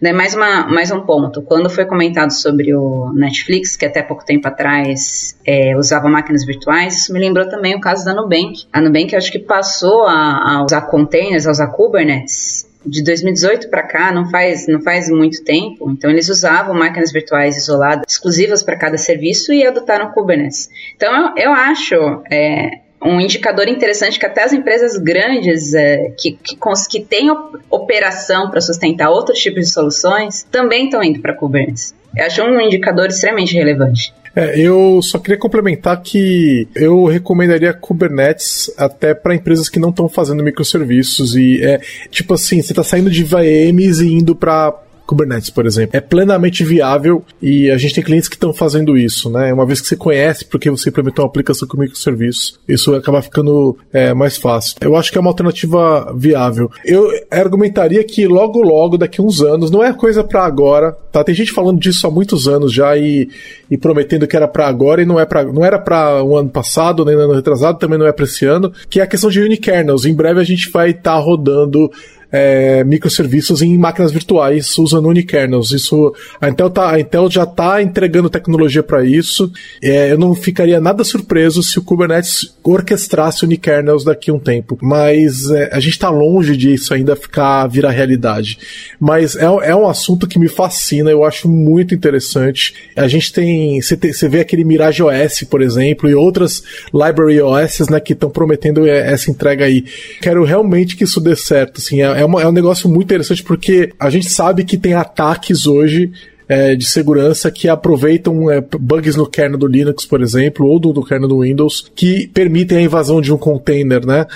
Daí 0.00 0.12
mais, 0.12 0.34
uma, 0.34 0.66
mais 0.66 0.90
um 0.90 1.00
ponto. 1.00 1.42
Quando 1.42 1.68
foi 1.68 1.84
comentado 1.84 2.30
sobre 2.30 2.74
o 2.74 3.12
Netflix, 3.14 3.76
que 3.76 3.86
até 3.86 4.02
pouco 4.02 4.24
tempo 4.24 4.46
atrás 4.48 5.38
é, 5.46 5.76
usava 5.76 6.08
máquinas 6.08 6.44
virtuais, 6.44 6.96
isso 6.96 7.12
me 7.12 7.18
lembrou 7.18 7.48
também 7.48 7.74
o 7.74 7.80
caso 7.80 8.04
da 8.04 8.14
Nubank. 8.14 8.66
A 8.72 8.80
Nubank 8.80 9.14
acho 9.14 9.32
que 9.32 9.38
passou 9.38 10.04
a, 10.04 10.56
a 10.56 10.64
usar 10.64 10.82
containers, 10.82 11.46
a 11.46 11.50
usar 11.50 11.68
Kubernetes 11.68 12.68
de 12.86 13.02
2018 13.02 13.68
para 13.68 13.82
cá, 13.82 14.12
não 14.12 14.30
faz, 14.30 14.66
não 14.66 14.80
faz 14.80 15.10
muito 15.10 15.44
tempo, 15.44 15.90
então 15.90 16.10
eles 16.10 16.28
usavam 16.28 16.74
máquinas 16.74 17.12
virtuais 17.12 17.56
isoladas, 17.56 18.04
exclusivas 18.08 18.62
para 18.62 18.76
cada 18.76 18.96
serviço 18.96 19.52
e 19.52 19.66
adotaram 19.66 20.10
Kubernetes. 20.12 20.70
Então 20.96 21.34
eu, 21.36 21.44
eu 21.44 21.52
acho 21.52 22.22
é, 22.30 22.80
um 23.02 23.20
indicador 23.20 23.68
interessante 23.68 24.18
que 24.18 24.26
até 24.26 24.42
as 24.42 24.52
empresas 24.52 24.96
grandes 24.96 25.72
é, 25.74 26.12
que, 26.18 26.32
que, 26.32 26.56
que 26.90 27.00
têm 27.00 27.30
operação 27.70 28.50
para 28.50 28.60
sustentar 28.60 29.10
outros 29.10 29.38
tipos 29.38 29.66
de 29.66 29.72
soluções 29.72 30.46
também 30.50 30.86
estão 30.86 31.02
indo 31.02 31.20
para 31.20 31.34
Kubernetes. 31.34 31.94
Eu 32.16 32.24
acho 32.24 32.42
um 32.42 32.60
indicador 32.60 33.06
extremamente 33.06 33.54
relevante. 33.54 34.12
É, 34.34 34.58
eu 34.58 35.00
só 35.02 35.18
queria 35.18 35.38
complementar 35.38 36.00
que 36.02 36.68
eu 36.74 37.06
recomendaria 37.06 37.72
Kubernetes 37.72 38.70
até 38.76 39.14
para 39.14 39.34
empresas 39.34 39.68
que 39.68 39.78
não 39.78 39.90
estão 39.90 40.08
fazendo 40.08 40.42
microserviços 40.42 41.34
e 41.34 41.60
é 41.62 41.80
tipo 42.10 42.34
assim, 42.34 42.62
você 42.62 42.72
está 42.72 42.84
saindo 42.84 43.10
de 43.10 43.24
VMs 43.24 44.00
e 44.00 44.12
indo 44.12 44.36
para 44.36 44.74
Kubernetes, 45.08 45.48
por 45.48 45.64
exemplo. 45.64 45.96
É 45.96 46.02
plenamente 46.02 46.62
viável 46.62 47.24
e 47.40 47.70
a 47.70 47.78
gente 47.78 47.94
tem 47.94 48.04
clientes 48.04 48.28
que 48.28 48.36
estão 48.36 48.52
fazendo 48.52 48.96
isso, 48.96 49.30
né? 49.30 49.50
Uma 49.50 49.64
vez 49.64 49.80
que 49.80 49.86
você 49.86 49.96
conhece 49.96 50.44
porque 50.44 50.70
você 50.70 50.90
implementou 50.90 51.24
uma 51.24 51.30
aplicação 51.30 51.66
com 51.66 51.78
microserviço, 51.78 52.60
isso 52.68 52.94
acaba 52.94 53.22
ficando 53.22 53.78
é, 53.90 54.12
mais 54.12 54.36
fácil. 54.36 54.76
Eu 54.82 54.94
acho 54.94 55.10
que 55.10 55.16
é 55.16 55.20
uma 55.20 55.30
alternativa 55.30 56.14
viável. 56.14 56.70
Eu 56.84 57.08
argumentaria 57.30 58.04
que 58.04 58.26
logo, 58.26 58.60
logo, 58.60 58.98
daqui 58.98 59.18
a 59.18 59.24
uns 59.24 59.40
anos, 59.40 59.70
não 59.70 59.82
é 59.82 59.94
coisa 59.94 60.22
para 60.22 60.44
agora, 60.44 60.92
tá? 61.10 61.24
Tem 61.24 61.34
gente 61.34 61.52
falando 61.52 61.80
disso 61.80 62.06
há 62.06 62.10
muitos 62.10 62.46
anos 62.46 62.70
já 62.70 62.94
e, 62.94 63.30
e 63.70 63.78
prometendo 63.78 64.26
que 64.26 64.36
era 64.36 64.46
para 64.46 64.68
agora 64.68 65.00
e 65.00 65.06
não, 65.06 65.18
é 65.18 65.24
pra, 65.24 65.42
não 65.42 65.64
era 65.64 65.78
para 65.78 66.22
um 66.22 66.36
ano 66.36 66.50
passado, 66.50 67.02
nem 67.06 67.16
no 67.16 67.22
ano 67.22 67.34
retrasado, 67.34 67.78
também 67.78 67.98
não 67.98 68.06
é 68.06 68.12
para 68.12 68.26
esse 68.26 68.44
ano, 68.44 68.70
que 68.90 69.00
é 69.00 69.04
a 69.04 69.06
questão 69.06 69.30
de 69.30 69.40
unikernels. 69.40 70.04
Em 70.04 70.14
breve 70.14 70.38
a 70.38 70.44
gente 70.44 70.70
vai 70.70 70.90
estar 70.90 71.14
tá 71.14 71.18
rodando 71.18 71.90
é, 72.30 72.84
microserviços 72.84 73.62
em 73.62 73.76
máquinas 73.78 74.12
virtuais 74.12 74.76
usando 74.78 75.08
unikernels. 75.08 75.70
Isso, 75.70 76.14
a 76.40 76.48
Intel, 76.48 76.70
tá, 76.70 76.90
a 76.90 77.00
Intel 77.00 77.30
já 77.30 77.44
está 77.44 77.82
entregando 77.82 78.30
tecnologia 78.30 78.82
para 78.82 79.04
isso. 79.04 79.50
É, 79.82 80.12
eu 80.12 80.18
não 80.18 80.34
ficaria 80.34 80.80
nada 80.80 81.04
surpreso 81.04 81.62
se 81.62 81.78
o 81.78 81.82
Kubernetes 81.82 82.54
orquestrasse 82.62 83.44
unikernels 83.44 84.04
daqui 84.04 84.30
a 84.30 84.34
um 84.34 84.38
tempo. 84.38 84.78
Mas 84.80 85.50
é, 85.50 85.70
a 85.72 85.80
gente 85.80 85.92
está 85.92 86.10
longe 86.10 86.56
disso 86.56 86.92
ainda 86.92 87.16
ficar 87.16 87.66
virar 87.66 87.90
realidade. 87.90 88.58
Mas 89.00 89.36
é, 89.36 89.44
é 89.44 89.74
um 89.74 89.88
assunto 89.88 90.26
que 90.26 90.38
me 90.38 90.48
fascina, 90.48 91.10
eu 91.10 91.24
acho 91.24 91.48
muito 91.48 91.94
interessante. 91.94 92.74
A 92.96 93.08
gente 93.08 93.32
tem, 93.32 93.80
você 93.80 94.28
vê 94.28 94.40
aquele 94.40 94.64
Mirage 94.64 95.02
OS, 95.02 95.44
por 95.48 95.62
exemplo, 95.62 96.08
e 96.08 96.14
outras 96.14 96.62
library 96.92 97.40
OS, 97.40 97.88
né, 97.88 98.00
que 98.00 98.12
estão 98.12 98.30
prometendo 98.30 98.86
é, 98.86 99.12
essa 99.12 99.30
entrega 99.30 99.64
aí. 99.64 99.84
Quero 100.20 100.44
realmente 100.44 100.96
que 100.96 101.04
isso 101.04 101.20
dê 101.20 101.34
certo, 101.34 101.78
assim, 101.78 102.02
é, 102.02 102.17
é, 102.18 102.24
uma, 102.24 102.42
é 102.42 102.48
um 102.48 102.52
negócio 102.52 102.88
muito 102.88 103.06
interessante 103.06 103.42
porque 103.42 103.92
a 103.98 104.10
gente 104.10 104.28
sabe 104.28 104.64
que 104.64 104.76
tem 104.76 104.94
ataques 104.94 105.66
hoje 105.66 106.10
é, 106.48 106.74
de 106.74 106.86
segurança 106.86 107.50
que 107.50 107.68
aproveitam 107.68 108.50
é, 108.50 108.60
bugs 108.60 109.16
no 109.16 109.26
kernel 109.26 109.58
do 109.58 109.66
Linux, 109.66 110.06
por 110.06 110.22
exemplo, 110.22 110.66
ou 110.66 110.78
do, 110.78 110.92
do 110.92 111.04
kernel 111.04 111.28
do 111.28 111.40
Windows, 111.40 111.90
que 111.94 112.26
permitem 112.28 112.78
a 112.78 112.82
invasão 112.82 113.20
de 113.20 113.32
um 113.32 113.36
container, 113.36 114.06
né? 114.06 114.26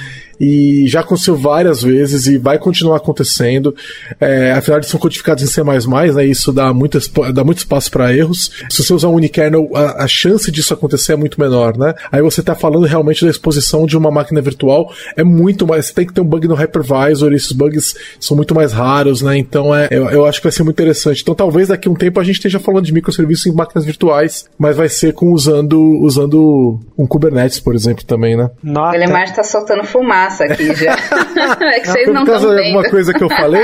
e 0.43 0.89
já 0.89 1.01
aconteceu 1.01 1.37
várias 1.37 1.83
vezes 1.83 2.27
e 2.27 2.37
vai 2.37 2.59
continuar 2.59 2.97
acontecendo. 2.97 3.73
É, 4.21 4.51
afinal, 4.51 4.79
eles 4.79 4.89
são 4.89 4.99
codificados 4.99 5.45
em 5.45 5.47
C, 5.47 5.63
né? 5.63 6.27
Isso 6.27 6.53
dá 6.53 6.73
muito, 6.75 6.99
dá 7.33 7.45
muito 7.45 7.59
espaço 7.59 7.89
para 7.93 8.13
erros. 8.13 8.51
Se 8.69 8.83
você 8.83 8.93
usar 8.93 9.07
um 9.07 9.15
unikernel, 9.15 9.71
a, 9.73 10.03
a, 10.03 10.09
chance 10.09 10.51
disso 10.51 10.75
acontecer 10.75 11.13
é 11.13 11.17
muito 11.17 11.41
menor, 11.41 11.79
né? 11.79 11.95
Aí 12.11 12.21
você 12.21 12.41
está 12.41 12.57
falando 12.57 12.87
realmente 12.87 13.25
da 13.25 13.31
exposição 13.31 13.87
de 13.87 13.97
uma 13.97 14.11
máquina 14.11 14.41
virtual, 14.41 14.93
é 15.17 15.23
muito 15.23 15.65
mais. 15.65 15.87
Você 15.87 15.95
tem 15.95 16.07
que 16.07 16.13
ter 16.13 16.21
um 16.21 16.25
bug 16.25 16.49
no 16.49 16.57
hypervisor, 16.57 17.33
esses 17.33 17.53
bugs 17.53 17.95
são 18.19 18.37
muito 18.37 18.53
mais 18.53 18.73
raros, 18.73 19.23
né? 19.23 19.39
Então 19.39 19.73
é, 19.73 19.87
eu, 19.93 20.11
eu 20.11 20.27
acho 20.27 20.41
que 20.41 20.47
vai 20.47 20.53
ser 20.53 20.65
muito 20.65 20.75
interessante. 20.75 21.23
Então 21.23 21.37
talvez 21.37 21.69
daqui 21.69 21.89
um 21.89 21.95
tempo 22.03 22.19
a 22.19 22.25
gente 22.25 22.37
esteja 22.37 22.59
falando 22.59 22.85
de 22.85 22.93
microserviços 22.93 23.47
em 23.47 23.55
máquinas 23.55 23.85
virtuais, 23.85 24.49
mas 24.59 24.77
vai 24.77 24.89
ser 24.89 25.15
com 25.15 25.33
usando, 25.33 25.81
usando 26.01 26.81
um 26.99 27.07
Kubernetes, 27.07 27.61
por 27.61 27.75
exemplo, 27.75 28.05
também, 28.05 28.37
né? 28.37 28.51
Nota. 28.63 28.91
O 28.91 28.95
Elemar 28.95 29.25
está 29.25 29.45
soltando 29.45 29.85
fumaça 29.85 30.45
aqui 30.45 30.75
já. 30.75 30.97
é 31.63 31.81
que 31.81 31.87
não, 31.87 31.93
vocês 31.93 32.13
não 32.13 32.23
estão 32.25 32.41
vendo. 32.41 32.59
alguma 32.59 32.91
coisa 32.91 33.13
que 33.13 33.23
eu 33.23 33.29
falei? 33.29 33.63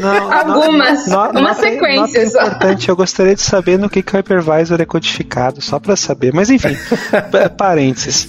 Não, 0.00 0.32
Algumas. 0.32 1.06
Não, 1.08 1.30
umas 1.32 1.56
sequências. 1.56 2.34
Nota 2.34 2.46
importante, 2.46 2.88
eu 2.88 2.96
gostaria 2.96 3.34
de 3.34 3.42
saber 3.42 3.78
no 3.78 3.90
que, 3.90 4.02
que 4.02 4.14
o 4.14 4.18
hypervisor 4.18 4.80
é 4.80 4.84
codificado, 4.84 5.60
só 5.60 5.80
para 5.80 5.96
saber. 5.96 6.32
Mas 6.32 6.50
enfim, 6.50 6.76
parênteses. 7.56 8.28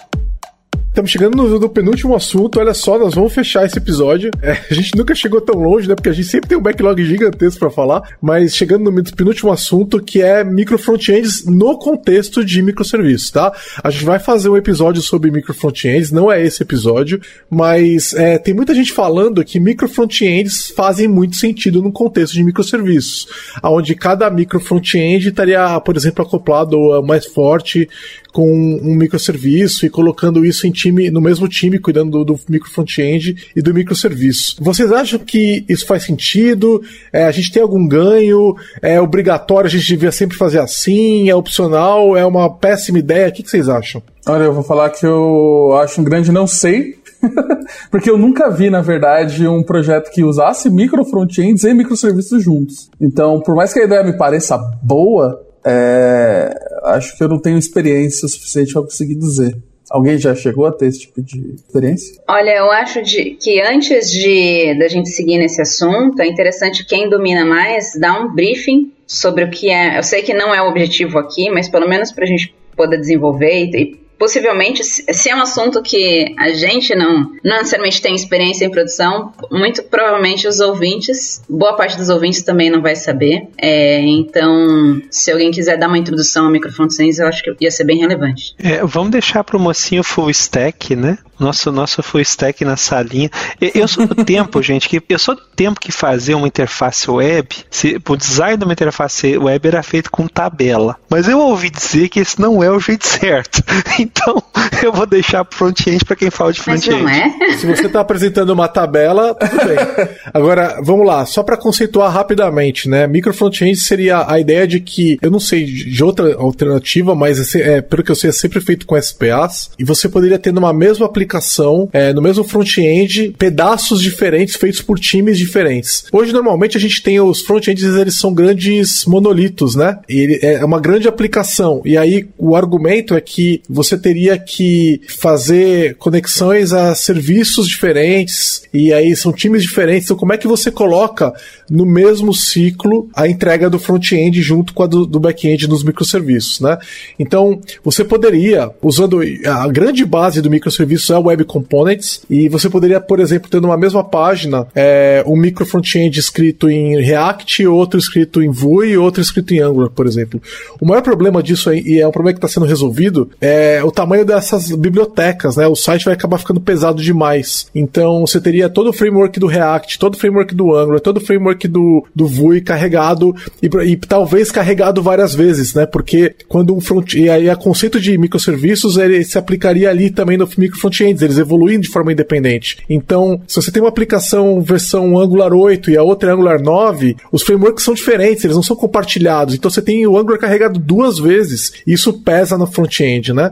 Estamos 0.91 1.09
chegando 1.09 1.37
no, 1.37 1.57
no, 1.57 1.69
penúltimo 1.69 2.13
assunto. 2.13 2.59
Olha 2.59 2.73
só, 2.73 2.99
nós 2.99 3.15
vamos 3.15 3.33
fechar 3.33 3.65
esse 3.65 3.77
episódio. 3.77 4.29
É, 4.41 4.57
a 4.69 4.73
gente 4.73 4.93
nunca 4.97 5.15
chegou 5.15 5.39
tão 5.39 5.55
longe, 5.55 5.87
né? 5.87 5.95
Porque 5.95 6.09
a 6.09 6.11
gente 6.11 6.27
sempre 6.27 6.49
tem 6.49 6.57
um 6.57 6.61
backlog 6.61 7.01
gigantesco 7.05 7.61
para 7.61 7.69
falar. 7.69 8.17
Mas 8.21 8.53
chegando 8.53 8.91
no 8.91 9.03
penúltimo 9.15 9.53
assunto, 9.53 10.03
que 10.03 10.21
é 10.21 10.43
micro 10.43 10.77
frontends 10.77 11.45
no 11.45 11.79
contexto 11.79 12.43
de 12.43 12.61
microserviços, 12.61 13.31
tá? 13.31 13.53
A 13.81 13.89
gente 13.89 14.03
vai 14.03 14.19
fazer 14.19 14.49
um 14.49 14.57
episódio 14.57 15.01
sobre 15.01 15.31
micro 15.31 15.53
frontends, 15.53 16.11
não 16.11 16.29
é 16.29 16.45
esse 16.45 16.61
episódio, 16.61 17.21
mas 17.49 18.13
é, 18.13 18.37
tem 18.37 18.53
muita 18.53 18.75
gente 18.75 18.91
falando 18.91 19.45
que 19.45 19.61
micro 19.61 19.87
frontends 19.87 20.73
fazem 20.75 21.07
muito 21.07 21.37
sentido 21.37 21.81
no 21.81 21.93
contexto 21.93 22.33
de 22.33 22.43
microserviços, 22.43 23.29
onde 23.63 23.95
cada 23.95 24.29
micro 24.29 24.59
frontend 24.59 25.29
estaria, 25.29 25.79
por 25.79 25.95
exemplo, 25.95 26.25
acoplado 26.25 27.01
mais 27.01 27.25
forte 27.25 27.87
com 28.31 28.49
um 28.49 28.95
microserviço 28.95 29.85
e 29.85 29.89
colocando 29.89 30.45
isso 30.45 30.65
em 30.65 30.71
time, 30.71 31.09
no 31.09 31.21
mesmo 31.21 31.47
time, 31.47 31.79
cuidando 31.79 32.23
do, 32.23 32.33
do 32.33 32.39
micro 32.49 32.69
front-end 32.69 33.49
e 33.55 33.61
do 33.61 33.73
microserviço. 33.73 34.55
Vocês 34.61 34.91
acham 34.91 35.19
que 35.19 35.65
isso 35.67 35.85
faz 35.85 36.03
sentido? 36.03 36.81
É, 37.11 37.25
a 37.25 37.31
gente 37.31 37.51
tem 37.51 37.61
algum 37.61 37.87
ganho? 37.87 38.55
É 38.81 38.99
obrigatório? 38.99 39.67
A 39.67 39.71
gente 39.71 39.87
devia 39.87 40.11
sempre 40.11 40.37
fazer 40.37 40.59
assim? 40.59 41.29
É 41.29 41.35
opcional? 41.35 42.15
É 42.15 42.25
uma 42.25 42.49
péssima 42.49 42.99
ideia? 42.99 43.29
O 43.29 43.31
que, 43.31 43.43
que 43.43 43.49
vocês 43.49 43.67
acham? 43.67 44.01
Olha, 44.25 44.43
eu 44.43 44.53
vou 44.53 44.63
falar 44.63 44.89
que 44.91 45.05
eu 45.05 45.77
acho 45.81 45.99
um 45.99 46.03
grande 46.03 46.31
não 46.31 46.45
sei, 46.45 47.01
Porque 47.89 48.09
eu 48.09 48.17
nunca 48.17 48.49
vi, 48.49 48.69
na 48.69 48.81
verdade, 48.81 49.47
um 49.47 49.63
projeto 49.63 50.11
que 50.11 50.23
usasse 50.23 50.69
micro 50.69 51.05
frontends 51.05 51.63
e 51.63 51.73
microserviços 51.73 52.43
juntos. 52.43 52.89
Então, 52.99 53.39
por 53.39 53.55
mais 53.55 53.73
que 53.73 53.79
a 53.79 53.85
ideia 53.85 54.03
me 54.03 54.17
pareça 54.17 54.57
boa, 54.81 55.41
é, 55.65 56.53
acho 56.83 57.17
que 57.17 57.23
eu 57.23 57.29
não 57.29 57.39
tenho 57.39 57.57
experiência 57.57 58.27
suficiente 58.27 58.73
para 58.73 58.83
conseguir 58.83 59.15
dizer. 59.15 59.55
Alguém 59.89 60.17
já 60.17 60.33
chegou 60.33 60.65
a 60.65 60.71
ter 60.71 60.85
esse 60.87 61.01
tipo 61.01 61.21
de 61.21 61.55
experiência? 61.55 62.21
Olha, 62.27 62.51
eu 62.51 62.71
acho 62.71 63.01
de, 63.01 63.31
que 63.31 63.61
antes 63.61 64.09
de 64.09 64.73
da 64.79 64.87
gente 64.87 65.09
seguir 65.09 65.37
nesse 65.37 65.61
assunto, 65.61 66.21
é 66.21 66.27
interessante 66.27 66.85
quem 66.85 67.09
domina 67.09 67.43
mais 67.43 67.93
dar 67.99 68.21
um 68.21 68.33
briefing 68.33 68.91
sobre 69.05 69.43
o 69.43 69.49
que 69.49 69.69
é. 69.69 69.97
Eu 69.97 70.03
sei 70.03 70.21
que 70.21 70.33
não 70.33 70.55
é 70.55 70.61
o 70.61 70.69
objetivo 70.69 71.19
aqui, 71.19 71.49
mas 71.49 71.67
pelo 71.67 71.89
menos 71.89 72.09
para 72.11 72.23
a 72.23 72.27
gente 72.27 72.55
poder 72.73 72.97
desenvolver 72.97 73.65
e, 73.65 73.69
e 73.75 74.00
possivelmente, 74.21 74.83
se 74.83 75.29
é 75.31 75.35
um 75.35 75.41
assunto 75.41 75.81
que 75.81 76.35
a 76.37 76.49
gente 76.49 76.93
não, 76.93 77.31
não 77.43 77.57
necessariamente 77.57 77.99
tem 77.99 78.13
experiência 78.13 78.63
em 78.65 78.69
produção, 78.69 79.33
muito 79.49 79.81
provavelmente 79.81 80.47
os 80.47 80.59
ouvintes, 80.59 81.41
boa 81.49 81.75
parte 81.75 81.97
dos 81.97 82.07
ouvintes 82.07 82.43
também 82.43 82.69
não 82.69 82.83
vai 82.83 82.95
saber. 82.95 83.47
É, 83.59 83.99
então, 83.99 85.01
se 85.09 85.31
alguém 85.31 85.49
quiser 85.49 85.75
dar 85.75 85.87
uma 85.87 85.97
introdução 85.97 86.45
ao 86.45 86.51
microfrontends, 86.51 87.17
eu 87.17 87.27
acho 87.27 87.41
que 87.41 87.55
ia 87.61 87.71
ser 87.71 87.83
bem 87.83 87.97
relevante. 87.97 88.53
É, 88.59 88.85
vamos 88.85 89.09
deixar 89.09 89.43
para 89.43 89.57
o 89.57 89.59
mocinho 89.59 90.03
full 90.03 90.29
stack, 90.29 90.95
né? 90.95 91.17
Nosso, 91.39 91.71
nosso 91.71 92.03
full 92.03 92.21
stack 92.21 92.63
na 92.63 92.77
salinha. 92.77 93.31
Eu 93.59 93.87
sou 93.87 94.05
do 94.05 94.23
tempo, 94.23 94.61
gente, 94.61 94.87
que 94.87 95.01
eu 95.09 95.17
sou 95.17 95.33
do 95.33 95.41
tempo 95.55 95.79
que 95.79 95.91
fazer 95.91 96.35
uma 96.35 96.47
interface 96.47 97.09
web, 97.09 97.47
se, 97.71 97.99
o 98.07 98.15
design 98.15 98.57
de 98.57 98.65
uma 98.65 98.73
interface 98.73 99.35
web 99.35 99.67
era 99.67 99.81
feito 99.81 100.11
com 100.11 100.27
tabela. 100.27 100.95
Mas 101.09 101.27
eu 101.27 101.39
ouvi 101.39 101.71
dizer 101.71 102.07
que 102.09 102.19
esse 102.19 102.39
não 102.39 102.61
é 102.61 102.69
o 102.69 102.79
jeito 102.79 103.07
certo. 103.09 103.63
Então, 104.11 104.43
eu 104.83 104.91
vou 104.91 105.05
deixar 105.05 105.45
front-end 105.49 106.03
para 106.05 106.15
quem 106.15 106.29
fala 106.29 106.51
de 106.51 106.61
front-end. 106.61 107.05
É? 107.09 107.57
Se 107.57 107.65
você 107.65 107.87
está 107.87 108.01
apresentando 108.01 108.49
uma 108.51 108.67
tabela, 108.67 109.33
tudo 109.33 109.65
bem. 109.65 109.77
Agora, 110.33 110.79
vamos 110.83 111.05
lá, 111.05 111.25
só 111.25 111.43
para 111.43 111.57
conceituar 111.57 112.11
rapidamente, 112.11 112.89
né? 112.89 113.07
Micro 113.07 113.33
front-end 113.33 113.77
seria 113.77 114.25
a 114.29 114.39
ideia 114.39 114.67
de 114.67 114.79
que, 114.79 115.17
eu 115.21 115.31
não 115.31 115.39
sei 115.39 115.65
de 115.65 116.03
outra 116.03 116.35
alternativa, 116.35 117.15
mas 117.15 117.55
é, 117.55 117.77
é, 117.77 117.81
pelo 117.81 118.03
que 118.03 118.11
eu 118.11 118.15
sei, 118.15 118.29
é 118.29 118.33
sempre 118.33 118.59
feito 118.59 118.85
com 118.85 118.99
SPAs, 119.01 119.71
e 119.79 119.83
você 119.83 120.09
poderia 120.09 120.39
ter 120.39 120.51
numa 120.51 120.73
mesma 120.73 121.05
aplicação, 121.05 121.89
é, 121.93 122.13
no 122.13 122.21
mesmo 122.21 122.43
front-end, 122.43 123.35
pedaços 123.37 124.01
diferentes 124.01 124.55
feitos 124.55 124.81
por 124.81 124.99
times 124.99 125.37
diferentes. 125.37 126.05
Hoje, 126.11 126.33
normalmente, 126.33 126.77
a 126.77 126.79
gente 126.79 127.01
tem 127.01 127.19
os 127.19 127.41
front-ends, 127.41 127.83
eles 127.83 128.17
são 128.17 128.33
grandes 128.33 129.05
monolitos, 129.05 129.75
né? 129.75 129.99
E 130.07 130.19
ele 130.19 130.39
é 130.41 130.63
uma 130.63 130.79
grande 130.79 131.07
aplicação. 131.07 131.81
E 131.85 131.97
aí, 131.97 132.27
o 132.37 132.55
argumento 132.55 133.15
é 133.15 133.21
que 133.21 133.61
você 133.69 133.97
teria 134.01 134.37
que 134.37 135.01
fazer 135.07 135.95
conexões 135.95 136.73
a 136.73 136.93
serviços 136.95 137.67
diferentes, 137.67 138.63
e 138.73 138.91
aí 138.91 139.15
são 139.15 139.31
times 139.31 139.63
diferentes. 139.63 140.05
Então, 140.05 140.17
como 140.17 140.33
é 140.33 140.37
que 140.37 140.47
você 140.47 140.71
coloca 140.71 141.33
no 141.69 141.85
mesmo 141.85 142.33
ciclo 142.33 143.09
a 143.15 143.27
entrega 143.27 143.69
do 143.69 143.79
front-end 143.79 144.41
junto 144.41 144.73
com 144.73 144.83
a 144.83 144.87
do, 144.87 145.05
do 145.05 145.19
back-end 145.19 145.67
nos 145.67 145.83
microserviços, 145.83 146.59
né? 146.59 146.77
Então, 147.17 147.59
você 147.83 148.03
poderia, 148.03 148.69
usando 148.81 149.21
a 149.45 149.67
grande 149.67 150.03
base 150.05 150.41
do 150.41 150.49
microserviço 150.49 151.13
é 151.13 151.17
o 151.17 151.23
Web 151.23 151.45
Components, 151.45 152.21
e 152.29 152.49
você 152.49 152.69
poderia, 152.69 152.99
por 152.99 153.19
exemplo, 153.19 153.49
ter 153.49 153.61
numa 153.61 153.77
mesma 153.77 154.03
página 154.03 154.67
é, 154.75 155.23
um 155.25 155.35
micro 155.35 155.65
front-end 155.65 156.19
escrito 156.19 156.69
em 156.69 156.99
React, 157.01 157.65
outro 157.67 157.99
escrito 157.99 158.41
em 158.41 158.49
Vue 158.49 158.89
e 158.89 158.97
outro 158.97 159.21
escrito 159.21 159.53
em 159.53 159.59
Angular, 159.59 159.89
por 159.89 160.07
exemplo. 160.07 160.41
O 160.79 160.85
maior 160.85 161.01
problema 161.01 161.41
disso 161.43 161.69
aí, 161.69 161.81
e 161.85 161.99
é 161.99 162.07
um 162.07 162.11
problema 162.11 162.33
que 162.33 162.45
está 162.45 162.47
sendo 162.47 162.65
resolvido, 162.65 163.29
é 163.39 163.80
o 163.83 163.91
tamanho 163.91 164.25
dessas 164.25 164.71
bibliotecas, 164.71 165.55
né? 165.55 165.67
O 165.67 165.75
site 165.75 166.05
vai 166.05 166.13
acabar 166.13 166.37
ficando 166.37 166.59
pesado 166.59 167.01
demais. 167.01 167.67
Então, 167.73 168.21
você 168.21 168.39
teria 168.39 168.69
todo 168.69 168.89
o 168.89 168.93
framework 168.93 169.39
do 169.39 169.47
React, 169.47 169.99
todo 169.99 170.15
o 170.15 170.17
framework 170.17 170.53
do 170.53 170.75
Angular, 170.75 170.99
todo 170.99 171.17
o 171.17 171.21
framework 171.21 171.67
do, 171.67 172.05
do 172.15 172.27
Vue 172.27 172.61
carregado 172.61 173.35
e, 173.61 173.67
e 173.85 173.97
talvez 173.97 174.51
carregado 174.51 175.01
várias 175.01 175.33
vezes, 175.33 175.73
né? 175.73 175.85
Porque 175.85 176.35
quando 176.47 176.75
um 176.75 176.81
front 176.81 177.13
e 177.13 177.29
aí 177.29 177.49
o 177.49 177.57
conceito 177.57 177.99
de 177.99 178.17
microserviços 178.17 178.97
ele 178.97 179.23
se 179.23 179.37
aplicaria 179.37 179.89
ali 179.89 180.09
também 180.09 180.37
no 180.37 180.47
micro 180.57 180.79
frontends, 180.79 181.21
eles 181.21 181.37
evoluem 181.37 181.79
de 181.79 181.89
forma 181.89 182.11
independente. 182.11 182.77
Então, 182.89 183.41
se 183.47 183.55
você 183.55 183.71
tem 183.71 183.81
uma 183.81 183.89
aplicação 183.89 184.61
versão 184.61 185.19
Angular 185.19 185.53
8 185.53 185.91
e 185.91 185.97
a 185.97 186.03
outra 186.03 186.29
é 186.29 186.33
Angular 186.33 186.61
9, 186.61 187.15
os 187.31 187.43
frameworks 187.43 187.83
são 187.83 187.93
diferentes, 187.93 188.43
eles 188.43 188.55
não 188.55 188.63
são 188.63 188.75
compartilhados. 188.75 189.55
Então 189.55 189.69
você 189.69 189.81
tem 189.81 190.05
o 190.05 190.17
Angular 190.17 190.39
carregado 190.39 190.79
duas 190.79 191.19
vezes, 191.19 191.73
e 191.85 191.93
isso 191.93 192.13
pesa 192.13 192.57
no 192.57 192.67
front-end, 192.67 193.33
né? 193.33 193.51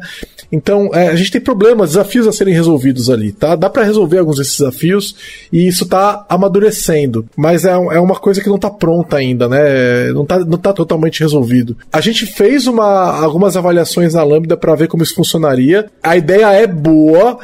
Então, 0.51 0.89
é, 0.93 1.09
a 1.09 1.15
gente 1.15 1.31
tem 1.31 1.41
problemas, 1.41 1.89
desafios 1.89 2.27
a 2.27 2.31
serem 2.31 2.53
resolvidos 2.53 3.09
ali, 3.09 3.31
tá? 3.31 3.55
Dá 3.55 3.69
para 3.69 3.83
resolver 3.83 4.17
alguns 4.17 4.37
desses 4.37 4.57
desafios 4.57 5.15
e 5.53 5.67
isso 5.67 5.85
tá 5.85 6.25
amadurecendo, 6.27 7.25
mas 7.35 7.65
é, 7.65 7.71
é 7.71 7.99
uma 7.99 8.15
coisa 8.15 8.41
que 8.41 8.49
não 8.49 8.57
tá 8.57 8.69
pronta 8.69 9.17
ainda, 9.17 9.47
né? 9.47 10.11
Não 10.11 10.25
tá, 10.25 10.39
não 10.39 10.57
tá 10.57 10.73
totalmente 10.73 11.19
resolvido. 11.19 11.77
A 11.91 12.01
gente 12.01 12.25
fez 12.25 12.65
uma, 12.65 13.21
algumas 13.21 13.55
avaliações 13.55 14.13
na 14.13 14.23
Lambda 14.23 14.57
para 14.57 14.75
ver 14.75 14.87
como 14.87 15.03
isso 15.03 15.15
funcionaria. 15.15 15.85
A 16.01 16.17
ideia 16.17 16.51
é 16.51 16.65
boa, 16.65 17.39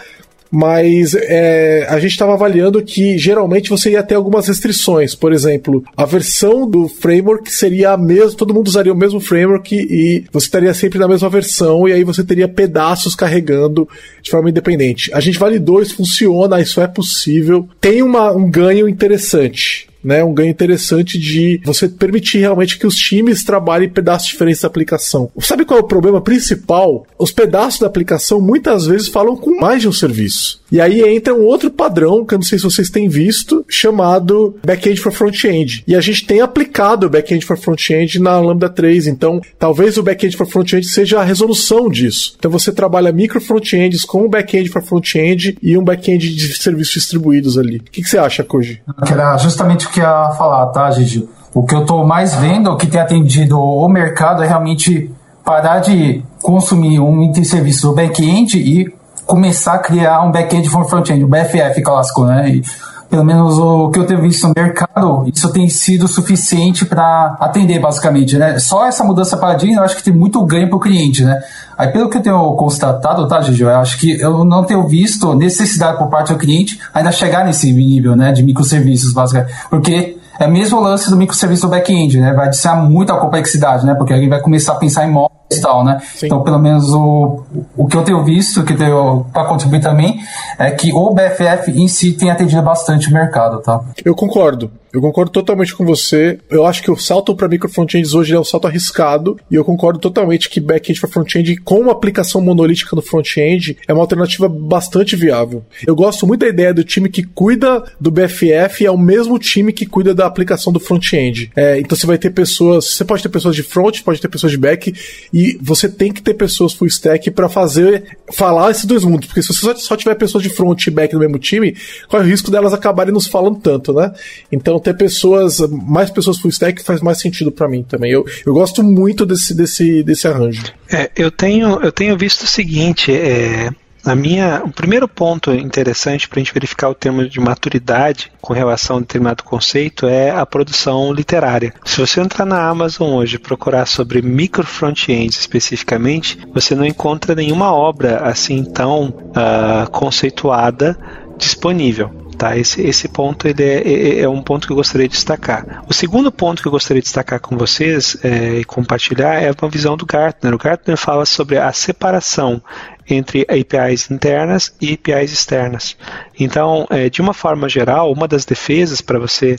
mas 0.51 1.13
é, 1.15 1.85
a 1.89 1.99
gente 1.99 2.11
estava 2.11 2.33
avaliando 2.33 2.81
que 2.81 3.17
geralmente 3.17 3.69
você 3.69 3.91
ia 3.91 4.03
ter 4.03 4.15
algumas 4.15 4.47
restrições. 4.47 5.15
Por 5.15 5.33
exemplo, 5.33 5.83
a 5.95 6.05
versão 6.05 6.69
do 6.69 6.87
framework 6.87 7.51
seria 7.51 7.91
a 7.91 7.97
mesma, 7.97 8.37
todo 8.37 8.53
mundo 8.53 8.67
usaria 8.67 8.93
o 8.93 8.97
mesmo 8.97 9.19
framework 9.19 9.75
e 9.75 10.25
você 10.31 10.47
estaria 10.47 10.73
sempre 10.73 10.99
na 10.99 11.07
mesma 11.07 11.29
versão, 11.29 11.87
e 11.87 11.93
aí 11.93 12.03
você 12.03 12.23
teria 12.23 12.47
pedaços 12.47 13.15
carregando 13.15 13.87
de 14.21 14.31
forma 14.31 14.49
independente. 14.49 15.11
A 15.13 15.19
gente 15.19 15.39
validou, 15.39 15.81
isso 15.81 15.95
funciona, 15.95 16.61
isso 16.61 16.81
é 16.81 16.87
possível. 16.87 17.67
Tem 17.79 18.01
uma, 18.01 18.31
um 18.31 18.49
ganho 18.49 18.87
interessante 18.87 19.87
né, 20.05 20.23
um 20.23 20.33
ganho 20.33 20.51
interessante 20.51 21.17
de 21.17 21.59
você 21.65 21.89
permitir 21.89 22.37
realmente 22.37 22.77
que 22.77 22.85
os 22.85 22.95
times 22.95 23.43
trabalhem 23.43 23.89
pedaços 23.89 24.27
diferentes 24.27 24.61
da 24.61 24.67
aplicação. 24.67 25.31
Sabe 25.39 25.65
qual 25.65 25.79
é 25.79 25.83
o 25.83 25.87
problema 25.87 26.21
principal? 26.21 27.07
Os 27.17 27.31
pedaços 27.31 27.79
da 27.79 27.87
aplicação 27.87 28.39
muitas 28.39 28.85
vezes 28.85 29.07
falam 29.07 29.35
com 29.35 29.59
mais 29.59 29.81
de 29.81 29.87
um 29.87 29.91
serviço. 29.91 30.61
E 30.75 30.81
aí 30.81 30.99
entra 31.15 31.33
um 31.33 31.45
outro 31.45 31.71
padrão, 31.71 32.25
que 32.25 32.33
eu 32.33 32.37
não 32.37 32.43
sei 32.43 32.59
se 32.59 32.65
vocês 32.65 32.89
têm 32.89 33.07
visto, 33.07 33.65
chamado 33.69 34.57
Backend 34.61 34.99
for 34.99 35.09
Front-End. 35.09 35.85
E 35.87 35.95
a 35.95 36.01
gente 36.01 36.27
tem 36.27 36.41
aplicado 36.41 37.07
o 37.07 37.09
Backend 37.09 37.45
for 37.45 37.57
Front-End 37.57 38.19
na 38.19 38.37
Lambda 38.41 38.67
3, 38.67 39.07
então 39.07 39.39
talvez 39.57 39.97
o 39.97 40.03
Backend 40.03 40.35
for 40.35 40.45
Front-End 40.45 40.85
seja 40.85 41.21
a 41.21 41.23
resolução 41.23 41.87
disso. 41.89 42.35
Então 42.37 42.51
você 42.51 42.73
trabalha 42.73 43.13
micro 43.13 43.39
front-ends 43.39 44.03
com 44.03 44.25
um 44.25 44.29
Backend 44.29 44.67
for 44.67 44.83
Front-End 44.83 45.57
e 45.63 45.77
um 45.77 45.81
Backend 45.81 46.35
de 46.35 46.57
serviços 46.57 46.95
distribuídos 46.95 47.57
ali. 47.57 47.77
O 47.77 47.83
que, 47.83 48.01
que 48.01 48.09
você 48.09 48.17
acha, 48.17 48.43
Koji? 48.43 48.81
Era 49.09 49.37
justamente 49.37 49.87
o 49.87 49.89
que 49.89 50.01
ia 50.01 50.31
falar, 50.31 50.65
tá, 50.73 50.91
Gigi? 50.91 51.25
O 51.53 51.63
que 51.63 51.73
eu 51.73 51.83
estou 51.83 52.05
mais 52.05 52.35
vendo, 52.35 52.69
o 52.69 52.75
que 52.75 52.87
tem 52.87 52.99
atendido 52.99 53.57
o 53.57 53.87
mercado 53.87 54.43
é 54.43 54.47
realmente 54.47 55.09
parar 55.45 55.79
de 55.79 56.21
consumir 56.41 56.99
um 56.99 57.31
serviço 57.45 57.87
do 57.87 57.93
back-end 57.93 58.57
e 58.57 58.93
começar 59.25 59.73
a 59.73 59.79
criar 59.79 60.21
um 60.23 60.31
back-end 60.31 60.69
for 60.69 60.87
front-end, 60.89 61.23
o 61.23 61.27
BFF 61.27 61.81
clássico, 61.81 62.25
né? 62.25 62.49
E, 62.49 62.63
pelo 63.09 63.23
menos 63.23 63.57
o 63.57 63.89
que 63.91 63.99
eu 63.99 64.05
tenho 64.05 64.21
visto 64.21 64.47
no 64.47 64.53
mercado, 64.55 65.23
isso 65.33 65.51
tem 65.51 65.69
sido 65.69 66.07
suficiente 66.07 66.85
para 66.85 67.37
atender, 67.39 67.79
basicamente, 67.79 68.37
né? 68.37 68.57
Só 68.59 68.87
essa 68.87 69.03
mudança 69.03 69.37
para 69.37 69.47
paradigma, 69.47 69.81
eu 69.81 69.85
acho 69.85 69.95
que 69.95 70.03
tem 70.03 70.13
muito 70.13 70.43
ganho 70.43 70.67
para 70.67 70.77
o 70.77 70.79
cliente, 70.79 71.23
né? 71.23 71.41
Aí, 71.77 71.87
pelo 71.89 72.09
que 72.09 72.17
eu 72.17 72.21
tenho 72.21 72.55
constatado, 72.55 73.27
tá, 73.27 73.41
Gigi, 73.41 73.61
eu 73.61 73.69
acho 73.69 73.97
que 73.99 74.19
eu 74.19 74.43
não 74.43 74.63
tenho 74.63 74.87
visto 74.87 75.33
necessidade 75.35 75.97
por 75.97 76.07
parte 76.07 76.33
do 76.33 76.39
cliente 76.39 76.79
ainda 76.93 77.11
chegar 77.11 77.45
nesse 77.45 77.71
nível, 77.71 78.15
né, 78.15 78.31
de 78.31 78.41
microserviços, 78.43 79.13
basicamente. 79.13 79.53
Porque 79.69 80.17
é 80.39 80.47
mesmo 80.47 80.79
o 80.79 80.81
lance 80.81 81.09
do 81.09 81.15
microserviço 81.15 81.63
do 81.63 81.69
back-end, 81.69 82.19
né? 82.19 82.33
Vai 82.33 82.47
adicionar 82.47 82.81
muita 82.81 83.13
complexidade, 83.15 83.85
né? 83.85 83.93
Porque 83.93 84.13
alguém 84.13 84.27
vai 84.27 84.41
começar 84.41 84.73
a 84.73 84.75
pensar 84.75 85.07
em 85.07 85.11
móveis 85.11 85.31
e 85.44 85.44
tal, 85.61 85.83
né? 85.83 86.01
Sim. 86.15 86.25
Então, 86.25 86.43
pelo 86.43 86.59
menos 86.59 86.89
o, 86.91 87.43
o 87.75 87.87
que 87.87 87.95
eu 87.95 88.03
tenho 88.03 88.23
visto, 88.23 88.63
que 88.63 88.73
tenho 88.75 89.25
para 89.31 89.45
contribuir 89.45 89.81
também, 89.81 90.19
é 90.57 90.71
que 90.71 90.91
o 90.93 91.13
BFF 91.13 91.71
em 91.71 91.87
si 91.87 92.13
tem 92.13 92.31
atendido 92.31 92.61
bastante 92.61 93.09
o 93.09 93.13
mercado, 93.13 93.61
tá? 93.61 93.81
Eu 94.03 94.15
concordo. 94.15 94.71
Eu 94.95 95.01
concordo 95.01 95.29
totalmente 95.29 95.75
com 95.75 95.85
você. 95.85 96.39
Eu 96.49 96.65
acho 96.65 96.81
que 96.81 96.89
o 96.89 96.95
salto 96.95 97.35
para 97.35 97.49
micro 97.49 97.67
frontends 97.67 98.13
hoje 98.13 98.33
é 98.33 98.39
um 98.39 98.45
salto 98.45 98.65
arriscado 98.65 99.37
e 99.51 99.55
eu 99.55 99.65
concordo 99.65 99.99
totalmente 99.99 100.49
que 100.49 100.61
back-end 100.61 101.01
para 101.01 101.09
front-end 101.09 101.57
com 101.57 101.81
uma 101.81 101.91
aplicação 101.91 102.39
monolítica 102.39 102.95
no 102.95 103.01
front-end 103.01 103.77
é 103.85 103.91
uma 103.91 104.01
alternativa 104.01 104.47
bastante 104.47 105.13
viável. 105.17 105.65
Eu 105.85 105.97
gosto 105.97 106.25
muito 106.25 106.39
da 106.39 106.47
ideia 106.47 106.73
do 106.73 106.81
time 106.81 107.09
que 107.09 107.23
cuida 107.23 107.83
do 107.99 108.09
BFF 108.09 108.85
é 108.85 108.91
o 108.91 108.97
mesmo 108.97 109.37
time 109.37 109.73
que 109.73 109.85
cuida 109.85 110.15
da 110.15 110.25
aplicação 110.25 110.71
do 110.71 110.79
front-end. 110.79 111.51
É, 111.57 111.77
então 111.77 111.97
você 111.97 112.07
vai 112.07 112.17
ter 112.17 112.29
pessoas, 112.29 112.93
você 112.93 113.03
pode 113.03 113.21
ter 113.21 113.27
pessoas 113.27 113.53
de 113.53 113.63
front, 113.63 114.01
pode 114.01 114.21
ter 114.21 114.29
pessoas 114.29 114.53
de 114.53 114.57
back 114.57 114.93
e 115.35 115.59
você 115.61 115.89
tem 115.89 116.13
que 116.13 116.21
ter 116.21 116.33
pessoas 116.33 116.71
full 116.71 116.87
stack 116.87 117.29
para 117.29 117.49
fazer 117.49 118.17
falar 118.31 118.71
esses 118.71 118.85
dois 118.85 119.03
mundos, 119.03 119.27
porque 119.27 119.41
se 119.41 119.53
você 119.53 119.75
só 119.75 119.97
tiver 119.97 120.15
pessoas 120.15 120.41
de 120.41 120.49
front 120.49 120.87
e 120.87 120.89
back 120.89 121.13
no 121.13 121.19
mesmo 121.19 121.37
time, 121.37 121.75
é 122.09 122.15
o 122.15 122.21
risco 122.21 122.49
delas 122.49 122.73
acabarem 122.73 123.13
nos 123.13 123.27
falando 123.27 123.59
tanto, 123.59 123.91
né? 123.91 124.13
Então 124.49 124.79
ter 124.79 124.95
pessoas, 124.95 125.59
mais 125.69 126.09
pessoas 126.09 126.39
full 126.39 126.49
stack 126.51 126.81
faz 126.81 127.01
mais 127.01 127.19
sentido 127.19 127.51
para 127.51 127.67
mim 127.67 127.83
também. 127.83 128.13
Eu, 128.13 128.25
eu 128.45 128.53
gosto 128.53 128.81
muito 128.81 129.25
desse, 129.25 129.53
desse, 129.53 130.03
desse 130.03 130.25
arranjo. 130.25 130.63
É, 130.89 131.11
eu 131.17 131.29
tenho, 131.29 131.81
eu 131.81 131.91
tenho 131.91 132.17
visto 132.17 132.43
o 132.43 132.47
seguinte, 132.47 133.11
é, 133.11 133.69
a 134.05 134.15
minha, 134.15 134.61
o 134.63 134.71
primeiro 134.71 135.07
ponto 135.07 135.51
interessante 135.51 136.29
para 136.29 136.39
a 136.39 136.43
gente 136.43 136.53
verificar 136.53 136.89
o 136.89 136.95
termo 136.95 137.27
de 137.27 137.39
maturidade 137.39 138.31
com 138.39 138.53
relação 138.53 138.97
a 138.97 138.99
determinado 138.99 139.43
conceito 139.43 140.05
é 140.05 140.29
a 140.29 140.45
produção 140.45 141.11
literária. 141.11 141.73
Se 141.83 141.99
você 141.99 142.21
entrar 142.21 142.45
na 142.45 142.67
Amazon 142.67 143.13
hoje 143.13 143.35
e 143.35 143.39
procurar 143.39 143.85
sobre 143.85 144.21
micro 144.21 144.65
front-ends 144.65 145.39
especificamente, 145.39 146.37
você 146.53 146.75
não 146.75 146.85
encontra 146.85 147.33
nenhuma 147.33 147.73
obra 147.73 148.19
assim 148.19 148.63
tão 148.63 149.07
uh, 149.07 149.89
conceituada 149.91 150.97
disponível. 151.37 152.25
Tá? 152.37 152.57
Esse, 152.57 152.81
esse 152.81 153.07
ponto 153.07 153.47
ele 153.47 153.63
é, 153.63 153.81
é, 153.81 154.19
é, 154.21 154.29
um 154.29 154.41
ponto 154.41 154.67
que 154.67 154.73
eu 154.73 154.75
gostaria 154.75 155.07
de 155.07 155.13
destacar. 155.13 155.83
O 155.87 155.93
segundo 155.93 156.31
ponto 156.31 156.61
que 156.61 156.67
eu 156.67 156.71
gostaria 156.71 157.01
de 157.01 157.05
destacar 157.05 157.39
com 157.39 157.57
vocês 157.57 158.17
é, 158.23 158.59
e 158.59 158.65
compartilhar 158.65 159.41
é 159.41 159.51
uma 159.59 159.69
visão 159.69 159.95
do 159.95 160.05
Gartner. 160.05 160.53
O 160.53 160.57
Gartner 160.57 160.97
fala 160.97 161.25
sobre 161.25 161.57
a 161.57 161.71
separação 161.71 162.61
entre 163.09 163.41
APIs 163.43 164.09
internas 164.09 164.75
e 164.81 164.93
APIs 164.93 165.31
externas. 165.31 165.97
Então, 166.39 166.87
é, 166.89 167.09
de 167.09 167.21
uma 167.21 167.33
forma 167.33 167.69
geral, 167.69 168.11
uma 168.11 168.27
das 168.27 168.45
defesas 168.45 169.01
para 169.01 169.19
você 169.19 169.57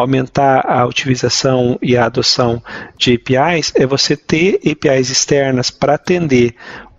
aumentar 0.00 0.64
a 0.66 0.84
utilização 0.84 1.78
e 1.80 1.96
a 1.96 2.04
adoção 2.04 2.62
de 2.98 3.14
APIs 3.14 3.72
é 3.74 3.86
você 3.86 4.16
ter 4.16 4.60
APIs 4.64 5.10
externas 5.10 5.70
para 5.70 5.94
atender 5.94 6.54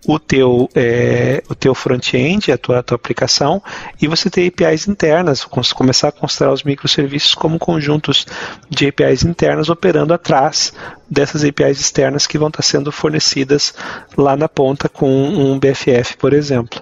o 0.06 0.18
teu, 0.18 0.68
é, 0.74 1.42
o 1.48 1.54
teu 1.54 1.74
front-end, 1.74 2.50
a 2.50 2.58
tua, 2.58 2.78
a 2.78 2.82
tua 2.82 2.96
aplicação, 2.96 3.62
e 4.00 4.06
você 4.06 4.30
ter 4.30 4.46
APIs 4.46 4.88
internas, 4.88 5.44
começar 5.44 6.08
a 6.08 6.12
considerar 6.12 6.52
os 6.52 6.62
microserviços 6.62 7.34
como 7.34 7.58
conjuntos 7.58 8.26
de 8.70 8.88
APIs 8.88 9.22
internas 9.22 9.68
operando 9.68 10.14
atrás 10.14 10.72
dessas 11.10 11.44
APIs 11.44 11.80
externas 11.80 12.26
que 12.26 12.38
vão 12.38 12.48
estar 12.48 12.62
sendo 12.62 12.90
fornecidas 12.90 13.74
lá 14.16 14.36
na 14.36 14.48
ponta 14.48 14.88
com 14.88 15.08
um 15.08 15.58
BFF, 15.58 16.16
por 16.16 16.32
exemplo. 16.32 16.80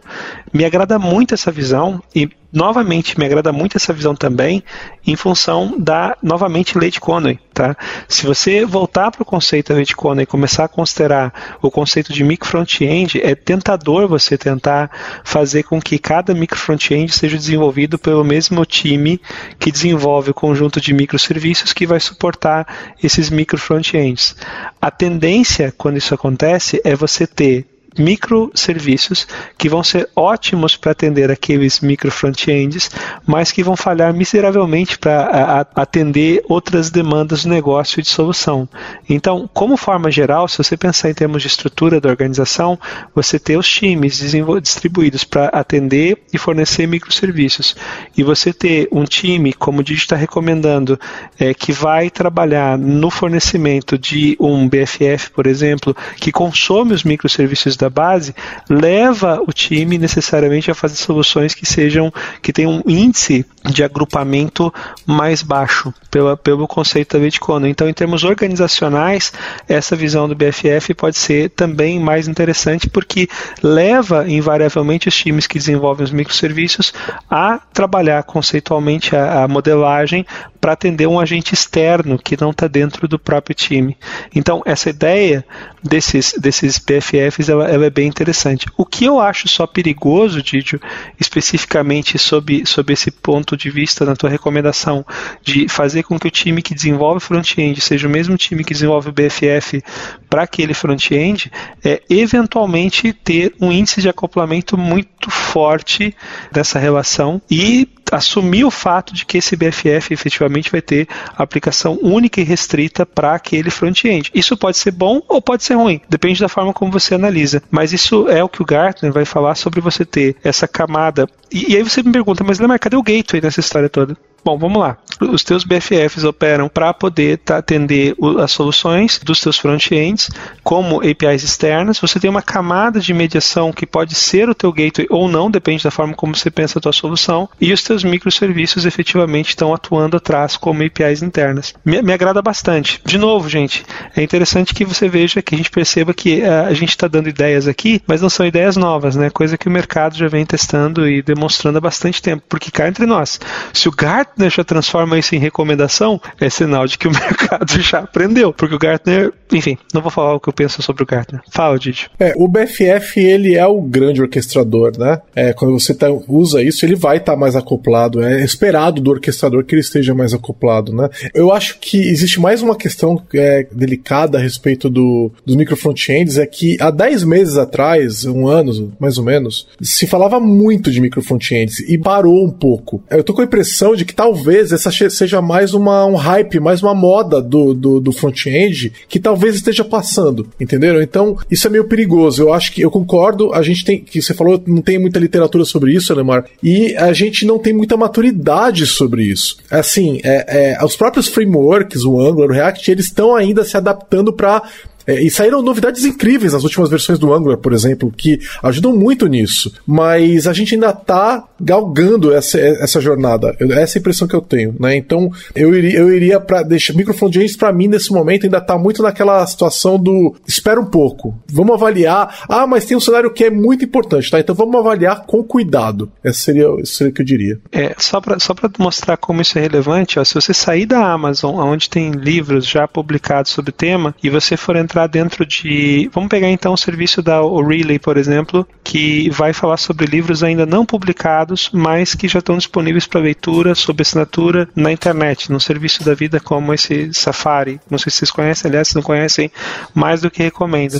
Me 0.53 0.65
agrada 0.65 0.99
muito 0.99 1.35
essa 1.35 1.51
visão 1.51 2.03
e 2.15 2.31
novamente 2.57 3.19
me 3.19 3.27
agrada 3.27 3.53
muito 3.53 3.77
essa 3.77 3.93
visão 3.93 4.17
também 4.17 4.65
em 5.07 5.15
função 5.15 5.75
da 5.79 6.17
novamente 6.23 6.79
lei 6.79 6.91
de 6.91 6.99
Conway, 6.99 7.39
tá? 7.53 7.77
Se 8.09 8.25
você 8.25 8.65
voltar 8.65 9.11
para 9.11 9.21
o 9.21 9.27
conceito 9.27 9.69
da 9.69 9.75
lei 9.75 9.85
de 9.85 9.95
Conway 9.95 10.23
e 10.23 10.27
começar 10.27 10.65
a 10.65 10.69
considerar 10.69 11.59
o 11.61 11.71
conceito 11.71 12.15
de 12.15 12.25
micro 12.25 12.49
front-end, 12.49 13.21
é 13.23 13.35
tentador 13.35 14.09
você 14.09 14.39
tentar 14.39 14.91
fazer 15.23 15.65
com 15.65 15.79
que 15.79 15.99
cada 15.99 16.33
micro 16.33 16.59
front-end 16.59 17.13
seja 17.13 17.37
desenvolvido 17.37 17.99
pelo 17.99 18.25
mesmo 18.25 18.65
time 18.65 19.21
que 19.59 19.71
desenvolve 19.71 20.31
o 20.31 20.35
conjunto 20.35 20.81
de 20.81 20.95
microserviços 20.95 21.75
que 21.75 21.87
vai 21.87 22.01
suportar 22.01 22.67
esses 23.03 23.29
micro 23.29 23.59
front-ends. 23.59 24.35
A 24.81 24.91
tendência 24.91 25.75
quando 25.77 25.99
isso 25.99 26.15
acontece 26.15 26.81
é 26.83 26.97
você 26.97 27.27
ter 27.27 27.76
microserviços 27.99 29.27
que 29.57 29.69
vão 29.69 29.83
ser 29.83 30.09
ótimos 30.15 30.77
para 30.77 30.93
atender 30.93 31.31
aqueles 31.31 31.81
micro 31.81 32.11
front-ends, 32.11 32.91
mas 33.27 33.53
que 33.53 33.63
vão 33.63 33.77
falhar 33.77 34.13
miseravelmente 34.13 34.99
para 34.99 35.67
atender 35.75 36.43
outras 36.49 36.91
demandas 36.91 37.45
do 37.45 37.51
negócio 37.51 38.03
de 38.03 38.09
solução. 38.09 38.69
Então, 39.09 39.49
como 39.53 39.77
forma 39.77 40.11
geral, 40.11 40.49
se 40.49 40.59
você 40.59 40.77
pensar 40.77 41.11
em 41.11 41.15
termos 41.15 41.43
de 41.43 41.49
estrutura 41.49 42.01
da 42.01 42.09
organização, 42.09 42.79
você 43.15 43.39
ter 43.39 43.57
os 43.57 43.69
times 43.69 44.23
distribuídos 44.63 45.25
para 45.25 45.47
atender 45.47 46.23
e 46.33 46.39
fornecer 46.39 46.87
microserviços, 46.87 47.77
e 48.17 48.23
você 48.23 48.53
ter 48.53 48.89
um 48.93 49.05
time, 49.05 49.53
como 49.53 49.81
o 49.81 49.83
Digi 49.83 50.01
está 50.01 50.17
recomendando, 50.17 50.99
é, 51.39 51.55
que 51.55 51.73
vai 51.73 52.11
trabalhar 52.11 52.79
no 52.79 53.11
fornecimento 53.11 53.99
de 53.99 54.37
um 54.41 54.69
BFF, 54.69 55.31
por 55.33 55.47
exemplo, 55.47 55.97
que 56.17 56.33
consome 56.33 56.93
os 56.93 57.05
microserviços 57.05 57.77
da 57.77 57.86
da 57.87 57.91
base 57.91 58.35
leva 58.69 59.41
o 59.47 59.53
time 59.53 59.97
necessariamente 59.97 60.71
a 60.71 60.75
fazer 60.75 60.97
soluções 60.97 61.55
que 61.55 61.65
sejam 61.65 62.13
que 62.43 62.53
tenham 62.53 62.83
um 62.85 62.91
índice 62.91 63.47
de 63.65 63.83
agrupamento 63.83 64.73
mais 65.07 65.43
baixo 65.43 65.95
pela, 66.11 66.37
pelo 66.37 66.67
conceito 66.67 67.17
da 67.17 67.23
Bitcoin. 67.23 67.69
Então, 67.69 67.89
em 67.89 67.93
termos 67.93 68.25
organizacionais, 68.25 69.33
essa 69.69 69.95
visão 69.95 70.29
do 70.29 70.35
BFF 70.35 70.95
pode 70.95 71.17
ser 71.17 71.51
também 71.51 72.01
mais 72.01 72.29
interessante 72.29 72.89
porque 72.89 73.29
leva 73.63 74.29
invariavelmente 74.29 75.09
os 75.09 75.17
times 75.17 75.47
que 75.47 75.59
desenvolvem 75.59 76.05
os 76.05 76.11
microserviços 76.11 76.93
a 77.31 77.59
trabalhar 77.73 78.23
conceitualmente 78.25 79.15
a, 79.15 79.45
a 79.45 79.49
modelagem 79.49 80.27
para 80.67 80.73
atender 80.73 81.07
um 81.07 81.21
agente 81.21 81.55
externo 81.55 82.19
que 82.19 82.37
não 82.41 82.51
está 82.51 82.67
dentro 82.67 83.07
do 83.07 83.21
próprio 83.21 83.55
time. 83.55 83.97
Então, 84.35 84.63
essa 84.67 84.91
ideia 84.91 85.45
desses, 85.81 86.35
desses 86.37 86.77
BFFs 86.77 87.49
ela, 87.49 87.71
ela, 87.71 87.87
é 87.87 87.91
bem 87.91 88.09
interessante. 88.09 88.67
O 88.77 88.85
que 88.85 89.05
eu 89.05 89.21
acho 89.21 89.47
só 89.47 89.65
perigoso, 89.65 90.43
Didio, 90.43 90.81
especificamente 91.21 92.19
sob, 92.19 92.65
sob 92.67 92.93
esse 92.93 93.13
ponto 93.13 93.57
de 93.57 93.71
vista 93.71 94.05
na 94.05 94.17
tua 94.17 94.29
recomendação 94.29 95.07
de 95.41 95.69
fazer 95.69 96.03
com 96.03 96.19
que 96.19 96.27
o 96.27 96.33
time 96.33 96.61
que 96.61 96.75
desenvolve 96.75 97.21
front-end 97.21 97.81
seja 97.81 98.09
o 98.09 98.11
mesmo 98.11 98.37
time 98.37 98.65
que 98.65 98.75
desenvolve 98.75 99.11
o 99.11 99.13
BFF 99.13 99.85
para 100.29 100.43
aquele 100.43 100.75
front-end, 100.75 101.49
é 101.85 102.03
eventualmente 102.11 103.13
ter 103.13 103.55
um 103.61 103.71
índice 103.71 104.03
de 104.03 104.09
acoplamento 104.09 104.77
muito 104.77 105.31
forte 105.31 106.13
dessa 106.51 106.81
relação 106.81 107.41
e 107.49 107.89
assumir 108.11 108.65
o 108.65 108.71
fato 108.71 109.15
de 109.15 109.25
que 109.25 109.39
esse 109.39 109.57
BFF 109.57 110.13
efetivamente 110.13 110.71
vai 110.71 110.81
ter 110.81 111.09
aplicação 111.37 111.99
única 112.03 112.41
e 112.41 112.45
restrita 112.45 113.05
para 113.05 113.35
aquele 113.35 113.71
front-end. 113.71 114.31
Isso 114.35 114.57
pode 114.57 114.79
ser 114.79 114.91
bom 114.91 115.23
ou 115.29 115.41
pode 115.41 115.65
ser 115.65 115.75
ruim, 115.75 116.01
depende 116.09 116.41
da 116.41 116.49
forma 116.49 116.73
como 116.73 116.93
você 116.93 117.15
analisa. 117.15 117.63
Mas 117.71 117.93
isso 117.93 118.29
é 118.29 118.43
o 118.43 118.49
que 118.49 118.63
o 118.63 118.67
Gartner 118.67 119.13
vai 119.13 119.25
falar 119.25 119.55
sobre 119.55 119.81
você 119.81 120.05
ter 120.05 120.37
essa 120.43 120.69
camada. 120.69 121.29
E, 121.51 121.73
e 121.73 121.77
aí 121.77 121.83
você 121.83 122.03
me 122.03 122.13
pergunta, 122.13 122.45
mas 122.45 122.59
Lemar, 122.59 122.79
cadê 122.79 122.97
o 122.97 123.03
gateway 123.03 123.41
nessa 123.41 123.61
história 123.61 123.89
toda? 123.89 124.17
Bom, 124.45 124.57
vamos 124.57 124.79
lá. 124.79 124.97
Os 125.21 125.43
teus 125.43 125.65
BFFs 125.65 126.25
operam 126.25 126.69
para 126.69 126.93
poder 126.93 127.39
tá, 127.39 127.59
atender 127.59 128.15
o, 128.19 128.39
as 128.39 128.53
soluções 128.53 129.21
dos 129.23 129.41
teus 129.41 129.59
front-ends 129.59 130.31
como 130.63 130.99
APIs 130.99 131.43
externas. 131.43 131.99
Você 131.99 132.21
tem 132.21 132.31
uma 132.31 132.43
camada 132.43 133.01
de 133.01 133.13
mediação 133.15 133.73
que 133.73 133.87
pode 133.87 134.15
ser 134.15 134.49
o 134.49 134.55
teu 134.55 134.73
gateway 134.73 135.07
ou 135.11 135.29
não, 135.29 135.51
depende 135.51 135.85
da 135.85 135.91
forma 135.91 136.15
como 136.15 136.35
você 136.35 136.51
pensa 136.51 136.79
a 136.79 136.83
tua 136.83 136.93
solução. 136.93 137.49
E 137.61 137.73
os 137.73 137.83
teus 137.83 138.05
microserviços 138.05 138.85
efetivamente 138.85 139.51
estão 139.51 139.75
atuando 139.75 140.17
atrás 140.17 140.57
como 140.57 140.83
APIs 140.83 141.23
internas. 141.23 141.75
Me, 141.85 142.03
me 142.03 142.13
agrada 142.13 142.43
bastante. 142.43 143.01
De 143.05 143.19
novo, 143.19 143.49
gente, 143.49 143.85
é 144.15 144.23
interessante 144.23 144.75
que 144.75 144.85
você 144.85 145.09
veja 145.09 145.43
que 145.43 145.55
a 145.55 145.59
gente 145.59 145.71
perceba 145.71 146.13
que 146.15 146.43
a, 146.43 146.47
eh, 146.47 146.67
a 146.67 146.75
gente 146.75 146.91
está 146.91 147.09
dando 147.09 147.29
ideias 147.29 147.67
aqui, 147.69 148.03
mas 148.07 148.21
não 148.21 148.31
são 148.31 148.47
ideias 148.47 148.77
novas, 148.77 149.17
né? 149.17 149.31
Coisa 149.31 149.59
que 149.59 149.69
o 149.69 149.71
mercado 149.71 150.17
já 150.17 150.29
vem 150.29 150.45
testando 150.45 151.09
e 151.09 151.23
demonstrando 151.23 151.79
há 151.79 151.81
bastante 151.81 152.21
tempo. 152.23 152.43
Porque 152.49 152.71
cá 152.71 152.89
entre 152.89 153.07
nós, 153.07 153.41
se 153.73 153.89
o 153.89 153.93
Gartner 153.93 154.27
Gartner 154.37 154.51
já 154.51 154.65
transforma 154.65 155.06
isso 155.15 155.35
em 155.35 155.39
recomendação, 155.39 156.21
é 156.41 156.49
sinal 156.49 156.87
de 156.87 156.99
que 156.99 157.07
o 157.07 157.13
mercado 157.15 157.81
já 157.81 158.01
aprendeu. 158.01 158.53
Porque 158.53 158.75
o 158.75 158.79
Gartner, 158.79 159.33
enfim, 159.53 159.77
não 159.93 160.03
vou 160.03 160.11
falar 160.11 160.35
o 160.35 160.41
que 160.41 160.49
eu 160.49 160.53
penso 160.53 160.83
sobre 160.83 161.03
o 161.03 161.07
Gartner. 161.07 161.43
Fala, 161.51 161.79
Didi. 161.79 162.11
É, 162.19 162.33
o 162.37 162.49
BFF, 162.49 163.21
ele 163.21 163.55
é 163.55 163.67
o 163.67 163.81
grande 163.81 164.23
orquestrador, 164.23 164.93
né? 164.99 165.21
É, 165.35 165.53
quando 165.53 165.79
você 165.79 165.95
tá, 165.95 166.09
usa 166.29 166.63
isso, 166.63 166.85
ele 166.85 166.97
vai 166.97 167.19
estar 167.19 167.33
tá 167.33 167.39
mais 167.39 167.55
acoplado. 167.55 168.23
É 168.23 168.43
esperado 168.45 169.01
do 169.01 169.11
orquestrador 169.11 169.65
que 169.65 169.75
ele 169.75 169.83
esteja 169.83 170.15
mais 170.15 170.33
acoplado, 170.35 170.93
né? 170.93 171.09
Eu 171.35 171.53
acho 171.53 171.79
que 171.79 171.99
existe 171.99 172.41
mais 172.41 172.63
uma 172.63 172.77
questão 172.77 173.23
é, 173.35 173.67
delicada 173.71 174.39
a 174.39 174.41
respeito 174.41 174.89
do, 174.89 175.31
dos 175.45 175.57
micro 175.57 175.77
frontends, 175.77 176.39
é 176.39 176.47
que 176.47 176.77
há 176.81 176.91
10 176.91 177.25
meses 177.25 177.57
atrás, 177.57 178.25
um 178.25 178.49
ano 178.49 178.93
mais 178.99 179.19
ou 179.19 179.25
menos, 179.25 179.69
se 179.81 180.07
falava 180.07 180.41
muito 180.41 180.91
de 180.91 181.01
micro 181.01 181.23
frontends 181.23 181.81
e 181.81 181.99
parou 181.99 182.45
um 182.45 182.51
pouco. 182.51 183.03
Eu 183.11 183.25
tô 183.25 183.35
com 183.35 183.43
a 183.43 183.45
impressão 183.45 183.95
de 183.95 184.05
que 184.05 184.15
talvez 184.15 184.73
essa 184.73 184.91
seja 185.11 185.41
mais 185.41 185.75
uma, 185.75 186.05
um 186.07 186.15
hype, 186.15 186.61
mais 186.61 186.83
uma 186.83 186.95
moda 186.95 187.41
do, 187.41 187.75
do, 187.75 188.01
do 188.01 188.13
front-end 188.13 188.93
que 189.09 189.21
talvez 189.21 189.55
esteja 189.55 189.85
passando, 189.85 190.49
entenderam? 190.61 191.01
Então, 191.01 191.37
isso 191.51 191.67
é 191.67 191.71
meio 191.71 191.85
perigoso. 191.85 192.43
Eu 192.43 192.53
acho 192.53 192.73
que 192.73 192.81
eu 192.81 192.91
concordo, 192.91 193.53
a 193.53 193.63
gente 193.63 193.85
tem, 193.85 194.01
que 194.01 194.21
você 194.21 194.35
falou, 194.35 194.63
não 194.67 194.83
tem 194.83 194.99
muita 194.99 195.19
literatura 195.19 195.65
sobre 195.65 195.93
isso, 195.93 196.13
Alemar, 196.13 196.45
e 196.63 196.95
a 196.97 197.13
gente 197.13 197.45
não 197.45 197.59
tem 197.59 197.73
muita 197.73 197.97
maturidade 197.97 198.87
sobre 198.87 199.25
isso. 199.25 199.57
Assim, 199.71 200.21
é, 200.25 200.77
é, 200.81 200.85
os 200.85 200.97
próprios 200.97 201.29
frameworks, 201.29 202.05
o 202.05 202.21
Angular, 202.21 202.51
o 202.51 202.53
React, 202.53 202.91
eles 202.91 203.07
estão 203.07 203.35
ainda 203.35 203.65
se 203.65 203.77
adaptando 203.77 204.33
para 204.33 204.63
é, 205.07 205.23
e 205.23 205.31
saíram 205.31 205.63
novidades 205.63 206.05
incríveis 206.05 206.53
nas 206.53 206.65
últimas 206.65 206.91
versões 206.91 207.19
do 207.19 207.33
Angular, 207.33 207.59
por 207.59 207.73
exemplo, 207.73 208.13
que 208.15 208.41
ajudam 208.63 208.97
muito 208.97 209.27
nisso. 209.27 209.73
Mas 209.87 210.47
a 210.47 210.53
gente 210.53 210.75
ainda 210.75 210.93
tá 210.93 211.45
galgando 211.61 212.33
essa, 212.35 212.59
essa 212.59 213.01
jornada. 213.01 213.57
Essa 213.61 213.99
é 213.99 213.99
a 213.99 214.01
impressão 214.01 214.29
que 214.29 214.35
eu 214.35 214.41
tenho, 214.41 214.75
né? 214.79 214.97
Então, 214.97 215.31
eu 215.55 215.75
iria, 215.75 215.99
eu 215.99 216.13
iria 216.13 216.41
para 216.41 216.63
deixar 216.63 216.95
microfone 216.95 217.47
para 217.59 217.73
mim 217.73 217.89
nesse 217.89 218.13
momento 218.13 218.45
ainda 218.45 218.61
tá 218.61 218.79
muito 218.79 219.03
naquela 219.03 219.47
situação 219.47 219.99
do 219.99 220.35
espera 220.47 220.81
um 220.81 220.87
pouco. 220.87 221.35
Vamos 221.53 221.75
avaliar. 221.75 222.45
Ah, 222.49 222.67
mas 222.67 222.85
tem 222.85 222.97
um 222.97 223.01
cenário 223.01 223.31
que 223.31 223.45
é 223.45 223.51
muito 223.51 223.85
importante, 223.85 224.31
tá? 224.31 224.41
Então 224.41 224.55
vamos 224.55 224.75
avaliar 224.77 225.25
com 225.27 225.43
cuidado. 225.43 226.11
Esse 226.25 226.41
seria, 226.41 226.69
seria 226.85 227.11
o 227.11 227.15
que 227.15 227.23
eu 227.23 227.27
diria. 227.27 227.61
É, 227.71 227.95
só 227.99 228.21
para 228.21 228.39
só 228.39 228.55
mostrar 228.79 229.17
como 229.17 229.43
isso 229.43 229.59
é 229.59 229.63
relevante, 229.63 230.19
ó, 230.19 230.25
se 230.25 230.35
você 230.35 230.55
sair 230.55 230.87
da 230.87 231.13
Amazon, 231.13 231.57
onde 231.57 231.91
tem 231.91 232.11
livros 232.11 232.67
já 232.67 232.89
publicados 232.89 233.53
sobre 233.53 233.71
o 233.71 233.75
tema, 233.75 234.15
e 234.23 234.31
você 234.31 234.57
for 234.57 234.77
entrar 234.77 234.96
entrar 234.97 235.07
dentro 235.07 235.45
de. 235.45 236.11
Vamos 236.13 236.31
pegar 236.31 236.49
então 236.49 236.73
o 236.73 236.77
serviço 236.77 237.23
da 237.23 237.43
O'Reilly, 237.43 237.99
por 237.99 238.17
exemplo, 238.17 238.67
que 238.83 239.29
vai 239.31 239.53
falar 239.53 239.77
sobre 239.77 240.07
livros 240.07 240.43
ainda 240.43 240.65
não 240.65 240.87
publicados, 240.87 241.71
mas 241.73 242.15
que 242.15 242.27
já 242.27 242.39
estão 242.39 242.57
disponíveis 242.57 243.07
para 243.07 243.21
leitura 243.21 243.75
sob 243.75 244.01
assinatura 244.01 244.69
na 244.75 244.91
internet, 244.91 245.53
num 245.53 245.61
serviço 245.61 246.03
da 246.03 246.15
vida 246.15 246.41
como 246.41 246.73
esse 246.73 247.13
Safari. 247.13 247.79
Não 247.91 247.99
sei 247.99 248.11
se 248.11 248.19
vocês 248.19 248.31
conhecem, 248.31 248.69
aliás, 248.69 248.89
se 248.89 248.97
não 248.97 249.03
conhecem, 249.03 249.51
mais 249.95 250.23
do 250.23 250.31
que 250.31 250.43
recomendo. 250.43 250.99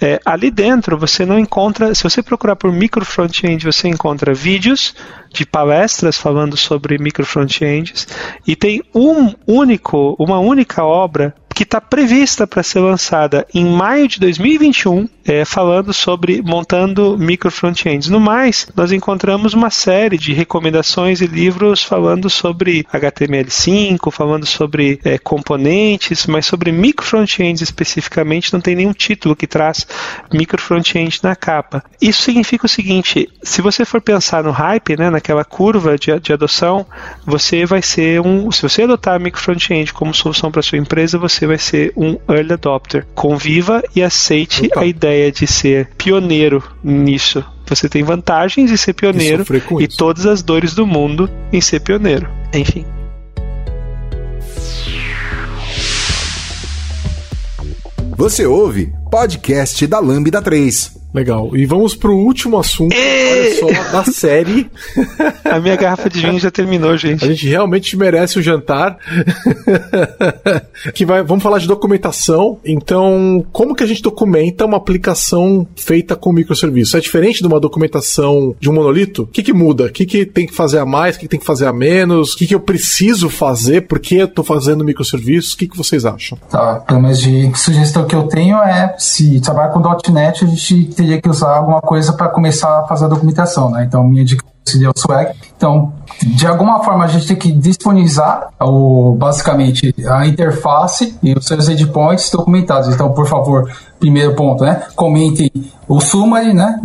É, 0.00 0.20
ali 0.24 0.50
dentro 0.50 0.98
você 0.98 1.24
não 1.24 1.38
encontra, 1.38 1.94
se 1.94 2.02
você 2.02 2.22
procurar 2.22 2.56
por 2.56 2.72
micro 2.72 3.04
front-end, 3.04 3.64
você 3.64 3.88
encontra 3.88 4.34
vídeos 4.34 4.94
de 5.32 5.44
palestras 5.44 6.16
falando 6.16 6.56
sobre 6.56 6.98
micro 6.98 7.24
front-ends 7.24 8.06
e 8.46 8.54
tem 8.54 8.82
um 8.94 9.34
único, 9.46 10.14
uma 10.18 10.38
única 10.38 10.84
obra 10.84 11.34
que 11.54 11.62
está 11.62 11.80
prevista 11.80 12.46
para 12.46 12.62
ser 12.62 12.80
lançada 12.80 13.46
em 13.54 13.64
maio 13.64 14.08
de 14.08 14.18
2021, 14.18 15.08
é, 15.24 15.44
falando 15.44 15.92
sobre 15.94 16.42
montando 16.42 17.16
micro 17.16 17.50
frontends. 17.50 18.08
No 18.08 18.20
mais, 18.20 18.68
nós 18.76 18.90
encontramos 18.92 19.54
uma 19.54 19.70
série 19.70 20.18
de 20.18 20.32
recomendações 20.32 21.20
e 21.20 21.26
livros 21.26 21.82
falando 21.82 22.28
sobre 22.28 22.84
HTML5, 22.92 24.10
falando 24.10 24.44
sobre 24.44 25.00
é, 25.04 25.16
componentes, 25.16 26.26
mas 26.26 26.44
sobre 26.44 26.72
micro 26.72 27.06
frontends 27.06 27.62
especificamente 27.62 28.52
não 28.52 28.60
tem 28.60 28.74
nenhum 28.74 28.92
título 28.92 29.36
que 29.36 29.46
traz 29.46 29.86
micro 30.32 30.60
frontend 30.60 31.20
na 31.22 31.36
capa. 31.36 31.84
Isso 32.00 32.22
significa 32.22 32.66
o 32.66 32.68
seguinte: 32.68 33.28
se 33.42 33.62
você 33.62 33.84
for 33.84 34.00
pensar 34.00 34.42
no 34.42 34.50
hype, 34.50 34.96
né, 34.96 35.08
naquela 35.08 35.44
curva 35.44 35.96
de, 35.96 36.18
de 36.18 36.32
adoção, 36.32 36.84
você 37.24 37.64
vai 37.64 37.80
ser 37.80 38.20
um. 38.20 38.50
Se 38.50 38.62
você 38.62 38.82
adotar 38.82 39.20
micro 39.20 39.40
frontend 39.40 39.92
como 39.92 40.12
solução 40.12 40.50
para 40.50 40.62
sua 40.62 40.78
empresa, 40.78 41.16
você 41.16 41.43
vai 41.46 41.58
ser 41.58 41.92
um 41.96 42.16
early 42.28 42.52
adopter. 42.52 43.06
Conviva 43.14 43.82
e 43.94 44.02
aceite 44.02 44.66
Opa. 44.66 44.80
a 44.80 44.86
ideia 44.86 45.30
de 45.30 45.46
ser 45.46 45.88
pioneiro 45.96 46.62
nisso. 46.82 47.44
Você 47.66 47.88
tem 47.88 48.02
vantagens 48.02 48.70
em 48.70 48.76
ser 48.76 48.92
pioneiro 48.92 49.44
e, 49.80 49.84
e 49.84 49.88
todas 49.88 50.26
as 50.26 50.42
dores 50.42 50.74
do 50.74 50.86
mundo 50.86 51.30
em 51.52 51.60
ser 51.60 51.80
pioneiro. 51.80 52.28
Enfim. 52.52 52.84
Você 58.16 58.46
ouve 58.46 58.92
podcast 59.10 59.86
da 59.86 60.00
Lambda 60.00 60.42
3. 60.42 61.04
Legal. 61.14 61.56
E 61.56 61.64
vamos 61.64 61.94
pro 61.94 62.12
último 62.12 62.58
assunto, 62.58 62.92
olha 62.92 63.54
só, 63.54 63.92
da 63.92 64.04
série. 64.04 64.68
A 65.48 65.60
minha 65.60 65.76
garrafa 65.76 66.10
de 66.10 66.20
vinho 66.20 66.40
já 66.40 66.50
terminou, 66.50 66.96
gente. 66.96 67.24
A 67.24 67.28
gente 67.28 67.46
realmente 67.46 67.96
merece 67.96 68.36
o 68.36 68.42
jantar. 68.42 68.98
que 70.92 71.06
vai, 71.06 71.22
vamos 71.22 71.44
falar 71.44 71.58
de 71.58 71.68
documentação. 71.68 72.58
Então, 72.64 73.46
como 73.52 73.76
que 73.76 73.84
a 73.84 73.86
gente 73.86 74.02
documenta 74.02 74.64
uma 74.64 74.76
aplicação 74.76 75.64
feita 75.76 76.16
com 76.16 76.32
microserviços? 76.32 76.96
É 76.96 77.00
diferente 77.00 77.40
de 77.40 77.46
uma 77.46 77.60
documentação 77.60 78.56
de 78.58 78.68
um 78.68 78.72
monolito? 78.72 79.22
O 79.22 79.26
que, 79.28 79.44
que 79.44 79.52
muda? 79.52 79.84
O 79.84 79.92
que, 79.92 80.04
que 80.04 80.26
tem 80.26 80.48
que 80.48 80.54
fazer 80.54 80.78
a 80.80 80.86
mais? 80.86 81.14
O 81.14 81.20
que, 81.20 81.26
que 81.26 81.30
tem 81.30 81.40
que 81.40 81.46
fazer 81.46 81.66
a 81.66 81.72
menos? 81.72 82.32
O 82.32 82.36
que, 82.36 82.44
que 82.44 82.54
eu 82.56 82.60
preciso 82.60 83.30
fazer? 83.30 83.82
Por 83.82 84.00
que 84.00 84.16
eu 84.16 84.24
estou 84.24 84.44
fazendo 84.44 84.84
microserviços? 84.84 85.52
O 85.52 85.58
que, 85.58 85.68
que 85.68 85.76
vocês 85.76 86.04
acham? 86.04 86.36
Tá, 86.50 86.80
pelo 86.80 87.02
menos 87.02 87.20
de 87.20 87.56
sugestão 87.56 88.04
que 88.04 88.16
eu 88.16 88.24
tenho 88.24 88.56
é 88.56 88.96
se 89.04 89.40
trabalhar 89.40 89.68
com 89.68 89.80
.NET, 90.10 90.44
a 90.44 90.48
gente 90.48 90.86
teria 90.86 91.20
que 91.20 91.28
usar 91.28 91.56
alguma 91.56 91.80
coisa 91.80 92.12
para 92.12 92.28
começar 92.28 92.80
a 92.80 92.86
fazer 92.86 93.04
a 93.04 93.08
documentação, 93.08 93.70
né? 93.70 93.84
Então, 93.84 94.02
minha 94.02 94.24
dica 94.24 94.44
seria 94.64 94.90
o 94.90 94.92
Swag. 94.96 95.34
Então, 95.56 95.92
de 96.22 96.46
alguma 96.46 96.82
forma, 96.82 97.04
a 97.04 97.06
gente 97.06 97.26
tem 97.26 97.36
que 97.36 97.52
disponibilizar 97.52 98.48
o, 98.60 99.14
basicamente 99.18 99.94
a 100.08 100.26
interface 100.26 101.16
e 101.22 101.34
os 101.34 101.46
seus 101.46 101.68
endpoints 101.68 102.30
documentados. 102.30 102.88
Então, 102.94 103.12
por 103.12 103.26
favor, 103.26 103.70
primeiro 104.00 104.34
ponto, 104.34 104.64
né? 104.64 104.84
Comentem 104.96 105.50
o 105.86 106.00
summary, 106.00 106.54
né? 106.54 106.80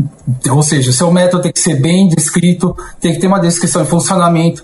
Ou 0.52 0.62
seja, 0.62 0.92
seu 0.92 1.10
método 1.12 1.44
tem 1.44 1.54
que 1.54 1.60
ser 1.60 1.82
bem 1.82 2.10
descrito, 2.10 2.76
tem 3.00 3.14
que 3.14 3.20
ter 3.20 3.28
uma 3.28 3.40
descrição 3.40 3.82
de 3.84 3.90
funcionamento. 3.90 4.64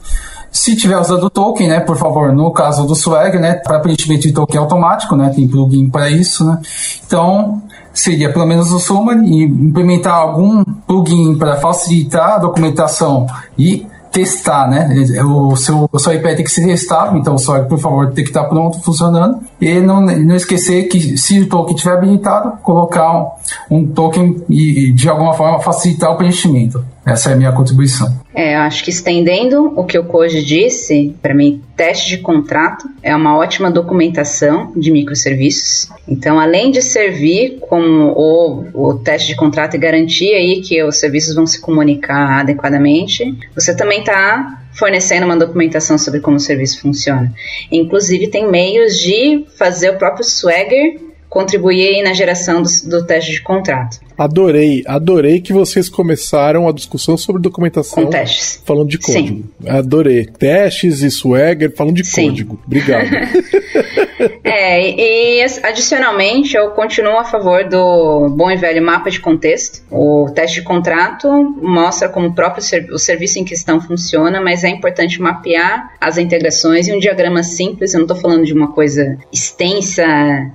Se 0.56 0.73
tiver 0.73 0.98
usando 0.98 1.26
o 1.26 1.30
token, 1.30 1.68
né, 1.68 1.82
por 1.82 1.98
favor, 1.98 2.32
no 2.32 2.49
caso 2.49 2.86
do 2.86 2.95
Swag, 2.95 3.38
né, 3.38 3.56
para 3.56 3.77
preenchimento 3.77 4.22
de 4.22 4.32
token 4.32 4.57
automático, 4.57 5.14
né, 5.14 5.30
tem 5.36 5.45
plugin 5.45 5.90
para 5.90 6.10
isso, 6.10 6.45
né. 6.45 6.61
Então, 7.06 7.61
seria 7.94 8.32
pelo 8.32 8.45
menos 8.45 8.72
o 8.72 8.80
Summary 8.80 9.19
e 9.26 9.44
implementar 9.44 10.15
algum 10.15 10.64
plugin 10.64 11.38
para 11.38 11.57
facilitar 11.57 12.36
a 12.36 12.38
documentação 12.38 13.27
e 13.60 13.86
testar, 14.14 14.69
né? 14.69 14.88
O 15.26 15.57
seu, 15.57 15.90
o 15.91 15.99
seu 15.99 16.14
iPad 16.14 16.38
tem 16.38 16.45
que 16.45 16.52
ser 16.52 16.65
testado, 16.65 17.18
então 17.18 17.38
só 17.38 17.61
por 17.65 17.77
favor 17.77 18.14
tem 18.14 18.23
que 18.23 18.30
estar 18.30 18.45
pronto, 18.45 18.82
funcionando. 18.82 19.40
E 19.60 19.82
não, 19.82 19.99
não 19.99 20.36
esquecer 20.38 20.84
que 20.84 21.18
se 21.18 21.41
o 21.41 21.49
token 21.49 21.76
estiver 21.76 21.98
habilitado, 21.98 22.53
colocar 22.64 23.11
um, 23.14 23.32
um 23.69 23.86
token 23.88 24.41
e 24.48 24.94
de 24.94 25.10
alguma 25.10 25.34
forma 25.34 25.60
facilitar 25.60 26.14
o 26.14 26.15
preenchimento. 26.15 26.94
Essa 27.06 27.30
é 27.30 27.34
a 27.34 27.36
minha 27.36 27.52
contribuição. 27.52 28.19
É, 28.34 28.56
acho 28.56 28.84
que 28.84 28.90
estendendo 28.90 29.72
o 29.76 29.86
que 29.86 29.98
o 29.98 30.06
Koji 30.06 30.44
disse, 30.44 31.15
para 31.22 31.36
mim, 31.36 31.61
teste 31.77 32.10
de 32.10 32.18
contrato 32.18 32.90
é 33.03 33.15
uma 33.15 33.38
ótima 33.38 33.69
documentação 33.69 34.73
de 34.76 34.91
microserviços. 34.91 35.90
Então, 36.07 36.40
além 36.40 36.72
de 36.72 36.82
servir 36.82 37.60
como 37.69 38.11
o, 38.15 38.65
o 38.73 38.94
teste 38.95 39.30
de 39.30 39.36
contrato 39.36 39.76
e 39.76 39.80
garantir 39.80 40.34
aí 40.34 40.61
que 40.61 40.84
os 40.84 40.98
serviços 40.98 41.36
vão 41.36 41.45
se 41.45 41.61
comunicar 41.61 42.40
adequadamente, 42.40 43.38
você 43.53 43.76
também 43.76 43.99
está 43.99 44.64
fornecendo 44.73 45.26
uma 45.26 45.38
documentação 45.38 45.98
sobre 45.98 46.19
como 46.19 46.38
o 46.38 46.40
serviço 46.40 46.82
funciona. 46.82 47.32
Inclusive, 47.72 48.27
tem 48.27 48.49
meios 48.49 48.99
de 48.99 49.45
fazer 49.57 49.91
o 49.91 49.98
próprio 49.98 50.26
Swagger 50.26 50.99
contribuir 51.30 52.02
na 52.02 52.14
geração 52.14 52.61
do, 52.61 52.69
do 52.90 53.06
teste 53.06 53.32
de 53.32 53.41
contrato. 53.41 53.99
Adorei, 54.17 54.83
adorei 54.87 55.41
que 55.41 55.51
vocês 55.51 55.89
começaram 55.89 56.67
a 56.67 56.71
discussão 56.71 57.17
sobre 57.17 57.41
documentação 57.41 58.03
Com 58.05 58.09
testes. 58.09 58.61
falando 58.65 58.89
de 58.89 58.97
código. 58.97 59.43
Sim. 59.61 59.69
Adorei. 59.69 60.25
Testes 60.25 61.01
e 61.01 61.11
Swagger 61.11 61.73
falando 61.75 61.95
de 61.95 62.05
Sim. 62.05 62.29
código. 62.29 62.59
Obrigado. 62.65 63.09
é, 64.43 64.89
e 64.89 65.45
adicionalmente 65.63 66.55
eu 66.55 66.69
continuo 66.71 67.17
a 67.17 67.25
favor 67.25 67.67
do 67.67 68.29
bom 68.29 68.49
e 68.49 68.55
velho 68.55 68.83
mapa 68.83 69.09
de 69.09 69.19
contexto. 69.19 69.83
O 69.91 70.29
teste 70.33 70.61
de 70.61 70.65
contrato 70.65 71.29
mostra 71.61 72.07
como 72.07 72.27
o 72.27 72.33
próprio 72.33 72.63
ser, 72.63 72.91
o 72.91 72.97
serviço 72.97 73.39
em 73.39 73.43
questão 73.43 73.81
funciona, 73.81 74.39
mas 74.41 74.63
é 74.63 74.69
importante 74.69 75.21
mapear 75.21 75.93
as 75.99 76.17
integrações 76.17 76.87
e 76.87 76.93
um 76.93 76.99
diagrama 76.99 77.43
simples. 77.43 77.93
Eu 77.93 77.99
não 77.99 78.05
estou 78.05 78.17
falando 78.17 78.45
de 78.45 78.53
uma 78.53 78.71
coisa 78.71 79.17
extensa, 79.31 80.05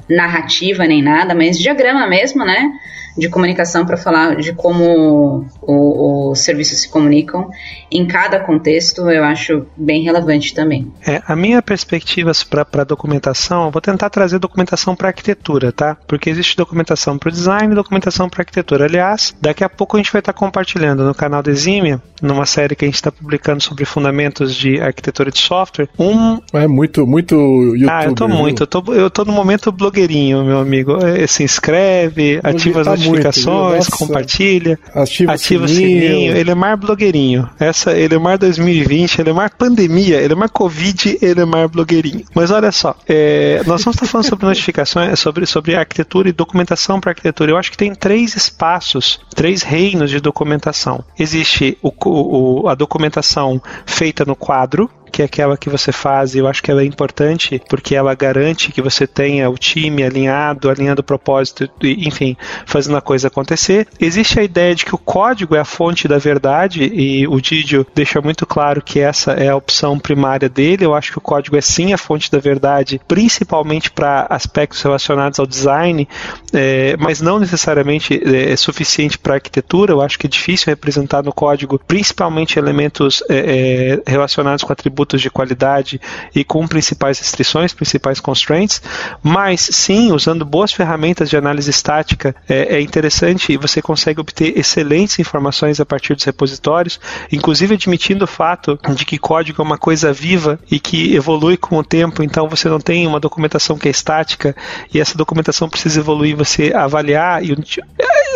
narrativa 0.09 0.87
nem 0.87 1.03
nada, 1.03 1.35
mas 1.35 1.59
diagrama 1.59 2.07
mesmo, 2.07 2.45
né? 2.45 2.73
De 3.17 3.29
comunicação 3.29 3.85
para 3.85 3.97
falar 3.97 4.37
de 4.37 4.53
como 4.53 5.45
os 5.63 6.41
serviços 6.41 6.81
se 6.81 6.89
comunicam 6.89 7.51
em 7.91 8.07
cada 8.07 8.41
contexto, 8.41 9.11
eu 9.11 9.25
acho 9.25 9.67
bem 9.77 10.03
relevante 10.03 10.55
também. 10.55 10.93
É, 11.07 11.23
a 11.27 11.35
minha 11.35 11.61
perspectiva 11.61 12.33
para 12.71 12.85
documentação, 12.85 13.71
vou 13.71 13.81
tentar 13.81 14.11
trazer 14.11 14.39
documentação 14.39 14.95
para 14.95 15.09
arquitetura, 15.09 15.73
tá? 15.73 15.97
Porque 16.07 16.31
existe 16.31 16.57
documentação 16.57 17.19
para 17.19 17.31
design 17.31 17.73
e 17.73 17.77
documentação 17.77 18.29
para 18.29 18.43
arquitetura. 18.43 18.85
Aliás, 18.85 19.35
daqui 19.41 19.65
a 19.65 19.69
pouco 19.69 19.97
a 19.97 20.01
gente 20.01 20.13
vai 20.13 20.21
estar 20.21 20.33
tá 20.33 20.39
compartilhando 20.39 21.05
no 21.05 21.15
canal 21.15 21.43
da 21.43 21.51
Eximia, 21.51 22.01
numa 22.23 22.47
série 22.47 22.77
que 22.77 22.85
a 22.85 22.89
gente 22.89 22.97
está 22.97 23.11
publicando 23.11 23.63
sobre 23.63 23.85
fundamentos 23.85 24.55
de 24.55 24.81
arquitetura 24.81 25.31
de 25.31 25.39
software, 25.39 25.89
um... 25.99 26.39
É 26.53 26.67
muito, 26.67 27.07
muito 27.07 27.35
YouTube. 27.35 27.91
Ah, 27.91 28.05
eu 28.05 28.15
tô 28.15 28.29
muito, 28.29 28.63
eu 28.63 28.67
tô, 28.67 28.95
eu 28.95 29.11
tô 29.11 29.25
no 29.25 29.33
momento 29.33 29.73
blogueirinho, 29.73 30.45
meu 30.45 30.59
amigo. 30.59 30.99
É, 31.05 31.27
se 31.27 31.43
inscreve, 31.43 32.41
ativa 32.43 32.85
tá 32.85 32.93
as 32.93 33.00
notificações, 33.01 33.89
muito, 33.89 33.99
compartilha, 33.99 34.79
ativa, 34.95 35.33
ativa 35.33 35.65
o 35.65 35.69
sininho. 35.69 36.01
sininho. 36.01 36.37
Ele 36.37 36.51
é 36.51 36.55
mais 36.55 36.79
blogueirinho. 36.79 37.49
Essa, 37.59 37.93
ele 37.93 38.15
é 38.15 38.19
mais 38.19 38.39
2020, 38.39 39.21
ele 39.21 39.31
é 39.31 39.33
mais 39.33 39.51
pandemia, 39.57 40.21
ele 40.21 40.33
é 40.33 40.37
mais 40.37 40.51
Covid, 40.51 41.19
ele 41.21 41.41
é 41.41 41.45
mais 41.45 41.71
blogueirinho. 41.71 42.25
Mas 42.35 42.51
olha 42.51 42.73
só, 42.73 42.97
é, 43.09 43.63
nós 43.67 43.83
vamos 43.85 43.97
estar 43.97 44.07
falando 44.07 44.27
sobre 44.27 44.47
notificações, 44.47 45.19
sobre, 45.19 45.47
sobre 45.47 45.75
arquitetura 45.75 46.29
e 46.29 46.33
documentação 46.33 47.01
para 47.01 47.13
arquitetura. 47.13 47.51
Eu 47.51 47.57
acho 47.57 47.71
que 47.71 47.77
tem 47.77 47.95
três 47.95 48.37
espaços, 48.37 49.21
três 49.35 49.63
reinos 49.63 50.11
de 50.11 50.21
documentação. 50.21 51.05
Existe 51.19 51.77
o, 51.83 51.93
o, 52.05 52.69
a 52.69 52.75
documentação 52.75 53.61
feita 53.87 54.25
no 54.25 54.37
quadro, 54.37 54.91
que 55.11 55.23
é 55.23 55.25
aquela 55.25 55.57
que 55.57 55.69
você 55.69 55.93
faz, 55.93 56.35
e 56.35 56.39
eu 56.39 56.47
acho 56.47 56.63
que 56.63 56.71
ela 56.71 56.83
é 56.83 56.85
importante 56.85 57.61
porque 57.69 57.95
ela 57.95 58.15
garante 58.15 58.73
que 58.73 58.81
você 58.81 59.07
tenha 59.07 59.51
o 59.51 59.59
time 59.59 60.03
alinhado, 60.03 60.71
alinhando 60.71 61.01
o 61.01 61.05
propósito, 61.05 61.69
enfim, 61.83 62.37
fazendo 62.67 62.97
a 62.97 63.01
coisa 63.01 63.29
acontecer. 63.29 63.87
Existe 63.99 64.39
a 64.39 64.43
ideia 64.43 64.75
de 64.75 64.85
que 64.85 64.95
o 64.95 64.99
código 64.99 65.55
é 65.55 65.61
a 65.61 65.65
fonte 65.65 66.07
da 66.07 66.19
verdade 66.19 66.85
e 66.85 67.27
o 67.27 67.41
Didio 67.41 67.87
deixa 67.95 68.21
muito 68.21 68.47
claro 68.47 68.83
que 68.83 69.01
essa 69.01 69.33
é 69.33 69.49
a 69.49 69.57
opção 69.57 69.99
primária 69.99 70.49
dele. 70.49 70.85
Eu 70.85 70.95
acho 70.95 71.13
que 71.13 71.19
o 71.19 71.21
código 71.21 71.57
é 71.57 71.61
sim 71.61 71.93
a 71.93 71.99
fonte 71.99 72.31
da 72.31 72.39
verdade, 72.39 73.01
principalmente 73.07 73.91
para 73.91 74.27
aspectos 74.31 74.81
relacionados 74.83 75.39
ao 75.39 75.47
design, 75.47 76.09
é, 76.53 76.97
mas 76.99 77.21
não 77.21 77.39
necessariamente 77.39 78.21
é, 78.25 78.53
é 78.53 78.57
suficiente 78.57 79.19
para 79.19 79.35
arquitetura. 79.35 79.93
Eu 79.93 80.01
acho 80.01 80.19
que 80.19 80.27
é 80.27 80.31
difícil 80.31 80.67
representar 80.67 81.23
no 81.23 81.33
código, 81.33 81.81
principalmente 81.87 82.59
elementos 82.59 83.23
é, 83.29 84.01
é 84.07 84.11
relacionados 84.11 84.63
com 84.65 84.73
atributos 84.73 85.00
atributos 85.01 85.21
de 85.21 85.31
qualidade 85.31 86.01
e 86.35 86.45
com 86.45 86.67
principais 86.67 87.19
restrições, 87.19 87.73
principais 87.73 88.21
constraints, 88.21 88.83
mas 89.23 89.61
sim, 89.61 90.13
usando 90.13 90.45
boas 90.45 90.73
ferramentas 90.73 91.31
de 91.31 91.37
análise 91.37 91.71
estática, 91.71 92.35
é, 92.49 92.77
é 92.77 92.81
interessante 92.81 93.53
e 93.53 93.57
você 93.57 93.81
consegue 93.81 94.21
obter 94.21 94.59
excelentes 94.59 95.19
informações 95.19 95.81
a 95.81 95.87
partir 95.87 96.15
dos 96.15 96.25
repositórios, 96.25 97.01
inclusive 97.33 97.75
admitindo 97.75 98.25
o 98.25 98.29
fato 98.29 98.79
de 98.95 99.05
que 99.05 99.19
código 99.19 99.63
é 99.63 99.65
uma 99.65 99.79
coisa 99.79 100.13
viva 100.13 100.59
e 100.71 100.79
que 100.79 101.15
evolui 101.15 101.57
com 101.57 101.77
o 101.79 101.85
tempo, 101.85 102.23
então 102.23 102.49
você 102.49 102.69
não 102.69 102.81
tem 102.81 103.07
uma 103.07 103.21
documentação 103.21 103.79
que 103.79 103.89
é 103.89 103.91
estática 103.91 104.55
e 104.93 105.01
essa 105.01 105.17
documentação 105.17 105.69
precisa 105.69 106.01
evoluir, 106.01 106.37
você 106.37 106.73
avaliar 106.75 107.43
e 107.45 107.55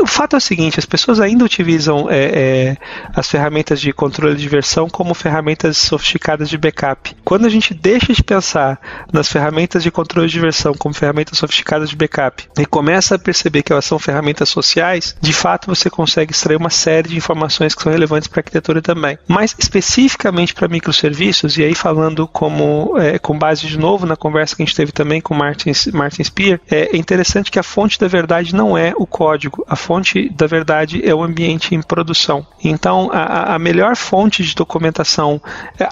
o 0.05 0.07
fato 0.07 0.37
é 0.37 0.39
o 0.39 0.41
seguinte: 0.41 0.79
as 0.79 0.87
pessoas 0.87 1.19
ainda 1.21 1.45
utilizam 1.45 2.09
é, 2.11 2.25
é, 2.25 2.77
as 3.15 3.29
ferramentas 3.29 3.81
de 3.81 3.93
controle 3.93 4.37
de 4.37 4.49
versão 4.49 4.89
como 4.89 5.15
ferramentas 5.15 5.77
sofisticadas 5.77 6.49
de 6.49 6.54
backup. 6.59 7.15
Quando 7.25 7.47
a 7.47 7.49
gente 7.49 7.75
deixa 7.75 8.13
de 8.13 8.23
pensar 8.23 8.81
nas 9.13 9.29
ferramentas 9.29 9.83
de 9.83 9.91
controle 9.91 10.29
de 10.29 10.41
versão 10.41 10.75
como 10.75 10.95
ferramentas 10.95 11.39
sofisticadas 11.39 11.91
de 11.91 11.97
backup 11.97 12.49
e 12.59 12.67
começa 12.67 13.15
a 13.15 13.19
perceber 13.19 13.63
que 13.63 13.73
elas 13.73 13.85
são 13.85 13.99
ferramentas 13.99 14.49
sociais, 14.49 15.17
de 15.21 15.33
fato 15.33 15.67
você 15.67 15.89
consegue 15.89 16.33
extrair 16.33 16.57
uma 16.57 16.71
série 16.71 17.09
de 17.09 17.17
informações 17.17 17.75
que 17.75 17.83
são 17.83 17.93
relevantes 17.93 18.29
para 18.29 18.41
a 18.41 18.43
arquitetura 18.43 18.83
também. 18.83 19.19
Mas 19.27 19.55
especificamente 19.59 20.55
para 20.55 20.69
microserviços, 20.69 21.57
e 21.57 21.65
aí 21.65 21.75
falando 21.75 22.27
como 22.29 22.99
é, 22.99 23.19
com 23.19 23.39
base 23.39 23.67
de 23.67 23.79
novo 23.79 24.07
na 24.07 24.17
conversa 24.17 24.57
que 24.57 24.63
a 24.63 24.67
gente 24.67 24.77
teve 24.77 24.93
também 24.93 25.21
com 25.21 25.35
Martin, 25.35 25.73
Martin 25.93 26.25
Spear, 26.25 26.61
é 26.71 26.97
interessante 26.97 27.51
que 27.51 27.59
a 27.59 27.63
fonte 27.63 27.99
da 27.99 28.09
verdade 28.09 28.55
não 28.55 28.77
é 28.77 28.93
o 28.97 29.07
código, 29.07 29.65
a 29.69 29.77
fonte 29.77 30.29
da 30.31 30.47
verdade 30.47 31.07
é 31.07 31.15
o 31.15 31.23
ambiente 31.23 31.75
em 31.75 31.83
produção. 31.83 32.47
Então, 32.63 33.11
a, 33.13 33.55
a 33.55 33.59
melhor 33.59 33.97
fonte 33.97 34.43
de 34.43 34.55
documentação 34.55 35.41
é 35.79 35.89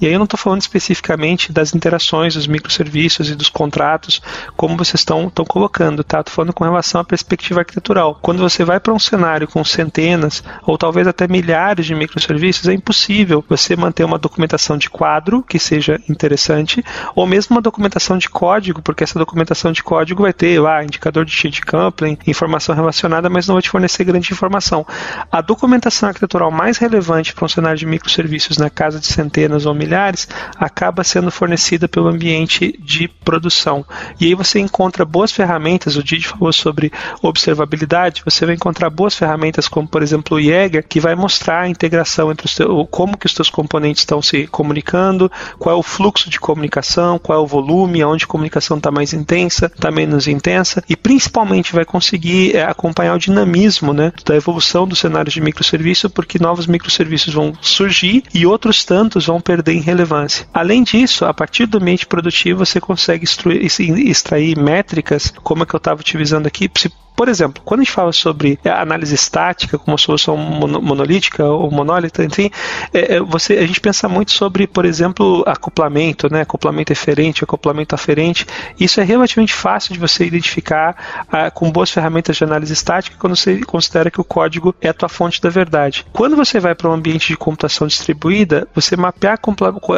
e 0.00 0.06
aí 0.06 0.12
eu 0.12 0.18
não 0.18 0.24
estou 0.24 0.38
falando 0.38 0.60
especificamente 0.60 1.52
das 1.52 1.74
interações 1.74 2.34
dos 2.34 2.46
microserviços 2.46 3.30
e 3.30 3.34
dos 3.34 3.48
contratos, 3.48 4.20
como 4.56 4.76
vocês 4.76 5.00
estão 5.00 5.30
colocando, 5.48 6.04
tá? 6.04 6.20
Estou 6.20 6.34
falando 6.34 6.52
com 6.52 6.64
relação 6.64 7.00
à 7.00 7.04
perspectiva 7.04 7.60
arquitetural. 7.60 8.18
Quando 8.20 8.38
você 8.38 8.64
vai 8.64 8.78
para 8.78 8.92
um 8.92 8.98
cenário 8.98 9.48
com 9.48 9.64
centenas 9.64 10.44
ou 10.66 10.76
talvez 10.76 11.06
até 11.06 11.26
milhares 11.26 11.86
de 11.86 11.94
microserviços, 11.94 12.68
é 12.68 12.74
impossível 12.74 13.44
você 13.48 13.74
manter 13.74 14.04
uma 14.04 14.18
documentação 14.18 14.76
de 14.76 14.90
quadro 14.90 15.42
que 15.42 15.58
seja 15.58 16.00
interessante, 16.08 16.84
ou 17.14 17.26
mesmo 17.26 17.56
uma 17.56 17.62
documentação 17.62 18.18
de 18.18 18.28
código, 18.28 18.82
porque 18.82 19.04
essa 19.04 19.18
documentação 19.18 19.72
de 19.72 19.82
código 19.82 20.22
vai 20.22 20.32
ter 20.32 20.60
lá 20.60 20.84
indicador 20.84 21.24
de 21.24 21.32
change 21.32 21.62
coupling, 21.62 22.18
informação 22.26 22.74
relacionada, 22.74 23.30
mas 23.30 23.46
não 23.46 23.54
vai 23.54 23.62
te 23.62 23.70
fornecer 23.70 24.04
grande 24.04 24.32
informação. 24.32 24.86
A 25.30 25.40
documentação 25.40 26.08
arquitetural 26.08 26.50
mais 26.50 26.78
relevante 26.78 27.34
para 27.34 27.44
um 27.44 27.48
cenário 27.48 27.78
de 27.78 27.86
microserviços 27.86 28.58
na 28.58 28.68
casa 28.68 29.00
de 29.00 29.06
centenas 29.22 29.66
ou 29.66 29.74
milhares 29.74 30.28
acaba 30.56 31.04
sendo 31.04 31.30
fornecida 31.30 31.88
pelo 31.88 32.08
ambiente 32.08 32.78
de 32.80 33.08
produção. 33.08 33.84
E 34.20 34.26
aí 34.26 34.34
você 34.34 34.58
encontra 34.58 35.04
boas 35.04 35.30
ferramentas, 35.32 35.96
o 35.96 36.02
Didi 36.02 36.26
falou 36.26 36.52
sobre 36.52 36.92
observabilidade, 37.22 38.22
você 38.24 38.44
vai 38.44 38.54
encontrar 38.54 38.90
boas 38.90 39.14
ferramentas 39.14 39.68
como, 39.68 39.86
por 39.86 40.02
exemplo, 40.02 40.36
o 40.36 40.40
Jäger, 40.40 40.84
que 40.86 41.00
vai 41.00 41.14
mostrar 41.14 41.62
a 41.62 41.68
integração 41.68 42.30
entre 42.30 42.46
os 42.46 42.54
teus, 42.54 42.86
como 42.90 43.16
que 43.16 43.26
os 43.26 43.34
teus 43.34 43.48
componentes 43.50 44.02
estão 44.02 44.20
se 44.20 44.46
comunicando, 44.46 45.30
qual 45.58 45.76
é 45.76 45.78
o 45.78 45.82
fluxo 45.82 46.28
de 46.28 46.40
comunicação, 46.40 47.18
qual 47.18 47.38
é 47.38 47.42
o 47.42 47.46
volume, 47.46 48.02
aonde 48.02 48.24
a 48.24 48.28
comunicação 48.28 48.76
está 48.76 48.90
mais 48.90 49.12
intensa, 49.12 49.66
está 49.66 49.90
menos 49.90 50.26
intensa, 50.26 50.82
e 50.88 50.96
principalmente 50.96 51.72
vai 51.72 51.84
conseguir 51.84 52.56
é, 52.56 52.64
acompanhar 52.64 53.14
o 53.14 53.18
dinamismo 53.18 53.92
né, 53.92 54.12
da 54.24 54.34
evolução 54.34 54.86
dos 54.86 54.98
cenários 54.98 55.34
de 55.34 55.40
microserviço, 55.40 56.10
porque 56.10 56.38
novos 56.38 56.66
microserviços 56.66 57.32
vão 57.32 57.52
surgir 57.60 58.24
e 58.34 58.46
outros 58.46 58.84
tantos 58.84 59.11
vão 59.20 59.40
perder 59.40 59.72
em 59.72 59.80
relevância. 59.80 60.46
Além 60.52 60.82
disso, 60.82 61.24
a 61.24 61.34
partir 61.34 61.66
do 61.66 61.78
ambiente 61.78 62.06
produtivo, 62.06 62.64
você 62.64 62.80
consegue 62.80 63.24
extrair 63.24 64.58
métricas, 64.58 65.32
como 65.42 65.62
é 65.62 65.66
que 65.66 65.74
eu 65.74 65.78
estava 65.78 66.00
utilizando 66.00 66.46
aqui, 66.46 66.68
por 67.16 67.28
exemplo, 67.28 67.62
quando 67.64 67.80
a 67.80 67.84
gente 67.84 67.92
fala 67.92 68.12
sobre 68.12 68.58
análise 68.64 69.14
estática 69.14 69.78
como 69.78 69.98
solução 69.98 70.36
monolítica 70.36 71.44
ou 71.44 71.70
monólita, 71.70 72.24
enfim, 72.24 72.50
é, 72.92 73.16
é, 73.16 73.20
você, 73.20 73.54
a 73.54 73.66
gente 73.66 73.80
pensa 73.80 74.08
muito 74.08 74.32
sobre, 74.32 74.66
por 74.66 74.84
exemplo, 74.84 75.44
acoplamento, 75.46 76.32
né, 76.32 76.42
acoplamento 76.42 76.92
eferente, 76.92 77.44
acoplamento 77.44 77.94
aferente. 77.94 78.46
Isso 78.78 79.00
é 79.00 79.04
relativamente 79.04 79.54
fácil 79.54 79.92
de 79.92 80.00
você 80.00 80.24
identificar 80.24 81.24
ah, 81.30 81.50
com 81.50 81.70
boas 81.70 81.90
ferramentas 81.90 82.36
de 82.36 82.44
análise 82.44 82.72
estática 82.72 83.16
quando 83.18 83.36
você 83.36 83.60
considera 83.60 84.10
que 84.10 84.20
o 84.20 84.24
código 84.24 84.74
é 84.80 84.88
a 84.88 84.94
tua 84.94 85.08
fonte 85.08 85.40
da 85.40 85.50
verdade. 85.50 86.06
Quando 86.12 86.34
você 86.34 86.58
vai 86.58 86.74
para 86.74 86.88
um 86.88 86.92
ambiente 86.92 87.28
de 87.28 87.36
computação 87.36 87.86
distribuída, 87.86 88.66
você 88.74 88.96
mapear 88.96 89.38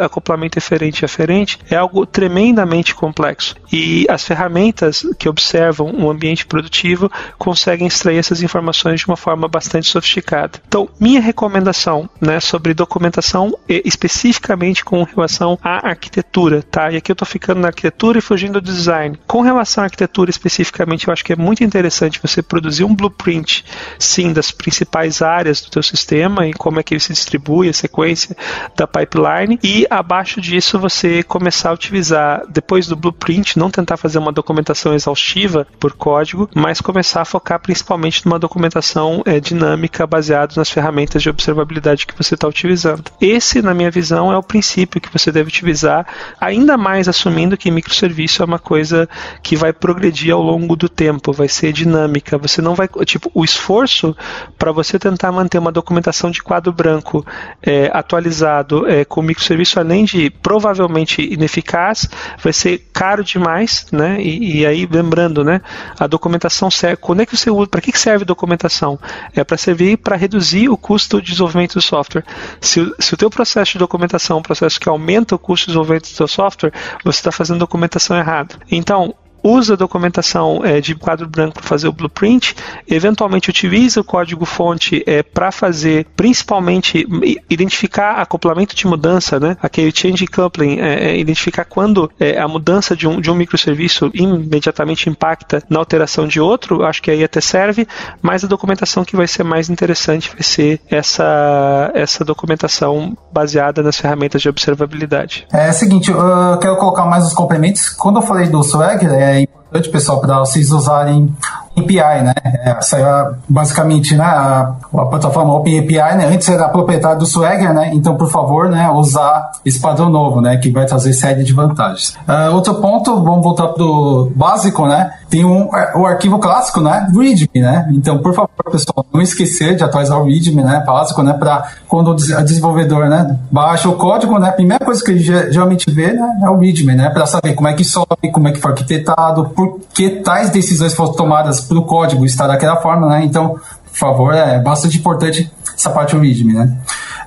acoplamento 0.03 0.59
eferente 0.59 1.03
e 1.03 1.05
aferente 1.05 1.59
é 1.71 1.77
algo 1.77 2.05
tremendamente 2.05 2.95
complexo. 2.95 3.55
E 3.73 4.07
as 4.09 4.25
ferramentas 4.25 5.07
que 5.19 5.29
observam 5.29 5.89
um 5.89 6.11
ambiente 6.11 6.47
produtivo 6.47 7.11
conseguem 7.39 7.87
extrair 7.87 8.19
essas 8.19 8.43
informações 8.43 9.01
de 9.01 9.07
uma 9.07 9.17
forma 9.17 9.49
bastante 9.49 9.89
sofisticada. 9.89 10.61
Então, 10.67 10.89
minha 10.99 11.21
recomendação 11.21 12.09
né, 12.21 12.41
sobre 12.41 12.75
documentação 12.75 13.57
especificamente 13.69 14.85
com 14.85 15.03
relação 15.03 15.59
à 15.63 15.89
arquitetura, 15.89 16.63
tá? 16.63 16.91
E 16.91 16.97
aqui 16.97 17.11
eu 17.11 17.15
estou 17.15 17.27
ficando 17.27 17.61
na 17.61 17.69
arquitetura 17.69 18.19
e 18.19 18.23
fugindo 18.23 18.61
do 18.61 18.73
design. 18.73 19.19
Com 19.27 19.41
relação 19.41 19.83
à 19.83 19.87
arquitetura 19.87 20.31
especificamente, 20.31 21.07
eu 21.07 21.13
acho 21.13 21.25
que 21.25 21.33
é 21.33 21.37
muito 21.37 21.63
interessante 21.63 22.21
você 22.21 22.43
produzir 22.43 22.85
um 22.85 22.95
blueprint, 22.95 23.65
sim, 23.99 24.33
das 24.33 24.51
principais 24.51 25.23
áreas 25.23 25.61
do 25.61 25.71
teu 25.71 25.83
sistema 25.83 26.47
e 26.47 26.53
como 26.53 26.81
é 26.81 26.83
que 26.83 26.95
ele 26.95 27.01
se 27.01 27.13
distribui, 27.13 27.69
a 27.69 27.73
sequência 27.73 28.37
da 28.77 28.87
pipeline, 28.87 29.59
e 29.63 29.87
abaixo 29.91 30.41
disso 30.41 30.79
você 30.79 31.23
começar 31.23 31.71
a 31.71 31.75
utilizar, 31.75 32.43
depois 32.49 32.87
do 32.87 32.97
blueprint, 32.97 33.59
não 33.59 33.71
tentar 33.71 33.97
fazer 33.97 34.19
uma 34.19 34.33
documentação 34.33 34.95
exaustiva 34.95 35.67
por 35.79 35.93
código, 35.93 36.49
mas 36.55 36.81
começar 36.81 36.94
a 37.21 37.25
focar 37.25 37.59
principalmente 37.61 38.25
numa 38.25 38.39
documentação 38.39 39.23
é, 39.25 39.41
dinâmica 39.41 40.07
baseada 40.07 40.55
nas 40.57 40.71
ferramentas 40.71 41.23
de 41.23 41.31
observabilidade 41.31 42.07
que 42.07 42.17
você 42.17 42.35
está 42.35 42.47
utilizando. 42.47 43.05
Esse, 43.21 43.63
na 43.63 43.75
minha 43.75 43.91
visão, 43.91 44.33
é 44.33 44.37
o 44.37 44.43
princípio 44.43 45.01
que 45.01 45.13
você 45.13 45.33
deve 45.33 45.49
utilizar, 45.49 46.07
ainda 46.41 46.77
mais 46.77 47.09
assumindo 47.09 47.57
que 47.57 47.71
microserviço 47.71 48.43
é 48.43 48.45
uma 48.45 48.59
coisa 48.59 49.09
que 49.43 49.57
vai 49.57 49.73
progredir 49.73 50.33
ao 50.33 50.43
longo 50.43 50.77
do 50.77 50.89
tempo, 50.89 51.33
vai 51.33 51.49
ser 51.49 51.73
dinâmica. 51.73 52.39
Você 52.39 52.61
não 52.61 52.75
vai, 52.75 52.89
tipo, 53.05 53.31
o 53.35 53.45
esforço 53.45 54.17
para 54.59 54.73
você 54.73 54.99
tentar 54.99 55.33
manter 55.33 55.59
uma 55.59 55.73
documentação 55.73 56.31
de 56.31 56.43
quadro 56.43 56.73
branco 56.73 57.25
é, 57.63 57.91
atualizado 57.93 58.89
é, 58.89 59.05
com 59.05 59.23
microserviço, 59.23 59.79
além 59.79 60.05
de 60.05 60.31
provavelmente 60.31 61.23
ineficaz, 61.23 62.09
vai 62.43 62.53
ser 62.53 62.87
caro 62.93 63.25
demais, 63.25 63.87
né? 63.93 64.21
E, 64.21 64.61
e 64.61 64.67
aí 64.67 64.89
lembrando, 64.91 65.45
né? 65.45 65.61
A 65.99 66.07
documentação 66.07 66.71
serve, 66.85 66.97
quando 66.97 67.21
é 67.23 67.27
que 67.27 67.37
você 67.37 67.51
usa, 67.51 67.67
para 67.67 67.81
que 67.81 67.99
serve 67.99 68.25
documentação? 68.25 68.99
É 69.35 69.43
para 69.43 69.57
servir 69.57 69.97
para 69.97 70.17
reduzir 70.17 70.69
o 70.69 70.77
custo 70.77 71.21
de 71.21 71.29
desenvolvimento 71.29 71.75
do 71.75 71.81
software. 71.81 72.25
Se, 72.61 72.93
se 72.99 73.15
o 73.15 73.17
teu 73.17 73.31
processo 73.31 73.73
de 73.73 73.79
documentação 73.79 74.37
é 74.37 74.41
um 74.41 74.43
processo 74.43 74.79
que 74.79 74.89
aumenta 74.89 75.35
o 75.35 75.39
custo 75.39 75.67
de 75.67 75.73
desenvolvimento 75.73 76.11
do 76.11 76.17
seu 76.17 76.29
software, 76.29 76.73
você 77.03 77.19
está 77.19 77.33
fazendo 77.33 77.59
documentação 77.59 78.17
errada. 78.17 78.57
Então, 78.71 79.15
usa 79.45 79.75
a 79.75 79.77
documentação 79.77 80.65
é, 80.65 80.81
de 80.81 80.95
quadro 80.95 81.29
branco 81.29 81.55
para 81.55 81.63
fazer 81.63 81.87
o 81.87 81.93
blueprint, 81.93 82.57
eventualmente 82.89 83.51
utiliza 83.51 84.01
o 84.01 84.05
código-fonte 84.05 85.05
é, 85.07 85.23
para 85.23 85.53
fazer, 85.53 86.07
principalmente, 86.17 87.07
identificar 87.51 88.15
acoplamento 88.15 88.75
de 88.75 88.87
mudança, 88.87 89.39
né? 89.39 89.57
aquele 89.63 89.93
change 89.95 90.27
coupling, 90.27 90.79
é, 90.81 91.11
é, 91.11 91.19
identificar 91.19 91.67
quando 91.67 92.11
é, 92.19 92.39
a 92.39 92.49
mudança 92.49 92.97
de 92.97 93.07
um, 93.07 93.21
de 93.21 93.31
um 93.31 93.35
microserviço 93.35 94.11
imediatamente 94.15 95.11
impacta 95.11 95.63
na 95.69 95.79
alteração 95.79 96.27
de 96.27 96.41
outro, 96.41 96.85
acho 96.85 97.03
que 97.03 97.11
aí 97.11 97.23
até 97.23 97.41
serve, 97.41 97.87
mas 98.23 98.45
a 98.45 98.47
documentação 98.47 99.05
que 99.05 99.17
vai 99.17 99.29
ser 99.29 99.45
mais 99.45 99.69
interessante 99.69 100.31
vai 100.31 100.43
ser 100.43 100.81
essa, 100.91 101.91
essa 101.95 102.25
documentação 102.25 103.17
baseada 103.31 103.83
nas 103.83 103.99
ferramentas 103.99 104.41
de 104.41 104.49
observabilidade. 104.49 105.47
É, 105.53 105.67
é 105.67 105.71
o 105.71 105.75
seguinte, 105.75 106.11
eu 106.11 106.59
quero 106.59 106.77
colocar 106.77 107.05
mais 107.05 107.27
os 107.27 107.35
complementos. 107.35 107.91
Quando 107.91 108.17
eu 108.17 108.23
falei 108.23 108.49
do 108.49 108.63
Swagger, 108.63 109.13
é 109.13 109.34
importante, 109.75 109.91
pessoal, 109.91 110.21
para 110.21 110.39
vocês 110.39 110.71
usarem 110.71 111.35
API, 111.77 112.23
né? 112.23 112.35
Essa 112.65 112.99
é 112.99 113.31
basicamente 113.49 114.15
né, 114.15 114.25
a, 114.25 114.75
plataforma 115.11 115.55
Open 115.55 115.81
API, 115.81 116.17
né? 116.17 116.27
Antes 116.33 116.49
era 116.49 116.69
proprietário 116.69 117.19
do 117.19 117.27
Swagger, 117.27 117.75
né? 117.75 117.91
Então, 117.93 118.17
por 118.17 118.31
favor, 118.31 118.69
né, 118.69 118.89
usar 118.91 119.53
esse 119.65 119.81
padrão 119.81 120.09
novo, 120.09 120.41
né? 120.41 120.57
Que 120.57 120.71
vai 120.71 120.87
trazer 120.87 121.13
série 121.13 121.43
de 121.43 121.53
vantagens. 121.53 122.17
Uh, 122.29 122.55
outro 122.55 122.75
ponto, 122.77 123.23
vamos 123.23 123.43
voltar 123.43 123.69
pro 123.69 124.33
básico, 124.35 124.87
né? 124.87 125.13
Tem 125.29 125.45
um, 125.45 125.69
o 125.97 126.07
arquivo 126.07 126.39
clássico, 126.39 126.81
né? 126.81 127.09
README, 127.13 127.61
né? 127.61 127.89
Então, 127.93 128.19
por 128.19 128.33
favor, 128.33 128.51
pessoal, 128.71 129.05
não 129.13 129.21
esquecer 129.21 129.75
de 129.75 129.83
atualizar 129.83 130.21
o 130.21 130.25
README, 130.25 130.63
né? 130.63 130.83
Básico, 130.87 131.23
né? 131.23 131.33
Para 131.33 131.73
quando 131.89 132.13
o 132.13 132.15
desenvolvedor, 132.15 133.09
né? 133.09 133.37
Baixa 133.51 133.89
o 133.89 133.97
código, 133.97 134.39
né? 134.39 134.51
A 134.51 134.53
primeira 134.53 134.85
coisa 134.85 135.03
que 135.03 135.11
ele 135.11 135.21
geralmente 135.21 135.91
vê, 135.91 136.13
né? 136.13 136.41
É 136.43 136.49
o 136.49 136.59
README, 136.59 136.95
né? 136.95 137.11
Para 137.11 137.27
saber 137.27 137.55
como 137.55 137.67
é 137.67 137.73
que 137.73 137.85
sobe, 137.85 138.31
como 138.33 138.47
é 138.47 138.53
que 138.53 138.61
foi 138.61 138.71
arquitetado, 138.71 139.47
por 139.51 139.81
que 139.93 140.11
tais 140.11 140.51
decisões 140.51 140.95
foram 140.95 141.13
tomadas 141.13 141.64
para 141.65 141.79
o 141.79 141.85
código 141.85 142.25
estar 142.25 142.47
daquela 142.47 142.77
forma, 142.77 143.09
né? 143.09 143.25
Então, 143.25 143.59
por 143.95 143.99
favor, 143.99 144.35
é 144.35 144.59
bastante 144.59 144.99
importante 144.99 145.51
essa 145.77 145.91
parte 145.91 146.15
do 146.15 146.21
README, 146.21 146.53
né? 146.53 146.77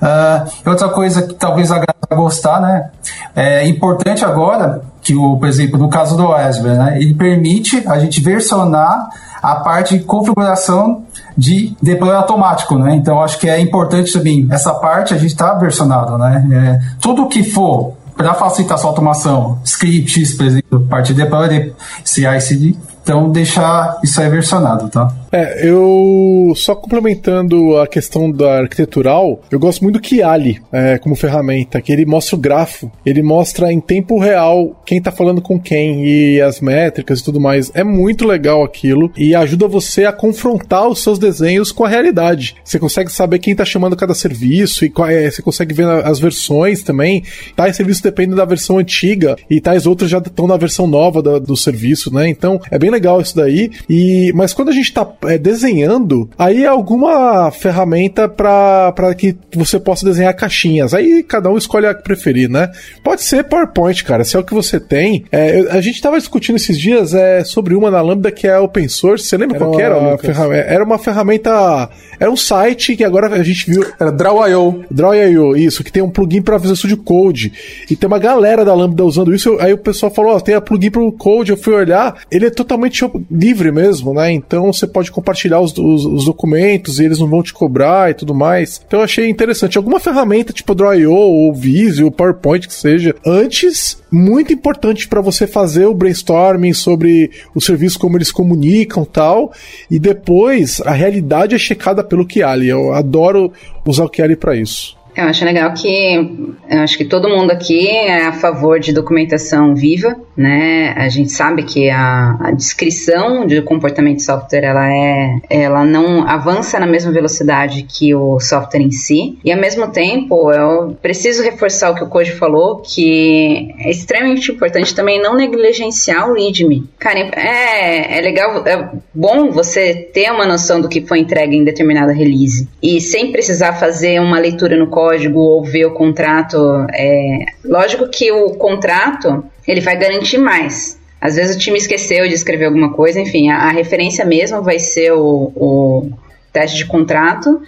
Uh, 0.02 0.70
outra 0.70 0.88
coisa 0.88 1.22
que 1.22 1.34
talvez 1.34 1.70
a 1.70 1.74
galera 1.74 1.96
gostar, 2.14 2.60
né? 2.60 2.90
É 3.34 3.66
importante 3.66 4.24
agora 4.24 4.82
que, 5.02 5.14
o, 5.14 5.36
por 5.36 5.48
exemplo, 5.48 5.78
no 5.78 5.88
caso 5.88 6.16
do 6.16 6.26
Raspberry, 6.26 6.76
né? 6.76 6.98
Ele 7.00 7.14
permite 7.14 7.82
a 7.88 7.98
gente 7.98 8.20
versionar 8.20 9.08
a 9.42 9.56
parte 9.56 9.96
de 9.96 10.04
configuração 10.04 11.04
de 11.36 11.76
deploy 11.80 12.14
automático, 12.14 12.76
né? 12.76 12.94
Então, 12.94 13.22
acho 13.22 13.38
que 13.38 13.48
é 13.48 13.60
importante 13.60 14.12
também 14.12 14.46
essa 14.50 14.74
parte 14.74 15.14
a 15.14 15.18
gente 15.18 15.30
está 15.30 15.54
versionado, 15.54 16.18
né? 16.18 16.46
É, 16.52 16.96
tudo 17.00 17.28
que 17.28 17.42
for 17.42 17.94
para 18.16 18.34
facilitar 18.34 18.76
sua 18.78 18.90
automação, 18.90 19.60
scripts, 19.64 20.34
por 20.34 20.46
exemplo, 20.46 20.86
parte 20.88 21.14
de 21.14 21.22
deploy, 21.22 21.72
CI/CD, 22.04 22.76
Então, 23.08 23.32
deixar 23.32 23.98
isso 24.04 24.20
aí 24.20 24.28
versionado, 24.28 24.86
tá? 24.90 25.10
É, 25.32 25.66
eu 25.66 26.52
só 26.54 26.74
complementando 26.74 27.78
a 27.78 27.86
questão 27.86 28.30
da 28.30 28.60
arquitetural, 28.60 29.40
eu 29.50 29.58
gosto 29.58 29.82
muito 29.82 29.94
do 29.94 30.00
Kiali 30.00 30.60
é, 30.70 30.98
como 30.98 31.14
ferramenta, 31.14 31.80
que 31.80 31.90
ele 31.90 32.04
mostra 32.04 32.36
o 32.36 32.38
grafo, 32.38 32.90
ele 33.04 33.22
mostra 33.22 33.72
em 33.72 33.80
tempo 33.80 34.18
real 34.18 34.78
quem 34.84 35.00
tá 35.00 35.10
falando 35.10 35.40
com 35.40 35.58
quem 35.58 36.06
e 36.06 36.40
as 36.40 36.60
métricas 36.60 37.20
e 37.20 37.24
tudo 37.24 37.40
mais. 37.40 37.70
É 37.74 37.82
muito 37.82 38.26
legal 38.26 38.62
aquilo 38.62 39.10
e 39.16 39.34
ajuda 39.34 39.66
você 39.66 40.04
a 40.04 40.12
confrontar 40.12 40.86
os 40.86 41.02
seus 41.02 41.18
desenhos 41.18 41.72
com 41.72 41.84
a 41.84 41.88
realidade. 41.88 42.56
Você 42.62 42.78
consegue 42.78 43.10
saber 43.10 43.38
quem 43.38 43.54
tá 43.54 43.64
chamando 43.64 43.96
cada 43.96 44.14
serviço 44.14 44.84
e 44.84 44.90
qual 44.90 45.08
é, 45.08 45.30
você 45.30 45.40
consegue 45.40 45.74
ver 45.74 45.88
as 46.04 46.18
versões 46.18 46.82
também. 46.82 47.22
Tais 47.56 47.74
serviços 47.76 48.02
dependem 48.02 48.36
da 48.36 48.44
versão 48.44 48.78
antiga 48.78 49.36
e 49.48 49.62
tais 49.62 49.86
outros 49.86 50.10
já 50.10 50.18
estão 50.18 50.46
na 50.46 50.58
versão 50.58 50.86
nova 50.86 51.22
da, 51.22 51.38
do 51.38 51.56
serviço, 51.56 52.12
né? 52.12 52.28
Então 52.28 52.60
é 52.70 52.78
bem 52.78 52.90
legal 52.90 52.97
isso 53.20 53.36
daí. 53.36 53.70
E 53.88 54.32
mas 54.34 54.52
quando 54.52 54.68
a 54.68 54.72
gente 54.72 54.92
tá 54.92 55.06
é, 55.24 55.38
desenhando, 55.38 56.28
aí 56.38 56.64
é 56.64 56.68
alguma 56.68 57.50
ferramenta 57.50 58.28
para 58.28 59.14
que 59.16 59.36
você 59.54 59.78
possa 59.78 60.04
desenhar 60.04 60.34
caixinhas. 60.34 60.94
Aí 60.94 61.22
cada 61.22 61.50
um 61.50 61.56
escolhe 61.56 61.86
a 61.86 61.94
que 61.94 62.02
preferir, 62.02 62.48
né? 62.48 62.70
Pode 63.02 63.22
ser 63.22 63.44
PowerPoint, 63.44 64.04
cara, 64.04 64.24
se 64.24 64.36
é 64.36 64.38
o 64.38 64.44
que 64.44 64.54
você 64.54 64.78
tem. 64.80 65.24
É, 65.30 65.66
a 65.70 65.80
gente 65.80 66.00
tava 66.00 66.18
discutindo 66.18 66.56
esses 66.56 66.78
dias 66.78 67.14
é, 67.14 67.44
sobre 67.44 67.74
uma 67.74 67.90
na 67.90 68.00
Lambda 68.00 68.30
que 68.30 68.46
é 68.46 68.58
open 68.58 68.88
source. 68.88 69.26
Você 69.26 69.36
lembra 69.36 69.56
era 69.56 69.64
qual 69.64 69.80
era? 69.80 69.98
Uma 69.98 70.18
ferramenta, 70.18 70.68
era 70.68 70.84
uma 70.84 70.98
ferramenta. 70.98 71.90
Era 72.20 72.30
um 72.30 72.36
site 72.36 72.96
que 72.96 73.04
agora 73.04 73.28
a 73.28 73.42
gente 73.42 73.70
viu. 73.70 73.84
Era 73.98 74.10
Draw.io. 74.10 74.84
Draw.io, 74.90 75.56
isso, 75.56 75.84
que 75.84 75.92
tem 75.92 76.02
um 76.02 76.10
plugin 76.10 76.42
para 76.42 76.58
Visual 76.58 76.76
Studio 76.76 76.96
Code. 76.96 77.52
E 77.90 77.96
tem 77.96 78.06
uma 78.06 78.18
galera 78.18 78.64
da 78.64 78.74
Lambda 78.74 79.04
usando 79.04 79.34
isso. 79.34 79.56
Aí 79.60 79.72
o 79.72 79.78
pessoal 79.78 80.12
falou: 80.12 80.32
Ó, 80.32 80.36
oh, 80.36 80.40
tem 80.40 80.54
a 80.54 80.60
plugin 80.60 80.90
pro 80.90 81.12
Code. 81.12 81.50
Eu 81.50 81.56
fui 81.56 81.74
olhar, 81.74 82.16
ele 82.30 82.46
é 82.46 82.50
totalmente 82.50 82.87
livre 83.30 83.70
mesmo, 83.70 84.12
né? 84.12 84.32
Então 84.32 84.72
você 84.72 84.86
pode 84.86 85.10
compartilhar 85.10 85.60
os, 85.60 85.76
os, 85.76 86.04
os, 86.04 86.24
documentos 86.24 86.98
e 86.98 87.04
eles 87.04 87.18
não 87.18 87.28
vão 87.28 87.42
te 87.42 87.52
cobrar 87.52 88.10
e 88.10 88.14
tudo 88.14 88.34
mais. 88.34 88.80
Então 88.86 89.00
eu 89.00 89.04
achei 89.04 89.28
interessante. 89.28 89.78
Alguma 89.78 90.00
ferramenta 90.00 90.52
tipo 90.52 90.74
Draw.io 90.74 91.12
ou 91.12 91.54
Visio, 91.54 92.06
ou 92.06 92.10
PowerPoint 92.10 92.66
que 92.66 92.74
seja, 92.74 93.14
antes, 93.24 94.02
muito 94.10 94.52
importante 94.52 95.08
para 95.08 95.20
você 95.20 95.46
fazer 95.46 95.86
o 95.86 95.94
brainstorming 95.94 96.72
sobre 96.72 97.30
os 97.54 97.64
serviços, 97.64 97.96
como 97.96 98.16
eles 98.16 98.32
comunicam 98.32 99.04
tal, 99.04 99.52
e 99.90 99.98
depois 99.98 100.80
a 100.82 100.92
realidade 100.92 101.54
é 101.54 101.58
checada 101.58 102.02
pelo 102.02 102.26
Kiali. 102.26 102.68
Eu 102.68 102.92
adoro 102.92 103.52
usar 103.86 104.04
o 104.04 104.08
Kiali 104.08 104.36
para 104.36 104.56
isso. 104.56 104.97
Eu 105.18 105.24
acho 105.24 105.44
legal 105.44 105.74
que 105.74 106.48
eu 106.70 106.80
acho 106.80 106.96
que 106.96 107.04
todo 107.04 107.28
mundo 107.28 107.50
aqui 107.50 107.88
é 107.88 108.26
a 108.26 108.32
favor 108.32 108.78
de 108.78 108.92
documentação 108.92 109.74
viva, 109.74 110.16
né? 110.36 110.94
A 110.96 111.08
gente 111.08 111.32
sabe 111.32 111.64
que 111.64 111.90
a, 111.90 112.36
a 112.40 112.50
descrição 112.52 113.44
de 113.44 113.60
comportamento 113.62 114.18
de 114.18 114.22
software 114.22 114.64
ela 114.64 114.88
é, 114.92 115.38
ela 115.50 115.84
não 115.84 116.28
avança 116.28 116.78
na 116.78 116.86
mesma 116.86 117.10
velocidade 117.10 117.82
que 117.82 118.14
o 118.14 118.38
software 118.38 118.80
em 118.80 118.92
si. 118.92 119.38
E 119.44 119.50
ao 119.50 119.58
mesmo 119.58 119.90
tempo, 119.90 120.52
eu 120.52 120.96
preciso 121.02 121.42
reforçar 121.42 121.90
o 121.90 121.94
que 121.96 122.04
o 122.04 122.08
Koji 122.08 122.32
falou, 122.32 122.76
que 122.76 123.74
é 123.80 123.90
extremamente 123.90 124.52
importante 124.52 124.94
também 124.94 125.20
não 125.20 125.34
negligenciar 125.34 126.30
o 126.30 126.34
README. 126.34 126.84
Cara, 126.98 127.18
é, 127.18 128.18
é 128.18 128.20
legal, 128.20 128.64
é 128.66 128.90
bom 129.12 129.50
você 129.50 129.94
ter 129.94 130.30
uma 130.30 130.46
noção 130.46 130.80
do 130.80 130.88
que 130.88 131.00
foi 131.00 131.18
entregue 131.18 131.56
em 131.56 131.64
determinada 131.64 132.12
release 132.12 132.68
e 132.80 133.00
sem 133.00 133.32
precisar 133.32 133.72
fazer 133.74 134.20
uma 134.20 134.38
leitura 134.38 134.76
no 134.76 134.86
código 134.86 135.07
código 135.08 135.40
ou 135.40 135.64
ver 135.64 135.86
o 135.86 135.92
contrato. 135.92 136.86
É, 136.92 137.46
lógico 137.64 138.08
que 138.08 138.30
o 138.30 138.50
contrato 138.54 139.44
ele 139.66 139.80
vai 139.80 139.96
garantir 139.96 140.38
mais. 140.38 140.98
Às 141.20 141.36
vezes 141.36 141.56
o 141.56 141.58
time 141.58 141.78
esqueceu 141.78 142.28
de 142.28 142.34
escrever 142.34 142.66
alguma 142.66 142.92
coisa, 142.92 143.20
enfim, 143.20 143.50
a, 143.50 143.56
a 143.56 143.70
referência 143.70 144.24
mesmo 144.24 144.62
vai 144.62 144.78
ser 144.78 145.12
o, 145.12 145.52
o 145.56 146.10
teste 146.52 146.76
de 146.76 146.86
contrato, 146.86 147.60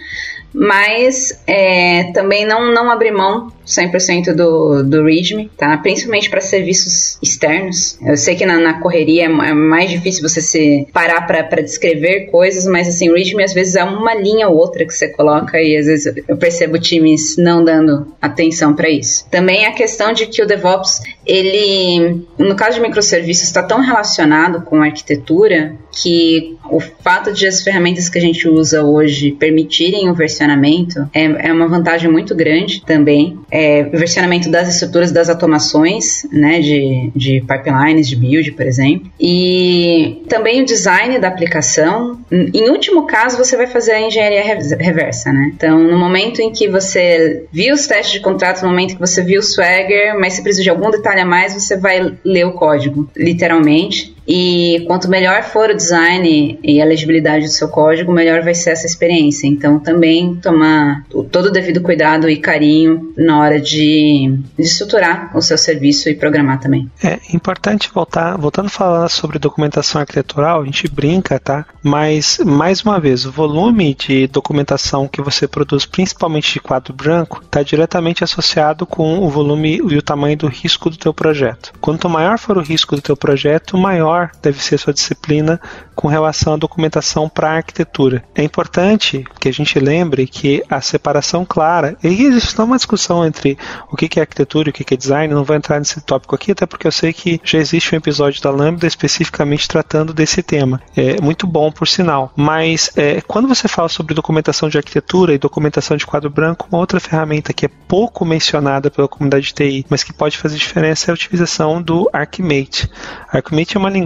mas 0.52 1.32
é, 1.47 2.12
também 2.12 2.44
não, 2.44 2.72
não 2.72 2.90
abrir 2.90 3.12
mão 3.12 3.52
100% 3.66 4.35
do, 4.35 4.82
do 4.82 5.05
README, 5.05 5.51
tá? 5.56 5.77
Principalmente 5.78 6.28
para 6.28 6.40
serviços 6.40 7.18
externos. 7.22 7.98
Eu 8.05 8.16
sei 8.16 8.35
que 8.35 8.44
na, 8.44 8.59
na 8.59 8.81
correria 8.81 9.24
é, 9.24 9.27
é, 9.27 9.55
mais 9.55 9.90
difícil 9.90 10.28
você 10.28 10.40
se 10.40 10.89
parar 10.93 11.22
para 11.22 11.62
descrever 11.62 12.27
coisas, 12.27 12.66
mas 12.66 12.89
assim, 12.89 13.09
o 13.09 13.14
README 13.14 13.44
às 13.44 13.52
vezes 13.52 13.77
é 13.77 13.85
uma 13.85 14.14
linha 14.14 14.48
ou 14.48 14.56
outra 14.56 14.85
que 14.85 14.93
você 14.93 15.09
coloca 15.09 15.60
e 15.60 15.77
às 15.77 15.86
vezes 15.86 16.12
eu 16.27 16.36
percebo 16.36 16.78
times 16.78 17.36
não 17.36 17.64
dando 17.64 18.12
atenção 18.20 18.74
para 18.74 18.89
isso. 18.89 19.27
Também 19.31 19.66
a 19.66 19.72
questão 19.72 20.12
de 20.12 20.27
que 20.27 20.43
o 20.43 20.47
DevOps, 20.47 21.01
ele, 21.31 22.27
no 22.39 22.55
caso 22.55 22.77
de 22.77 22.82
microserviços, 22.82 23.44
está 23.44 23.62
tão 23.62 23.81
relacionado 23.81 24.62
com 24.62 24.82
a 24.82 24.86
arquitetura 24.86 25.77
que 25.93 26.57
o 26.70 26.81
fato 26.81 27.32
de 27.32 27.47
as 27.47 27.62
ferramentas 27.62 28.09
que 28.09 28.19
a 28.19 28.20
gente 28.20 28.48
usa 28.48 28.85
hoje 28.85 29.32
permitirem 29.32 30.09
o 30.09 30.15
versionamento 30.15 31.09
é, 31.12 31.48
é 31.48 31.52
uma 31.52 31.66
vantagem 31.66 32.11
muito 32.11 32.35
grande 32.35 32.85
também. 32.85 33.39
É, 33.51 33.70
é, 33.70 33.85
versionamento 33.85 34.51
das 34.51 34.69
estruturas 34.69 35.12
das 35.12 35.28
automações, 35.28 36.27
né, 36.32 36.61
de, 36.61 37.11
de 37.15 37.40
pipelines, 37.43 38.09
de 38.09 38.16
build, 38.16 38.52
por 38.52 38.66
exemplo, 38.66 39.11
e 39.20 40.23
também 40.28 40.62
o 40.62 40.65
design 40.65 41.19
da 41.19 41.28
aplicação. 41.28 42.19
Em 42.31 42.70
último 42.70 43.07
caso, 43.07 43.36
você 43.36 43.57
vai 43.57 43.66
fazer 43.66 43.93
a 43.93 44.01
engenharia 44.01 44.43
reversa, 44.43 45.32
né? 45.32 45.52
Então, 45.55 45.78
no 45.78 45.98
momento 45.98 46.40
em 46.40 46.51
que 46.51 46.69
você 46.69 47.44
viu 47.52 47.74
os 47.74 47.86
testes 47.86 48.12
de 48.12 48.20
contrato, 48.20 48.62
no 48.62 48.69
momento 48.69 48.94
que 48.94 49.01
você 49.01 49.23
viu 49.23 49.40
o 49.40 49.43
Swagger, 49.43 50.19
mas 50.19 50.35
se 50.35 50.43
precisa 50.43 50.65
de 50.65 50.70
algum 50.70 50.90
detalhe 50.90 51.19
a 51.20 51.26
mais, 51.26 51.55
você 51.55 51.76
vai 51.76 52.18
ler 52.24 52.47
o 52.47 52.52
código, 52.52 53.09
literalmente, 53.16 54.16
e 54.26 54.84
quanto 54.86 55.09
melhor 55.09 55.42
for 55.42 55.70
o 55.70 55.76
design 55.76 56.59
e 56.62 56.80
a 56.80 56.84
legibilidade 56.84 57.47
do 57.47 57.51
seu 57.51 57.68
código, 57.68 58.12
melhor 58.12 58.42
vai 58.42 58.55
ser 58.55 58.70
essa 58.70 58.86
experiência. 58.86 59.47
Então, 59.47 59.78
também 59.78 60.36
tomar 60.36 61.05
todo 61.30 61.47
o 61.47 61.51
devido 61.51 61.80
cuidado 61.80 62.28
e 62.28 62.36
carinho 62.36 63.12
na 63.16 63.40
hora 63.40 63.60
de, 63.60 64.38
de 64.59 64.64
estruturar 64.64 65.36
o 65.36 65.42
seu 65.42 65.59
serviço 65.59 66.09
e 66.09 66.14
programar 66.14 66.60
também. 66.60 66.90
É 67.02 67.18
importante 67.34 67.90
voltar, 67.92 68.36
voltando 68.36 68.66
a 68.66 68.70
falar 68.70 69.09
sobre 69.09 69.38
documentação 69.38 70.01
arquitetural, 70.01 70.62
a 70.62 70.64
gente 70.64 70.88
brinca, 70.88 71.38
tá? 71.38 71.66
Mas, 71.82 72.38
mais 72.44 72.82
uma 72.82 73.01
vez, 73.01 73.24
o 73.24 73.32
volume 73.32 73.94
de 73.94 74.26
documentação 74.26 75.09
que 75.09 75.22
você 75.22 75.48
produz, 75.48 75.86
principalmente 75.86 76.52
de 76.52 76.60
quadro 76.60 76.92
branco, 76.92 77.42
está 77.44 77.62
diretamente 77.62 78.22
associado 78.22 78.86
com 78.86 79.18
o 79.20 79.28
volume 79.28 79.76
e 79.76 79.97
o 79.97 80.02
tamanho 80.02 80.36
do 80.36 80.47
risco 80.47 80.90
do 80.90 80.97
teu 80.97 81.12
projeto. 81.12 81.72
Quanto 81.80 82.09
maior 82.09 82.38
for 82.38 82.56
o 82.56 82.62
risco 82.62 82.97
do 82.97 83.02
teu 83.02 83.16
projeto, 83.16 83.76
maior 83.76 84.19
deve 84.42 84.62
ser 84.62 84.78
sua 84.78 84.92
disciplina 84.92 85.60
com 85.94 86.09
relação 86.09 86.55
à 86.55 86.56
documentação 86.56 87.28
para 87.28 87.51
arquitetura. 87.51 88.24
É 88.34 88.42
importante 88.42 89.24
que 89.38 89.48
a 89.48 89.52
gente 89.52 89.78
lembre 89.78 90.26
que 90.26 90.62
a 90.68 90.80
separação 90.80 91.44
clara, 91.44 91.97
e 92.02 92.24
existe 92.24 92.60
uma 92.60 92.76
discussão 92.76 93.24
entre 93.24 93.59
o 93.90 93.97
que 93.97 94.18
é 94.18 94.22
arquitetura 94.22 94.68
e 94.68 94.70
o 94.70 94.72
que 94.72 94.94
é 94.94 94.97
design, 94.97 95.34
não 95.34 95.44
vou 95.44 95.55
entrar 95.55 95.78
nesse 95.78 96.01
tópico 96.01 96.34
aqui, 96.34 96.52
até 96.52 96.64
porque 96.64 96.86
eu 96.86 96.92
sei 96.92 97.12
que 97.12 97.40
já 97.44 97.59
existe 97.59 97.94
um 97.94 97.98
episódio 97.98 98.42
da 98.42 98.51
Lambda 98.51 98.86
especificamente 98.86 99.68
tratando 99.68 100.14
desse 100.14 100.42
tema. 100.42 100.80
É 100.97 101.20
muito 101.20 101.47
bom, 101.47 101.70
por 101.70 101.86
sinal. 101.86 102.32
Mas 102.34 102.90
é, 102.97 103.20
quando 103.20 103.47
você 103.47 103.68
fala 103.68 103.88
sobre 103.88 104.14
documentação 104.14 104.68
de 104.68 104.78
arquitetura 104.78 105.34
e 105.34 105.38
documentação 105.38 105.97
de 105.97 106.06
quadro 106.06 106.30
branco, 106.30 106.66
uma 106.70 106.78
outra 106.78 106.98
ferramenta 106.98 107.52
que 107.52 107.66
é 107.66 107.68
pouco 107.68 108.24
mencionada 108.24 108.90
pela 108.90 109.09
comunidade 109.09 109.47
de 109.47 109.55
TI, 109.55 109.86
mas 109.88 110.02
que 110.02 110.12
pode 110.12 110.38
fazer 110.38 110.56
diferença 110.56 111.10
é 111.10 111.12
a 111.12 111.14
utilização 111.14 111.82
do 111.82 112.09
ArchiMate. 112.12 112.90
ArchiMate 113.30 113.76
é 113.76 113.80
uma 113.80 113.90
linguagem 113.90 113.99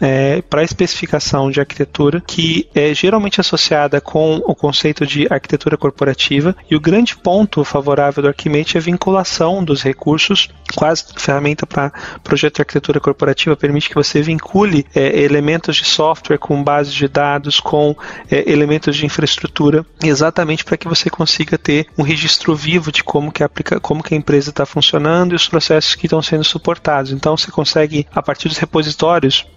é, 0.00 0.42
para 0.42 0.62
especificação 0.62 1.50
de 1.50 1.60
arquitetura 1.60 2.22
que 2.26 2.68
é 2.74 2.92
geralmente 2.94 3.40
associada 3.40 4.00
com 4.00 4.36
o 4.44 4.54
conceito 4.54 5.06
de 5.06 5.26
arquitetura 5.30 5.76
corporativa 5.76 6.54
e 6.70 6.76
o 6.76 6.80
grande 6.80 7.16
ponto 7.16 7.64
favorável 7.64 8.22
do 8.22 8.28
Archimate 8.28 8.76
é 8.76 8.80
a 8.80 8.82
vinculação 8.82 9.64
dos 9.64 9.82
recursos. 9.82 10.48
Quase 10.74 11.04
ferramenta 11.16 11.66
para 11.66 11.92
projeto 12.22 12.56
de 12.56 12.62
arquitetura 12.62 13.00
corporativa 13.00 13.56
permite 13.56 13.88
que 13.88 13.94
você 13.94 14.22
vincule 14.22 14.86
é, 14.94 15.20
elementos 15.22 15.76
de 15.76 15.84
software 15.84 16.38
com 16.38 16.62
bases 16.62 16.92
de 16.92 17.08
dados, 17.08 17.60
com 17.60 17.96
é, 18.30 18.50
elementos 18.50 18.96
de 18.96 19.04
infraestrutura, 19.04 19.84
exatamente 20.02 20.64
para 20.64 20.76
que 20.76 20.88
você 20.88 21.10
consiga 21.10 21.58
ter 21.58 21.86
um 21.98 22.02
registro 22.02 22.54
vivo 22.54 22.92
de 22.92 23.02
como 23.02 23.32
que 23.32 23.42
aplica, 23.42 23.80
como 23.80 24.02
que 24.02 24.14
a 24.14 24.16
empresa 24.16 24.50
está 24.50 24.64
funcionando 24.64 25.32
e 25.32 25.36
os 25.36 25.48
processos 25.48 25.94
que 25.94 26.06
estão 26.06 26.22
sendo 26.22 26.44
suportados. 26.44 27.12
Então 27.12 27.36
você 27.36 27.50
consegue, 27.50 28.06
a 28.12 28.22
partir 28.22 28.48
dos 28.48 28.58
repositórios, 28.58 29.00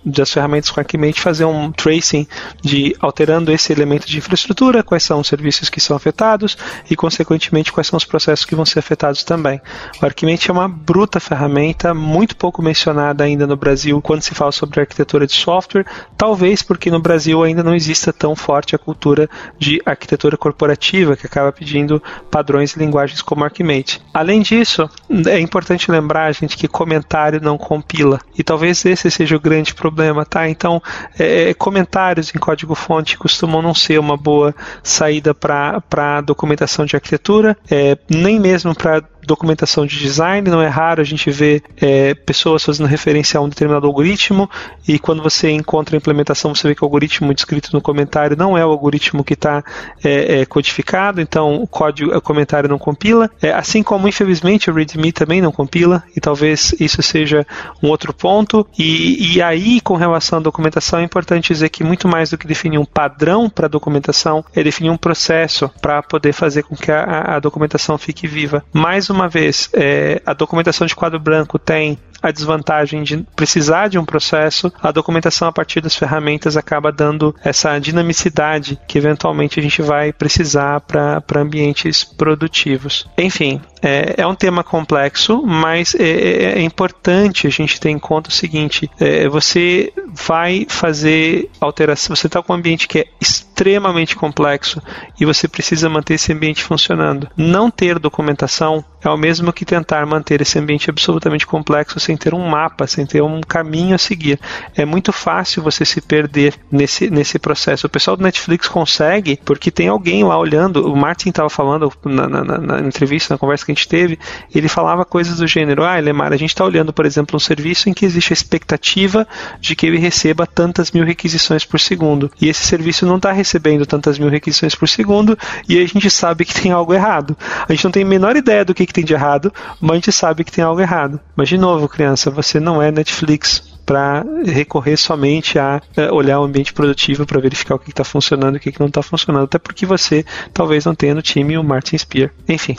das 0.03 0.31
ferramentas 0.31 0.69
com 0.69 0.80
Archimate 0.80 1.22
fazer 1.22 1.45
um 1.45 1.72
tracing 1.72 2.27
de 2.61 2.95
alterando 2.99 3.52
esse 3.52 3.72
elemento 3.72 4.07
de 4.07 4.18
infraestrutura, 4.18 4.84
quais 4.84 5.03
são 5.03 5.19
os 5.19 5.27
serviços 5.27 5.69
que 5.69 5.80
são 5.80 5.95
afetados 5.95 6.57
e, 6.90 6.95
consequentemente, 6.95 7.72
quais 7.72 7.88
são 7.88 7.98
os 7.98 8.06
processos 8.06 8.45
que 8.45 8.56
vão 8.56 8.65
ser 8.65 8.80
afetados 8.80 9.23
também. 9.23 9.61
O 10.02 10.06
Archimate 10.06 10.49
é 10.49 10.53
uma 10.53 10.68
bruta 10.68 11.19
ferramenta, 11.19 11.94
muito 11.94 12.35
pouco 12.35 12.61
mencionada 12.61 13.23
ainda 13.23 13.48
no 13.48 13.56
Brasil 13.56 14.02
quando 14.02 14.22
se 14.22 14.35
fala 14.35 14.52
sobre 14.52 14.80
arquitetura 14.81 15.26
de 15.27 15.34
software, 15.34 15.85
talvez 16.18 16.61
porque 16.61 16.91
no 16.91 16.99
Brasil 16.99 17.44
ainda 17.44 17.64
não 17.64 17.76
exista 17.76 18.11
tão 18.11 18.35
forte 18.35 18.76
a 18.76 18.80
cultura 18.80 19.30
de 19.57 19.81
arquitetura 19.85 20.38
corporativa 20.38 21.15
que 21.15 21.26
acaba 21.26 21.52
pedindo 21.52 22.02
padrões 22.30 22.76
e 22.76 22.80
linguagens 22.80 23.22
como 23.22 23.44
Archimate. 23.44 24.02
Além 24.14 24.41
disso, 24.41 24.90
é 25.27 25.40
importante 25.40 25.91
lembrar, 25.91 26.34
gente, 26.34 26.57
que 26.57 26.68
comentário 26.68 27.40
não 27.41 27.57
compila. 27.57 28.19
E 28.38 28.44
talvez 28.44 28.84
esse 28.85 29.10
seja 29.10 29.35
o 29.35 29.40
grande 29.40 29.53
grande 29.54 29.74
problema, 29.74 30.26
tá? 30.26 30.50
Então, 30.50 30.82
é, 31.18 31.54
comentários 31.54 32.34
em 32.34 32.40
código-fonte 32.40 33.18
costumam 33.18 33.62
não 33.62 33.74
ser 33.74 34.00
uma 34.00 34.18
boa 34.18 34.56
saída 34.82 35.34
para 35.34 36.22
documentação 36.22 36.86
de 36.86 36.96
arquitetura, 36.96 37.56
é, 37.70 37.98
nem 38.10 38.40
mesmo 38.40 38.74
para 38.76 39.04
documentação 39.26 39.86
de 39.86 39.98
design, 39.98 40.50
não 40.50 40.62
é 40.62 40.68
raro 40.68 41.02
a 41.02 41.06
gente 41.06 41.30
ver 41.32 41.64
é, 41.78 42.14
pessoas 42.14 42.64
fazendo 42.64 42.88
referência 42.88 43.40
a 43.40 43.41
um 43.41 43.50
determinado 43.50 43.88
algoritmo 43.88 44.50
e 44.88 45.00
quando 45.00 45.22
você 45.22 45.50
encontra 45.52 45.95
a 45.95 45.98
implementação 45.98 46.54
você 46.54 46.68
vê 46.68 46.76
que 46.76 46.84
o 46.84 46.86
algoritmo 46.86 47.34
descrito 47.34 47.70
no 47.74 47.82
comentário 47.82 48.36
não 48.38 48.58
é 48.58 48.66
o 48.66 48.70
algoritmo 48.70 49.24
que 49.24 49.34
está 49.34 49.64
é, 50.04 50.41
é, 50.41 50.45
codificado, 50.45 51.22
então 51.22 51.56
o 51.56 51.68
código, 51.68 52.16
o 52.16 52.22
comentário 52.22 52.70
não 52.70 52.78
compila. 52.78 53.30
É, 53.41 53.52
assim 53.52 53.84
como 53.84 54.08
infelizmente 54.08 54.70
o 54.70 54.74
README 54.74 55.12
também 55.12 55.41
não 55.41 55.52
compila 55.52 56.04
e 56.16 56.20
talvez 56.20 56.74
isso 56.80 57.02
seja 57.02 57.45
um 57.82 57.90
outro 57.90 58.14
ponto. 58.14 58.68
E, 58.78 59.36
e 59.36 59.41
aí 59.41 59.82
com 59.82 59.95
relação 59.95 60.40
à 60.40 60.41
documentação 60.41 61.00
é 61.00 61.04
importante 61.04 61.54
dizer 61.54 61.70
que 61.70 61.84
muito 61.84 62.08
mais 62.08 62.30
do 62.30 62.38
que 62.38 62.48
definir 62.48 62.78
um 62.78 62.86
padrão 62.86 63.50
para 63.50 63.66
a 63.66 63.70
documentação 63.70 64.44
é 64.56 64.64
definir 64.64 64.90
um 64.90 64.98
processo 64.98 65.70
para 65.82 66.02
poder 66.02 66.34
fazer 66.34 66.64
com 66.64 66.76
que 66.76 66.91
a, 66.91 67.36
a 67.36 67.40
documentação 67.40 67.98
fique 67.98 68.28
viva. 68.28 68.64
Mais 68.74 69.10
uma 69.14 69.30
vez, 69.30 69.69
é, 69.73 70.22
a 70.26 70.34
documentação 70.34 70.85
de 70.85 70.95
quadro 70.95 71.19
branco 71.19 71.57
tem 71.57 71.98
a 72.23 72.31
desvantagem 72.31 73.03
de 73.03 73.18
precisar 73.35 73.90
de 73.90 73.99
um 73.99 74.06
processo, 74.06 74.72
a 74.81 74.91
documentação 74.91 75.45
a 75.45 75.52
partir 75.52 75.81
das 75.81 75.94
ferramentas 75.94 76.56
acaba 76.56 76.90
dando 76.90 77.35
essa 77.44 77.77
dinamicidade 77.80 78.80
que 78.88 78.98
eventualmente 78.98 79.60
a 79.60 79.64
gente 79.64 79.81
vai 79.81 80.14
precisar 80.14 80.80
para 80.80 81.22
ambientes 81.35 82.06
produtivos. 82.06 83.06
Enfim, 83.18 83.61
é, 83.84 84.16
é, 84.18 84.26
um 84.26 84.34
tema 84.34 84.64
complexo, 84.64 85.44
mas 85.46 85.94
é, 85.94 86.04
é, 86.04 86.44
é, 86.60 86.62
importante 86.62 87.46
a 87.46 87.50
gente 87.50 87.80
ter 87.80 87.90
em 87.90 88.00
conta 88.00 88.30
o 88.30 88.34
seguinte: 88.34 88.90
é, 88.98 89.28
você 89.28 89.92
vai 90.08 90.66
fazer 90.70 91.50
alteração, 91.60 92.16
você 92.16 92.28
está 92.28 92.42
com 92.42 92.54
um 92.54 92.56
ambiente 92.56 92.88
que 92.88 93.00
é 93.00 93.08
extremamente 93.20 94.16
complexo 94.16 94.82
e 95.20 95.26
você 95.26 95.48
precisa 95.48 95.90
manter 95.90 96.16
esse 96.16 96.32
ambiente 96.32 96.64
funcionando. 96.64 97.30
Não 97.36 97.70
ter 97.70 98.00
documentação 98.00 98.84
é 99.04 99.10
o 99.10 99.18
mesmo 99.18 99.52
que 99.52 99.66
tentar 99.66 100.06
manter 100.06 100.42
esse 100.42 100.58
ambiente 100.58 100.90
absolutamente 100.90 101.46
complexo 101.46 102.00
sem 102.00 102.16
ter 102.16 102.34
um 102.34 102.48
mapa, 102.48 102.88
sem 102.88 103.06
ter 103.06 103.22
um 103.22 103.42
caminho 103.42 103.96
a 103.96 103.98
seguir. 103.98 104.40
É 104.76 104.86
muito 104.86 105.12
fácil 105.12 105.62
você 105.62 105.84
se 105.84 106.00
perder 106.00 106.56
nesse, 106.72 107.10
nesse 107.10 107.38
processo. 107.38 107.86
O 107.86 107.90
pessoal 107.90 108.16
do 108.16 108.24
Netflix 108.24 108.68
consegue 108.68 109.40
porque 109.44 109.70
tem 109.70 109.90
alguém 109.90 110.24
lá 110.24 110.38
olhando. 110.38 110.90
O 110.90 110.96
Martin 110.96 111.30
estava 111.30 111.50
falando 111.50 111.92
na, 112.06 112.28
na, 112.28 112.44
na, 112.44 112.80
entrevista, 112.80 113.34
na 113.34 113.38
conversa 113.38 113.66
que 113.66 113.73
gente 113.74 113.88
teve, 113.88 114.20
ele 114.54 114.68
falava 114.68 115.06
coisas 115.06 115.38
do 115.38 115.48
gênero: 115.48 115.84
Ah, 115.84 115.98
Lemar, 116.00 116.34
a 116.34 116.38
gente 116.38 116.50
está 116.50 116.64
olhando, 116.64 116.94
por 116.94 117.06
exemplo, 117.06 117.36
um 117.36 117.40
serviço 117.40 117.90
em 117.90 117.94
que 117.94 118.06
existe 118.06 118.34
a 118.34 118.36
expectativa 118.36 119.28
de 119.60 119.76
que 119.76 119.86
ele 119.86 119.98
receba 119.98 120.45
tantas 120.45 120.91
mil 120.91 121.04
requisições 121.04 121.66
por 121.66 121.80
segundo. 121.80 122.32
E 122.41 122.48
esse 122.48 122.66
serviço 122.66 123.06
não 123.06 123.18
está 123.18 123.32
recebendo 123.32 123.86
tantas 123.86 124.18
mil 124.20 124.30
requisições 124.30 124.76
por 124.76 124.88
segundo, 124.88 125.38
e 125.68 125.80
a 125.80 125.88
gente 125.88 126.10
sabe 126.10 126.45
que 126.45 126.54
tem 126.54 126.72
algo 126.72 126.94
errado. 126.94 127.38
A 127.68 127.74
gente 127.74 127.84
não 127.84 127.91
tem 127.91 128.04
a 128.04 128.08
menor 128.08 128.36
ideia 128.36 128.64
do 128.64 128.74
que, 128.74 128.86
que 128.86 128.94
tem 128.94 129.04
de 129.04 129.14
errado, 129.14 129.54
mas 129.80 129.91
a 129.91 129.95
gente 129.95 130.12
sabe 130.12 130.44
que 130.44 130.52
tem 130.52 130.64
algo 130.64 130.82
errado. 130.82 131.20
Mas, 131.36 131.50
de 131.50 131.58
novo, 131.58 131.90
criança, 131.90 132.30
você 132.30 132.60
não 132.60 132.82
é 132.82 132.91
Netflix 132.91 133.73
para 133.86 134.26
recorrer 134.46 134.98
somente 134.98 135.60
a 135.60 135.82
é, 135.96 136.12
olhar 136.12 136.40
o 136.40 136.44
ambiente 136.44 136.74
produtivo 136.74 137.26
para 137.26 137.40
verificar 137.40 137.76
o 137.76 137.80
que 137.80 137.90
está 137.90 138.04
funcionando 138.04 138.56
e 138.56 138.58
o 138.58 138.60
que, 138.60 138.80
não 138.80 138.88
está 138.88 139.02
funcionando. 139.02 139.44
Até 139.44 139.58
porque 139.58 139.86
você 139.86 140.26
talvez 140.54 140.86
não 140.86 140.96
tenha 140.96 141.14
no 141.14 141.22
time 141.22 141.58
o 141.58 141.64
Martin 141.64 141.98
Spear. 141.98 142.32
Enfim. 142.48 142.78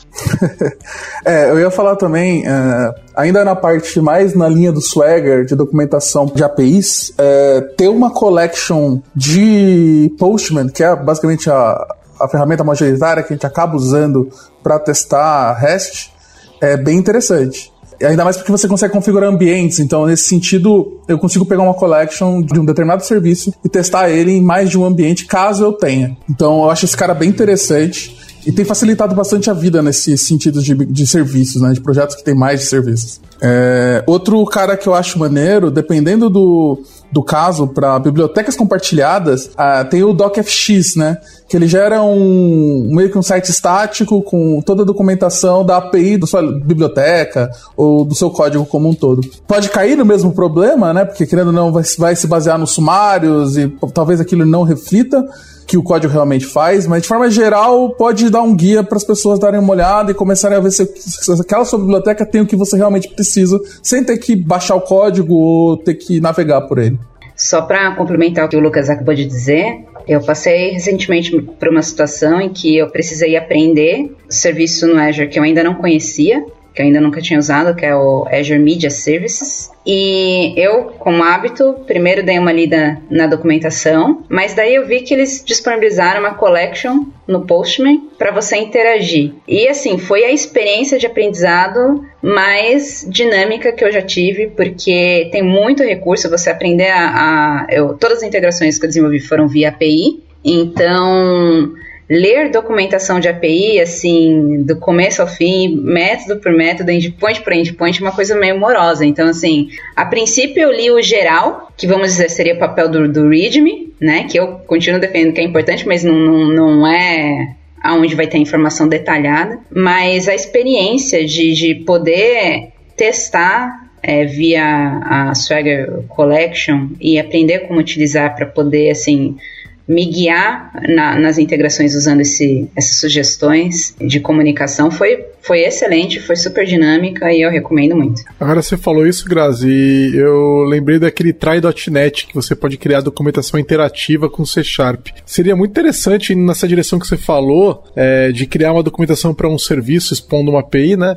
é, 1.24 1.50
eu 1.50 1.60
ia 1.60 1.70
falar 1.70 1.96
também, 1.96 2.42
uh, 2.46 2.94
ainda 3.14 3.44
na 3.44 3.54
parte 3.54 4.00
mais 4.00 4.34
na 4.34 4.48
linha 4.48 4.72
do 4.72 4.80
Swagger, 4.80 5.44
de 5.44 5.54
documentação 5.54 6.26
de 6.26 6.42
APIs, 6.42 7.10
uh, 7.10 7.74
ter 7.76 7.88
uma 7.88 8.10
collection 8.10 9.00
de 9.14 10.14
Postman, 10.18 10.68
que 10.68 10.82
é 10.82 10.96
basicamente 10.96 11.50
a, 11.50 11.86
a 12.20 12.28
ferramenta 12.28 12.64
majoritária 12.64 13.22
que 13.22 13.32
a 13.32 13.36
gente 13.36 13.46
acaba 13.46 13.76
usando 13.76 14.30
para 14.62 14.78
testar 14.78 15.52
REST, 15.54 16.12
é 16.60 16.76
bem 16.76 16.96
interessante. 16.96 17.73
Ainda 18.02 18.24
mais 18.24 18.36
porque 18.36 18.50
você 18.50 18.66
consegue 18.66 18.92
configurar 18.92 19.30
ambientes, 19.30 19.78
então 19.78 20.06
nesse 20.06 20.24
sentido 20.24 21.00
eu 21.08 21.18
consigo 21.18 21.44
pegar 21.44 21.62
uma 21.62 21.74
collection 21.74 22.42
de 22.42 22.58
um 22.58 22.64
determinado 22.64 23.04
serviço 23.04 23.52
e 23.64 23.68
testar 23.68 24.10
ele 24.10 24.32
em 24.32 24.40
mais 24.40 24.70
de 24.70 24.78
um 24.78 24.84
ambiente, 24.84 25.26
caso 25.26 25.64
eu 25.64 25.72
tenha. 25.72 26.16
Então 26.28 26.64
eu 26.64 26.70
acho 26.70 26.84
esse 26.84 26.96
cara 26.96 27.14
bem 27.14 27.28
interessante 27.28 28.16
e 28.46 28.52
tem 28.52 28.64
facilitado 28.64 29.14
bastante 29.14 29.50
a 29.50 29.54
vida 29.54 29.82
nesse 29.82 30.18
sentido 30.18 30.62
de, 30.62 30.74
de 30.74 31.06
serviços, 31.06 31.62
né? 31.62 31.72
De 31.72 31.80
projetos 31.80 32.14
que 32.14 32.24
tem 32.24 32.34
mais 32.34 32.60
de 32.60 32.66
serviços. 32.66 33.20
É, 33.40 34.04
outro 34.06 34.44
cara 34.46 34.76
que 34.76 34.86
eu 34.86 34.94
acho 34.94 35.18
maneiro, 35.18 35.70
dependendo 35.70 36.28
do, 36.28 36.82
do 37.14 37.22
caso, 37.22 37.68
para 37.68 37.96
bibliotecas 38.00 38.56
compartilhadas, 38.56 39.46
uh, 39.46 39.88
tem 39.88 40.02
o 40.02 40.12
DocFX, 40.12 40.96
né? 40.96 41.18
Que 41.48 41.56
ele 41.56 41.68
gera 41.68 42.02
um 42.02 42.90
meio 42.92 43.08
que 43.08 43.16
um 43.16 43.22
site 43.22 43.50
estático 43.50 44.20
com 44.20 44.60
toda 44.60 44.82
a 44.82 44.84
documentação 44.84 45.64
da 45.64 45.76
API 45.76 46.18
da 46.18 46.26
sua 46.26 46.42
biblioteca 46.42 47.48
ou 47.76 48.04
do 48.04 48.16
seu 48.16 48.30
código 48.30 48.66
como 48.66 48.88
um 48.88 48.94
todo. 48.94 49.20
Pode 49.46 49.68
cair 49.68 49.96
no 49.96 50.04
mesmo 50.04 50.32
problema, 50.32 50.92
né? 50.92 51.04
Porque 51.04 51.24
querendo 51.24 51.48
ou 51.48 51.52
não, 51.52 51.70
vai, 51.70 51.84
vai 51.96 52.16
se 52.16 52.26
basear 52.26 52.58
nos 52.58 52.72
sumários 52.72 53.56
e 53.56 53.68
talvez 53.94 54.20
aquilo 54.20 54.44
não 54.44 54.64
reflita 54.64 55.24
que 55.66 55.76
o 55.76 55.82
código 55.82 56.12
realmente 56.12 56.46
faz, 56.46 56.86
mas 56.86 57.02
de 57.02 57.08
forma 57.08 57.30
geral 57.30 57.90
pode 57.90 58.30
dar 58.30 58.42
um 58.42 58.54
guia 58.54 58.82
para 58.82 58.96
as 58.96 59.04
pessoas 59.04 59.38
darem 59.38 59.60
uma 59.60 59.72
olhada 59.72 60.10
e 60.10 60.14
começarem 60.14 60.56
a 60.56 60.60
ver 60.60 60.70
se, 60.70 60.86
se 60.96 61.32
aquela 61.40 61.64
sua 61.64 61.78
biblioteca 61.78 62.24
tem 62.24 62.40
o 62.40 62.46
que 62.46 62.56
você 62.56 62.76
realmente 62.76 63.08
precisa, 63.08 63.60
sem 63.82 64.04
ter 64.04 64.18
que 64.18 64.36
baixar 64.36 64.74
o 64.74 64.80
código 64.80 65.34
ou 65.34 65.76
ter 65.76 65.94
que 65.94 66.20
navegar 66.20 66.62
por 66.62 66.78
ele. 66.78 66.98
Só 67.36 67.62
para 67.62 67.94
complementar 67.96 68.44
o 68.44 68.48
que 68.48 68.56
o 68.56 68.60
Lucas 68.60 68.88
acabou 68.88 69.14
de 69.14 69.24
dizer, 69.24 69.84
eu 70.06 70.20
passei 70.20 70.70
recentemente 70.70 71.36
por 71.40 71.68
uma 71.68 71.82
situação 71.82 72.40
em 72.40 72.50
que 72.50 72.76
eu 72.76 72.88
precisei 72.88 73.36
aprender 73.36 74.14
serviço 74.28 74.86
no 74.86 74.98
Azure 74.98 75.28
que 75.28 75.38
eu 75.38 75.42
ainda 75.42 75.64
não 75.64 75.74
conhecia 75.74 76.44
que 76.74 76.82
eu 76.82 76.86
ainda 76.86 77.00
nunca 77.00 77.20
tinha 77.20 77.38
usado, 77.38 77.74
que 77.76 77.86
é 77.86 77.94
o 77.94 78.26
Azure 78.28 78.58
Media 78.58 78.90
Services. 78.90 79.70
E 79.86 80.52
eu, 80.56 80.86
como 80.98 81.22
hábito, 81.22 81.74
primeiro 81.86 82.24
dei 82.24 82.38
uma 82.38 82.52
lida 82.52 83.00
na 83.08 83.28
documentação, 83.28 84.24
mas 84.28 84.54
daí 84.54 84.74
eu 84.74 84.86
vi 84.86 85.02
que 85.02 85.14
eles 85.14 85.42
disponibilizaram 85.44 86.20
uma 86.20 86.34
collection 86.34 87.04
no 87.28 87.46
Postman 87.46 88.08
para 88.18 88.32
você 88.32 88.56
interagir. 88.56 89.32
E 89.46 89.68
assim, 89.68 89.98
foi 89.98 90.24
a 90.24 90.32
experiência 90.32 90.98
de 90.98 91.06
aprendizado 91.06 92.04
mais 92.20 93.06
dinâmica 93.08 93.70
que 93.70 93.84
eu 93.84 93.92
já 93.92 94.02
tive, 94.02 94.48
porque 94.48 95.28
tem 95.30 95.42
muito 95.42 95.82
recurso, 95.84 96.28
você 96.28 96.50
aprender 96.50 96.88
a. 96.88 97.06
a 97.06 97.66
eu, 97.70 97.94
todas 97.94 98.18
as 98.18 98.24
integrações 98.24 98.78
que 98.78 98.84
eu 98.84 98.88
desenvolvi 98.88 99.20
foram 99.20 99.46
via 99.46 99.68
API, 99.68 100.24
então 100.44 101.72
ler 102.08 102.50
documentação 102.50 103.18
de 103.18 103.28
API, 103.28 103.80
assim, 103.80 104.62
do 104.62 104.78
começo 104.78 105.22
ao 105.22 105.28
fim, 105.28 105.76
método 105.76 106.40
por 106.40 106.52
método, 106.52 106.90
endpoint 106.90 107.42
por 107.42 107.52
endpoint, 107.52 108.00
uma 108.00 108.12
coisa 108.12 108.36
meio 108.36 108.58
morosa. 108.58 109.04
Então, 109.06 109.28
assim, 109.28 109.68
a 109.96 110.04
princípio 110.04 110.62
eu 110.62 110.72
li 110.72 110.90
o 110.90 111.02
geral, 111.02 111.72
que 111.76 111.86
vamos 111.86 112.08
dizer 112.08 112.28
seria 112.30 112.54
o 112.54 112.58
papel 112.58 112.88
do, 112.88 113.08
do 113.08 113.28
README, 113.28 113.94
né, 114.00 114.24
que 114.24 114.38
eu 114.38 114.58
continuo 114.66 115.00
defendendo 115.00 115.32
que 115.32 115.40
é 115.40 115.44
importante, 115.44 115.86
mas 115.86 116.04
não, 116.04 116.14
não, 116.14 116.46
não 116.48 116.86
é 116.86 117.54
aonde 117.82 118.14
vai 118.14 118.26
ter 118.26 118.38
informação 118.38 118.88
detalhada, 118.88 119.58
mas 119.70 120.26
a 120.26 120.34
experiência 120.34 121.24
de, 121.24 121.52
de 121.52 121.74
poder 121.74 122.68
testar 122.96 123.84
é, 124.02 124.24
via 124.24 125.00
a 125.02 125.34
Swagger 125.34 126.02
Collection 126.08 126.88
e 127.00 127.18
aprender 127.18 127.60
como 127.60 127.80
utilizar 127.80 128.34
para 128.36 128.46
poder, 128.46 128.90
assim, 128.90 129.36
me 129.86 130.06
guiar 130.06 130.72
na, 130.88 131.18
nas 131.18 131.38
integrações 131.38 131.94
usando 131.94 132.20
esse, 132.20 132.68
essas 132.74 132.96
sugestões 132.96 133.94
de 134.00 134.18
comunicação 134.18 134.90
foi, 134.90 135.24
foi 135.42 135.60
excelente, 135.60 136.20
foi 136.20 136.36
super 136.36 136.64
dinâmica 136.64 137.30
e 137.30 137.42
eu 137.42 137.50
recomendo 137.50 137.94
muito. 137.94 138.22
Agora 138.40 138.62
você 138.62 138.76
falou 138.76 139.06
isso, 139.06 139.28
Grazi, 139.28 139.68
e 139.68 140.16
eu 140.16 140.64
lembrei 140.64 140.98
daquele 140.98 141.32
try.net 141.32 142.26
que 142.26 142.34
você 142.34 142.56
pode 142.56 142.78
criar 142.78 143.02
documentação 143.02 143.60
interativa 143.60 144.28
com 144.28 144.46
C 144.46 144.64
Sharp. 144.64 145.08
Seria 145.26 145.54
muito 145.54 145.72
interessante 145.72 146.34
nessa 146.34 146.66
direção 146.66 146.98
que 146.98 147.06
você 147.06 147.18
falou, 147.18 147.84
é, 147.94 148.32
de 148.32 148.46
criar 148.46 148.72
uma 148.72 148.82
documentação 148.82 149.34
para 149.34 149.48
um 149.48 149.58
serviço 149.58 150.14
expondo 150.14 150.50
uma 150.50 150.60
API, 150.60 150.96
né? 150.96 151.16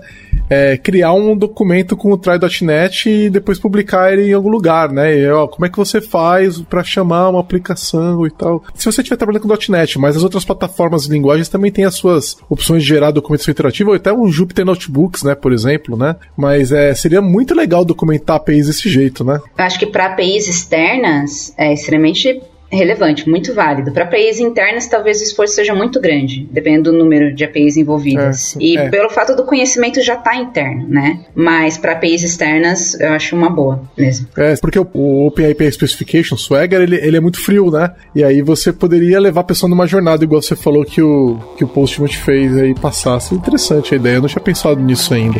É, 0.50 0.78
criar 0.78 1.14
um 1.14 1.36
documento 1.36 1.96
com 1.96 2.12
o 2.12 2.18
try.net 2.18 3.10
e 3.10 3.30
depois 3.30 3.60
publicar 3.60 4.12
ele 4.12 4.30
em 4.30 4.34
algum 4.34 4.50
lugar, 4.50 4.92
né? 4.92 5.18
E, 5.18 5.30
ó, 5.30 5.48
como 5.48 5.66
é 5.66 5.70
que 5.70 5.78
você 5.78 6.02
faz 6.02 6.60
para 6.62 6.84
chamar 6.84 7.30
uma 7.30 7.40
aplicação 7.40 8.26
e 8.26 8.32
tal? 8.32 8.57
Se 8.74 8.86
você 8.86 9.02
estiver 9.02 9.18
trabalhando 9.18 9.44
com 9.48 9.72
.NET, 9.72 10.00
mas 10.00 10.16
as 10.16 10.24
outras 10.24 10.46
plataformas 10.46 11.06
e 11.06 11.10
linguagens 11.10 11.50
também 11.50 11.72
têm 11.72 11.86
as 11.86 11.96
suas 11.96 12.38
opções 12.50 12.84
de 12.84 12.90
gerar 12.90 13.12
documentação 13.12 13.52
interativa, 13.52 13.90
ou 13.90 13.96
até 13.96 14.12
um 14.14 14.28
Jupyter 14.32 14.66
Notebooks, 14.66 15.24
né, 15.24 15.36
por 15.36 15.52
exemplo, 15.54 15.98
né? 15.98 16.16
Mas 16.36 16.72
é, 16.72 16.94
seria 16.94 17.22
muito 17.22 17.56
legal 17.56 17.84
documentar 17.84 18.38
APIs 18.38 18.68
desse 18.68 18.90
jeito, 18.90 19.24
né? 19.24 19.40
Eu 19.58 19.66
acho 19.66 19.80
que 19.80 19.86
para 19.86 20.08
APIs 20.08 20.48
externas 20.48 21.54
é 21.58 21.74
extremamente 21.74 22.42
relevante, 22.72 23.30
muito 23.30 23.54
válido. 23.54 23.92
Para 23.92 24.04
APIs 24.04 24.40
internas, 24.40 24.88
talvez 24.88 25.20
o 25.20 25.24
esforço 25.24 25.56
seja 25.56 25.74
muito 25.74 26.00
grande, 26.00 26.48
dependendo 26.52 26.92
do 26.92 26.98
número 26.98 27.34
de 27.34 27.44
APIs 27.44 27.78
envolvidas. 27.78 28.56
É, 28.56 28.60
e 28.60 28.78
é. 28.78 28.90
pelo 28.90 29.10
fato 29.10 29.36
do 29.36 29.44
conhecimento 29.44 30.02
já 30.02 30.16
estar 30.16 30.32
tá 30.32 30.36
interno, 30.36 30.88
né? 30.88 31.26
Mas 31.34 31.78
para 31.78 31.94
APIs 31.94 32.24
externas, 32.24 33.00
eu 33.00 33.10
acho 33.14 33.36
uma 33.36 33.50
boa 33.50 33.82
mesmo. 33.98 34.28
É, 34.38 34.56
porque 34.58 34.80
o, 34.80 34.88
o 34.94 35.28
OpenAPI 35.28 35.72
Specification, 35.72 36.38
Swagger, 36.38 36.82
ele, 36.82 36.98
ele 36.98 37.18
é 37.18 37.20
muito 37.20 37.40
frio, 37.40 37.72
né? 37.72 37.92
E 38.14 38.24
aí 38.24 38.42
você 38.42 38.74
poderia 38.74 39.20
levar 39.20 39.42
a 39.42 39.46
pessoa 39.46 39.70
numa 39.70 39.88
jornada, 39.88 40.24
igual 40.24 40.42
você 40.42 40.56
falou 40.56 40.84
que 40.84 41.02
o, 41.02 41.40
que 41.58 41.64
o 41.64 41.68
Postman 41.68 42.10
fez 42.10 42.56
aí 42.58 42.74
passasse. 42.74 43.34
Interessante 43.36 43.94
a 43.94 43.98
ideia, 43.98 44.16
eu 44.16 44.22
não 44.22 44.30
tinha 44.30 44.42
pensado 44.42 44.82
nisso 44.82 45.14
ainda. 45.14 45.40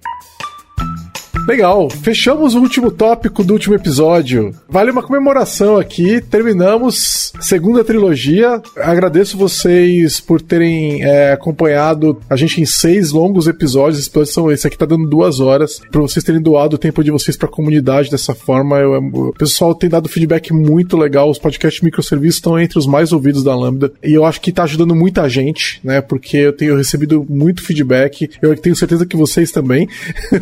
Legal, 1.47 1.89
fechamos 1.89 2.53
o 2.53 2.59
último 2.59 2.91
tópico 2.91 3.43
do 3.43 3.53
último 3.53 3.75
episódio. 3.75 4.53
Vale 4.69 4.91
uma 4.91 5.01
comemoração 5.01 5.75
aqui, 5.77 6.21
terminamos 6.21 7.33
segunda 7.41 7.83
trilogia. 7.83 8.61
Agradeço 8.77 9.37
vocês 9.37 10.19
por 10.19 10.39
terem 10.39 11.03
é, 11.03 11.33
acompanhado 11.33 12.21
a 12.29 12.35
gente 12.35 12.61
em 12.61 12.65
seis 12.65 13.11
longos 13.11 13.47
episódios. 13.47 13.99
Esse, 13.99 14.25
são, 14.31 14.51
esse 14.51 14.67
aqui 14.67 14.77
tá 14.77 14.85
dando 14.85 15.09
duas 15.09 15.39
horas, 15.39 15.81
para 15.91 16.01
vocês 16.01 16.23
terem 16.23 16.41
doado 16.41 16.75
o 16.75 16.79
tempo 16.79 17.03
de 17.03 17.11
vocês 17.11 17.35
para 17.35 17.49
a 17.49 17.51
comunidade 17.51 18.11
dessa 18.11 18.35
forma. 18.35 18.77
Eu, 18.77 18.93
o 18.97 19.33
pessoal 19.33 19.73
tem 19.73 19.89
dado 19.89 20.07
feedback 20.07 20.53
muito 20.53 20.95
legal. 20.95 21.29
Os 21.29 21.39
podcasts 21.39 21.81
microserviços 21.81 22.35
estão 22.35 22.59
entre 22.59 22.77
os 22.77 22.85
mais 22.85 23.11
ouvidos 23.11 23.43
da 23.43 23.55
Lambda 23.55 23.91
e 24.03 24.13
eu 24.13 24.25
acho 24.25 24.39
que 24.39 24.51
tá 24.51 24.63
ajudando 24.63 24.95
muita 24.95 25.27
gente, 25.27 25.81
né? 25.83 26.01
Porque 26.01 26.37
eu 26.37 26.53
tenho 26.53 26.77
recebido 26.77 27.25
muito 27.27 27.63
feedback. 27.63 28.29
Eu 28.41 28.55
tenho 28.55 28.75
certeza 28.75 29.05
que 29.05 29.17
vocês 29.17 29.51
também, 29.51 29.89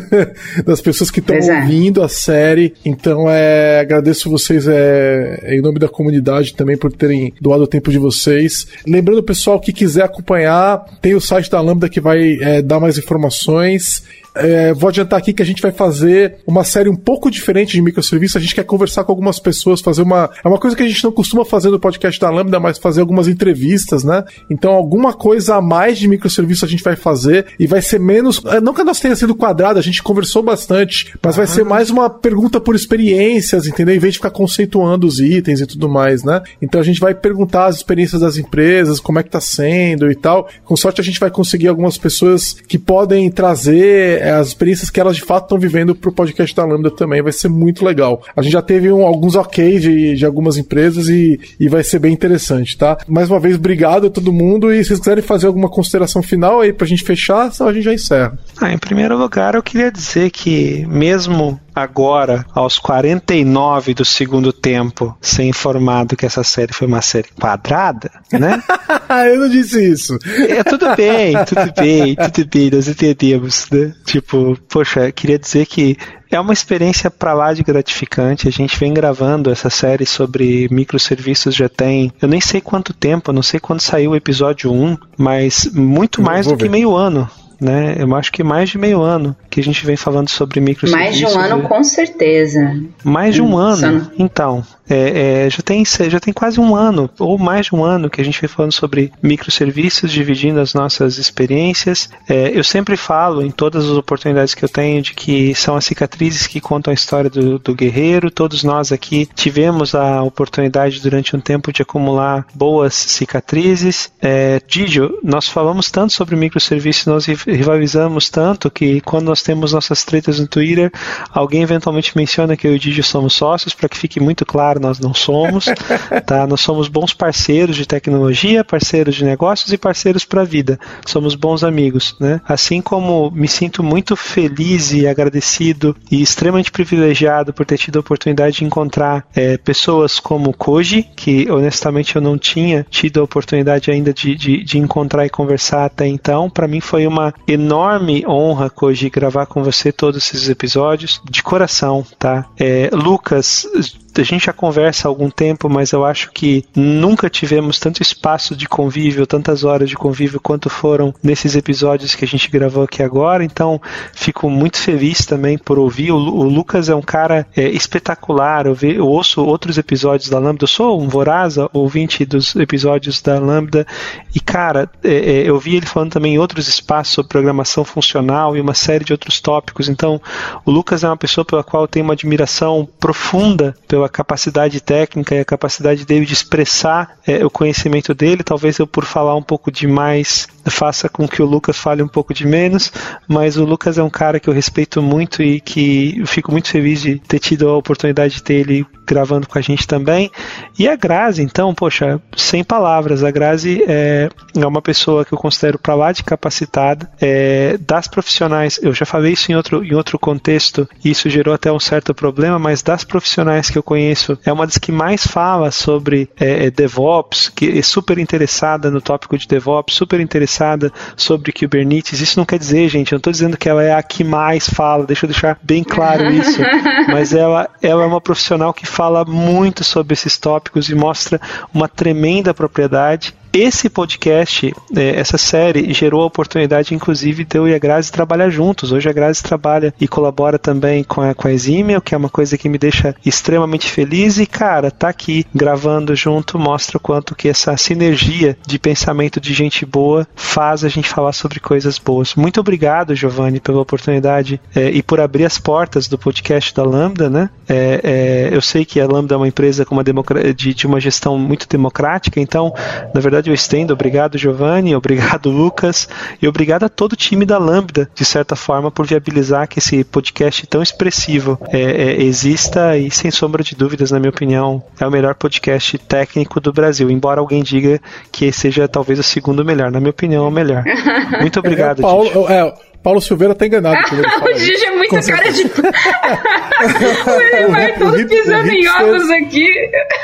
das 0.64 0.80
pessoas 0.80 0.89
pessoas 0.90 1.10
que 1.10 1.20
estão 1.20 1.36
é. 1.36 1.60
ouvindo 1.60 2.02
a 2.02 2.08
série. 2.08 2.74
Então, 2.84 3.30
é, 3.30 3.80
agradeço 3.80 4.28
vocês 4.28 4.66
é, 4.66 5.54
em 5.54 5.60
nome 5.60 5.78
da 5.78 5.88
comunidade 5.88 6.54
também 6.54 6.76
por 6.76 6.92
terem 6.92 7.32
doado 7.40 7.62
o 7.62 7.66
tempo 7.66 7.92
de 7.92 7.98
vocês. 7.98 8.66
Lembrando, 8.86 9.22
pessoal, 9.22 9.60
que 9.60 9.72
quiser 9.72 10.02
acompanhar, 10.02 10.84
tem 11.00 11.14
o 11.14 11.20
site 11.20 11.48
da 11.48 11.60
Lambda 11.60 11.88
que 11.88 12.00
vai 12.00 12.38
é, 12.40 12.60
dar 12.60 12.80
mais 12.80 12.98
informações. 12.98 14.02
É, 14.34 14.72
vou 14.72 14.88
adiantar 14.88 15.18
aqui 15.18 15.32
que 15.32 15.42
a 15.42 15.46
gente 15.46 15.62
vai 15.62 15.72
fazer 15.72 16.36
uma 16.46 16.64
série 16.64 16.88
um 16.88 16.96
pouco 16.96 17.30
diferente 17.30 17.72
de 17.72 17.82
microserviços. 17.82 18.36
A 18.36 18.40
gente 18.40 18.54
quer 18.54 18.64
conversar 18.64 19.04
com 19.04 19.12
algumas 19.12 19.38
pessoas, 19.38 19.80
fazer 19.80 20.02
uma. 20.02 20.30
É 20.44 20.48
uma 20.48 20.58
coisa 20.58 20.76
que 20.76 20.82
a 20.82 20.88
gente 20.88 21.02
não 21.02 21.12
costuma 21.12 21.44
fazer 21.44 21.70
no 21.70 21.80
podcast 21.80 22.20
da 22.20 22.30
Lambda, 22.30 22.60
mas 22.60 22.78
fazer 22.78 23.00
algumas 23.00 23.28
entrevistas, 23.28 24.04
né? 24.04 24.24
Então, 24.48 24.72
alguma 24.72 25.12
coisa 25.12 25.56
a 25.56 25.62
mais 25.62 25.98
de 25.98 26.08
microserviço 26.08 26.64
a 26.64 26.68
gente 26.68 26.82
vai 26.82 26.96
fazer 26.96 27.46
e 27.58 27.66
vai 27.66 27.82
ser 27.82 27.98
menos. 27.98 28.42
É, 28.46 28.60
não 28.60 28.74
que 28.74 28.84
nós 28.84 29.00
tenha 29.00 29.16
sido 29.16 29.34
quadrado, 29.34 29.78
a 29.78 29.82
gente 29.82 30.02
conversou 30.02 30.42
bastante, 30.42 31.14
mas 31.22 31.36
vai 31.36 31.46
ser 31.46 31.64
mais 31.64 31.90
uma 31.90 32.08
pergunta 32.08 32.60
por 32.60 32.74
experiências, 32.74 33.66
entendeu? 33.66 33.94
Em 33.94 33.98
vez 33.98 34.14
de 34.14 34.18
ficar 34.18 34.30
conceituando 34.30 35.06
os 35.06 35.20
itens 35.20 35.60
e 35.60 35.66
tudo 35.66 35.88
mais, 35.88 36.22
né? 36.22 36.42
Então 36.60 36.80
a 36.80 36.84
gente 36.84 37.00
vai 37.00 37.14
perguntar 37.14 37.66
as 37.66 37.76
experiências 37.76 38.20
das 38.20 38.36
empresas, 38.36 39.00
como 39.00 39.18
é 39.18 39.22
que 39.22 39.30
tá 39.30 39.40
sendo 39.40 40.10
e 40.10 40.14
tal. 40.14 40.48
Com 40.64 40.76
sorte 40.76 41.00
a 41.00 41.04
gente 41.04 41.20
vai 41.20 41.30
conseguir 41.30 41.68
algumas 41.68 41.98
pessoas 41.98 42.54
que 42.66 42.78
podem 42.78 43.30
trazer 43.30 44.19
é, 44.20 44.30
as 44.30 44.48
experiências 44.48 44.90
que 44.90 45.00
elas 45.00 45.16
de 45.16 45.22
fato 45.22 45.44
estão 45.44 45.58
vivendo 45.58 45.94
pro 45.94 46.12
podcast 46.12 46.54
da 46.54 46.64
Lambda 46.64 46.90
também. 46.90 47.22
Vai 47.22 47.32
ser 47.32 47.48
muito 47.48 47.84
legal. 47.84 48.22
A 48.36 48.42
gente 48.42 48.52
já 48.52 48.62
teve 48.62 48.90
um, 48.92 49.06
alguns 49.06 49.34
ok 49.34 49.78
de, 49.78 50.14
de 50.16 50.26
algumas 50.26 50.56
empresas 50.56 51.08
e, 51.08 51.40
e 51.58 51.68
vai 51.68 51.82
ser 51.82 51.98
bem 51.98 52.12
interessante, 52.12 52.76
tá? 52.76 52.98
Mais 53.08 53.30
uma 53.30 53.40
vez, 53.40 53.56
obrigado 53.56 54.06
a 54.06 54.10
todo 54.10 54.32
mundo. 54.32 54.72
E 54.72 54.82
se 54.82 54.88
vocês 54.88 55.00
quiserem 55.00 55.22
fazer 55.22 55.46
alguma 55.46 55.68
consideração 55.68 56.22
final 56.22 56.60
aí 56.60 56.72
pra 56.72 56.86
gente 56.86 57.02
fechar, 57.02 57.52
senão 57.52 57.70
a 57.70 57.72
gente 57.72 57.84
já 57.84 57.94
encerra. 57.94 58.38
Ah, 58.60 58.72
em 58.72 58.78
primeiro 58.78 59.16
lugar, 59.16 59.54
eu 59.54 59.62
queria 59.62 59.90
dizer 59.90 60.30
que 60.30 60.86
mesmo 60.86 61.58
agora, 61.74 62.44
aos 62.54 62.78
49 62.78 63.94
do 63.94 64.04
segundo 64.04 64.52
tempo, 64.52 65.16
ser 65.20 65.44
informado 65.44 66.16
que 66.16 66.26
essa 66.26 66.42
série 66.42 66.72
foi 66.72 66.86
uma 66.86 67.02
série 67.02 67.28
quadrada, 67.38 68.10
né? 68.32 68.62
eu 69.32 69.40
não 69.40 69.48
disse 69.48 69.82
isso. 69.82 70.16
É, 70.48 70.62
tudo 70.62 70.94
bem, 70.96 71.34
tudo 71.44 71.72
bem, 71.76 72.16
tudo 72.16 72.48
bem, 72.48 72.70
nós 72.70 72.88
entendemos, 72.88 73.66
né? 73.70 73.92
Tipo, 74.04 74.56
poxa, 74.68 75.10
queria 75.12 75.38
dizer 75.38 75.66
que 75.66 75.96
é 76.30 76.38
uma 76.38 76.52
experiência 76.52 77.10
para 77.10 77.34
lá 77.34 77.52
de 77.52 77.62
gratificante. 77.62 78.48
A 78.48 78.52
gente 78.52 78.78
vem 78.78 78.94
gravando 78.94 79.50
essa 79.50 79.68
série 79.68 80.06
sobre 80.06 80.68
microserviços 80.70 81.54
já 81.54 81.68
tem, 81.68 82.12
eu 82.22 82.28
nem 82.28 82.40
sei 82.40 82.60
quanto 82.60 82.94
tempo, 82.94 83.32
não 83.32 83.42
sei 83.42 83.58
quando 83.58 83.80
saiu 83.80 84.12
o 84.12 84.16
episódio 84.16 84.72
1, 84.72 84.96
mas 85.18 85.68
muito 85.72 86.22
mais 86.22 86.46
do 86.46 86.56
que 86.56 86.68
meio 86.68 86.94
ano 86.94 87.28
né? 87.60 87.96
Eu 87.98 88.14
acho 88.16 88.32
que 88.32 88.42
mais 88.42 88.70
de 88.70 88.78
meio 88.78 89.02
ano 89.02 89.36
que 89.48 89.60
a 89.60 89.62
gente 89.62 89.84
vem 89.84 89.96
falando 89.96 90.28
sobre 90.28 90.60
microserviços. 90.60 91.22
Mais 91.22 91.32
de 91.32 91.38
um 91.38 91.40
ano, 91.40 91.68
com 91.68 91.84
certeza. 91.84 92.80
Mais 93.04 93.34
de 93.34 93.42
um 93.42 93.54
hum, 93.54 93.58
ano. 93.58 94.10
Então, 94.18 94.64
é, 94.90 95.44
é, 95.44 95.50
já, 95.50 95.62
tem, 95.62 95.84
já 95.84 96.18
tem 96.18 96.32
quase 96.32 96.60
um 96.60 96.74
ano, 96.74 97.08
ou 97.18 97.38
mais 97.38 97.66
de 97.66 97.74
um 97.74 97.84
ano, 97.84 98.10
que 98.10 98.20
a 98.20 98.24
gente 98.24 98.40
vem 98.40 98.48
falando 98.48 98.72
sobre 98.72 99.12
microserviços, 99.22 100.10
dividindo 100.10 100.58
as 100.58 100.74
nossas 100.74 101.16
experiências. 101.16 102.10
É, 102.28 102.50
eu 102.52 102.64
sempre 102.64 102.96
falo, 102.96 103.42
em 103.42 103.52
todas 103.52 103.84
as 103.84 103.96
oportunidades 103.96 104.52
que 104.52 104.64
eu 104.64 104.68
tenho, 104.68 105.00
de 105.00 105.14
que 105.14 105.54
são 105.54 105.76
as 105.76 105.84
cicatrizes 105.84 106.48
que 106.48 106.60
contam 106.60 106.90
a 106.90 106.94
história 106.94 107.30
do, 107.30 107.58
do 107.58 107.74
guerreiro. 107.74 108.30
Todos 108.30 108.64
nós 108.64 108.90
aqui 108.90 109.28
tivemos 109.34 109.94
a 109.94 110.22
oportunidade 110.22 111.00
durante 111.00 111.36
um 111.36 111.40
tempo 111.40 111.72
de 111.72 111.82
acumular 111.82 112.44
boas 112.52 112.94
cicatrizes. 112.94 114.10
É, 114.20 114.60
Didio, 114.66 115.18
nós 115.22 115.48
falamos 115.48 115.90
tanto 115.90 116.12
sobre 116.12 116.34
microserviços, 116.34 117.06
nós 117.06 117.26
rivalizamos 117.52 118.28
tanto 118.28 118.70
que 118.70 119.00
quando 119.00 119.26
nós 119.26 119.42
temos 119.42 119.72
nossas 119.72 120.04
tretas 120.04 120.38
no 120.38 120.46
Twitter, 120.46 120.90
alguém 121.32 121.62
eventualmente 121.62 122.16
menciona 122.16 122.56
que 122.56 122.66
eu 122.66 122.72
e 122.72 122.76
o 122.76 122.78
Didio 122.78 123.02
somos 123.02 123.34
sócios, 123.34 123.74
para 123.74 123.88
que 123.88 123.96
fique 123.96 124.20
muito 124.20 124.44
claro 124.44 124.80
nós 124.80 124.98
não 124.98 125.14
somos, 125.14 125.66
tá? 126.26 126.46
Nós 126.46 126.60
somos 126.60 126.88
bons 126.88 127.12
parceiros 127.12 127.76
de 127.76 127.86
tecnologia, 127.86 128.64
parceiros 128.64 129.14
de 129.14 129.24
negócios 129.24 129.72
e 129.72 129.78
parceiros 129.78 130.24
para 130.24 130.42
a 130.42 130.44
vida. 130.44 130.78
Somos 131.06 131.34
bons 131.34 131.64
amigos, 131.64 132.16
né? 132.20 132.40
Assim 132.46 132.80
como 132.80 133.30
me 133.30 133.48
sinto 133.48 133.82
muito 133.82 134.16
feliz 134.16 134.92
e 134.92 135.06
agradecido 135.06 135.96
e 136.10 136.22
extremamente 136.22 136.70
privilegiado 136.70 137.52
por 137.52 137.66
ter 137.66 137.78
tido 137.78 137.96
a 137.96 138.00
oportunidade 138.00 138.56
de 138.56 138.64
encontrar 138.64 139.26
é, 139.34 139.56
pessoas 139.56 140.18
como 140.18 140.52
Koji, 140.52 141.02
que 141.16 141.50
honestamente 141.50 142.16
eu 142.16 142.22
não 142.22 142.38
tinha 142.38 142.86
tido 142.90 143.20
a 143.20 143.24
oportunidade 143.24 143.90
ainda 143.90 144.12
de, 144.12 144.34
de, 144.34 144.64
de 144.64 144.78
encontrar 144.78 145.26
e 145.26 145.30
conversar 145.30 145.84
até 145.84 146.06
então. 146.06 146.48
Para 146.50 146.68
mim 146.68 146.80
foi 146.80 147.06
uma 147.06 147.32
enorme 147.46 148.24
honra, 148.26 148.70
Koji, 148.70 149.10
gravar 149.10 149.46
com 149.46 149.62
você 149.62 149.92
todos 149.92 150.22
esses 150.22 150.48
episódios 150.48 151.20
de 151.28 151.42
coração, 151.42 152.04
tá? 152.18 152.46
É, 152.58 152.90
Lucas, 152.92 153.66
a 154.16 154.22
gente 154.22 154.46
já 154.46 154.52
conversa 154.52 155.06
há 155.06 155.08
algum 155.08 155.30
tempo, 155.30 155.68
mas 155.68 155.92
eu 155.92 156.04
acho 156.04 156.30
que 156.32 156.64
nunca 156.74 157.28
tivemos 157.28 157.78
tanto 157.78 158.02
espaço 158.02 158.56
de 158.56 158.68
convívio, 158.68 159.26
tantas 159.26 159.64
horas 159.64 159.88
de 159.88 159.96
convívio 159.96 160.40
quanto 160.40 160.68
foram 160.68 161.14
nesses 161.22 161.54
episódios 161.54 162.14
que 162.14 162.24
a 162.24 162.28
gente 162.28 162.50
gravou 162.50 162.84
aqui 162.84 163.02
agora. 163.02 163.44
Então, 163.44 163.80
fico 164.12 164.48
muito 164.48 164.78
feliz 164.78 165.24
também 165.24 165.58
por 165.58 165.78
ouvir. 165.78 166.12
O, 166.12 166.16
o 166.16 166.44
Lucas 166.44 166.88
é 166.88 166.94
um 166.94 167.02
cara 167.02 167.46
é, 167.56 167.68
espetacular. 167.68 168.66
Eu, 168.66 168.76
eu, 168.82 169.06
ouço 169.06 169.44
outros 169.44 169.78
episódios 169.78 170.28
da 170.28 170.38
Lambda. 170.38 170.64
Eu 170.64 170.68
sou 170.68 171.00
um 171.00 171.08
voraz 171.08 171.56
ouvinte 171.72 172.24
dos 172.24 172.54
episódios 172.56 173.20
da 173.20 173.38
Lambda. 173.38 173.86
E, 174.34 174.40
cara, 174.40 174.88
é, 175.02 175.12
é, 175.12 175.48
eu 175.48 175.58
vi 175.58 175.76
ele 175.76 175.86
falando 175.86 176.12
também 176.12 176.34
em 176.34 176.38
outros 176.38 176.68
espaços 176.68 177.14
sobre 177.14 177.30
programação 177.30 177.84
funcional 177.84 178.56
e 178.56 178.60
uma 178.60 178.74
série 178.74 179.04
de 179.04 179.12
outros 179.12 179.40
tópicos. 179.40 179.88
Então, 179.88 180.20
o 180.64 180.70
Lucas 180.70 181.04
é 181.04 181.08
uma 181.08 181.16
pessoa 181.16 181.44
pela 181.44 181.64
qual 181.64 181.84
eu 181.84 181.88
tenho 181.88 182.04
uma 182.04 182.14
admiração 182.14 182.88
profunda 182.98 183.74
pela 183.88 184.08
capacidade 184.10 184.80
técnica 184.80 185.34
e 185.34 185.40
a 185.40 185.44
capacidade 185.44 186.04
dele 186.04 186.26
de 186.26 186.32
expressar 186.32 187.16
é, 187.26 187.44
o 187.44 187.50
conhecimento 187.50 188.14
dele. 188.14 188.42
Talvez 188.42 188.78
eu, 188.78 188.86
por 188.86 189.04
falar 189.04 189.34
um 189.36 189.42
pouco 189.42 189.70
demais, 189.70 190.48
faça 190.66 191.08
com 191.08 191.26
que 191.26 191.42
o 191.42 191.46
Lucas 191.46 191.76
fale 191.76 192.02
um 192.02 192.08
pouco 192.08 192.34
de 192.34 192.46
menos, 192.46 192.92
mas 193.28 193.56
o 193.56 193.64
Lucas 193.64 193.98
é 193.98 194.02
um 194.02 194.10
cara 194.10 194.40
que 194.40 194.48
eu 194.48 194.54
respeito 194.54 195.02
muito 195.02 195.42
e 195.42 195.60
que 195.60 196.18
eu 196.18 196.26
fico 196.26 196.52
muito 196.52 196.68
feliz 196.68 197.00
de 197.00 197.18
ter 197.18 197.38
tido 197.38 197.68
a 197.68 197.76
oportunidade 197.76 198.34
de 198.34 198.42
ter 198.42 198.54
ele 198.54 198.86
gravando 199.06 199.48
com 199.48 199.58
a 199.58 199.62
gente 199.62 199.86
também. 199.86 200.30
E 200.78 200.88
a 200.88 200.94
Grazi, 200.94 201.42
então, 201.42 201.74
poxa, 201.74 202.20
sem 202.36 202.62
palavras, 202.62 203.24
a 203.24 203.30
Grazi 203.30 203.82
é, 203.88 204.28
é 204.56 204.66
uma 204.66 204.80
pessoa 204.80 205.24
que 205.24 205.32
eu 205.32 205.38
considero 205.38 205.78
para 205.78 205.94
lá 205.94 206.12
de 206.12 206.22
capacitada, 206.22 207.10
é, 207.20 207.76
das 207.78 208.06
profissionais, 208.06 208.78
eu 208.80 208.94
já 208.94 209.04
falei 209.04 209.32
isso 209.32 209.50
em 209.50 209.56
outro, 209.56 209.84
em 209.84 209.94
outro 209.94 210.18
contexto, 210.18 210.88
e 211.04 211.10
isso 211.10 211.28
gerou 211.28 211.52
até 211.52 211.72
um 211.72 211.80
certo 211.80 212.14
problema, 212.14 212.58
mas 212.58 212.82
das 212.82 213.02
profissionais 213.02 213.68
que 213.68 213.76
eu 213.76 213.82
conheço, 213.90 214.38
é 214.44 214.52
uma 214.52 214.66
das 214.66 214.78
que 214.78 214.92
mais 214.92 215.26
fala 215.26 215.72
sobre 215.72 216.30
é, 216.38 216.66
é 216.66 216.70
DevOps, 216.70 217.48
que 217.48 217.76
é 217.76 217.82
super 217.82 218.18
interessada 218.18 218.88
no 218.88 219.00
tópico 219.00 219.36
de 219.36 219.48
DevOps, 219.48 219.96
super 219.96 220.20
interessada 220.20 220.92
sobre 221.16 221.52
Kubernetes. 221.52 222.20
Isso 222.20 222.38
não 222.38 222.46
quer 222.46 222.60
dizer, 222.60 222.88
gente, 222.88 223.10
eu 223.10 223.16
não 223.16 223.18
estou 223.18 223.32
dizendo 223.32 223.56
que 223.56 223.68
ela 223.68 223.82
é 223.82 223.92
a 223.92 224.00
que 224.00 224.22
mais 224.22 224.70
fala, 224.70 225.04
deixa 225.04 225.26
eu 225.26 225.30
deixar 225.30 225.58
bem 225.60 225.82
claro 225.82 226.30
isso, 226.30 226.60
mas 227.08 227.34
ela, 227.34 227.68
ela 227.82 228.04
é 228.04 228.06
uma 228.06 228.20
profissional 228.20 228.72
que 228.72 228.86
fala 228.86 229.24
muito 229.24 229.82
sobre 229.82 230.12
esses 230.12 230.38
tópicos 230.38 230.88
e 230.88 230.94
mostra 230.94 231.40
uma 231.74 231.88
tremenda 231.88 232.54
propriedade 232.54 233.34
esse 233.52 233.88
podcast, 233.88 234.72
é, 234.96 235.18
essa 235.18 235.36
série, 235.36 235.92
gerou 235.92 236.22
a 236.22 236.26
oportunidade, 236.26 236.94
inclusive, 236.94 237.44
de 237.44 237.58
eu 237.58 237.68
e 237.68 237.74
a 237.74 237.78
Grazi 237.78 238.12
trabalhar 238.12 238.50
juntos. 238.50 238.92
Hoje 238.92 239.08
a 239.08 239.12
Grazi 239.12 239.42
trabalha 239.42 239.92
e 240.00 240.06
colabora 240.06 240.58
também 240.58 241.02
com 241.02 241.20
a, 241.20 241.34
com 241.34 241.48
a 241.48 241.52
Eximia, 241.52 242.00
que 242.00 242.14
é 242.14 242.18
uma 242.18 242.28
coisa 242.28 242.56
que 242.56 242.68
me 242.68 242.78
deixa 242.78 243.14
extremamente 243.24 243.90
feliz. 243.90 244.38
E, 244.38 244.46
cara, 244.46 244.90
tá 244.90 245.08
aqui 245.08 245.44
gravando 245.54 246.14
junto 246.14 246.58
mostra 246.58 246.96
o 246.96 247.00
quanto 247.00 247.34
que 247.34 247.48
essa 247.48 247.76
sinergia 247.76 248.56
de 248.66 248.78
pensamento 248.78 249.40
de 249.40 249.52
gente 249.52 249.84
boa 249.84 250.26
faz 250.34 250.84
a 250.84 250.88
gente 250.88 251.08
falar 251.08 251.32
sobre 251.32 251.58
coisas 251.58 251.98
boas. 251.98 252.34
Muito 252.34 252.60
obrigado, 252.60 253.14
Giovanni, 253.14 253.60
pela 253.60 253.80
oportunidade 253.80 254.60
é, 254.74 254.90
e 254.90 255.02
por 255.02 255.20
abrir 255.20 255.44
as 255.44 255.58
portas 255.58 256.06
do 256.06 256.18
podcast 256.18 256.74
da 256.74 256.84
Lambda, 256.84 257.28
né? 257.30 257.50
É, 257.68 258.00
é 258.02 258.50
eu 258.52 258.60
sei 258.60 258.84
que 258.84 259.00
a 259.00 259.06
Lambda 259.06 259.34
é 259.34 259.36
uma 259.36 259.48
empresa 259.48 259.84
com 259.84 259.94
uma 259.94 260.04
de, 260.04 260.74
de 260.74 260.86
uma 260.86 261.00
gestão 261.00 261.38
muito 261.38 261.68
democrática, 261.68 262.40
então, 262.40 262.72
na 263.14 263.20
verdade, 263.20 263.39
verdade 263.40 263.50
eu 263.50 263.54
estendo. 263.54 263.92
Obrigado, 263.92 264.38
Giovanni, 264.38 264.94
obrigado, 264.94 265.50
Lucas, 265.50 266.08
e 266.40 266.46
obrigado 266.46 266.84
a 266.84 266.88
todo 266.88 267.14
o 267.14 267.16
time 267.16 267.44
da 267.44 267.58
Lambda, 267.58 268.08
de 268.14 268.24
certa 268.24 268.54
forma, 268.54 268.90
por 268.90 269.06
viabilizar 269.06 269.66
que 269.66 269.78
esse 269.78 270.04
podcast 270.04 270.66
tão 270.66 270.82
expressivo 270.82 271.58
é, 271.70 271.80
é, 271.80 272.22
exista 272.22 272.96
e, 272.96 273.10
sem 273.10 273.30
sombra 273.30 273.62
de 273.62 273.74
dúvidas, 273.74 274.10
na 274.10 274.18
minha 274.18 274.30
opinião, 274.30 274.82
é 275.00 275.06
o 275.06 275.10
melhor 275.10 275.34
podcast 275.34 275.96
técnico 275.98 276.60
do 276.60 276.72
Brasil. 276.72 277.10
Embora 277.10 277.40
alguém 277.40 277.62
diga 277.62 278.00
que 278.30 278.52
seja 278.52 278.86
talvez 278.86 279.18
o 279.18 279.22
segundo 279.22 279.64
melhor, 279.64 279.90
na 279.90 280.00
minha 280.00 280.10
opinião, 280.10 280.44
é 280.44 280.48
o 280.48 280.52
melhor. 280.52 280.84
Muito 281.40 281.58
obrigado, 281.58 282.00
é, 282.00 282.02
Paulo, 282.02 282.48
é, 282.48 282.74
Paulo 283.02 283.20
Silveira 283.20 283.54
tá 283.54 283.66
enganado. 283.66 283.96
fala 284.08 284.54
o 284.54 284.58
Gigi 284.58 284.84
é 284.84 284.96
muito 284.96 285.26
cara 285.26 285.50
de. 285.50 285.64
o 287.66 287.70
vai 287.70 287.98
todo 287.98 288.28
pisando 288.28 288.68
em 288.68 288.88
ovos 288.88 289.30
aqui. 289.30 289.66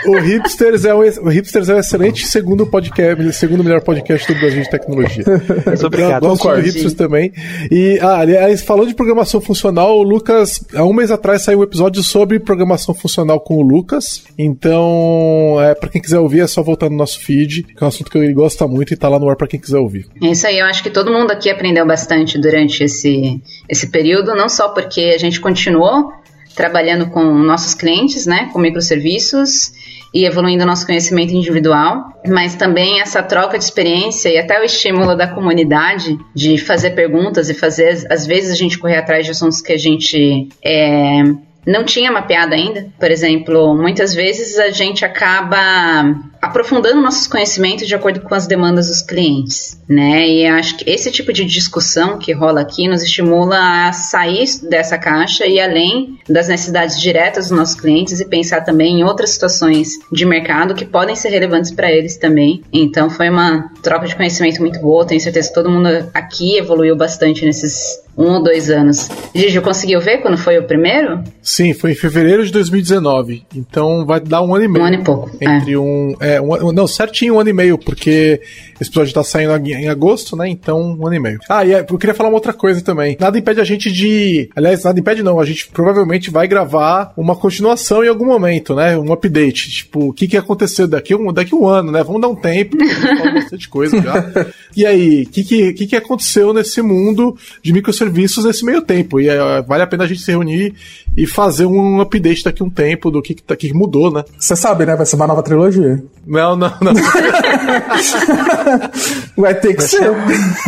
O 0.07 0.19
Hipsters, 0.19 0.85
é 0.85 0.95
um, 0.95 0.99
o 0.99 1.29
Hipsters 1.29 1.69
é 1.69 1.75
um 1.75 1.79
excelente 1.79 2.27
segundo 2.27 2.67
podcast, 2.67 3.33
segundo 3.33 3.65
melhor 3.65 3.83
podcast 3.83 4.33
do 4.33 4.39
Brasil 4.39 4.63
de 4.63 4.71
tecnologia. 4.71 5.25
Muito 5.67 5.87
obrigado. 5.87 6.25
Eu 6.25 6.31
gosto 6.31 6.49
do 6.49 6.61
Hipsters 6.61 6.95
também. 6.95 7.33
E, 7.71 7.99
ah, 8.01 8.19
aliás, 8.19 8.63
falando 8.63 8.89
de 8.89 8.95
programação 8.95 9.41
funcional, 9.41 9.99
o 9.99 10.03
Lucas, 10.03 10.65
há 10.75 10.85
um 10.85 10.93
mês 10.93 11.11
atrás 11.11 11.43
saiu 11.43 11.61
um 11.61 11.63
episódio 11.63 12.03
sobre 12.03 12.39
programação 12.39 12.95
funcional 12.95 13.41
com 13.41 13.57
o 13.57 13.63
Lucas. 13.63 14.25
Então, 14.39 15.57
é, 15.61 15.75
pra 15.75 15.89
quem 15.89 16.01
quiser 16.01 16.19
ouvir, 16.19 16.41
é 16.41 16.47
só 16.47 16.63
voltar 16.63 16.91
no 16.91 16.97
nosso 16.97 17.21
feed, 17.21 17.63
que 17.63 17.83
é 17.83 17.85
um 17.85 17.89
assunto 17.89 18.11
que 18.11 18.19
ele 18.19 18.35
gosta 18.35 18.67
muito 18.67 18.93
e 18.93 18.97
tá 18.97 19.09
lá 19.09 19.19
no 19.19 19.29
ar 19.29 19.37
pra 19.37 19.49
quem 19.49 19.59
quiser 19.59 19.79
ouvir. 19.79 20.07
É 20.23 20.29
isso 20.29 20.47
aí, 20.47 20.59
eu 20.59 20.67
acho 20.67 20.83
que 20.83 20.91
todo 20.91 21.11
mundo 21.11 21.31
aqui 21.31 21.51
aprendeu 21.51 21.87
bastante 21.87 22.39
durante 22.39 22.66
durante 22.67 22.85
esse, 22.85 23.41
esse 23.69 23.91
período, 23.91 24.35
não 24.35 24.49
só 24.49 24.69
porque 24.71 25.13
a 25.15 25.19
gente 25.19 25.41
continuou 25.41 26.13
trabalhando 26.55 27.07
com 27.11 27.23
nossos 27.23 27.75
clientes, 27.75 28.27
né, 28.27 28.49
com 28.53 28.59
microserviços 28.59 29.73
e 30.13 30.25
evoluindo 30.25 30.65
nosso 30.65 30.87
conhecimento 30.87 31.35
individual, 31.35 32.21
mas 32.27 32.55
também 32.55 33.01
essa 33.01 33.23
troca 33.23 33.59
de 33.59 33.65
experiência 33.65 34.31
e 34.31 34.39
até 34.39 34.59
o 34.61 34.65
estímulo 34.65 35.15
da 35.15 35.29
comunidade 35.29 36.19
de 36.35 36.57
fazer 36.57 36.91
perguntas 36.91 37.51
e 37.51 37.55
fazer, 37.55 38.07
às 38.11 38.27
vezes, 38.27 38.51
a 38.51 38.55
gente 38.55 38.79
correr 38.79 38.97
atrás 38.97 39.27
de 39.27 39.33
assuntos 39.33 39.61
que 39.61 39.73
a 39.73 39.79
gente 39.79 40.49
é, 40.65 41.23
não 41.67 41.85
tinha 41.85 42.11
mapeado 42.11 42.55
ainda. 42.55 42.87
Por 42.99 43.11
exemplo, 43.11 43.77
muitas 43.77 44.15
vezes 44.15 44.59
a 44.59 44.71
gente 44.71 45.05
acaba 45.05 46.17
aprofundando 46.41 47.01
nossos 47.01 47.27
conhecimentos 47.27 47.87
de 47.87 47.95
acordo 47.95 48.21
com 48.21 48.35
as 48.35 48.47
demandas 48.47 48.89
dos 48.89 49.03
clientes, 49.03 49.81
né? 49.89 50.29
E 50.29 50.47
acho 50.47 50.79
que 50.79 50.91
esse 50.91 51.11
tipo 51.11 51.33
de 51.33 51.45
discussão 51.45 52.19
que 52.19 52.33
rola 52.33 52.61
aqui 52.61 52.89
nos 52.89 53.03
estimula 53.03 53.89
a 53.89 53.93
sair 53.93 54.47
dessa 54.69 54.99
caixa 54.99 55.47
e 55.47 55.61
além 55.61 56.19
das 56.29 56.49
necessidades 56.49 57.01
diretas 57.01 57.49
dos 57.49 57.59
nossos 57.59 57.79
clientes 57.79 58.21
e 58.21 58.25
pensar 58.25 58.63
também 58.63 59.01
em 59.01 59.05
outras 59.05 59.31
situações 59.31 59.91
de 60.13 60.25
mercado 60.25 60.75
que 60.75 60.85
podem 60.85 61.17
ser 61.17 61.31
relevantes 61.31 61.71
para 61.71 61.91
eles 61.91 62.17
também. 62.17 62.63
Então 62.73 63.09
foi 63.11 63.29
uma 63.29 63.71
troca 63.83 64.07
de 64.07 64.17
conhecimento 64.17 64.61
muito 64.61 64.81
boa. 64.81 65.07
Tenho 65.07 65.21
certeza 65.21 65.49
que 65.49 65.55
todo 65.55 65.71
mundo 65.71 65.89
aqui 66.13 66.59
evoluiu 66.59 66.97
bastante 66.97 67.45
nesses 67.45 68.07
um 68.17 68.33
ou 68.33 68.43
dois 68.43 68.71
anos. 68.71 69.09
Gigi, 69.35 69.61
conseguiu 69.61 70.01
ver 70.01 70.19
quando 70.19 70.39
foi 70.39 70.59
o 70.59 70.65
primeiro? 70.65 71.23
Sim, 71.43 71.75
foi 71.75 71.93
em 71.93 71.95
fevereiro 71.95 72.45
de 72.45 72.51
2019. 72.51 73.45
Então 73.55 74.07
vai 74.07 74.21
dar 74.21 74.43
um 74.43 74.55
ano 74.55 74.65
e 74.65 74.69
meio. 74.69 74.85
Um 74.85 74.89
ano 74.89 74.97
e 74.97 75.05
pouco. 75.05 75.31
Entre 75.41 75.75
é. 75.75 75.79
um. 75.79 76.15
É, 76.35 76.41
um, 76.41 76.73
não, 76.73 76.87
certinho 76.87 77.35
um 77.35 77.41
ano 77.41 77.51
e 77.51 77.53
meio, 77.53 77.79
porque 77.79 78.41
esse 78.81 78.91
episódio 78.91 79.15
tá 79.15 79.23
saindo 79.23 79.55
em 79.69 79.89
agosto, 79.89 80.37
né? 80.37 80.49
Então, 80.49 80.97
um 80.99 81.07
ano 81.07 81.17
e 81.17 81.21
meio. 81.21 81.39
Ah, 81.49 81.65
e 81.65 81.73
é, 81.73 81.81
eu 81.81 81.99
queria 81.99 82.15
falar 82.15 82.29
uma 82.29 82.37
outra 82.37 82.53
coisa 82.53 82.81
também. 82.83 83.17
Nada 83.19 83.39
impede 83.39 83.61
a 83.61 83.65
gente 83.65 83.91
de. 83.91 84.51
Aliás, 84.57 84.85
nada 84.85 84.99
impede 84.99 85.23
não. 85.23 85.39
A 85.39 85.45
gente 85.45 85.69
provavelmente 85.69 86.31
vai 86.31 86.49
gravar 86.49 87.13
uma 87.17 87.37
continuação 87.37 88.05
em 88.05 88.09
algum 88.09 88.27
momento, 88.27 88.75
né? 88.75 88.99
Um 88.99 89.13
update. 89.13 89.71
Tipo, 89.71 90.09
o 90.09 90.13
que, 90.13 90.27
que 90.27 90.37
aconteceu 90.37 90.89
daqui 90.89 91.15
um, 91.15 91.33
daqui 91.33 91.55
um 91.55 91.67
ano, 91.67 91.93
né? 91.93 92.03
Vamos 92.03 92.21
dar 92.21 92.29
um 92.29 92.37
tempo, 92.37 92.77
porque 92.77 92.91
a 92.91 92.95
gente 92.95 93.19
fala 93.19 93.33
bastante 93.33 93.69
coisa 93.69 94.03
já. 94.03 94.27
E 94.77 94.85
aí, 94.85 95.23
o 95.23 95.31
que, 95.31 95.43
que, 95.43 95.73
que, 95.73 95.87
que 95.87 95.97
aconteceu 95.97 96.53
nesse 96.53 96.83
mundo 96.83 97.35
de 97.63 97.73
microserviços? 97.73 98.07
serviços 98.07 98.45
nesse 98.45 98.65
meio 98.65 98.83
tempo. 98.83 99.21
E 99.21 99.29
é, 99.29 99.63
vale 99.63 99.83
a 99.83 99.87
pena 99.87 100.05
a 100.05 100.07
gente 100.07 100.23
se 100.23 100.31
reunir 100.31 100.75
e 101.17 101.27
fazer 101.27 101.67
um 101.67 102.01
update 102.01 102.45
daqui 102.45 102.63
um 102.63 102.71
tempo 102.71 103.11
do 103.11 103.21
que, 103.23 103.35
que, 103.35 103.43
tá, 103.43 103.57
que 103.57 103.73
mudou, 103.73 104.11
né? 104.11 104.25
Você 104.39 104.55
sabe, 104.57 104.87
né? 104.87 104.97
Vai 104.97 105.07
ser 105.07 105.17
uma 105.17 105.27
nova 105.27 105.43
trilogia. 105.43 106.03
Não, 106.27 106.57
não, 106.57 106.73
não. 106.81 106.93
vai 109.39 109.55
ter 109.55 109.75
que 109.75 109.81
vai 109.81 109.89
ser. 109.89 109.99
ser. 109.99 110.11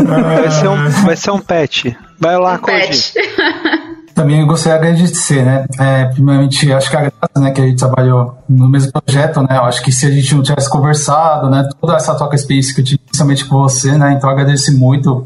Vai 0.05 0.51
ser 0.51 0.69
um, 0.69 0.89
vai 1.05 1.17
ser 1.17 1.31
um 1.33 1.41
patch. 1.41 1.87
Vai 2.19 2.39
lá, 2.39 2.55
um 2.55 2.59
patch. 2.59 3.13
Também 4.19 4.41
eu 4.41 4.49
gostaria 4.49 4.81
de 4.81 4.87
agradecer, 4.87 5.45
né? 5.45 5.65
É, 5.79 6.07
primeiramente, 6.07 6.73
acho 6.73 6.91
que 6.91 6.97
a 6.97 7.03
graça, 7.03 7.31
né, 7.37 7.53
que 7.53 7.61
a 7.61 7.65
gente 7.65 7.79
trabalhou 7.79 8.37
no 8.49 8.69
mesmo 8.69 8.91
projeto, 8.91 9.41
né? 9.43 9.57
Eu 9.57 9.63
acho 9.63 9.81
que 9.81 9.93
se 9.93 10.07
a 10.07 10.11
gente 10.11 10.35
não 10.35 10.43
tivesse 10.43 10.69
conversado, 10.69 11.49
né, 11.49 11.69
toda 11.81 11.95
essa 11.95 12.17
troca 12.17 12.35
experiência 12.35 12.75
que 12.75 12.81
eu 12.81 12.85
tive, 12.85 12.99
principalmente 12.99 13.45
com 13.45 13.59
você, 13.59 13.97
né? 13.97 14.15
Então 14.15 14.29
eu 14.29 14.35
agradeço 14.35 14.77
muito 14.77 15.25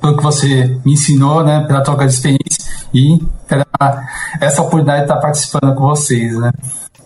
pelo 0.00 0.16
que 0.16 0.22
você 0.22 0.78
me 0.84 0.92
ensinou, 0.92 1.42
né? 1.42 1.64
Pela 1.66 1.80
troca 1.80 2.06
de 2.06 2.12
experiência 2.12 2.70
e 2.94 3.18
pela 3.48 3.66
essa 4.40 4.62
oportunidade 4.62 5.00
de 5.00 5.04
estar 5.06 5.16
participando 5.16 5.74
com 5.74 5.88
vocês, 5.88 6.38
né? 6.38 6.52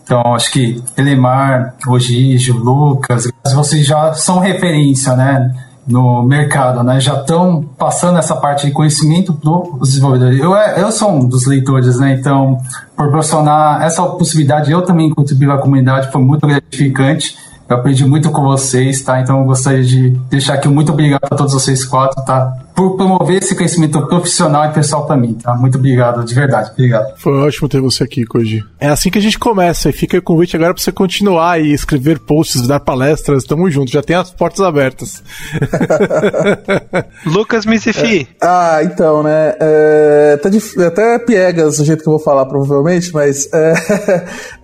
Então, 0.05 0.35
acho 0.35 0.51
que 0.51 0.81
Elemar, 0.95 1.73
Ogígio, 1.87 2.55
Lucas, 2.55 3.27
vocês 3.53 3.85
já 3.85 4.13
são 4.13 4.39
referência, 4.39 5.15
né? 5.15 5.51
no 5.87 6.23
mercado, 6.23 6.83
né? 6.83 6.99
Já 6.99 7.19
estão 7.19 7.63
passando 7.77 8.17
essa 8.17 8.35
parte 8.35 8.65
de 8.65 8.71
conhecimento 8.71 9.33
para 9.33 9.51
os 9.51 9.89
desenvolvedores. 9.89 10.39
Eu, 10.39 10.53
eu 10.53 10.91
sou 10.91 11.11
um 11.11 11.27
dos 11.27 11.45
leitores, 11.45 11.99
né? 11.99 12.13
Então, 12.13 12.57
proporcionar 12.95 13.83
essa 13.83 14.03
possibilidade, 14.03 14.71
eu 14.71 14.81
também 14.81 15.09
contribuir 15.11 15.51
à 15.51 15.57
comunidade, 15.57 16.11
foi 16.11 16.21
muito 16.21 16.47
gratificante. 16.47 17.37
Eu 17.69 17.77
aprendi 17.77 18.05
muito 18.05 18.31
com 18.31 18.43
vocês, 18.43 19.01
tá? 19.01 19.19
Então 19.19 19.39
eu 19.39 19.45
gostaria 19.45 19.83
de 19.83 20.11
deixar 20.29 20.55
aqui 20.55 20.67
muito 20.67 20.91
obrigado 20.91 21.23
a 21.23 21.35
todos 21.35 21.53
vocês 21.53 21.83
quatro, 21.83 22.23
tá? 22.23 22.64
Por 22.75 22.97
promover 22.97 23.41
esse 23.41 23.55
conhecimento 23.55 24.05
profissional 24.07 24.65
e 24.65 24.73
pessoal 24.73 25.05
para 25.05 25.15
mim, 25.15 25.33
tá? 25.33 25.55
Muito 25.55 25.77
obrigado, 25.77 26.25
de 26.25 26.33
verdade. 26.33 26.71
Obrigado. 26.71 27.13
Foi 27.17 27.33
ótimo 27.33 27.69
ter 27.69 27.79
você 27.81 28.03
aqui, 28.03 28.25
Koji. 28.25 28.63
É 28.79 28.89
assim 28.89 29.09
que 29.09 29.17
a 29.17 29.21
gente 29.21 29.39
começa. 29.39 29.89
E 29.89 29.93
fica 29.93 30.17
o 30.17 30.21
convite 30.21 30.55
agora 30.55 30.73
para 30.73 30.81
você 30.81 30.91
continuar 30.91 31.61
e 31.61 31.71
escrever 31.71 32.19
posts, 32.19 32.67
dar 32.67 32.79
palestras. 32.79 33.43
Tamo 33.43 33.69
junto, 33.69 33.91
já 33.91 34.01
tem 34.01 34.15
as 34.15 34.31
portas 34.31 34.61
abertas. 34.61 35.23
Lucas 37.25 37.65
Missifi. 37.65 38.27
É, 38.41 38.45
ah, 38.45 38.79
então, 38.83 39.23
né? 39.23 39.55
É, 39.59 40.39
tá 40.41 40.49
até 40.87 41.19
piegas 41.19 41.79
o 41.79 41.85
jeito 41.85 42.03
que 42.03 42.09
eu 42.09 42.13
vou 42.13 42.21
falar, 42.21 42.45
provavelmente, 42.45 43.13
mas 43.13 43.47
é, 43.53 43.73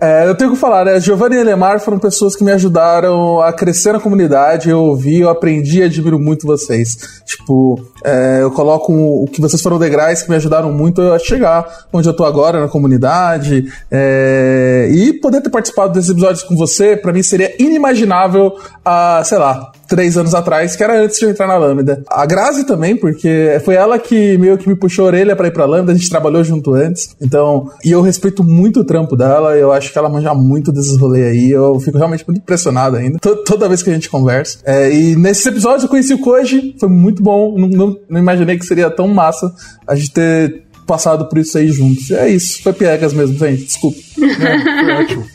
é, 0.00 0.28
eu 0.28 0.34
tenho 0.34 0.52
que 0.52 0.56
falar, 0.56 0.84
né? 0.84 1.00
Giovanni 1.00 1.36
e 1.36 1.42
Lemar 1.44 1.80
foram 1.80 1.98
pessoas 1.98 2.36
que 2.36 2.44
me 2.44 2.52
ajudaram 2.52 2.72
ajudaram 2.72 3.40
a 3.40 3.52
crescer 3.52 3.92
na 3.92 4.00
comunidade. 4.00 4.70
Eu 4.70 4.80
ouvi, 4.80 5.20
eu 5.20 5.28
aprendi 5.28 5.80
e 5.80 5.82
admiro 5.82 6.18
muito 6.18 6.46
vocês. 6.46 6.96
Tipo, 7.24 7.80
é, 8.04 8.42
eu 8.42 8.50
coloco 8.50 8.92
o 8.92 9.26
que 9.26 9.40
vocês 9.40 9.60
foram 9.60 9.78
degraus 9.78 10.22
que 10.22 10.30
me 10.30 10.36
ajudaram 10.36 10.72
muito 10.72 11.00
a 11.00 11.18
chegar 11.18 11.86
onde 11.92 12.08
eu 12.08 12.14
tô 12.14 12.24
agora 12.24 12.60
na 12.60 12.68
comunidade. 12.68 13.72
É, 13.90 14.88
e 14.90 15.12
poder 15.14 15.40
ter 15.40 15.50
participado 15.50 15.92
desses 15.92 16.10
episódios 16.10 16.42
com 16.42 16.56
você, 16.56 16.96
para 16.96 17.12
mim 17.12 17.22
seria 17.22 17.54
inimaginável 17.62 18.56
a, 18.84 19.22
sei 19.24 19.38
lá, 19.38 19.72
três 19.92 20.16
anos 20.16 20.34
atrás, 20.34 20.74
que 20.74 20.82
era 20.82 21.04
antes 21.04 21.18
de 21.18 21.26
eu 21.26 21.30
entrar 21.30 21.46
na 21.46 21.58
Lambda. 21.58 22.02
A 22.08 22.24
Grazi 22.24 22.64
também, 22.64 22.96
porque 22.96 23.60
foi 23.62 23.74
ela 23.74 23.98
que 23.98 24.38
meio 24.38 24.56
que 24.56 24.66
me 24.66 24.74
puxou 24.74 25.04
a 25.04 25.08
orelha 25.08 25.36
para 25.36 25.48
ir 25.48 25.50
pra 25.50 25.66
Lambda, 25.66 25.92
a 25.92 25.94
gente 25.94 26.08
trabalhou 26.08 26.42
junto 26.42 26.72
antes. 26.72 27.14
Então, 27.20 27.70
e 27.84 27.90
eu 27.90 28.00
respeito 28.00 28.42
muito 28.42 28.80
o 28.80 28.84
trampo 28.84 29.14
dela, 29.14 29.54
eu 29.54 29.70
acho 29.70 29.92
que 29.92 29.98
ela 29.98 30.08
manja 30.08 30.32
muito 30.32 30.72
desses 30.72 30.96
rolês 30.98 31.26
aí, 31.26 31.50
eu 31.50 31.78
fico 31.78 31.98
realmente 31.98 32.24
muito 32.26 32.38
impressionado 32.38 32.96
ainda, 32.96 33.18
toda 33.18 33.68
vez 33.68 33.82
que 33.82 33.90
a 33.90 33.92
gente 33.92 34.08
conversa. 34.08 34.60
É, 34.64 34.90
e 34.90 35.14
nesses 35.14 35.44
episódios 35.44 35.82
eu 35.82 35.90
conheci 35.90 36.14
o 36.14 36.18
Koji, 36.18 36.74
foi 36.80 36.88
muito 36.88 37.22
bom, 37.22 37.54
não, 37.58 37.68
não, 37.68 37.96
não 38.08 38.18
imaginei 38.18 38.58
que 38.58 38.64
seria 38.64 38.88
tão 38.88 39.08
massa 39.08 39.52
a 39.86 39.94
gente 39.94 40.10
ter 40.10 40.71
passado 40.86 41.28
por 41.28 41.38
isso 41.38 41.56
aí 41.58 41.68
juntos. 41.68 42.10
É 42.10 42.28
isso, 42.28 42.62
foi 42.62 42.72
piegas 42.72 43.12
mesmo, 43.12 43.38
gente, 43.38 43.64
desculpa. 43.64 43.98
É, 44.22 45.00
ótimo. 45.00 45.26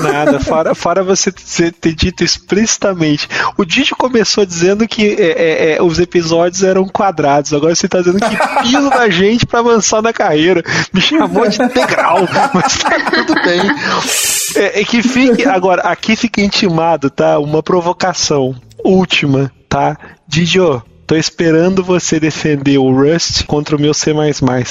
Nada, 0.00 0.40
fora, 0.40 0.74
fora 0.74 1.02
você 1.02 1.32
ter 1.32 1.94
dito 1.94 2.22
explicitamente. 2.22 3.28
O 3.56 3.64
Didi 3.64 3.92
começou 3.92 4.44
dizendo 4.46 4.86
que 4.86 5.16
é, 5.18 5.24
é, 5.24 5.76
é, 5.76 5.82
os 5.82 5.98
episódios 5.98 6.62
eram 6.62 6.86
quadrados, 6.86 7.52
agora 7.52 7.74
você 7.74 7.88
tá 7.88 7.98
dizendo 7.98 8.18
que 8.18 8.62
piso 8.62 8.90
da 8.90 9.08
gente 9.08 9.46
para 9.46 9.60
avançar 9.60 10.00
na 10.00 10.12
carreira. 10.12 10.62
Me 10.92 11.00
chamou 11.00 11.48
de 11.48 11.62
integral, 11.62 12.28
mas 12.54 12.78
tá 12.78 13.10
tudo 13.10 13.34
bem. 13.42 13.60
É, 14.56 14.80
é, 14.80 14.84
que 14.84 15.02
fique, 15.02 15.44
agora, 15.44 15.82
aqui 15.82 16.16
fica 16.16 16.40
intimado, 16.40 17.10
tá? 17.10 17.38
Uma 17.38 17.62
provocação 17.62 18.54
última, 18.84 19.50
tá? 19.68 19.96
Didio, 20.28 20.82
Tô 21.06 21.14
esperando 21.14 21.84
você 21.84 22.18
defender 22.18 22.78
o 22.78 22.90
Rust 22.90 23.44
contra 23.46 23.76
o 23.76 23.80
meu 23.80 23.94
C++, 23.94 24.12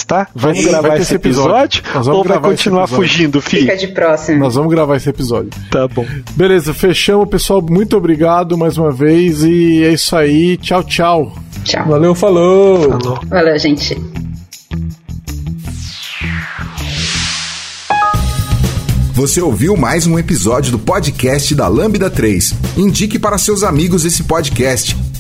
tá? 0.06 0.28
Vamos 0.36 0.58
vai, 0.58 0.70
gravar 0.70 0.88
vai 0.90 1.00
esse 1.00 1.16
episódio, 1.16 1.80
episódio. 1.80 2.14
ou 2.14 2.24
vai 2.26 2.42
continuar 2.42 2.88
fugindo, 2.88 3.42
filho? 3.42 3.62
Fica 3.62 3.78
de 3.78 3.88
próximo. 3.88 4.40
Nós 4.40 4.56
vamos 4.56 4.70
gravar 4.70 4.98
esse 4.98 5.10
episódio. 5.10 5.52
Tá 5.72 5.88
bom. 5.88 6.06
Beleza, 6.36 6.74
fechamos, 6.74 7.30
pessoal. 7.30 7.62
Muito 7.62 7.96
obrigado 7.96 8.58
mais 8.58 8.78
uma 8.78 8.92
vez 8.92 9.46
e 9.46 9.82
é 9.86 9.94
isso 9.94 10.14
aí. 10.14 10.58
Tchau, 10.58 10.84
tchau. 10.84 11.34
Tchau. 11.64 11.86
Valeu, 11.88 12.14
falou. 12.14 13.00
Falou. 13.00 13.20
Valeu, 13.28 13.58
gente. 13.58 13.98
Você 19.14 19.40
ouviu 19.40 19.78
mais 19.78 20.06
um 20.06 20.20
episódio 20.20 20.74
do 20.74 20.80
podcast 20.80 21.56
da 21.56 21.70
Lambda 21.70 22.10
3. 22.10 22.54
Indique 22.76 23.18
para 23.18 23.38
seus 23.38 23.64
amigos 23.64 24.04
esse 24.04 24.26
podcast. 24.26 24.98